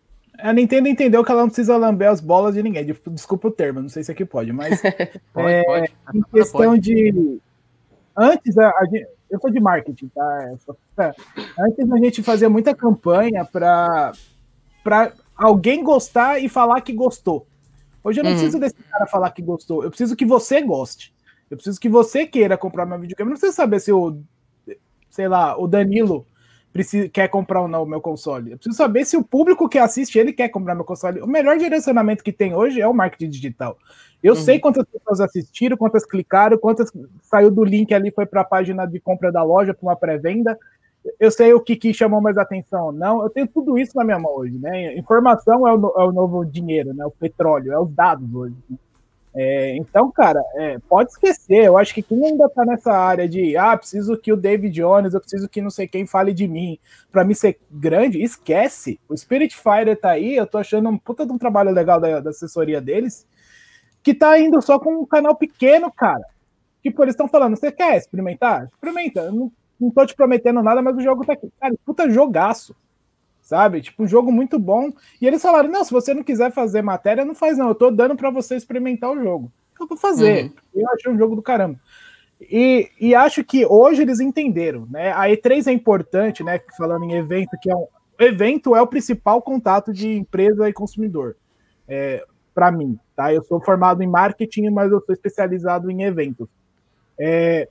A 0.43 0.53
Nintendo 0.53 0.88
entendeu 0.88 1.24
que 1.24 1.30
ela 1.30 1.43
não 1.43 1.49
precisa 1.49 1.76
lamber 1.76 2.09
as 2.09 2.20
bolas 2.20 2.55
de 2.55 2.62
ninguém. 2.62 2.84
Desculpa 3.09 3.49
o 3.49 3.51
termo, 3.51 3.80
não 3.80 3.88
sei 3.88 4.03
se 4.03 4.12
aqui 4.12 4.24
pode, 4.24 4.53
mas. 4.53 4.80
pode, 5.32 5.53
é, 5.53 5.64
pode. 5.64 5.93
Em 6.14 6.22
questão 6.22 6.70
pode. 6.70 6.80
de. 6.80 7.38
Antes, 8.16 8.59
a, 8.59 8.68
a, 8.68 8.84
eu 9.30 9.41
sou 9.41 9.51
de 9.51 9.61
marketing, 9.61 10.09
tá? 10.09 10.57
É, 10.99 11.12
antes 11.61 11.93
a 11.93 11.97
gente 11.99 12.22
fazia 12.22 12.51
muita 12.51 12.74
campanha 12.74 13.45
para 13.45 14.12
alguém 15.36 15.82
gostar 15.82 16.38
e 16.38 16.49
falar 16.49 16.80
que 16.80 16.93
gostou. 16.93 17.47
Hoje 18.03 18.20
eu 18.20 18.24
não 18.24 18.30
uhum. 18.30 18.36
preciso 18.36 18.59
desse 18.59 18.82
cara 18.91 19.07
falar 19.07 19.30
que 19.30 19.43
gostou. 19.43 19.84
Eu 19.84 19.91
preciso 19.91 20.16
que 20.16 20.24
você 20.24 20.61
goste. 20.61 21.14
Eu 21.51 21.57
preciso 21.57 21.80
que 21.80 21.88
você 21.88 22.26
queira 22.26 22.57
comprar 22.57 22.86
meu 22.86 22.99
videogame. 22.99 23.28
Eu 23.28 23.32
não 23.32 23.38
preciso 23.38 23.57
saber 23.57 23.80
se 23.80 23.93
o. 23.93 24.20
Sei 25.09 25.26
lá, 25.26 25.59
o 25.59 25.66
Danilo 25.66 26.24
precisa, 26.73 27.09
quer 27.09 27.29
comprar 27.29 27.62
ou 27.62 27.68
não 27.68 27.83
o 27.83 27.87
meu 27.87 28.01
console. 28.01 28.53
Eu 28.53 28.57
preciso 28.57 28.77
saber 28.77 29.05
se 29.05 29.16
o 29.16 29.25
público 29.25 29.68
que 29.68 29.79
assiste 29.79 30.18
ele 30.18 30.33
quer 30.33 30.49
comprar 30.49 30.75
meu 30.75 30.85
console. 30.85 31.21
O 31.21 31.27
melhor 31.27 31.59
direcionamento 31.59 32.25
que 32.25 32.33
tem 32.33 32.55
hoje 32.55 32.81
é 32.81 32.87
o 32.87 32.95
marketing 32.95 33.31
digital. 33.31 33.77
Eu 34.23 34.35
uhum. 34.35 34.41
sei 34.41 34.59
quantas 34.59 34.85
pessoas 34.87 35.21
assistiram, 35.21 35.77
quantas 35.77 36.05
clicaram, 36.05 36.59
quantas 36.59 36.93
saiu 37.23 37.51
do 37.51 37.64
link 37.64 37.93
ali, 37.95 38.11
foi 38.11 38.27
para 38.27 38.43
a 38.43 38.45
página 38.45 38.87
de 38.87 39.01
compra 39.01 39.33
da 39.33 39.43
loja 39.43 39.75
para 39.75 39.83
uma 39.83 39.97
pré-venda. 39.97 40.59
Eu 41.18 41.31
sei 41.31 41.55
o 41.55 41.61
que, 41.61 41.77
que 41.77 41.95
chamou 41.95 42.21
mais 42.21 42.37
atenção. 42.37 42.93
Não, 42.93 43.23
eu 43.23 43.31
tenho 43.31 43.47
tudo 43.47 43.79
isso 43.79 43.97
na 43.97 44.05
minha 44.05 44.18
mão 44.18 44.37
hoje, 44.37 44.59
né? 44.59 44.95
Informação 44.99 45.66
é 45.66 45.73
o, 45.73 45.95
é 45.97 46.05
o 46.05 46.12
novo 46.12 46.45
dinheiro, 46.45 46.93
né? 46.93 47.07
O 47.07 47.11
petróleo, 47.11 47.73
é 47.73 47.81
os 47.81 47.91
dados 47.91 48.33
hoje. 48.35 48.55
Né? 48.68 48.77
É, 49.33 49.76
então, 49.76 50.11
cara, 50.11 50.43
é, 50.57 50.78
pode 50.89 51.11
esquecer. 51.11 51.64
Eu 51.64 51.78
acho 51.78 51.95
que 51.95 52.03
quem 52.03 52.24
ainda 52.26 52.49
tá 52.49 52.64
nessa 52.64 52.93
área 52.93 53.28
de 53.28 53.57
ah, 53.57 53.76
preciso 53.76 54.16
que 54.16 54.33
o 54.33 54.37
David 54.37 54.74
Jones, 54.74 55.14
eu 55.14 55.20
preciso 55.20 55.49
que 55.49 55.61
não 55.61 55.70
sei 55.70 55.87
quem 55.87 56.07
fale 56.07 56.33
de 56.33 56.49
mim 56.49 56.78
para 57.11 57.24
mim 57.24 57.35
ser 57.35 57.59
grande, 57.70 58.22
esquece. 58.22 59.01
O 59.09 59.16
Spirit 59.16 59.57
Fighter 59.57 59.99
tá 59.99 60.11
aí, 60.11 60.37
eu 60.37 60.47
tô 60.47 60.59
achando 60.59 60.89
um 60.89 60.99
puta 60.99 61.24
de 61.24 61.33
um 61.33 61.39
trabalho 61.39 61.70
legal 61.70 62.01
da, 62.01 62.20
da 62.20 62.31
assessoria 62.31 62.81
deles, 62.81 63.26
que 64.03 64.14
tá 64.14 64.39
indo 64.39 64.61
só 64.61 64.78
com 64.78 65.03
um 65.03 65.07
canal 65.07 65.37
pequeno, 65.37 65.93
cara. 65.93 66.24
Tipo, 66.83 67.03
eles 67.05 67.12
estão 67.12 67.28
falando, 67.28 67.57
você 67.57 67.70
quer 67.70 67.97
experimentar? 67.97 68.64
Experimenta. 68.64 69.20
Eu 69.20 69.33
não, 69.33 69.53
não 69.78 69.91
tô 69.91 70.05
te 70.07 70.14
prometendo 70.14 70.62
nada, 70.62 70.83
mas 70.83 70.97
o 70.97 71.01
jogo 71.03 71.24
tá 71.24 71.35
aqui. 71.35 71.49
Cara, 71.61 71.74
puta 71.85 72.11
jogaço 72.11 72.74
sabe? 73.51 73.80
Tipo, 73.80 74.05
um 74.05 74.09
jogo 74.09 74.30
muito 74.30 74.61
bom. 74.61 74.92
E 75.20 75.26
eles 75.26 75.42
falaram: 75.42 75.68
não, 75.68 75.84
se 75.84 75.90
você 75.90 76.14
não 76.14 76.22
quiser 76.22 76.53
fazer 76.53 76.82
matéria, 76.82 77.24
não 77.24 77.34
faz, 77.34 77.59
não. 77.59 77.68
Eu 77.68 77.74
tô 77.74 77.90
dando 77.90 78.14
para 78.16 78.30
você 78.30 78.55
experimentar 78.55 79.11
o 79.11 79.20
jogo. 79.20 79.51
Eu 79.78 79.88
vou 79.88 79.98
fazer. 79.98 80.44
Uhum. 80.44 80.53
Eu 80.76 80.88
achei 80.90 81.12
um 81.12 81.18
jogo 81.18 81.34
do 81.34 81.42
caramba. 81.42 81.78
E, 82.40 82.88
e 82.98 83.14
acho 83.14 83.42
que 83.44 83.66
hoje 83.66 84.03
eles 84.03 84.20
entenderam, 84.20 84.86
né? 84.88 85.12
A 85.12 85.24
E3 85.28 85.66
é 85.66 85.72
importante, 85.72 86.44
né? 86.44 86.61
Falando 86.78 87.05
em 87.05 87.14
evento, 87.14 87.59
que 87.61 87.70
é 87.70 87.74
um. 87.74 87.86
Evento 88.20 88.76
é 88.76 88.82
o 88.82 88.86
principal 88.86 89.42
contato 89.42 89.92
de 89.92 90.12
empresa 90.12 90.68
e 90.68 90.72
consumidor. 90.72 91.36
É, 91.88 92.24
para 92.55 92.70
mim, 92.70 92.98
tá? 93.16 93.34
Eu 93.34 93.42
sou 93.42 93.61
formado 93.61 94.03
em 94.03 94.07
marketing, 94.07 94.70
mas 94.70 94.92
eu 94.92 95.01
sou 95.01 95.12
especializado 95.12 95.90
em 95.90 96.03
eventos. 96.03 96.46
É, 97.18 97.68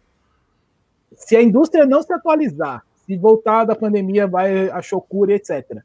se 1.13 1.37
a 1.37 1.41
indústria 1.41 1.85
não 1.85 2.01
se 2.01 2.11
atualizar 2.11 2.83
se 3.09 3.17
voltar 3.17 3.65
da 3.65 3.75
pandemia, 3.75 4.27
vai 4.27 4.69
achou 4.69 5.01
cura, 5.01 5.33
etc. 5.33 5.79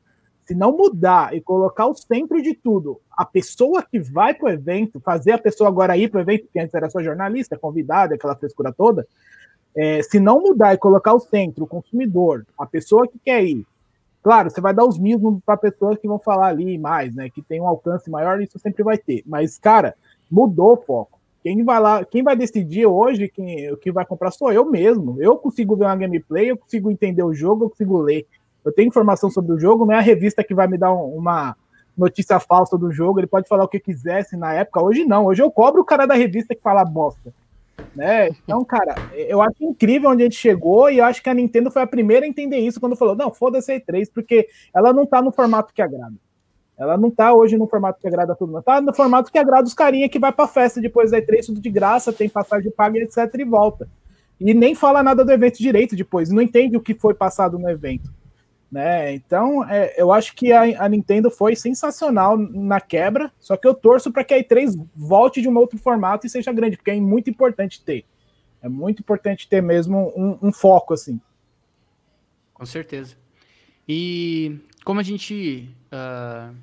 Se 0.45 0.55
não 0.55 0.77
mudar 0.77 1.35
e 1.35 1.41
colocar 1.41 1.87
o 1.87 1.95
centro 1.95 2.43
de 2.43 2.53
tudo, 2.53 3.01
a 3.11 3.25
pessoa 3.25 3.83
que 3.83 3.99
vai 3.99 4.35
para 4.35 4.45
o 4.45 4.51
evento, 4.51 5.01
fazer 5.01 5.33
a 5.33 5.39
pessoa 5.39 5.69
agora 5.69 5.97
ir 5.97 6.11
para 6.11 6.19
o 6.19 6.21
evento, 6.21 6.49
que 6.53 6.61
antes 6.61 6.75
era 6.75 6.91
só 6.91 7.03
jornalista, 7.03 7.57
convidada, 7.57 8.15
aquela 8.15 8.37
frescura 8.37 8.75
toda, 8.75 9.07
é, 9.75 10.03
se 10.03 10.21
não 10.21 10.39
mudar 10.39 10.75
e 10.75 10.79
colocar 10.79 11.15
o 11.15 11.19
centro, 11.19 11.65
o 11.65 11.67
consumidor, 11.67 12.45
a 12.59 12.67
pessoa 12.67 13.09
que 13.09 13.19
quer 13.19 13.43
ir, 13.43 13.67
claro, 14.23 14.51
você 14.51 14.61
vai 14.61 14.75
dar 14.75 14.85
os 14.85 14.99
mesmos 14.99 15.41
para 15.47 15.57
pessoas 15.57 15.99
que 15.99 16.07
vão 16.07 16.19
falar 16.19 16.49
ali 16.49 16.77
mais, 16.77 17.15
né, 17.15 17.31
que 17.31 17.41
tem 17.41 17.59
um 17.59 17.67
alcance 17.67 18.11
maior, 18.11 18.39
isso 18.43 18.59
sempre 18.59 18.83
vai 18.83 18.99
ter. 18.99 19.23
Mas, 19.25 19.57
cara, 19.57 19.95
mudou 20.31 20.75
o 20.75 20.77
foco. 20.77 21.14
Quem 21.45 21.63
vai 21.63 21.79
lá, 21.79 22.03
quem 22.03 22.23
vai 22.23 22.35
decidir 22.35 22.87
hoje 22.87 23.29
quem, 23.29 23.71
o 23.71 23.77
que 23.77 23.93
vai 23.93 24.07
comprar 24.07 24.31
sou 24.31 24.51
eu 24.51 24.65
mesmo. 24.65 25.21
Eu 25.21 25.37
consigo 25.37 25.77
ver 25.77 25.85
uma 25.85 25.95
gameplay, 25.95 26.51
eu 26.51 26.57
consigo 26.57 26.91
entender 26.91 27.23
o 27.23 27.35
jogo, 27.35 27.67
eu 27.67 27.69
consigo 27.69 28.01
ler. 28.01 28.27
Eu 28.65 28.73
tenho 28.73 28.89
informação 28.89 29.31
sobre 29.31 29.53
o 29.53 29.61
jogo, 29.61 29.85
não 29.85 29.93
é 29.93 29.99
a 29.99 30.01
revista 30.01 30.43
que 30.43 30.55
vai 30.55 30.67
me 30.67 30.79
dar 30.79 30.95
uma 30.95 31.55
notícia 31.95 32.41
falsa 32.41 32.79
do 32.79 32.91
jogo, 32.91 33.21
ele 33.21 33.27
pode 33.27 33.47
falar 33.47 33.63
o 33.63 33.69
que 33.69 33.79
quisesse 33.79 34.39
na 34.39 34.55
época. 34.55 34.83
Hoje 34.83 35.05
não, 35.05 35.27
hoje 35.27 35.43
eu 35.43 35.51
cobro 35.51 35.83
o 35.83 35.85
cara 35.85 36.07
da 36.07 36.15
revista 36.15 36.55
que 36.55 36.63
fala 36.63 36.83
bosta. 36.83 37.31
Né? 37.95 38.31
Então, 38.43 38.65
cara, 38.65 38.95
eu 39.13 39.43
acho 39.43 39.63
incrível 39.63 40.09
onde 40.09 40.23
a 40.23 40.25
gente 40.27 40.37
chegou 40.37 40.91
e 40.91 40.97
eu 40.97 41.05
acho 41.05 41.23
que 41.23 41.29
a 41.29 41.35
Nintendo 41.35 41.71
foi 41.71 41.83
a 41.83 41.87
primeira 41.87 42.25
a 42.25 42.29
entender 42.29 42.57
isso 42.57 42.81
quando 42.81 42.97
falou: 42.97 43.15
não, 43.15 43.31
foda-se 43.31 43.71
a 43.71 43.79
E3, 43.79 44.09
porque 44.15 44.49
ela 44.75 44.95
não 44.95 45.05
tá 45.05 45.21
no 45.21 45.31
formato 45.31 45.75
que 45.75 45.83
agrada. 45.83 46.15
Ela 46.77 46.97
não 46.97 47.11
tá 47.11 47.33
hoje 47.33 47.57
no 47.57 47.69
formato 47.69 48.01
que 48.01 48.07
agrada 48.07 48.35
todo 48.35 48.51
mundo. 48.51 48.63
Tá 48.63 48.81
no 48.81 48.93
formato 48.93 49.31
que 49.31 49.39
agrada 49.39 49.67
os 49.67 49.75
carinha 49.75 50.09
que 50.09 50.19
vai 50.19 50.33
pra 50.33 50.49
festa 50.49 50.81
depois 50.81 51.11
da 51.11 51.21
E3, 51.21 51.47
tudo 51.47 51.61
de 51.61 51.71
graça, 51.71 52.13
tem 52.13 52.29
passagem 52.29 52.71
paga, 52.71 52.99
etc. 52.99 53.19
e 53.39 53.45
volta. 53.45 53.89
E 54.41 54.53
nem 54.53 54.75
fala 54.75 55.03
nada 55.03 55.25
do 55.25 55.31
evento 55.31 55.59
direito 55.59 55.95
depois, 55.95 56.31
não 56.31 56.43
entende 56.43 56.77
o 56.77 56.81
que 56.81 56.95
foi 56.95 57.15
passado 57.15 57.59
no 57.59 57.71
evento. 57.71 58.13
Né? 58.71 59.15
Então, 59.15 59.65
é, 59.71 59.95
eu 59.97 60.13
acho 60.13 60.35
que 60.35 60.51
a, 60.51 60.85
a, 60.85 60.89
Nintendo 60.89 61.31
foi 61.31 61.55
sensacional 61.55 62.37
na 62.37 62.81
quebra, 62.81 63.31
só 63.39 63.57
que 63.57 63.69
eu 63.69 63.73
torço 63.73 64.11
para 64.11 64.25
que 64.25 64.35
a 64.35 64.43
E3 64.43 64.75
volte 64.97 65.41
de 65.41 65.49
um 65.49 65.57
outro 65.57 65.79
formato 65.79 66.27
e 66.27 66.31
seja 66.31 66.53
grande, 66.53 66.77
porque 66.77 66.91
é 66.91 67.01
muito 67.01 67.31
importante 67.31 67.81
ter. 67.85 68.05
É 68.61 68.69
muito 68.69 68.99
importante 68.99 69.49
ter 69.49 69.63
mesmo 69.63 70.13
um, 70.17 70.49
um 70.49 70.53
foco 70.53 70.93
assim. 70.93 71.21
Com 72.53 72.67
certeza. 72.67 73.15
E 73.89 74.59
como 74.85 75.01
a 75.01 75.03
gente 75.03 75.69
uh, 75.87 76.55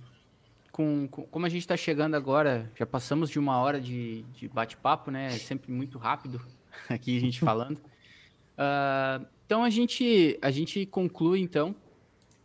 com, 0.71 1.07
com, 1.07 1.23
como 1.23 1.45
a 1.45 1.49
gente 1.49 1.61
está 1.61 1.75
chegando 1.75 2.15
agora, 2.15 2.71
já 2.75 2.85
passamos 2.85 3.29
de 3.29 3.37
uma 3.37 3.57
hora 3.57 3.79
de, 3.79 4.23
de 4.33 4.47
bate-papo, 4.47 5.11
né? 5.11 5.27
É 5.27 5.37
sempre 5.37 5.71
muito 5.71 5.97
rápido 5.97 6.41
aqui 6.87 7.17
a 7.17 7.19
gente 7.19 7.39
falando. 7.43 7.77
Uh, 7.77 9.25
então 9.45 9.63
a 9.63 9.69
gente, 9.69 10.37
a 10.41 10.49
gente 10.49 10.85
conclui 10.85 11.41
então 11.41 11.75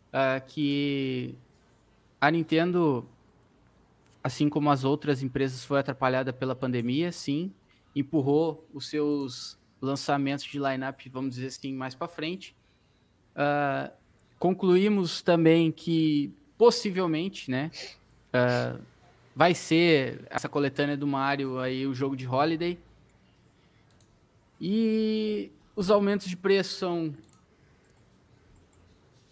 uh, 0.07 0.45
que 0.47 1.35
a 2.19 2.29
Nintendo, 2.29 3.07
assim 4.23 4.49
como 4.49 4.69
as 4.69 4.83
outras 4.83 5.23
empresas, 5.23 5.63
foi 5.63 5.79
atrapalhada 5.79 6.33
pela 6.33 6.55
pandemia, 6.55 7.11
sim, 7.11 7.53
empurrou 7.95 8.67
os 8.73 8.89
seus 8.89 9.57
lançamentos 9.81 10.43
de 10.45 10.59
lineup, 10.59 10.99
vamos 11.11 11.35
dizer 11.35 11.47
assim, 11.47 11.73
mais 11.73 11.95
para 11.95 12.07
frente. 12.07 12.55
Uh, 13.35 13.91
concluímos 14.39 15.21
também 15.21 15.71
que 15.71 16.33
possivelmente, 16.57 17.49
né? 17.49 17.71
Uh, 18.33 18.81
vai 19.35 19.53
ser 19.53 20.25
essa 20.29 20.49
coletânea 20.49 20.97
do 20.97 21.05
Mario 21.05 21.59
aí, 21.59 21.85
o 21.85 21.93
jogo 21.93 22.15
de 22.15 22.27
Holiday. 22.27 22.77
E 24.59 25.51
os 25.75 25.91
aumentos 25.91 26.27
de 26.27 26.35
preço 26.35 26.75
são, 26.79 27.15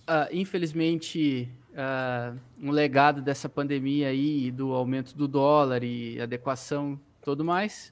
uh, 0.08 0.30
infelizmente, 0.32 1.50
uh, 1.72 2.40
um 2.62 2.70
legado 2.70 3.22
dessa 3.22 3.50
pandemia 3.50 4.10
aí, 4.10 4.52
do 4.52 4.74
aumento 4.74 5.16
do 5.16 5.28
dólar 5.28 5.84
e 5.84 6.22
adequação 6.22 7.00
tudo 7.24 7.44
mais. 7.44 7.92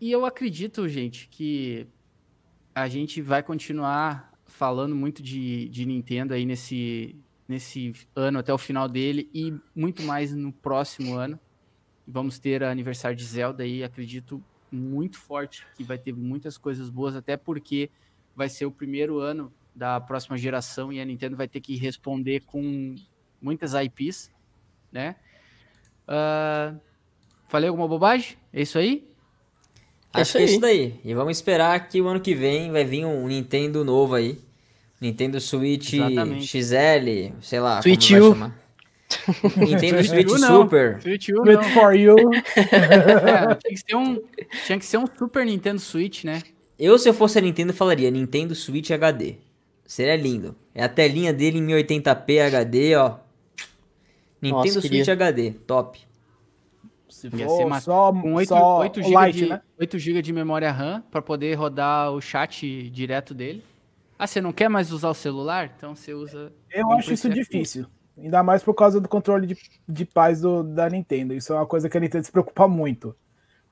e 0.00 0.10
eu 0.10 0.26
acredito, 0.26 0.88
gente, 0.88 1.28
que 1.28 1.86
a 2.74 2.88
gente 2.88 3.22
vai 3.22 3.44
continuar 3.44 4.29
falando 4.60 4.94
muito 4.94 5.22
de, 5.22 5.70
de 5.70 5.86
Nintendo 5.86 6.34
aí 6.34 6.44
nesse, 6.44 7.16
nesse 7.48 7.94
ano 8.14 8.38
até 8.38 8.52
o 8.52 8.58
final 8.58 8.86
dele 8.86 9.30
e 9.32 9.54
muito 9.74 10.02
mais 10.02 10.34
no 10.34 10.52
próximo 10.52 11.16
ano. 11.16 11.40
Vamos 12.06 12.38
ter 12.38 12.62
aniversário 12.62 13.16
de 13.16 13.24
Zelda 13.24 13.62
aí, 13.62 13.82
acredito 13.82 14.44
muito 14.70 15.18
forte 15.18 15.66
que 15.74 15.82
vai 15.82 15.96
ter 15.96 16.12
muitas 16.12 16.58
coisas 16.58 16.90
boas, 16.90 17.16
até 17.16 17.38
porque 17.38 17.88
vai 18.36 18.50
ser 18.50 18.66
o 18.66 18.70
primeiro 18.70 19.18
ano 19.18 19.50
da 19.74 19.98
próxima 19.98 20.36
geração 20.36 20.92
e 20.92 21.00
a 21.00 21.06
Nintendo 21.06 21.38
vai 21.38 21.48
ter 21.48 21.62
que 21.62 21.74
responder 21.76 22.40
com 22.40 22.94
muitas 23.40 23.72
IPs, 23.72 24.30
né? 24.92 25.16
Uh, 26.06 26.78
falei 27.48 27.70
alguma 27.70 27.88
bobagem? 27.88 28.36
É 28.52 28.60
isso 28.60 28.76
aí? 28.76 29.08
Acho 30.12 30.36
é 30.36 30.40
que 30.40 30.46
é 30.46 30.50
isso 30.50 30.60
daí. 30.60 31.00
E 31.02 31.14
vamos 31.14 31.38
esperar 31.38 31.88
que 31.88 31.98
o 31.98 32.08
ano 32.08 32.20
que 32.20 32.34
vem 32.34 32.70
vai 32.70 32.84
vir 32.84 33.06
um 33.06 33.26
Nintendo 33.26 33.82
novo 33.82 34.16
aí. 34.16 34.49
Nintendo 35.00 35.40
Switch 35.40 35.94
Exatamente. 35.94 36.46
XL, 36.46 37.34
sei 37.40 37.60
lá, 37.60 37.80
Switch 37.80 38.10
como 38.10 38.20
U. 38.20 38.34
vai 38.34 38.38
chamar. 38.38 38.60
Nintendo 39.56 40.04
Switch 40.04 40.30
Super. 40.30 41.02
Switch 41.02 41.28
U, 41.30 41.42
Good 41.42 41.64
for 41.72 41.94
you. 41.94 42.16
é, 42.56 43.54
tinha, 43.56 43.74
que 43.74 43.76
ser 43.76 43.96
um, 43.96 44.22
tinha 44.66 44.78
que 44.78 44.84
ser 44.84 44.98
um 44.98 45.06
Super 45.06 45.44
Nintendo 45.44 45.80
Switch, 45.80 46.24
né? 46.24 46.42
Eu, 46.78 46.98
se 46.98 47.08
eu 47.08 47.14
fosse 47.14 47.38
a 47.38 47.42
Nintendo, 47.42 47.72
falaria 47.72 48.10
Nintendo 48.10 48.54
Switch 48.54 48.90
HD. 48.90 49.36
Seria 49.84 50.16
lindo. 50.16 50.54
É 50.74 50.84
a 50.84 50.88
telinha 50.88 51.32
dele 51.32 51.58
em 51.58 51.66
1080p 51.66 52.46
HD, 52.46 52.94
ó. 52.96 53.16
Nintendo 54.40 54.64
Nossa, 54.64 54.80
Switch 54.80 55.04
queria. 55.04 55.12
HD, 55.12 55.50
top. 55.66 55.98
Se 57.08 57.28
for 57.28 57.66
uma, 57.66 57.80
só, 57.80 58.12
com 58.12 58.34
8, 58.34 58.48
só 58.48 58.78
8 58.78 59.02
GB 59.02 59.32
de, 59.32 59.48
né? 59.48 59.60
8 59.78 59.98
GB 59.98 60.22
de 60.22 60.32
memória 60.32 60.70
RAM 60.70 61.02
para 61.10 61.20
poder 61.20 61.54
rodar 61.54 62.12
o 62.12 62.20
chat 62.20 62.88
direto 62.90 63.34
dele. 63.34 63.62
Ah, 64.20 64.26
você 64.26 64.38
não 64.38 64.52
quer 64.52 64.68
mais 64.68 64.92
usar 64.92 65.08
o 65.08 65.14
celular? 65.14 65.72
Então 65.74 65.96
você 65.96 66.12
usa. 66.12 66.52
Eu 66.70 66.92
acho 66.92 67.10
isso 67.10 67.26
difícil. 67.30 67.86
Ainda 68.18 68.42
mais 68.42 68.62
por 68.62 68.74
causa 68.74 69.00
do 69.00 69.08
controle 69.08 69.46
de, 69.46 69.56
de 69.88 70.04
paz 70.04 70.42
do, 70.42 70.62
da 70.62 70.90
Nintendo. 70.90 71.32
Isso 71.32 71.54
é 71.54 71.56
uma 71.56 71.64
coisa 71.64 71.88
que 71.88 71.96
a 71.96 72.00
Nintendo 72.00 72.26
se 72.26 72.30
preocupa 72.30 72.68
muito. 72.68 73.16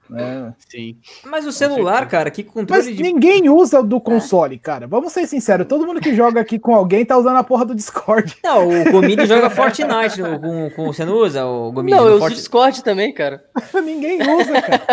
Né? 0.09 0.55
Sim. 0.71 0.97
Mas 1.27 1.47
o 1.47 1.53
celular, 1.53 2.09
cara, 2.09 2.31
que 2.31 2.43
controle 2.43 2.83
Mas 2.83 2.97
de... 2.97 3.03
ninguém 3.03 3.51
usa 3.51 3.83
do 3.83 4.01
console, 4.01 4.55
é. 4.55 4.59
cara. 4.59 4.87
Vamos 4.87 5.13
ser 5.13 5.27
sinceros. 5.27 5.67
Todo 5.67 5.87
mundo 5.87 6.01
que 6.01 6.15
joga 6.15 6.41
aqui 6.41 6.59
com 6.59 6.75
alguém 6.75 7.05
tá 7.05 7.19
usando 7.19 7.37
a 7.37 7.45
porra 7.45 7.67
do 7.67 7.75
Discord. 7.75 8.35
Não, 8.43 8.69
o 8.69 8.91
Gomini 8.91 9.27
joga 9.27 9.51
Fortnite. 9.51 10.23
com, 10.41 10.71
com, 10.71 10.87
você 10.87 11.05
não 11.05 11.15
usa 11.15 11.45
o 11.45 11.71
Gomini? 11.71 11.95
Não, 11.95 12.07
eu 12.07 12.13
uso 12.13 12.21
Fortnite? 12.21 12.41
Discord 12.41 12.83
também, 12.83 13.13
cara. 13.13 13.45
ninguém 13.85 14.23
usa, 14.23 14.63
cara. 14.63 14.87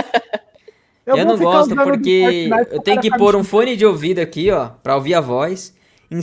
Eu, 1.05 1.17
eu 1.17 1.25
não 1.25 1.37
gosto 1.37 1.75
porque 1.75 2.49
eu 2.71 2.81
tenho 2.81 2.99
que 2.99 3.15
pôr 3.15 3.35
um 3.35 3.43
fone 3.43 3.75
de 3.75 3.85
ouvido 3.85 4.19
aqui, 4.19 4.49
ó, 4.51 4.69
pra 4.81 4.95
ouvir 4.95 5.13
a 5.13 5.21
voz. 5.21 5.75
Em, 6.09 6.19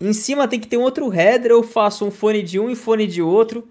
em 0.00 0.12
cima 0.12 0.48
tem 0.48 0.58
que 0.58 0.66
ter 0.66 0.76
um 0.76 0.82
outro 0.82 1.12
header, 1.12 1.52
eu 1.52 1.62
faço 1.62 2.04
um 2.04 2.10
fone 2.10 2.42
de 2.42 2.58
um 2.58 2.68
e 2.68 2.74
fone 2.74 3.06
de 3.06 3.22
outro. 3.22 3.68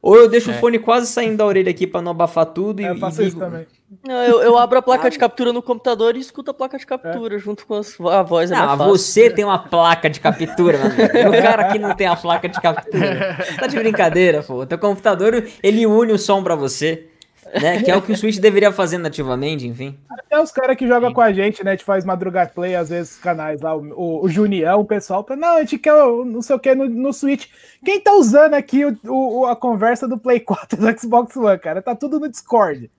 Ou 0.00 0.14
eu 0.14 0.28
deixo 0.28 0.52
é. 0.52 0.54
o 0.54 0.60
fone 0.60 0.78
quase 0.78 1.08
saindo 1.08 1.38
da 1.38 1.44
orelha 1.44 1.70
aqui 1.70 1.84
pra 1.84 2.00
não 2.00 2.12
abafar 2.12 2.46
tudo. 2.46 2.80
É, 2.80 2.84
e, 2.84 2.86
eu 2.86 2.96
faço 2.96 3.22
e 3.22 3.26
isso 3.26 3.36
também. 3.36 3.66
Não, 4.06 4.22
eu, 4.22 4.40
eu, 4.40 4.56
abro 4.56 4.78
a 4.78 4.82
placa 4.82 5.10
de 5.10 5.18
captura 5.18 5.52
no 5.52 5.60
computador 5.60 6.16
e 6.16 6.20
escuto 6.20 6.52
a 6.52 6.54
placa 6.54 6.78
de 6.78 6.86
captura 6.86 7.34
é. 7.34 7.38
junto 7.40 7.66
com 7.66 7.74
as, 7.74 8.00
a 8.00 8.22
voz. 8.22 8.50
Não, 8.50 8.76
você 8.76 9.28
tem 9.30 9.44
uma 9.44 9.58
placa 9.58 10.08
de 10.08 10.20
captura, 10.20 10.78
mano. 10.78 10.94
o 11.36 11.42
cara 11.42 11.66
aqui 11.66 11.78
não 11.78 11.94
tem 11.94 12.06
a 12.06 12.14
placa 12.14 12.48
de 12.48 12.60
captura. 12.60 13.36
tá 13.58 13.66
de 13.66 13.76
brincadeira, 13.76 14.44
pô. 14.44 14.60
O 14.60 14.66
teu 14.66 14.78
computador, 14.78 15.44
ele 15.60 15.86
une 15.86 16.12
o 16.12 16.18
som 16.18 16.40
pra 16.40 16.54
você. 16.54 17.08
Né? 17.54 17.82
Que 17.82 17.90
é 17.90 17.96
o 17.96 18.02
que 18.02 18.12
o 18.12 18.16
Switch 18.16 18.38
deveria 18.38 18.72
fazer 18.72 18.98
nativamente, 18.98 19.66
enfim. 19.66 19.98
Até 20.10 20.40
os 20.40 20.50
caras 20.50 20.76
que 20.76 20.86
jogam 20.86 21.12
com 21.12 21.20
a 21.20 21.32
gente, 21.32 21.64
né? 21.64 21.72
A 21.72 21.74
gente 21.74 21.84
faz 21.84 22.04
madrugar 22.04 22.52
play, 22.52 22.74
às 22.74 22.90
vezes, 22.90 23.16
canais 23.16 23.60
lá, 23.60 23.74
o, 23.76 24.24
o 24.24 24.28
Junião, 24.28 24.80
o 24.80 24.84
pessoal, 24.84 25.24
não, 25.36 25.56
a 25.56 25.60
gente 25.60 25.78
quer 25.78 25.94
não 25.94 26.42
sei 26.42 26.56
o 26.56 26.58
que 26.58 26.74
no, 26.74 26.88
no 26.88 27.12
Switch. 27.12 27.46
Quem 27.84 28.00
tá 28.00 28.12
usando 28.12 28.54
aqui 28.54 28.84
o, 28.84 28.98
o, 29.04 29.46
a 29.46 29.56
conversa 29.56 30.08
do 30.08 30.18
Play 30.18 30.40
4 30.40 30.76
do 30.80 30.98
Xbox 31.00 31.36
One, 31.36 31.58
cara? 31.58 31.80
Tá 31.80 31.94
tudo 31.94 32.18
no 32.18 32.28
Discord. 32.28 32.90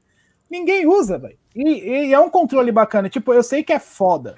Ninguém 0.50 0.88
usa, 0.88 1.18
velho. 1.18 1.38
E, 1.56 2.08
e, 2.08 2.14
é 2.14 2.20
um 2.20 2.30
controle 2.30 2.72
bacana. 2.72 3.10
Tipo, 3.10 3.34
eu 3.34 3.44
sei 3.44 3.64
que 3.64 3.74
é 3.74 3.80
foda, 3.80 4.36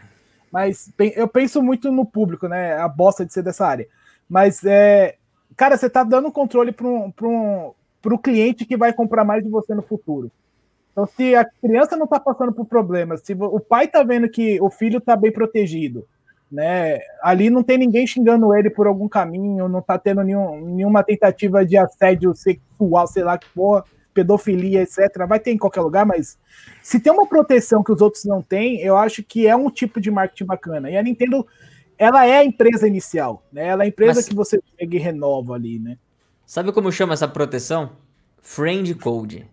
mas 0.51 0.91
eu 1.15 1.27
penso 1.27 1.61
muito 1.61 1.91
no 1.91 2.05
público, 2.05 2.47
né? 2.47 2.77
A 2.77 2.87
bosta 2.87 3.25
de 3.25 3.31
ser 3.31 3.43
dessa 3.43 3.65
área. 3.65 3.87
Mas, 4.27 4.63
é, 4.65 5.15
cara, 5.55 5.77
você 5.77 5.89
tá 5.89 6.03
dando 6.03 6.31
controle 6.31 6.71
para 6.71 6.87
um, 6.87 7.11
pra 7.11 7.27
um, 7.27 7.73
para 8.01 8.13
o 8.13 8.19
cliente 8.19 8.65
que 8.65 8.77
vai 8.77 8.93
comprar 8.93 9.23
mais 9.23 9.43
de 9.43 9.49
você 9.49 9.73
no 9.73 9.81
futuro. 9.81 10.31
Então, 10.91 11.05
se 11.05 11.35
a 11.35 11.45
criança 11.45 11.95
não 11.95 12.05
está 12.05 12.19
passando 12.19 12.51
por 12.51 12.65
problemas, 12.65 13.21
se 13.23 13.33
o 13.33 13.59
pai 13.59 13.85
está 13.85 14.03
vendo 14.03 14.29
que 14.29 14.59
o 14.61 14.69
filho 14.69 14.97
está 14.97 15.15
bem 15.15 15.31
protegido, 15.31 16.05
né? 16.51 16.99
Ali 17.21 17.49
não 17.49 17.63
tem 17.63 17.77
ninguém 17.77 18.07
xingando 18.07 18.53
ele 18.55 18.69
por 18.69 18.87
algum 18.87 19.07
caminho, 19.07 19.69
não 19.69 19.79
está 19.79 19.97
tendo 19.97 20.23
nenhum, 20.23 20.59
nenhuma 20.65 21.03
tentativa 21.03 21.65
de 21.65 21.77
assédio 21.77 22.33
sexual, 22.35 23.07
sei 23.07 23.23
lá 23.23 23.37
que 23.37 23.47
porra, 23.53 23.83
pedofilia, 24.13 24.81
etc. 24.81 25.25
Vai 25.27 25.39
ter 25.39 25.51
em 25.51 25.57
qualquer 25.57 25.81
lugar, 25.81 26.05
mas 26.05 26.37
se 26.81 26.99
tem 26.99 27.13
uma 27.13 27.27
proteção 27.27 27.83
que 27.83 27.91
os 27.91 28.01
outros 28.01 28.25
não 28.25 28.41
têm, 28.41 28.81
eu 28.81 28.97
acho 28.97 29.23
que 29.23 29.47
é 29.47 29.55
um 29.55 29.69
tipo 29.69 30.01
de 30.01 30.09
marketing 30.09 30.45
bacana. 30.45 30.89
E 30.89 30.97
a 30.97 31.03
Nintendo, 31.03 31.45
ela 31.97 32.25
é 32.25 32.39
a 32.39 32.43
empresa 32.43 32.87
inicial, 32.87 33.43
né? 33.53 33.67
Ela 33.67 33.83
é 33.83 33.85
a 33.85 33.89
empresa 33.89 34.15
mas... 34.15 34.27
que 34.27 34.35
você 34.35 34.59
pega 34.77 34.95
e 34.95 34.99
renova 34.99 35.53
ali, 35.53 35.79
né? 35.79 35.97
Sabe 36.49 36.71
como 36.71 36.91
chama 36.91 37.13
essa 37.13 37.27
proteção? 37.27 37.91
Friend 38.41 38.95
Code. 38.95 39.45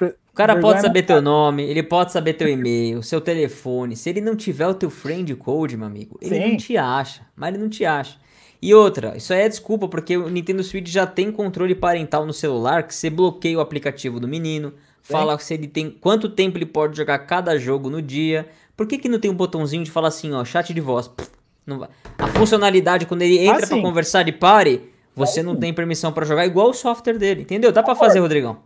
O 0.00 0.34
cara 0.34 0.58
pode 0.58 0.80
saber 0.80 1.04
teu 1.04 1.22
nome, 1.22 1.62
ele 1.62 1.84
pode 1.84 2.10
saber 2.10 2.32
teu 2.32 2.48
e-mail, 2.48 3.00
seu 3.00 3.20
telefone. 3.20 3.94
Se 3.94 4.10
ele 4.10 4.20
não 4.20 4.34
tiver 4.34 4.66
o 4.66 4.74
teu 4.74 4.90
friend 4.90 5.32
code, 5.36 5.76
meu 5.76 5.86
amigo, 5.86 6.18
ele 6.20 6.34
Sim. 6.34 6.48
não 6.48 6.56
te 6.56 6.76
acha. 6.76 7.20
Mas 7.36 7.50
ele 7.54 7.62
não 7.62 7.68
te 7.70 7.84
acha. 7.84 8.16
E 8.60 8.74
outra, 8.74 9.16
isso 9.16 9.32
aí 9.32 9.42
é 9.42 9.48
desculpa, 9.48 9.86
porque 9.86 10.16
o 10.16 10.28
Nintendo 10.28 10.64
Switch 10.64 10.88
já 10.88 11.06
tem 11.06 11.30
controle 11.30 11.76
parental 11.76 12.26
no 12.26 12.32
celular, 12.32 12.88
que 12.88 12.94
você 12.94 13.08
bloqueia 13.08 13.58
o 13.58 13.60
aplicativo 13.60 14.18
do 14.18 14.26
menino, 14.26 14.74
fala 15.00 15.38
se 15.38 15.54
ele 15.54 15.68
tem 15.68 15.90
quanto 15.90 16.28
tempo 16.28 16.58
ele 16.58 16.66
pode 16.66 16.96
jogar 16.96 17.20
cada 17.20 17.56
jogo 17.56 17.88
no 17.88 18.02
dia. 18.02 18.48
Por 18.76 18.88
que, 18.88 18.98
que 18.98 19.08
não 19.08 19.20
tem 19.20 19.30
um 19.30 19.34
botãozinho 19.36 19.84
de 19.84 19.92
falar 19.92 20.08
assim, 20.08 20.32
ó, 20.32 20.44
chat 20.44 20.74
de 20.74 20.80
voz? 20.80 21.06
Pff, 21.06 21.30
não 21.64 21.78
vai. 21.78 21.88
A 22.18 22.26
funcionalidade 22.26 23.06
quando 23.06 23.22
ele 23.22 23.38
entra 23.38 23.58
Ah, 23.64 23.68
pra 23.68 23.76
sim. 23.76 23.82
conversar 23.82 24.24
de 24.24 24.32
pare, 24.32 24.91
você 25.14 25.42
não 25.42 25.56
tem 25.56 25.72
permissão 25.74 26.12
pra 26.12 26.24
jogar 26.24 26.46
igual 26.46 26.70
o 26.70 26.74
software 26.74 27.18
dele, 27.18 27.42
entendeu? 27.42 27.72
Dá 27.72 27.82
pra 27.82 27.94
fazer, 27.94 28.20
Rodrigão. 28.20 28.62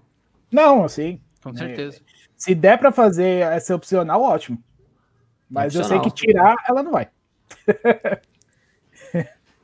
Não, 0.50 0.84
assim, 0.84 1.20
Com 1.42 1.54
certeza. 1.54 2.00
se 2.36 2.54
der 2.54 2.78
pra 2.78 2.92
fazer 2.92 3.42
essa 3.52 3.74
opcional, 3.74 4.22
ótimo. 4.22 4.62
Mas 5.48 5.74
eu 5.74 5.84
sei 5.84 5.96
Opcional. 5.96 6.04
que 6.04 6.26
tirar, 6.26 6.56
ela 6.68 6.82
não 6.82 6.92
vai. 6.92 7.08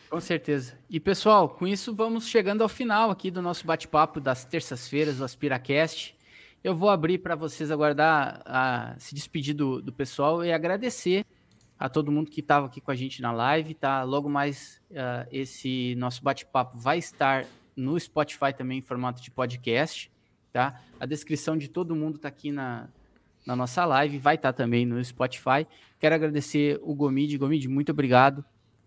Com 0.09 0.21
certeza. 0.21 0.75
E 0.91 1.01
pessoal, 1.01 1.49
com 1.49 1.67
isso 1.67 1.95
vamos 1.95 2.29
chegando 2.29 2.63
ao 2.63 2.69
final 2.69 3.11
aqui 3.11 3.31
do 3.31 3.41
nosso 3.41 3.67
bate-papo 3.67 4.21
das 4.21 4.45
terças-feiras, 4.45 5.17
do 5.17 5.25
AspiraCast. 5.25 6.15
Eu 6.63 6.77
vou 6.77 6.91
abrir 6.91 7.19
para 7.19 7.35
vocês 7.35 7.71
aguardar, 7.71 8.43
a, 8.45 8.95
se 8.99 9.15
despedir 9.15 9.55
do, 9.55 9.81
do 9.81 9.93
pessoal 9.93 10.45
e 10.45 10.53
agradecer 10.53 11.25
a 11.83 11.89
todo 11.89 12.13
mundo 12.13 12.31
que 12.31 12.39
estava 12.39 12.67
aqui 12.67 12.81
com 12.81 12.93
a 12.93 12.95
gente 12.95 13.21
na 13.21 13.33
live, 13.33 13.75
tá? 13.75 14.05
Logo 14.05 14.29
mais 14.29 14.81
ah, 14.95 15.27
esse 15.33 15.97
nosso 15.97 16.23
bate-papo 16.23 16.79
vai 16.79 16.99
estar 16.99 17.45
no 17.75 17.99
Spotify 17.99 18.53
também 18.57 18.79
em 18.79 18.81
formato 18.81 19.21
de 19.21 19.33
podcast, 19.33 20.09
tá? 20.53 20.81
A 21.01 21.07
descrição 21.07 21.57
de 21.59 21.67
todo 21.67 21.97
mundo 21.97 22.21
tá 22.21 22.29
aqui 22.29 22.53
na, 22.53 22.89
na 23.45 23.57
nossa 23.57 23.85
live, 23.85 24.17
vai 24.21 24.37
estar 24.37 24.53
também 24.53 24.87
no 24.87 25.05
Spotify. 25.05 25.67
Quero 25.99 26.15
agradecer 26.15 26.79
o 26.85 26.95
Gomide. 26.95 27.37
Gomide, 27.37 27.67
muito 27.67 27.91
obrigado 27.91 28.45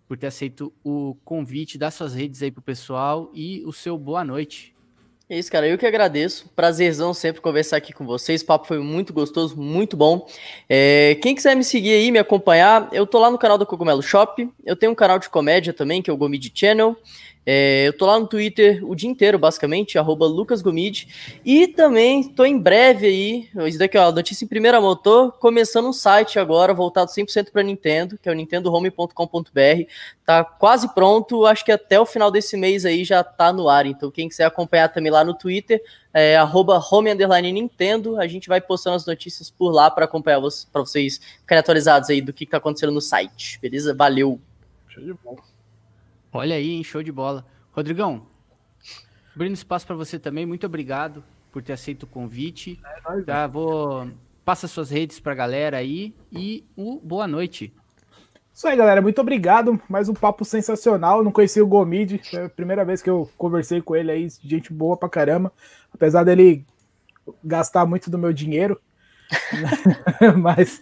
por 0.08 0.18
ter 0.18 0.28
aceito 0.28 0.72
o 0.82 1.18
convite, 1.26 1.78
dar 1.78 1.92
suas 1.92 2.16
redes 2.16 2.42
aí 2.42 2.50
pro 2.50 2.62
pessoal 2.62 3.30
e 3.34 3.62
o 3.66 3.74
seu 3.74 3.98
boa 3.98 4.24
noite. 4.24 4.74
É 5.28 5.40
isso, 5.40 5.52
cara. 5.52 5.68
Eu 5.68 5.78
que 5.78 5.86
agradeço. 5.88 6.48
Prazerzão 6.56 7.12
sempre 7.12 7.42
conversar 7.42 7.78
aqui 7.78 7.92
com 7.92 8.06
vocês. 8.06 8.44
O 8.44 8.46
papo 8.46 8.68
foi 8.68 8.78
muito 8.78 9.12
gostoso, 9.12 9.58
muito 9.60 9.98
bom. 9.98 10.28
É, 10.70 11.18
quem 11.20 11.34
quiser 11.34 11.56
me 11.56 11.64
seguir 11.64 11.94
aí, 11.94 12.12
me 12.12 12.20
acompanhar, 12.20 12.90
eu 12.92 13.08
tô 13.08 13.18
lá 13.18 13.32
no 13.32 13.38
canal 13.38 13.58
do 13.58 13.66
Cogumelo 13.66 14.04
Shop. 14.04 14.48
Eu 14.64 14.76
tenho 14.76 14.92
um 14.92 14.96
canal 14.96 15.18
de 15.18 15.28
comédia 15.28 15.74
também, 15.74 16.00
que 16.00 16.12
é 16.12 16.14
o 16.14 16.18
Gomide 16.18 16.52
Channel. 16.54 16.96
É, 17.46 17.88
eu 17.88 17.94
tô 17.96 18.08
lá 18.08 18.20
no 18.20 18.26
Twitter 18.26 18.84
o 18.84 18.96
dia 18.96 19.10
inteiro, 19.10 19.38
basicamente, 19.38 20.00
arroba 20.00 20.26
lucasgomide. 20.26 21.08
E 21.46 21.68
também 21.68 22.24
tô 22.24 22.44
em 22.44 22.58
breve 22.58 23.06
aí, 23.06 23.50
isso 23.68 23.78
daqui, 23.78 23.98
ó, 23.98 24.12
notícia 24.12 24.44
em 24.44 24.48
primeira 24.48 24.82
mão, 24.82 24.96
tô 24.96 25.32
começando 25.32 25.88
um 25.88 25.94
site 25.94 26.40
agora, 26.40 26.74
voltado 26.74 27.12
100% 27.12 27.52
para 27.52 27.62
Nintendo, 27.62 28.18
que 28.18 28.28
é 28.28 28.32
o 28.32 28.36
nintendohome.com.br. 28.36 29.84
Tá 30.26 30.44
quase 30.44 30.92
pronto, 30.96 31.46
acho 31.46 31.64
que 31.64 31.72
até 31.72 32.00
o 32.00 32.06
final 32.06 32.32
desse 32.32 32.58
mês 32.58 32.84
aí 32.84 33.04
já 33.04 33.24
tá 33.24 33.54
no 33.54 33.70
ar. 33.70 33.86
Então 33.86 34.10
quem 34.10 34.28
quiser 34.28 34.46
acompanhar 34.46 34.90
também 34.90 35.12
lá 35.12 35.24
no 35.24 35.36
Twitter, 35.36 35.84
é 36.12 36.38
arroba 36.38 36.84
home 36.92 37.12
underline 37.12 37.52
Nintendo, 37.52 38.20
a 38.20 38.26
gente 38.26 38.48
vai 38.48 38.60
postando 38.60 38.96
as 38.96 39.06
notícias 39.06 39.52
por 39.52 39.70
lá 39.70 39.92
para 39.92 40.06
acompanhar 40.06 40.40
vocês, 40.40 40.66
para 40.72 40.82
vocês 40.82 41.22
ficarem 41.42 41.60
atualizados 41.60 42.10
aí 42.10 42.22
do 42.22 42.34
que, 42.34 42.46
que 42.46 42.52
tá 42.52 42.58
acontecendo 42.58 42.94
no 42.94 43.02
site, 43.02 43.60
beleza? 43.62 43.94
Valeu! 43.94 44.40
Show 44.88 45.04
de 45.04 45.14
bola. 45.14 45.55
Olha 46.36 46.56
aí, 46.56 46.72
hein? 46.72 46.84
show 46.84 47.02
de 47.02 47.12
bola. 47.12 47.46
Rodrigão, 47.72 48.28
abrindo 49.34 49.54
espaço 49.54 49.88
para 49.88 49.96
você 49.96 50.20
também, 50.20 50.46
muito 50.46 50.66
obrigado 50.66 51.24
por 51.52 51.64
ter 51.64 51.74
aceito 51.74 52.04
o 52.04 52.08
convite. 52.08 52.80
nóis, 53.08 53.26
Tá, 53.26 53.48
vou 53.48 54.10
passa 54.44 54.68
suas 54.68 54.92
redes 54.92 55.20
pra 55.20 55.34
galera 55.34 55.78
aí 55.78 56.14
e 56.32 56.64
o 56.76 57.00
boa 57.00 57.28
noite. 57.28 57.74
Isso 58.54 58.68
aí, 58.68 58.78
galera. 58.78 59.02
Muito 59.02 59.20
obrigado. 59.20 59.82
Mais 59.90 60.08
um 60.08 60.14
papo 60.14 60.46
sensacional. 60.46 61.24
Não 61.24 61.32
conhecia 61.32 61.64
o 61.64 61.68
Gomide. 61.68 62.22
Foi 62.30 62.46
a 62.46 62.50
primeira 62.50 62.86
vez 62.86 63.02
que 63.02 63.10
eu 63.10 63.30
conversei 63.38 63.82
com 63.82 63.96
ele 63.96 64.12
aí. 64.12 64.28
Gente 64.42 64.72
boa 64.72 64.96
pra 64.96 65.10
caramba. 65.10 65.52
Apesar 65.94 66.24
dele 66.24 66.66
gastar 67.44 67.86
muito 67.86 68.10
do 68.10 68.18
meu 68.18 68.32
dinheiro. 68.32 68.80
Mas 70.40 70.82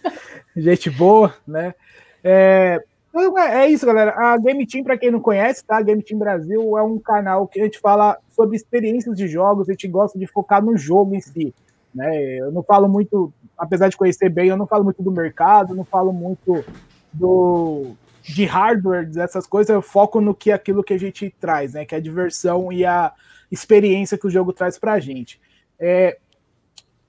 gente 0.56 0.90
boa, 0.90 1.34
né? 1.46 1.74
É, 2.22 2.84
é 3.14 3.64
é 3.64 3.68
isso, 3.70 3.86
galera. 3.86 4.14
A 4.16 4.36
Game 4.36 4.66
Team, 4.66 4.84
para 4.84 4.98
quem 4.98 5.10
não 5.10 5.20
conhece, 5.20 5.64
tá? 5.64 5.78
A 5.78 5.82
Game 5.82 6.02
Team 6.02 6.18
Brasil 6.18 6.76
é 6.76 6.82
um 6.82 6.98
canal 6.98 7.46
que 7.46 7.60
a 7.60 7.64
gente 7.64 7.78
fala 7.78 8.18
sobre 8.30 8.56
experiências 8.56 9.16
de 9.16 9.28
jogos. 9.28 9.68
A 9.68 9.72
gente 9.72 9.88
gosta 9.88 10.18
de 10.18 10.26
focar 10.26 10.64
no 10.64 10.76
jogo 10.76 11.14
em 11.14 11.20
si. 11.20 11.54
Né? 11.94 12.38
Eu 12.40 12.50
não 12.50 12.62
falo 12.62 12.88
muito, 12.88 13.32
apesar 13.56 13.88
de 13.88 13.96
conhecer 13.96 14.28
bem, 14.28 14.48
eu 14.48 14.56
não 14.56 14.66
falo 14.66 14.82
muito 14.82 15.02
do 15.02 15.12
mercado, 15.12 15.74
não 15.74 15.84
falo 15.84 16.12
muito 16.12 16.64
do 17.12 17.92
de 18.22 18.46
hardware, 18.46 19.06
dessas 19.06 19.46
coisas, 19.46 19.68
eu 19.68 19.82
foco 19.82 20.18
no 20.18 20.34
que 20.34 20.50
aquilo 20.50 20.82
que 20.82 20.94
a 20.94 20.98
gente 20.98 21.32
traz, 21.38 21.74
né? 21.74 21.84
Que 21.84 21.94
é 21.94 21.98
a 21.98 22.00
diversão 22.00 22.72
e 22.72 22.84
a 22.84 23.12
experiência 23.52 24.16
que 24.16 24.26
o 24.26 24.30
jogo 24.30 24.50
traz 24.50 24.78
pra 24.78 24.98
gente. 24.98 25.38
É, 25.78 26.16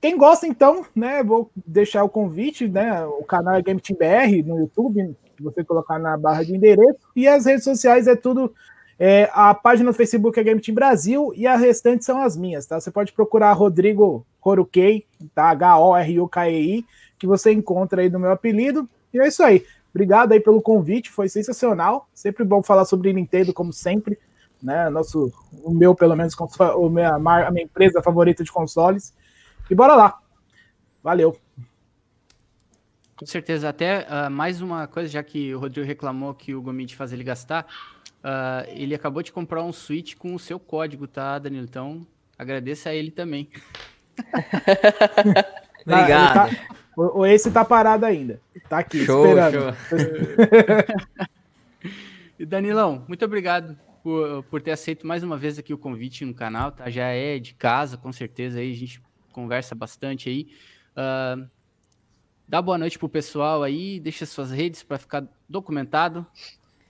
quem 0.02 0.18
gosta, 0.18 0.45
então, 0.45 0.86
né? 0.94 1.23
Vou 1.23 1.49
deixar 1.56 2.03
o 2.03 2.10
convite, 2.10 2.68
né? 2.68 3.06
O 3.06 3.23
canal 3.23 3.56
é 3.56 3.61
Game 3.61 3.80
Team 3.80 3.98
BR 3.98 4.45
no 4.45 4.60
YouTube, 4.60 5.15
você 5.44 5.64
colocar 5.64 5.99
na 5.99 6.18
barra 6.18 6.44
de 6.44 6.56
endereço, 6.56 6.99
e 7.16 7.28
as 7.28 7.45
redes 7.45 7.64
sociais 7.64 8.07
é 8.07 8.16
tudo. 8.16 8.53
é, 8.98 9.30
a 9.34 9.53
página 9.53 9.88
no 9.88 9.94
Facebook 9.94 10.40
é 10.40 10.44
Game 10.44 10.62
Team 10.62 10.76
Brasil 10.76 11.34
e 11.36 11.45
as 11.45 11.60
restantes 11.60 12.06
são 12.06 12.22
as 12.22 12.38
minhas, 12.38 12.66
tá? 12.66 12.80
Você 12.80 12.90
pode 12.90 13.12
procurar 13.12 13.52
Rodrigo 13.53 14.26
Horukei, 14.41 15.06
tá? 15.34 15.49
H-O-R-U-K-E-I, 15.49 16.86
que 17.18 17.28
você 17.28 17.52
encontra 17.52 18.02
aí 18.02 18.10
no 18.10 18.20
meu 18.20 18.32
apelido. 18.32 18.88
E 19.14 19.20
é 19.20 19.28
isso 19.28 19.44
aí. 19.44 19.66
Obrigado 19.94 20.32
aí 20.34 20.40
pelo 20.40 20.62
convite, 20.62 21.10
foi 21.10 21.30
sensacional. 21.30 22.07
Sempre 22.14 22.44
bom 22.44 22.62
falar 22.62 22.86
sobre 22.86 23.14
Nintendo, 23.14 23.53
como 23.53 23.72
sempre. 23.72 24.18
Né? 24.62 24.90
Nosso, 24.90 25.32
o 25.64 25.72
meu, 25.72 25.95
pelo 25.95 26.16
menos, 26.16 26.36
console, 26.36 26.76
o 26.76 26.90
minha, 26.90 27.16
a 27.16 27.52
minha 27.52 27.64
empresa 27.64 28.02
favorita 28.02 28.44
de 28.44 28.52
consoles. 28.52 29.14
E 29.70 29.76
bora 29.76 29.95
lá. 29.95 30.20
Valeu. 31.03 31.45
Com 33.18 33.26
certeza, 33.26 33.70
até 33.70 34.06
ah, 34.10 34.30
mais 34.30 34.62
uma 34.62 34.88
coisa, 34.88 35.08
já 35.10 35.24
que 35.24 35.54
o 35.56 35.60
Rodrigo 35.60 35.88
reclamou 35.88 36.34
que 36.34 36.54
o 36.54 36.62
Gomide 36.62 36.96
faz 36.96 37.14
ele 37.14 37.24
gastar, 37.24 37.66
ah, 38.24 38.66
ele 38.68 38.94
acabou 38.94 39.24
de 39.24 39.32
comprar 39.32 39.64
um 39.64 39.72
Switch 39.72 40.16
com 40.16 40.36
o 40.36 40.40
seu 40.40 40.60
código, 40.60 41.08
tá, 41.08 41.40
Danilo? 41.40 41.64
Então, 41.64 42.06
agradeça 42.38 42.90
a 42.90 42.94
ele 42.96 43.12
também. 43.12 43.50
Tá, 45.86 46.00
Obrigado. 46.00 46.48
ele 46.48 46.56
tá- 46.58 46.68
o, 46.98 47.20
o 47.20 47.26
Ace 47.28 47.52
tá 47.52 47.64
parado 47.64 48.08
ainda. 48.08 48.42
Tá 48.68 48.80
aqui, 48.80 49.06
Show, 49.06 49.24
esperando. 49.28 49.76
show. 49.88 49.98
E 52.40 52.46
Danilão, 52.46 53.06
muito 53.08 53.24
obrigado 53.24 53.78
por, 54.04 54.44
por 54.46 54.62
ter 54.62 54.72
aceito 54.72 55.06
mais 55.06 55.24
uma 55.24 55.38
vez 55.38 55.58
aqui 55.60 55.74
o 55.74 55.78
convite 55.78 56.26
no 56.26 56.34
canal, 56.34 56.72
tá? 56.72 56.90
Já 56.90 57.06
é 57.06 57.38
de 57.40 57.54
casa, 57.54 57.98
com 57.98 58.12
certeza, 58.12 58.60
aí 58.60 58.72
a 58.72 58.76
gente 58.76 59.00
conversa 59.32 59.76
bastante 59.76 60.28
aí. 60.28 60.48
Ah, 60.96 61.38
dá 62.48 62.62
boa 62.62 62.78
noite 62.78 62.98
pro 62.98 63.10
pessoal 63.10 63.64
aí, 63.64 64.00
deixa 64.00 64.26
suas 64.26 64.52
redes 64.52 64.84
para 64.84 64.98
ficar 64.98 65.26
documentado. 65.48 66.26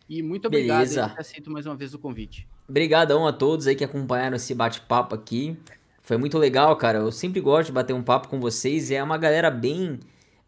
E 0.07 0.21
muito 0.21 0.47
obrigado 0.47 0.79
Beleza. 0.79 1.13
aceito 1.17 1.49
mais 1.49 1.65
uma 1.65 1.75
vez 1.75 1.93
o 1.93 1.99
convite. 1.99 2.47
Obrigadão 2.67 3.27
a 3.27 3.33
todos 3.33 3.67
aí 3.67 3.75
que 3.75 3.83
acompanharam 3.83 4.35
esse 4.35 4.53
bate-papo 4.53 5.15
aqui. 5.15 5.57
Foi 6.01 6.17
muito 6.17 6.37
legal, 6.37 6.75
cara. 6.75 6.99
Eu 6.99 7.11
sempre 7.11 7.39
gosto 7.39 7.67
de 7.67 7.71
bater 7.71 7.93
um 7.93 8.03
papo 8.03 8.27
com 8.27 8.39
vocês. 8.39 8.91
E 8.91 8.95
é 8.95 9.03
uma 9.03 9.17
galera 9.17 9.49
bem, 9.49 9.99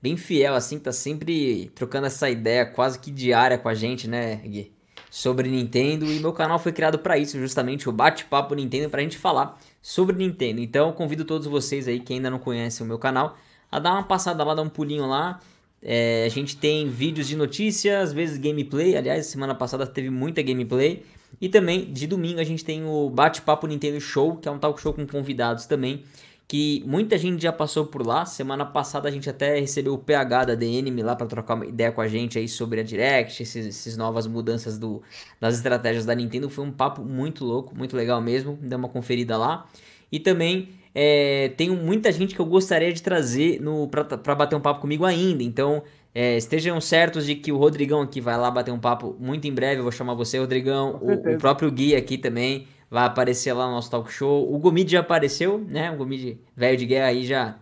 bem 0.02 0.16
fiel, 0.16 0.54
assim, 0.54 0.78
que 0.78 0.84
tá 0.84 0.92
sempre 0.92 1.72
trocando 1.74 2.06
essa 2.06 2.30
ideia 2.30 2.66
quase 2.66 3.00
que 3.00 3.10
diária 3.10 3.58
com 3.58 3.68
a 3.68 3.74
gente, 3.74 4.08
né, 4.08 4.36
Gui? 4.38 4.72
Sobre 5.10 5.50
Nintendo. 5.50 6.06
E 6.06 6.20
meu 6.20 6.34
canal 6.34 6.60
foi 6.60 6.72
criado 6.72 7.00
pra 7.00 7.18
isso, 7.18 7.40
justamente 7.40 7.90
o 7.90 7.92
bate-papo 7.92 8.54
Nintendo, 8.54 8.90
pra 8.90 9.02
gente 9.02 9.18
falar 9.18 9.60
sobre 9.82 10.16
Nintendo. 10.16 10.62
Então, 10.62 10.88
eu 10.90 10.94
convido 10.94 11.26
todos 11.26 11.48
vocês 11.48 11.88
aí 11.88 12.00
que 12.00 12.14
ainda 12.14 12.30
não 12.30 12.40
conhecem 12.40 12.86
o 12.86 12.88
meu 12.88 13.00
canal 13.00 13.36
a 13.72 13.80
dar 13.80 13.94
uma 13.94 14.04
passada 14.04 14.44
lá, 14.44 14.54
dar 14.54 14.62
um 14.62 14.70
pulinho 14.70 15.08
lá. 15.08 15.40
É, 15.82 16.26
a 16.26 16.30
gente 16.30 16.58
tem 16.58 16.90
vídeos 16.90 17.28
de 17.28 17.36
notícias, 17.36 18.10
às 18.10 18.14
vezes 18.14 18.38
gameplay. 18.38 18.98
Aliás, 18.98 19.28
semana 19.28 19.54
passada 19.54 19.86
teve 19.86 20.10
muita 20.10 20.42
gameplay. 20.42 21.04
E 21.40 21.50
também, 21.50 21.92
de 21.92 22.08
domingo, 22.08 22.40
a 22.40 22.44
gente 22.44 22.64
tem 22.64 22.84
o 22.86 23.10
Bate-Papo 23.10 23.68
Nintendo 23.68 24.00
Show, 24.00 24.38
que 24.38 24.48
é 24.48 24.52
um 24.52 24.58
talk 24.58 24.82
show 24.82 24.94
com 24.94 25.06
convidados 25.06 25.66
também. 25.66 26.04
Que 26.48 26.82
muita 26.88 27.18
gente 27.18 27.44
já 27.44 27.52
passou 27.52 27.86
por 27.86 28.06
lá. 28.06 28.26
Semana 28.26 28.66
passada 28.66 29.10
a 29.10 29.12
gente 29.12 29.30
até 29.30 29.60
recebeu 29.60 29.94
o 29.94 29.98
PH 29.98 30.46
da 30.46 30.56
DNM 30.56 31.04
lá 31.04 31.16
para 31.16 31.28
trocar 31.28 31.56
uma 31.56 31.66
ideia 31.66 31.92
com 31.92 32.00
a 32.00 32.08
gente 32.08 32.40
aí 32.40 32.48
sobre 32.48 32.80
a 32.80 32.84
Direct, 32.84 33.44
esses, 33.44 33.66
esses 33.66 33.98
novas 33.98 34.26
mudanças 34.26 34.78
do, 34.78 35.02
das 35.42 35.56
estratégias 35.56 36.06
da 36.06 36.16
Nintendo. 36.16 36.50
Foi 36.50 36.64
um 36.64 36.72
papo 36.72 37.04
muito 37.04 37.44
louco, 37.44 37.76
muito 37.76 37.98
legal 37.98 38.22
mesmo. 38.22 38.58
Dá 38.62 38.78
uma 38.78 38.88
conferida 38.88 39.38
lá. 39.38 39.68
E 40.10 40.20
também 40.22 40.70
é, 41.00 41.50
tenho 41.50 41.76
muita 41.76 42.12
gente 42.12 42.34
que 42.34 42.42
eu 42.42 42.46
gostaria 42.48 42.92
de 42.92 43.04
trazer 43.04 43.62
no 43.62 43.88
para 43.88 44.34
bater 44.34 44.56
um 44.56 44.60
papo 44.60 44.82
comigo 44.82 45.06
ainda. 45.06 45.44
Então, 45.44 45.84
é, 46.14 46.36
estejam 46.38 46.82
certos 46.82 47.24
de 47.24 47.36
que 47.36 47.52
o 47.52 47.58
Rodrigão 47.58 48.02
aqui 48.02 48.20
vai 48.20 48.36
lá 48.36 48.50
bater 48.50 48.72
um 48.72 48.80
papo 48.80 49.16
muito 49.20 49.48
em 49.48 49.54
breve. 49.54 49.78
Eu 49.78 49.84
vou 49.84 49.92
chamar 49.92 50.16
você, 50.16 50.40
Rodrigão. 50.40 51.00
O, 51.00 51.36
o 51.36 51.38
próprio 51.38 51.70
Gui 51.70 51.96
aqui 51.96 52.18
também 52.18 52.66
vai 52.90 53.06
aparecer 53.06 53.54
lá 53.54 53.68
no 53.68 53.74
nosso 53.74 53.92
talk 53.92 54.12
show. 54.12 54.52
O 54.52 54.58
Gomid 54.58 54.92
já 54.92 55.02
apareceu, 55.02 55.64
né? 55.70 55.92
O 55.92 55.98
Gomid, 55.98 56.40
velho 56.56 56.76
de 56.76 56.88
guerra 56.88 57.10
aí, 57.10 57.24
já, 57.24 57.58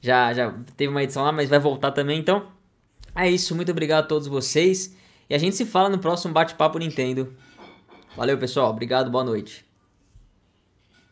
já, 0.00 0.32
já 0.32 0.52
teve 0.76 0.90
uma 0.90 1.04
edição 1.04 1.22
lá, 1.22 1.30
mas 1.30 1.48
vai 1.48 1.60
voltar 1.60 1.92
também. 1.92 2.18
Então, 2.18 2.48
é 3.14 3.30
isso. 3.30 3.54
Muito 3.54 3.70
obrigado 3.70 4.02
a 4.02 4.08
todos 4.08 4.26
vocês. 4.26 4.96
E 5.30 5.34
a 5.34 5.38
gente 5.38 5.54
se 5.54 5.64
fala 5.64 5.88
no 5.88 6.00
próximo 6.00 6.34
Bate-Papo 6.34 6.80
Nintendo. 6.80 7.32
Valeu, 8.16 8.36
pessoal. 8.36 8.70
Obrigado, 8.70 9.12
boa 9.12 9.22
noite. 9.22 9.63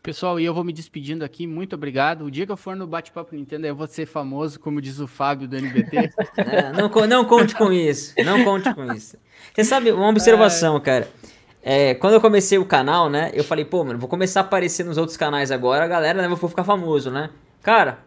Pessoal, 0.03 0.37
e 0.37 0.43
eu 0.43 0.53
vou 0.53 0.65
me 0.65 0.73
despedindo 0.73 1.23
aqui. 1.23 1.47
Muito 1.47 1.75
obrigado. 1.75 2.25
O 2.25 2.29
dia 2.29 2.45
que 2.45 2.51
eu 2.51 2.57
for 2.57 2.75
no 2.75 2.85
Bate-Papo 2.85 3.33
Nintendo, 3.33 3.65
eu 3.65 3.73
vou 3.73 3.87
ser 3.87 4.05
famoso, 4.05 4.59
como 4.59 4.81
diz 4.81 4.99
o 4.99 5.07
Fábio 5.07 5.47
do 5.47 5.55
NBT. 5.55 6.11
É, 6.35 6.73
não, 6.73 6.89
não 7.07 7.23
conte 7.23 7.55
com 7.55 7.71
isso. 7.71 8.13
Não 8.25 8.43
conte 8.43 8.73
com 8.73 8.91
isso. 8.91 9.15
Você 9.53 9.63
sabe, 9.63 9.93
uma 9.93 10.09
observação, 10.09 10.77
cara. 10.81 11.07
É, 11.61 11.93
quando 11.93 12.15
eu 12.15 12.21
comecei 12.21 12.57
o 12.57 12.65
canal, 12.65 13.09
né? 13.09 13.31
Eu 13.33 13.45
falei, 13.45 13.63
pô, 13.63 13.81
mano, 13.85 13.97
vou 13.97 14.09
começar 14.09 14.41
a 14.41 14.43
aparecer 14.43 14.83
nos 14.83 14.97
outros 14.97 15.15
canais 15.15 15.51
agora, 15.51 15.85
a 15.85 15.87
galera, 15.87 16.21
né? 16.21 16.27
Vou 16.27 16.49
ficar 16.49 16.65
famoso, 16.65 17.09
né? 17.09 17.29
Cara, 17.61 17.99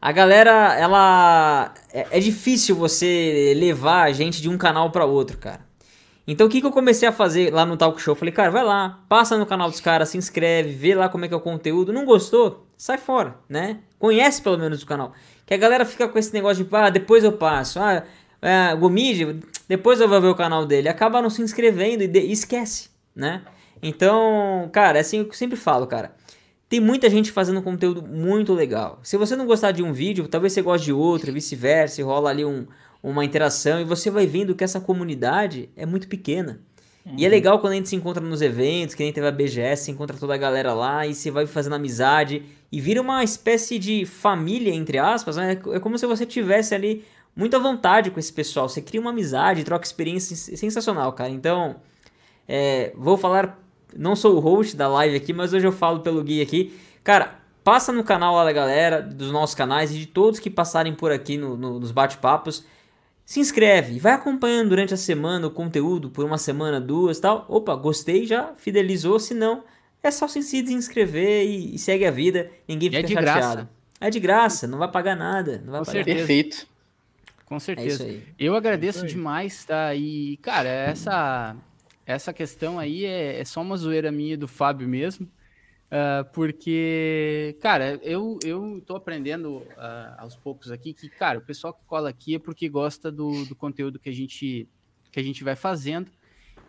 a 0.00 0.10
galera, 0.10 0.74
ela. 0.76 1.72
É, 1.92 2.18
é 2.18 2.20
difícil 2.20 2.74
você 2.74 3.54
levar 3.56 4.02
a 4.02 4.12
gente 4.12 4.42
de 4.42 4.48
um 4.48 4.58
canal 4.58 4.90
para 4.90 5.04
outro, 5.04 5.38
cara. 5.38 5.67
Então 6.30 6.46
o 6.46 6.50
que, 6.50 6.60
que 6.60 6.66
eu 6.66 6.70
comecei 6.70 7.08
a 7.08 7.12
fazer 7.12 7.50
lá 7.50 7.64
no 7.64 7.74
Talk 7.74 7.98
Show? 8.02 8.14
Falei, 8.14 8.32
cara, 8.32 8.50
vai 8.50 8.62
lá, 8.62 9.02
passa 9.08 9.38
no 9.38 9.46
canal 9.46 9.70
dos 9.70 9.80
caras, 9.80 10.10
se 10.10 10.18
inscreve, 10.18 10.74
vê 10.74 10.94
lá 10.94 11.08
como 11.08 11.24
é 11.24 11.28
que 11.28 11.32
é 11.32 11.36
o 11.36 11.40
conteúdo. 11.40 11.90
Não 11.90 12.04
gostou? 12.04 12.66
Sai 12.76 12.98
fora, 12.98 13.38
né? 13.48 13.78
Conhece 13.98 14.42
pelo 14.42 14.58
menos 14.58 14.82
o 14.82 14.86
canal. 14.86 15.14
Que 15.46 15.54
a 15.54 15.56
galera 15.56 15.86
fica 15.86 16.06
com 16.06 16.18
esse 16.18 16.34
negócio 16.34 16.62
de, 16.62 16.76
ah, 16.76 16.90
depois 16.90 17.24
eu 17.24 17.32
passo. 17.32 17.80
Ah, 17.80 18.04
é, 18.42 18.76
Gomide, 18.76 19.40
depois 19.66 20.02
eu 20.02 20.08
vou 20.08 20.20
ver 20.20 20.28
o 20.28 20.34
canal 20.34 20.66
dele. 20.66 20.90
Acaba 20.90 21.22
não 21.22 21.30
se 21.30 21.40
inscrevendo 21.40 22.02
e, 22.02 22.06
de, 22.06 22.20
e 22.20 22.30
esquece, 22.30 22.90
né? 23.16 23.40
Então, 23.82 24.68
cara, 24.70 24.98
é 24.98 25.00
assim 25.00 25.24
que 25.24 25.30
eu 25.30 25.34
sempre 25.34 25.56
falo, 25.56 25.86
cara. 25.86 26.12
Tem 26.68 26.78
muita 26.78 27.08
gente 27.08 27.32
fazendo 27.32 27.62
conteúdo 27.62 28.02
muito 28.02 28.52
legal. 28.52 29.00
Se 29.02 29.16
você 29.16 29.34
não 29.34 29.46
gostar 29.46 29.72
de 29.72 29.82
um 29.82 29.94
vídeo, 29.94 30.28
talvez 30.28 30.52
você 30.52 30.60
goste 30.60 30.84
de 30.84 30.92
outro, 30.92 31.32
vice-versa, 31.32 32.04
rola 32.04 32.28
ali 32.28 32.44
um, 32.44 32.66
uma 33.02 33.24
interação 33.24 33.80
e 33.80 33.84
você 33.84 34.10
vai 34.10 34.26
vendo 34.26 34.54
que 34.54 34.64
essa 34.64 34.80
comunidade 34.80 35.68
é 35.76 35.86
muito 35.86 36.08
pequena. 36.08 36.60
Uhum. 37.04 37.14
E 37.16 37.24
é 37.24 37.28
uhum. 37.28 37.32
legal 37.32 37.58
quando 37.58 37.72
a 37.72 37.76
gente 37.76 37.88
se 37.88 37.96
encontra 37.96 38.22
nos 38.22 38.42
eventos, 38.42 38.94
que 38.94 39.02
nem 39.02 39.12
teve 39.12 39.26
a 39.26 39.32
BGS, 39.32 39.84
se 39.84 39.90
encontra 39.90 40.16
toda 40.16 40.34
a 40.34 40.36
galera 40.36 40.72
lá 40.74 41.06
e 41.06 41.14
você 41.14 41.30
vai 41.30 41.46
fazendo 41.46 41.74
amizade 41.74 42.42
e 42.70 42.80
vira 42.80 43.00
uma 43.00 43.24
espécie 43.24 43.78
de 43.78 44.04
família, 44.04 44.74
entre 44.74 44.98
aspas, 44.98 45.36
né? 45.36 45.58
É 45.72 45.80
como 45.80 45.96
se 45.96 46.06
você 46.06 46.26
tivesse 46.26 46.74
ali 46.74 47.04
muita 47.34 47.58
vontade 47.58 48.10
com 48.10 48.20
esse 48.20 48.32
pessoal. 48.32 48.68
Você 48.68 48.82
cria 48.82 49.00
uma 49.00 49.10
amizade, 49.10 49.64
troca 49.64 49.86
experiência 49.86 50.36
sensacional, 50.56 51.12
cara. 51.12 51.30
Então, 51.30 51.76
é, 52.46 52.92
vou 52.96 53.16
falar, 53.16 53.58
não 53.96 54.14
sou 54.14 54.36
o 54.36 54.40
host 54.40 54.76
da 54.76 54.88
live 54.88 55.16
aqui, 55.16 55.32
mas 55.32 55.52
hoje 55.52 55.66
eu 55.66 55.72
falo 55.72 56.00
pelo 56.00 56.22
Gui 56.22 56.42
aqui. 56.42 56.78
Cara, 57.02 57.38
passa 57.64 57.92
no 57.92 58.04
canal 58.04 58.34
lá 58.34 58.44
da 58.44 58.52
galera, 58.52 59.00
dos 59.00 59.30
nossos 59.30 59.54
canais 59.54 59.90
e 59.92 59.98
de 59.98 60.06
todos 60.06 60.40
que 60.40 60.50
passarem 60.50 60.94
por 60.94 61.12
aqui 61.12 61.38
no, 61.38 61.56
no, 61.56 61.78
nos 61.78 61.90
bate-papos 61.90 62.64
se 63.28 63.40
inscreve, 63.40 63.98
vai 63.98 64.14
acompanhando 64.14 64.70
durante 64.70 64.94
a 64.94 64.96
semana 64.96 65.46
o 65.46 65.50
conteúdo 65.50 66.08
por 66.08 66.24
uma 66.24 66.38
semana, 66.38 66.80
duas 66.80 67.20
tal. 67.20 67.44
Opa, 67.46 67.76
gostei, 67.76 68.24
já 68.24 68.54
fidelizou, 68.54 69.20
se 69.20 69.34
não, 69.34 69.64
é 70.02 70.10
só 70.10 70.26
se 70.26 70.38
inscrever 70.38 71.44
e, 71.44 71.74
e 71.74 71.78
segue 71.78 72.06
a 72.06 72.10
vida, 72.10 72.50
ninguém 72.66 72.88
fica 72.88 73.00
é 73.00 73.02
de 73.02 73.12
chateado. 73.12 73.38
Graça. 73.38 73.70
É 74.00 74.08
de 74.08 74.18
graça, 74.18 74.66
não 74.66 74.78
vai 74.78 74.90
pagar 74.90 75.14
nada, 75.14 75.60
não 75.62 75.72
vai 75.72 75.80
Com 75.80 75.84
pagar 75.84 75.98
certeza. 75.98 76.16
Perfeito. 76.16 76.66
Com 77.44 77.56
é 77.56 77.60
certeza. 77.60 78.08
É 78.08 78.20
Eu 78.38 78.56
agradeço 78.56 79.06
demais, 79.06 79.62
tá? 79.62 79.94
E, 79.94 80.38
cara, 80.38 80.70
essa 80.70 81.54
essa 82.06 82.32
questão 82.32 82.78
aí 82.78 83.04
é, 83.04 83.40
é 83.40 83.44
só 83.44 83.60
uma 83.60 83.76
zoeira 83.76 84.10
minha 84.10 84.32
e 84.32 84.38
do 84.38 84.48
Fábio 84.48 84.88
mesmo. 84.88 85.28
Uh, 85.88 86.22
porque, 86.34 87.56
cara, 87.60 87.98
eu, 88.02 88.38
eu 88.44 88.82
tô 88.84 88.94
aprendendo 88.94 89.56
uh, 89.56 89.64
aos 90.18 90.36
poucos 90.36 90.70
aqui 90.70 90.92
que, 90.92 91.08
cara, 91.08 91.38
o 91.38 91.42
pessoal 91.42 91.72
que 91.72 91.82
cola 91.86 92.10
aqui 92.10 92.34
é 92.34 92.38
porque 92.38 92.68
gosta 92.68 93.10
do, 93.10 93.46
do 93.46 93.56
conteúdo 93.56 93.98
que 93.98 94.10
a, 94.10 94.12
gente, 94.12 94.68
que 95.10 95.18
a 95.18 95.22
gente 95.22 95.42
vai 95.42 95.56
fazendo 95.56 96.10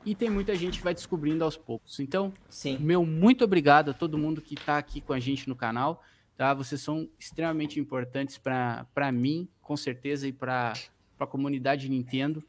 e 0.05 0.15
tem 0.15 0.29
muita 0.29 0.55
gente 0.55 0.77
que 0.77 0.83
vai 0.83 0.93
descobrindo 0.93 1.43
aos 1.43 1.57
poucos. 1.57 1.99
Então, 1.99 2.33
Sim. 2.49 2.77
meu 2.79 3.05
muito 3.05 3.43
obrigado 3.43 3.91
a 3.91 3.93
todo 3.93 4.17
mundo 4.17 4.41
que 4.41 4.53
está 4.53 4.77
aqui 4.77 5.01
com 5.01 5.11
a 5.11 5.19
gente 5.19 5.49
no 5.49 5.55
canal, 5.55 6.01
tá? 6.37 6.53
Vocês 6.53 6.79
são 6.79 7.09
extremamente 7.19 7.77
importantes 7.77 8.37
para 8.37 9.11
mim, 9.11 9.49
com 9.61 9.75
certeza, 9.75 10.29
e 10.29 10.31
para 10.31 10.73
a 11.19 11.27
comunidade 11.27 11.89
Nintendo, 11.89 12.41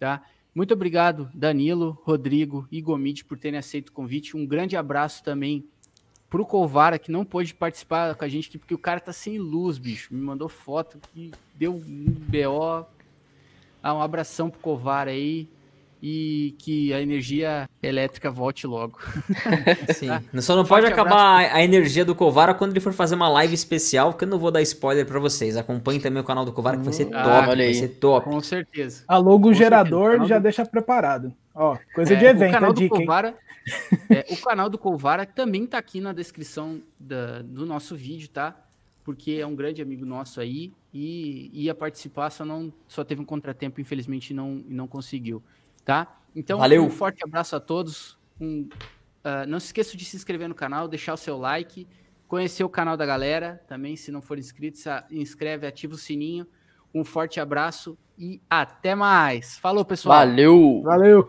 tá? 0.00 0.24
Muito 0.52 0.74
obrigado, 0.74 1.30
Danilo, 1.32 1.96
Rodrigo 2.02 2.66
e 2.72 2.80
Gomide, 2.80 3.24
por 3.24 3.38
terem 3.38 3.58
aceito 3.58 3.90
o 3.90 3.92
convite. 3.92 4.36
Um 4.36 4.44
grande 4.44 4.76
abraço 4.76 5.22
também 5.22 5.64
pro 6.28 6.44
Covara, 6.44 6.98
que 6.98 7.10
não 7.10 7.24
pôde 7.24 7.54
participar 7.54 8.14
com 8.14 8.24
a 8.24 8.28
gente 8.28 8.48
aqui, 8.48 8.58
porque 8.58 8.74
o 8.74 8.78
cara 8.78 9.00
tá 9.00 9.12
sem 9.12 9.38
luz, 9.38 9.78
bicho. 9.78 10.12
Me 10.12 10.20
mandou 10.20 10.48
foto 10.48 10.98
que 11.12 11.32
deu 11.54 11.74
um 11.74 12.04
BO. 12.06 12.86
Ah, 13.82 13.94
um 13.94 14.02
abração 14.02 14.50
pro 14.50 14.60
Covara 14.60 15.10
aí. 15.10 15.48
E 16.00 16.54
que 16.58 16.92
a 16.92 17.00
energia 17.00 17.68
elétrica 17.82 18.30
volte 18.30 18.66
logo. 18.66 18.98
Sim. 19.94 20.08
Só 20.40 20.54
não 20.54 20.64
pode 20.64 20.86
acabar 20.86 21.50
a 21.52 21.62
energia 21.62 22.04
do 22.04 22.14
Covara 22.14 22.54
quando 22.54 22.70
ele 22.70 22.80
for 22.80 22.92
fazer 22.92 23.16
uma 23.16 23.28
live 23.28 23.54
especial, 23.54 24.14
que 24.14 24.24
eu 24.24 24.28
não 24.28 24.38
vou 24.38 24.50
dar 24.50 24.62
spoiler 24.62 25.04
para 25.04 25.18
vocês. 25.18 25.56
Acompanhe 25.56 26.00
também 26.00 26.22
o 26.22 26.24
canal 26.24 26.44
do 26.44 26.52
Covara, 26.52 26.76
que 26.76 26.84
vai 26.84 26.92
ser 26.92 27.08
ah, 27.12 27.22
top. 27.24 27.56
Vai 27.56 27.74
ser 27.74 27.88
top. 27.88 28.30
Com 28.30 28.40
certeza. 28.40 29.02
A 29.08 29.16
logo 29.18 29.52
gerador 29.52 30.24
já 30.24 30.38
deixa 30.38 30.64
preparado. 30.64 31.32
Ó, 31.54 31.76
coisa 31.92 32.14
é, 32.14 32.16
de 32.16 32.24
evento, 32.24 32.50
o 32.50 32.52
canal 32.52 32.70
é 32.70 32.74
dica, 32.74 32.94
do 32.94 33.00
Covara, 33.00 33.34
é, 34.10 34.26
o 34.32 34.36
canal 34.40 34.68
do 34.68 34.78
Colvara 34.78 35.26
também 35.26 35.66
tá 35.66 35.78
aqui 35.78 36.00
na 36.00 36.12
descrição 36.12 36.80
da, 36.98 37.42
do 37.42 37.66
nosso 37.66 37.96
vídeo, 37.96 38.28
tá? 38.28 38.56
Porque 39.04 39.32
é 39.32 39.46
um 39.46 39.54
grande 39.54 39.80
amigo 39.80 40.04
nosso 40.04 40.40
aí 40.40 40.72
e 40.92 41.50
ia 41.52 41.74
participar, 41.74 42.30
só 42.30 42.44
não 42.44 42.72
só 42.86 43.04
teve 43.04 43.20
um 43.20 43.24
contratempo, 43.24 43.80
infelizmente 43.80 44.34
não 44.34 44.62
não 44.68 44.86
conseguiu, 44.86 45.42
tá? 45.88 46.20
Então, 46.36 46.58
Valeu. 46.58 46.84
um 46.84 46.90
forte 46.90 47.24
abraço 47.24 47.56
a 47.56 47.60
todos. 47.60 48.18
Um, 48.38 48.68
uh, 49.24 49.48
não 49.48 49.58
se 49.58 49.66
esqueça 49.68 49.96
de 49.96 50.04
se 50.04 50.16
inscrever 50.16 50.46
no 50.46 50.54
canal, 50.54 50.86
deixar 50.86 51.14
o 51.14 51.16
seu 51.16 51.38
like, 51.38 51.88
conhecer 52.26 52.62
o 52.62 52.68
canal 52.68 52.94
da 52.94 53.06
galera 53.06 53.64
também, 53.66 53.96
se 53.96 54.12
não 54.12 54.20
for 54.20 54.38
inscrito, 54.38 54.76
se 54.76 54.90
inscreve, 55.10 55.66
ativa 55.66 55.94
o 55.94 55.96
sininho. 55.96 56.46
Um 56.94 57.06
forte 57.06 57.40
abraço 57.40 57.96
e 58.18 58.38
até 58.50 58.94
mais. 58.94 59.58
Falou, 59.58 59.82
pessoal. 59.82 60.18
Valeu. 60.18 60.82
Valeu. 60.84 61.16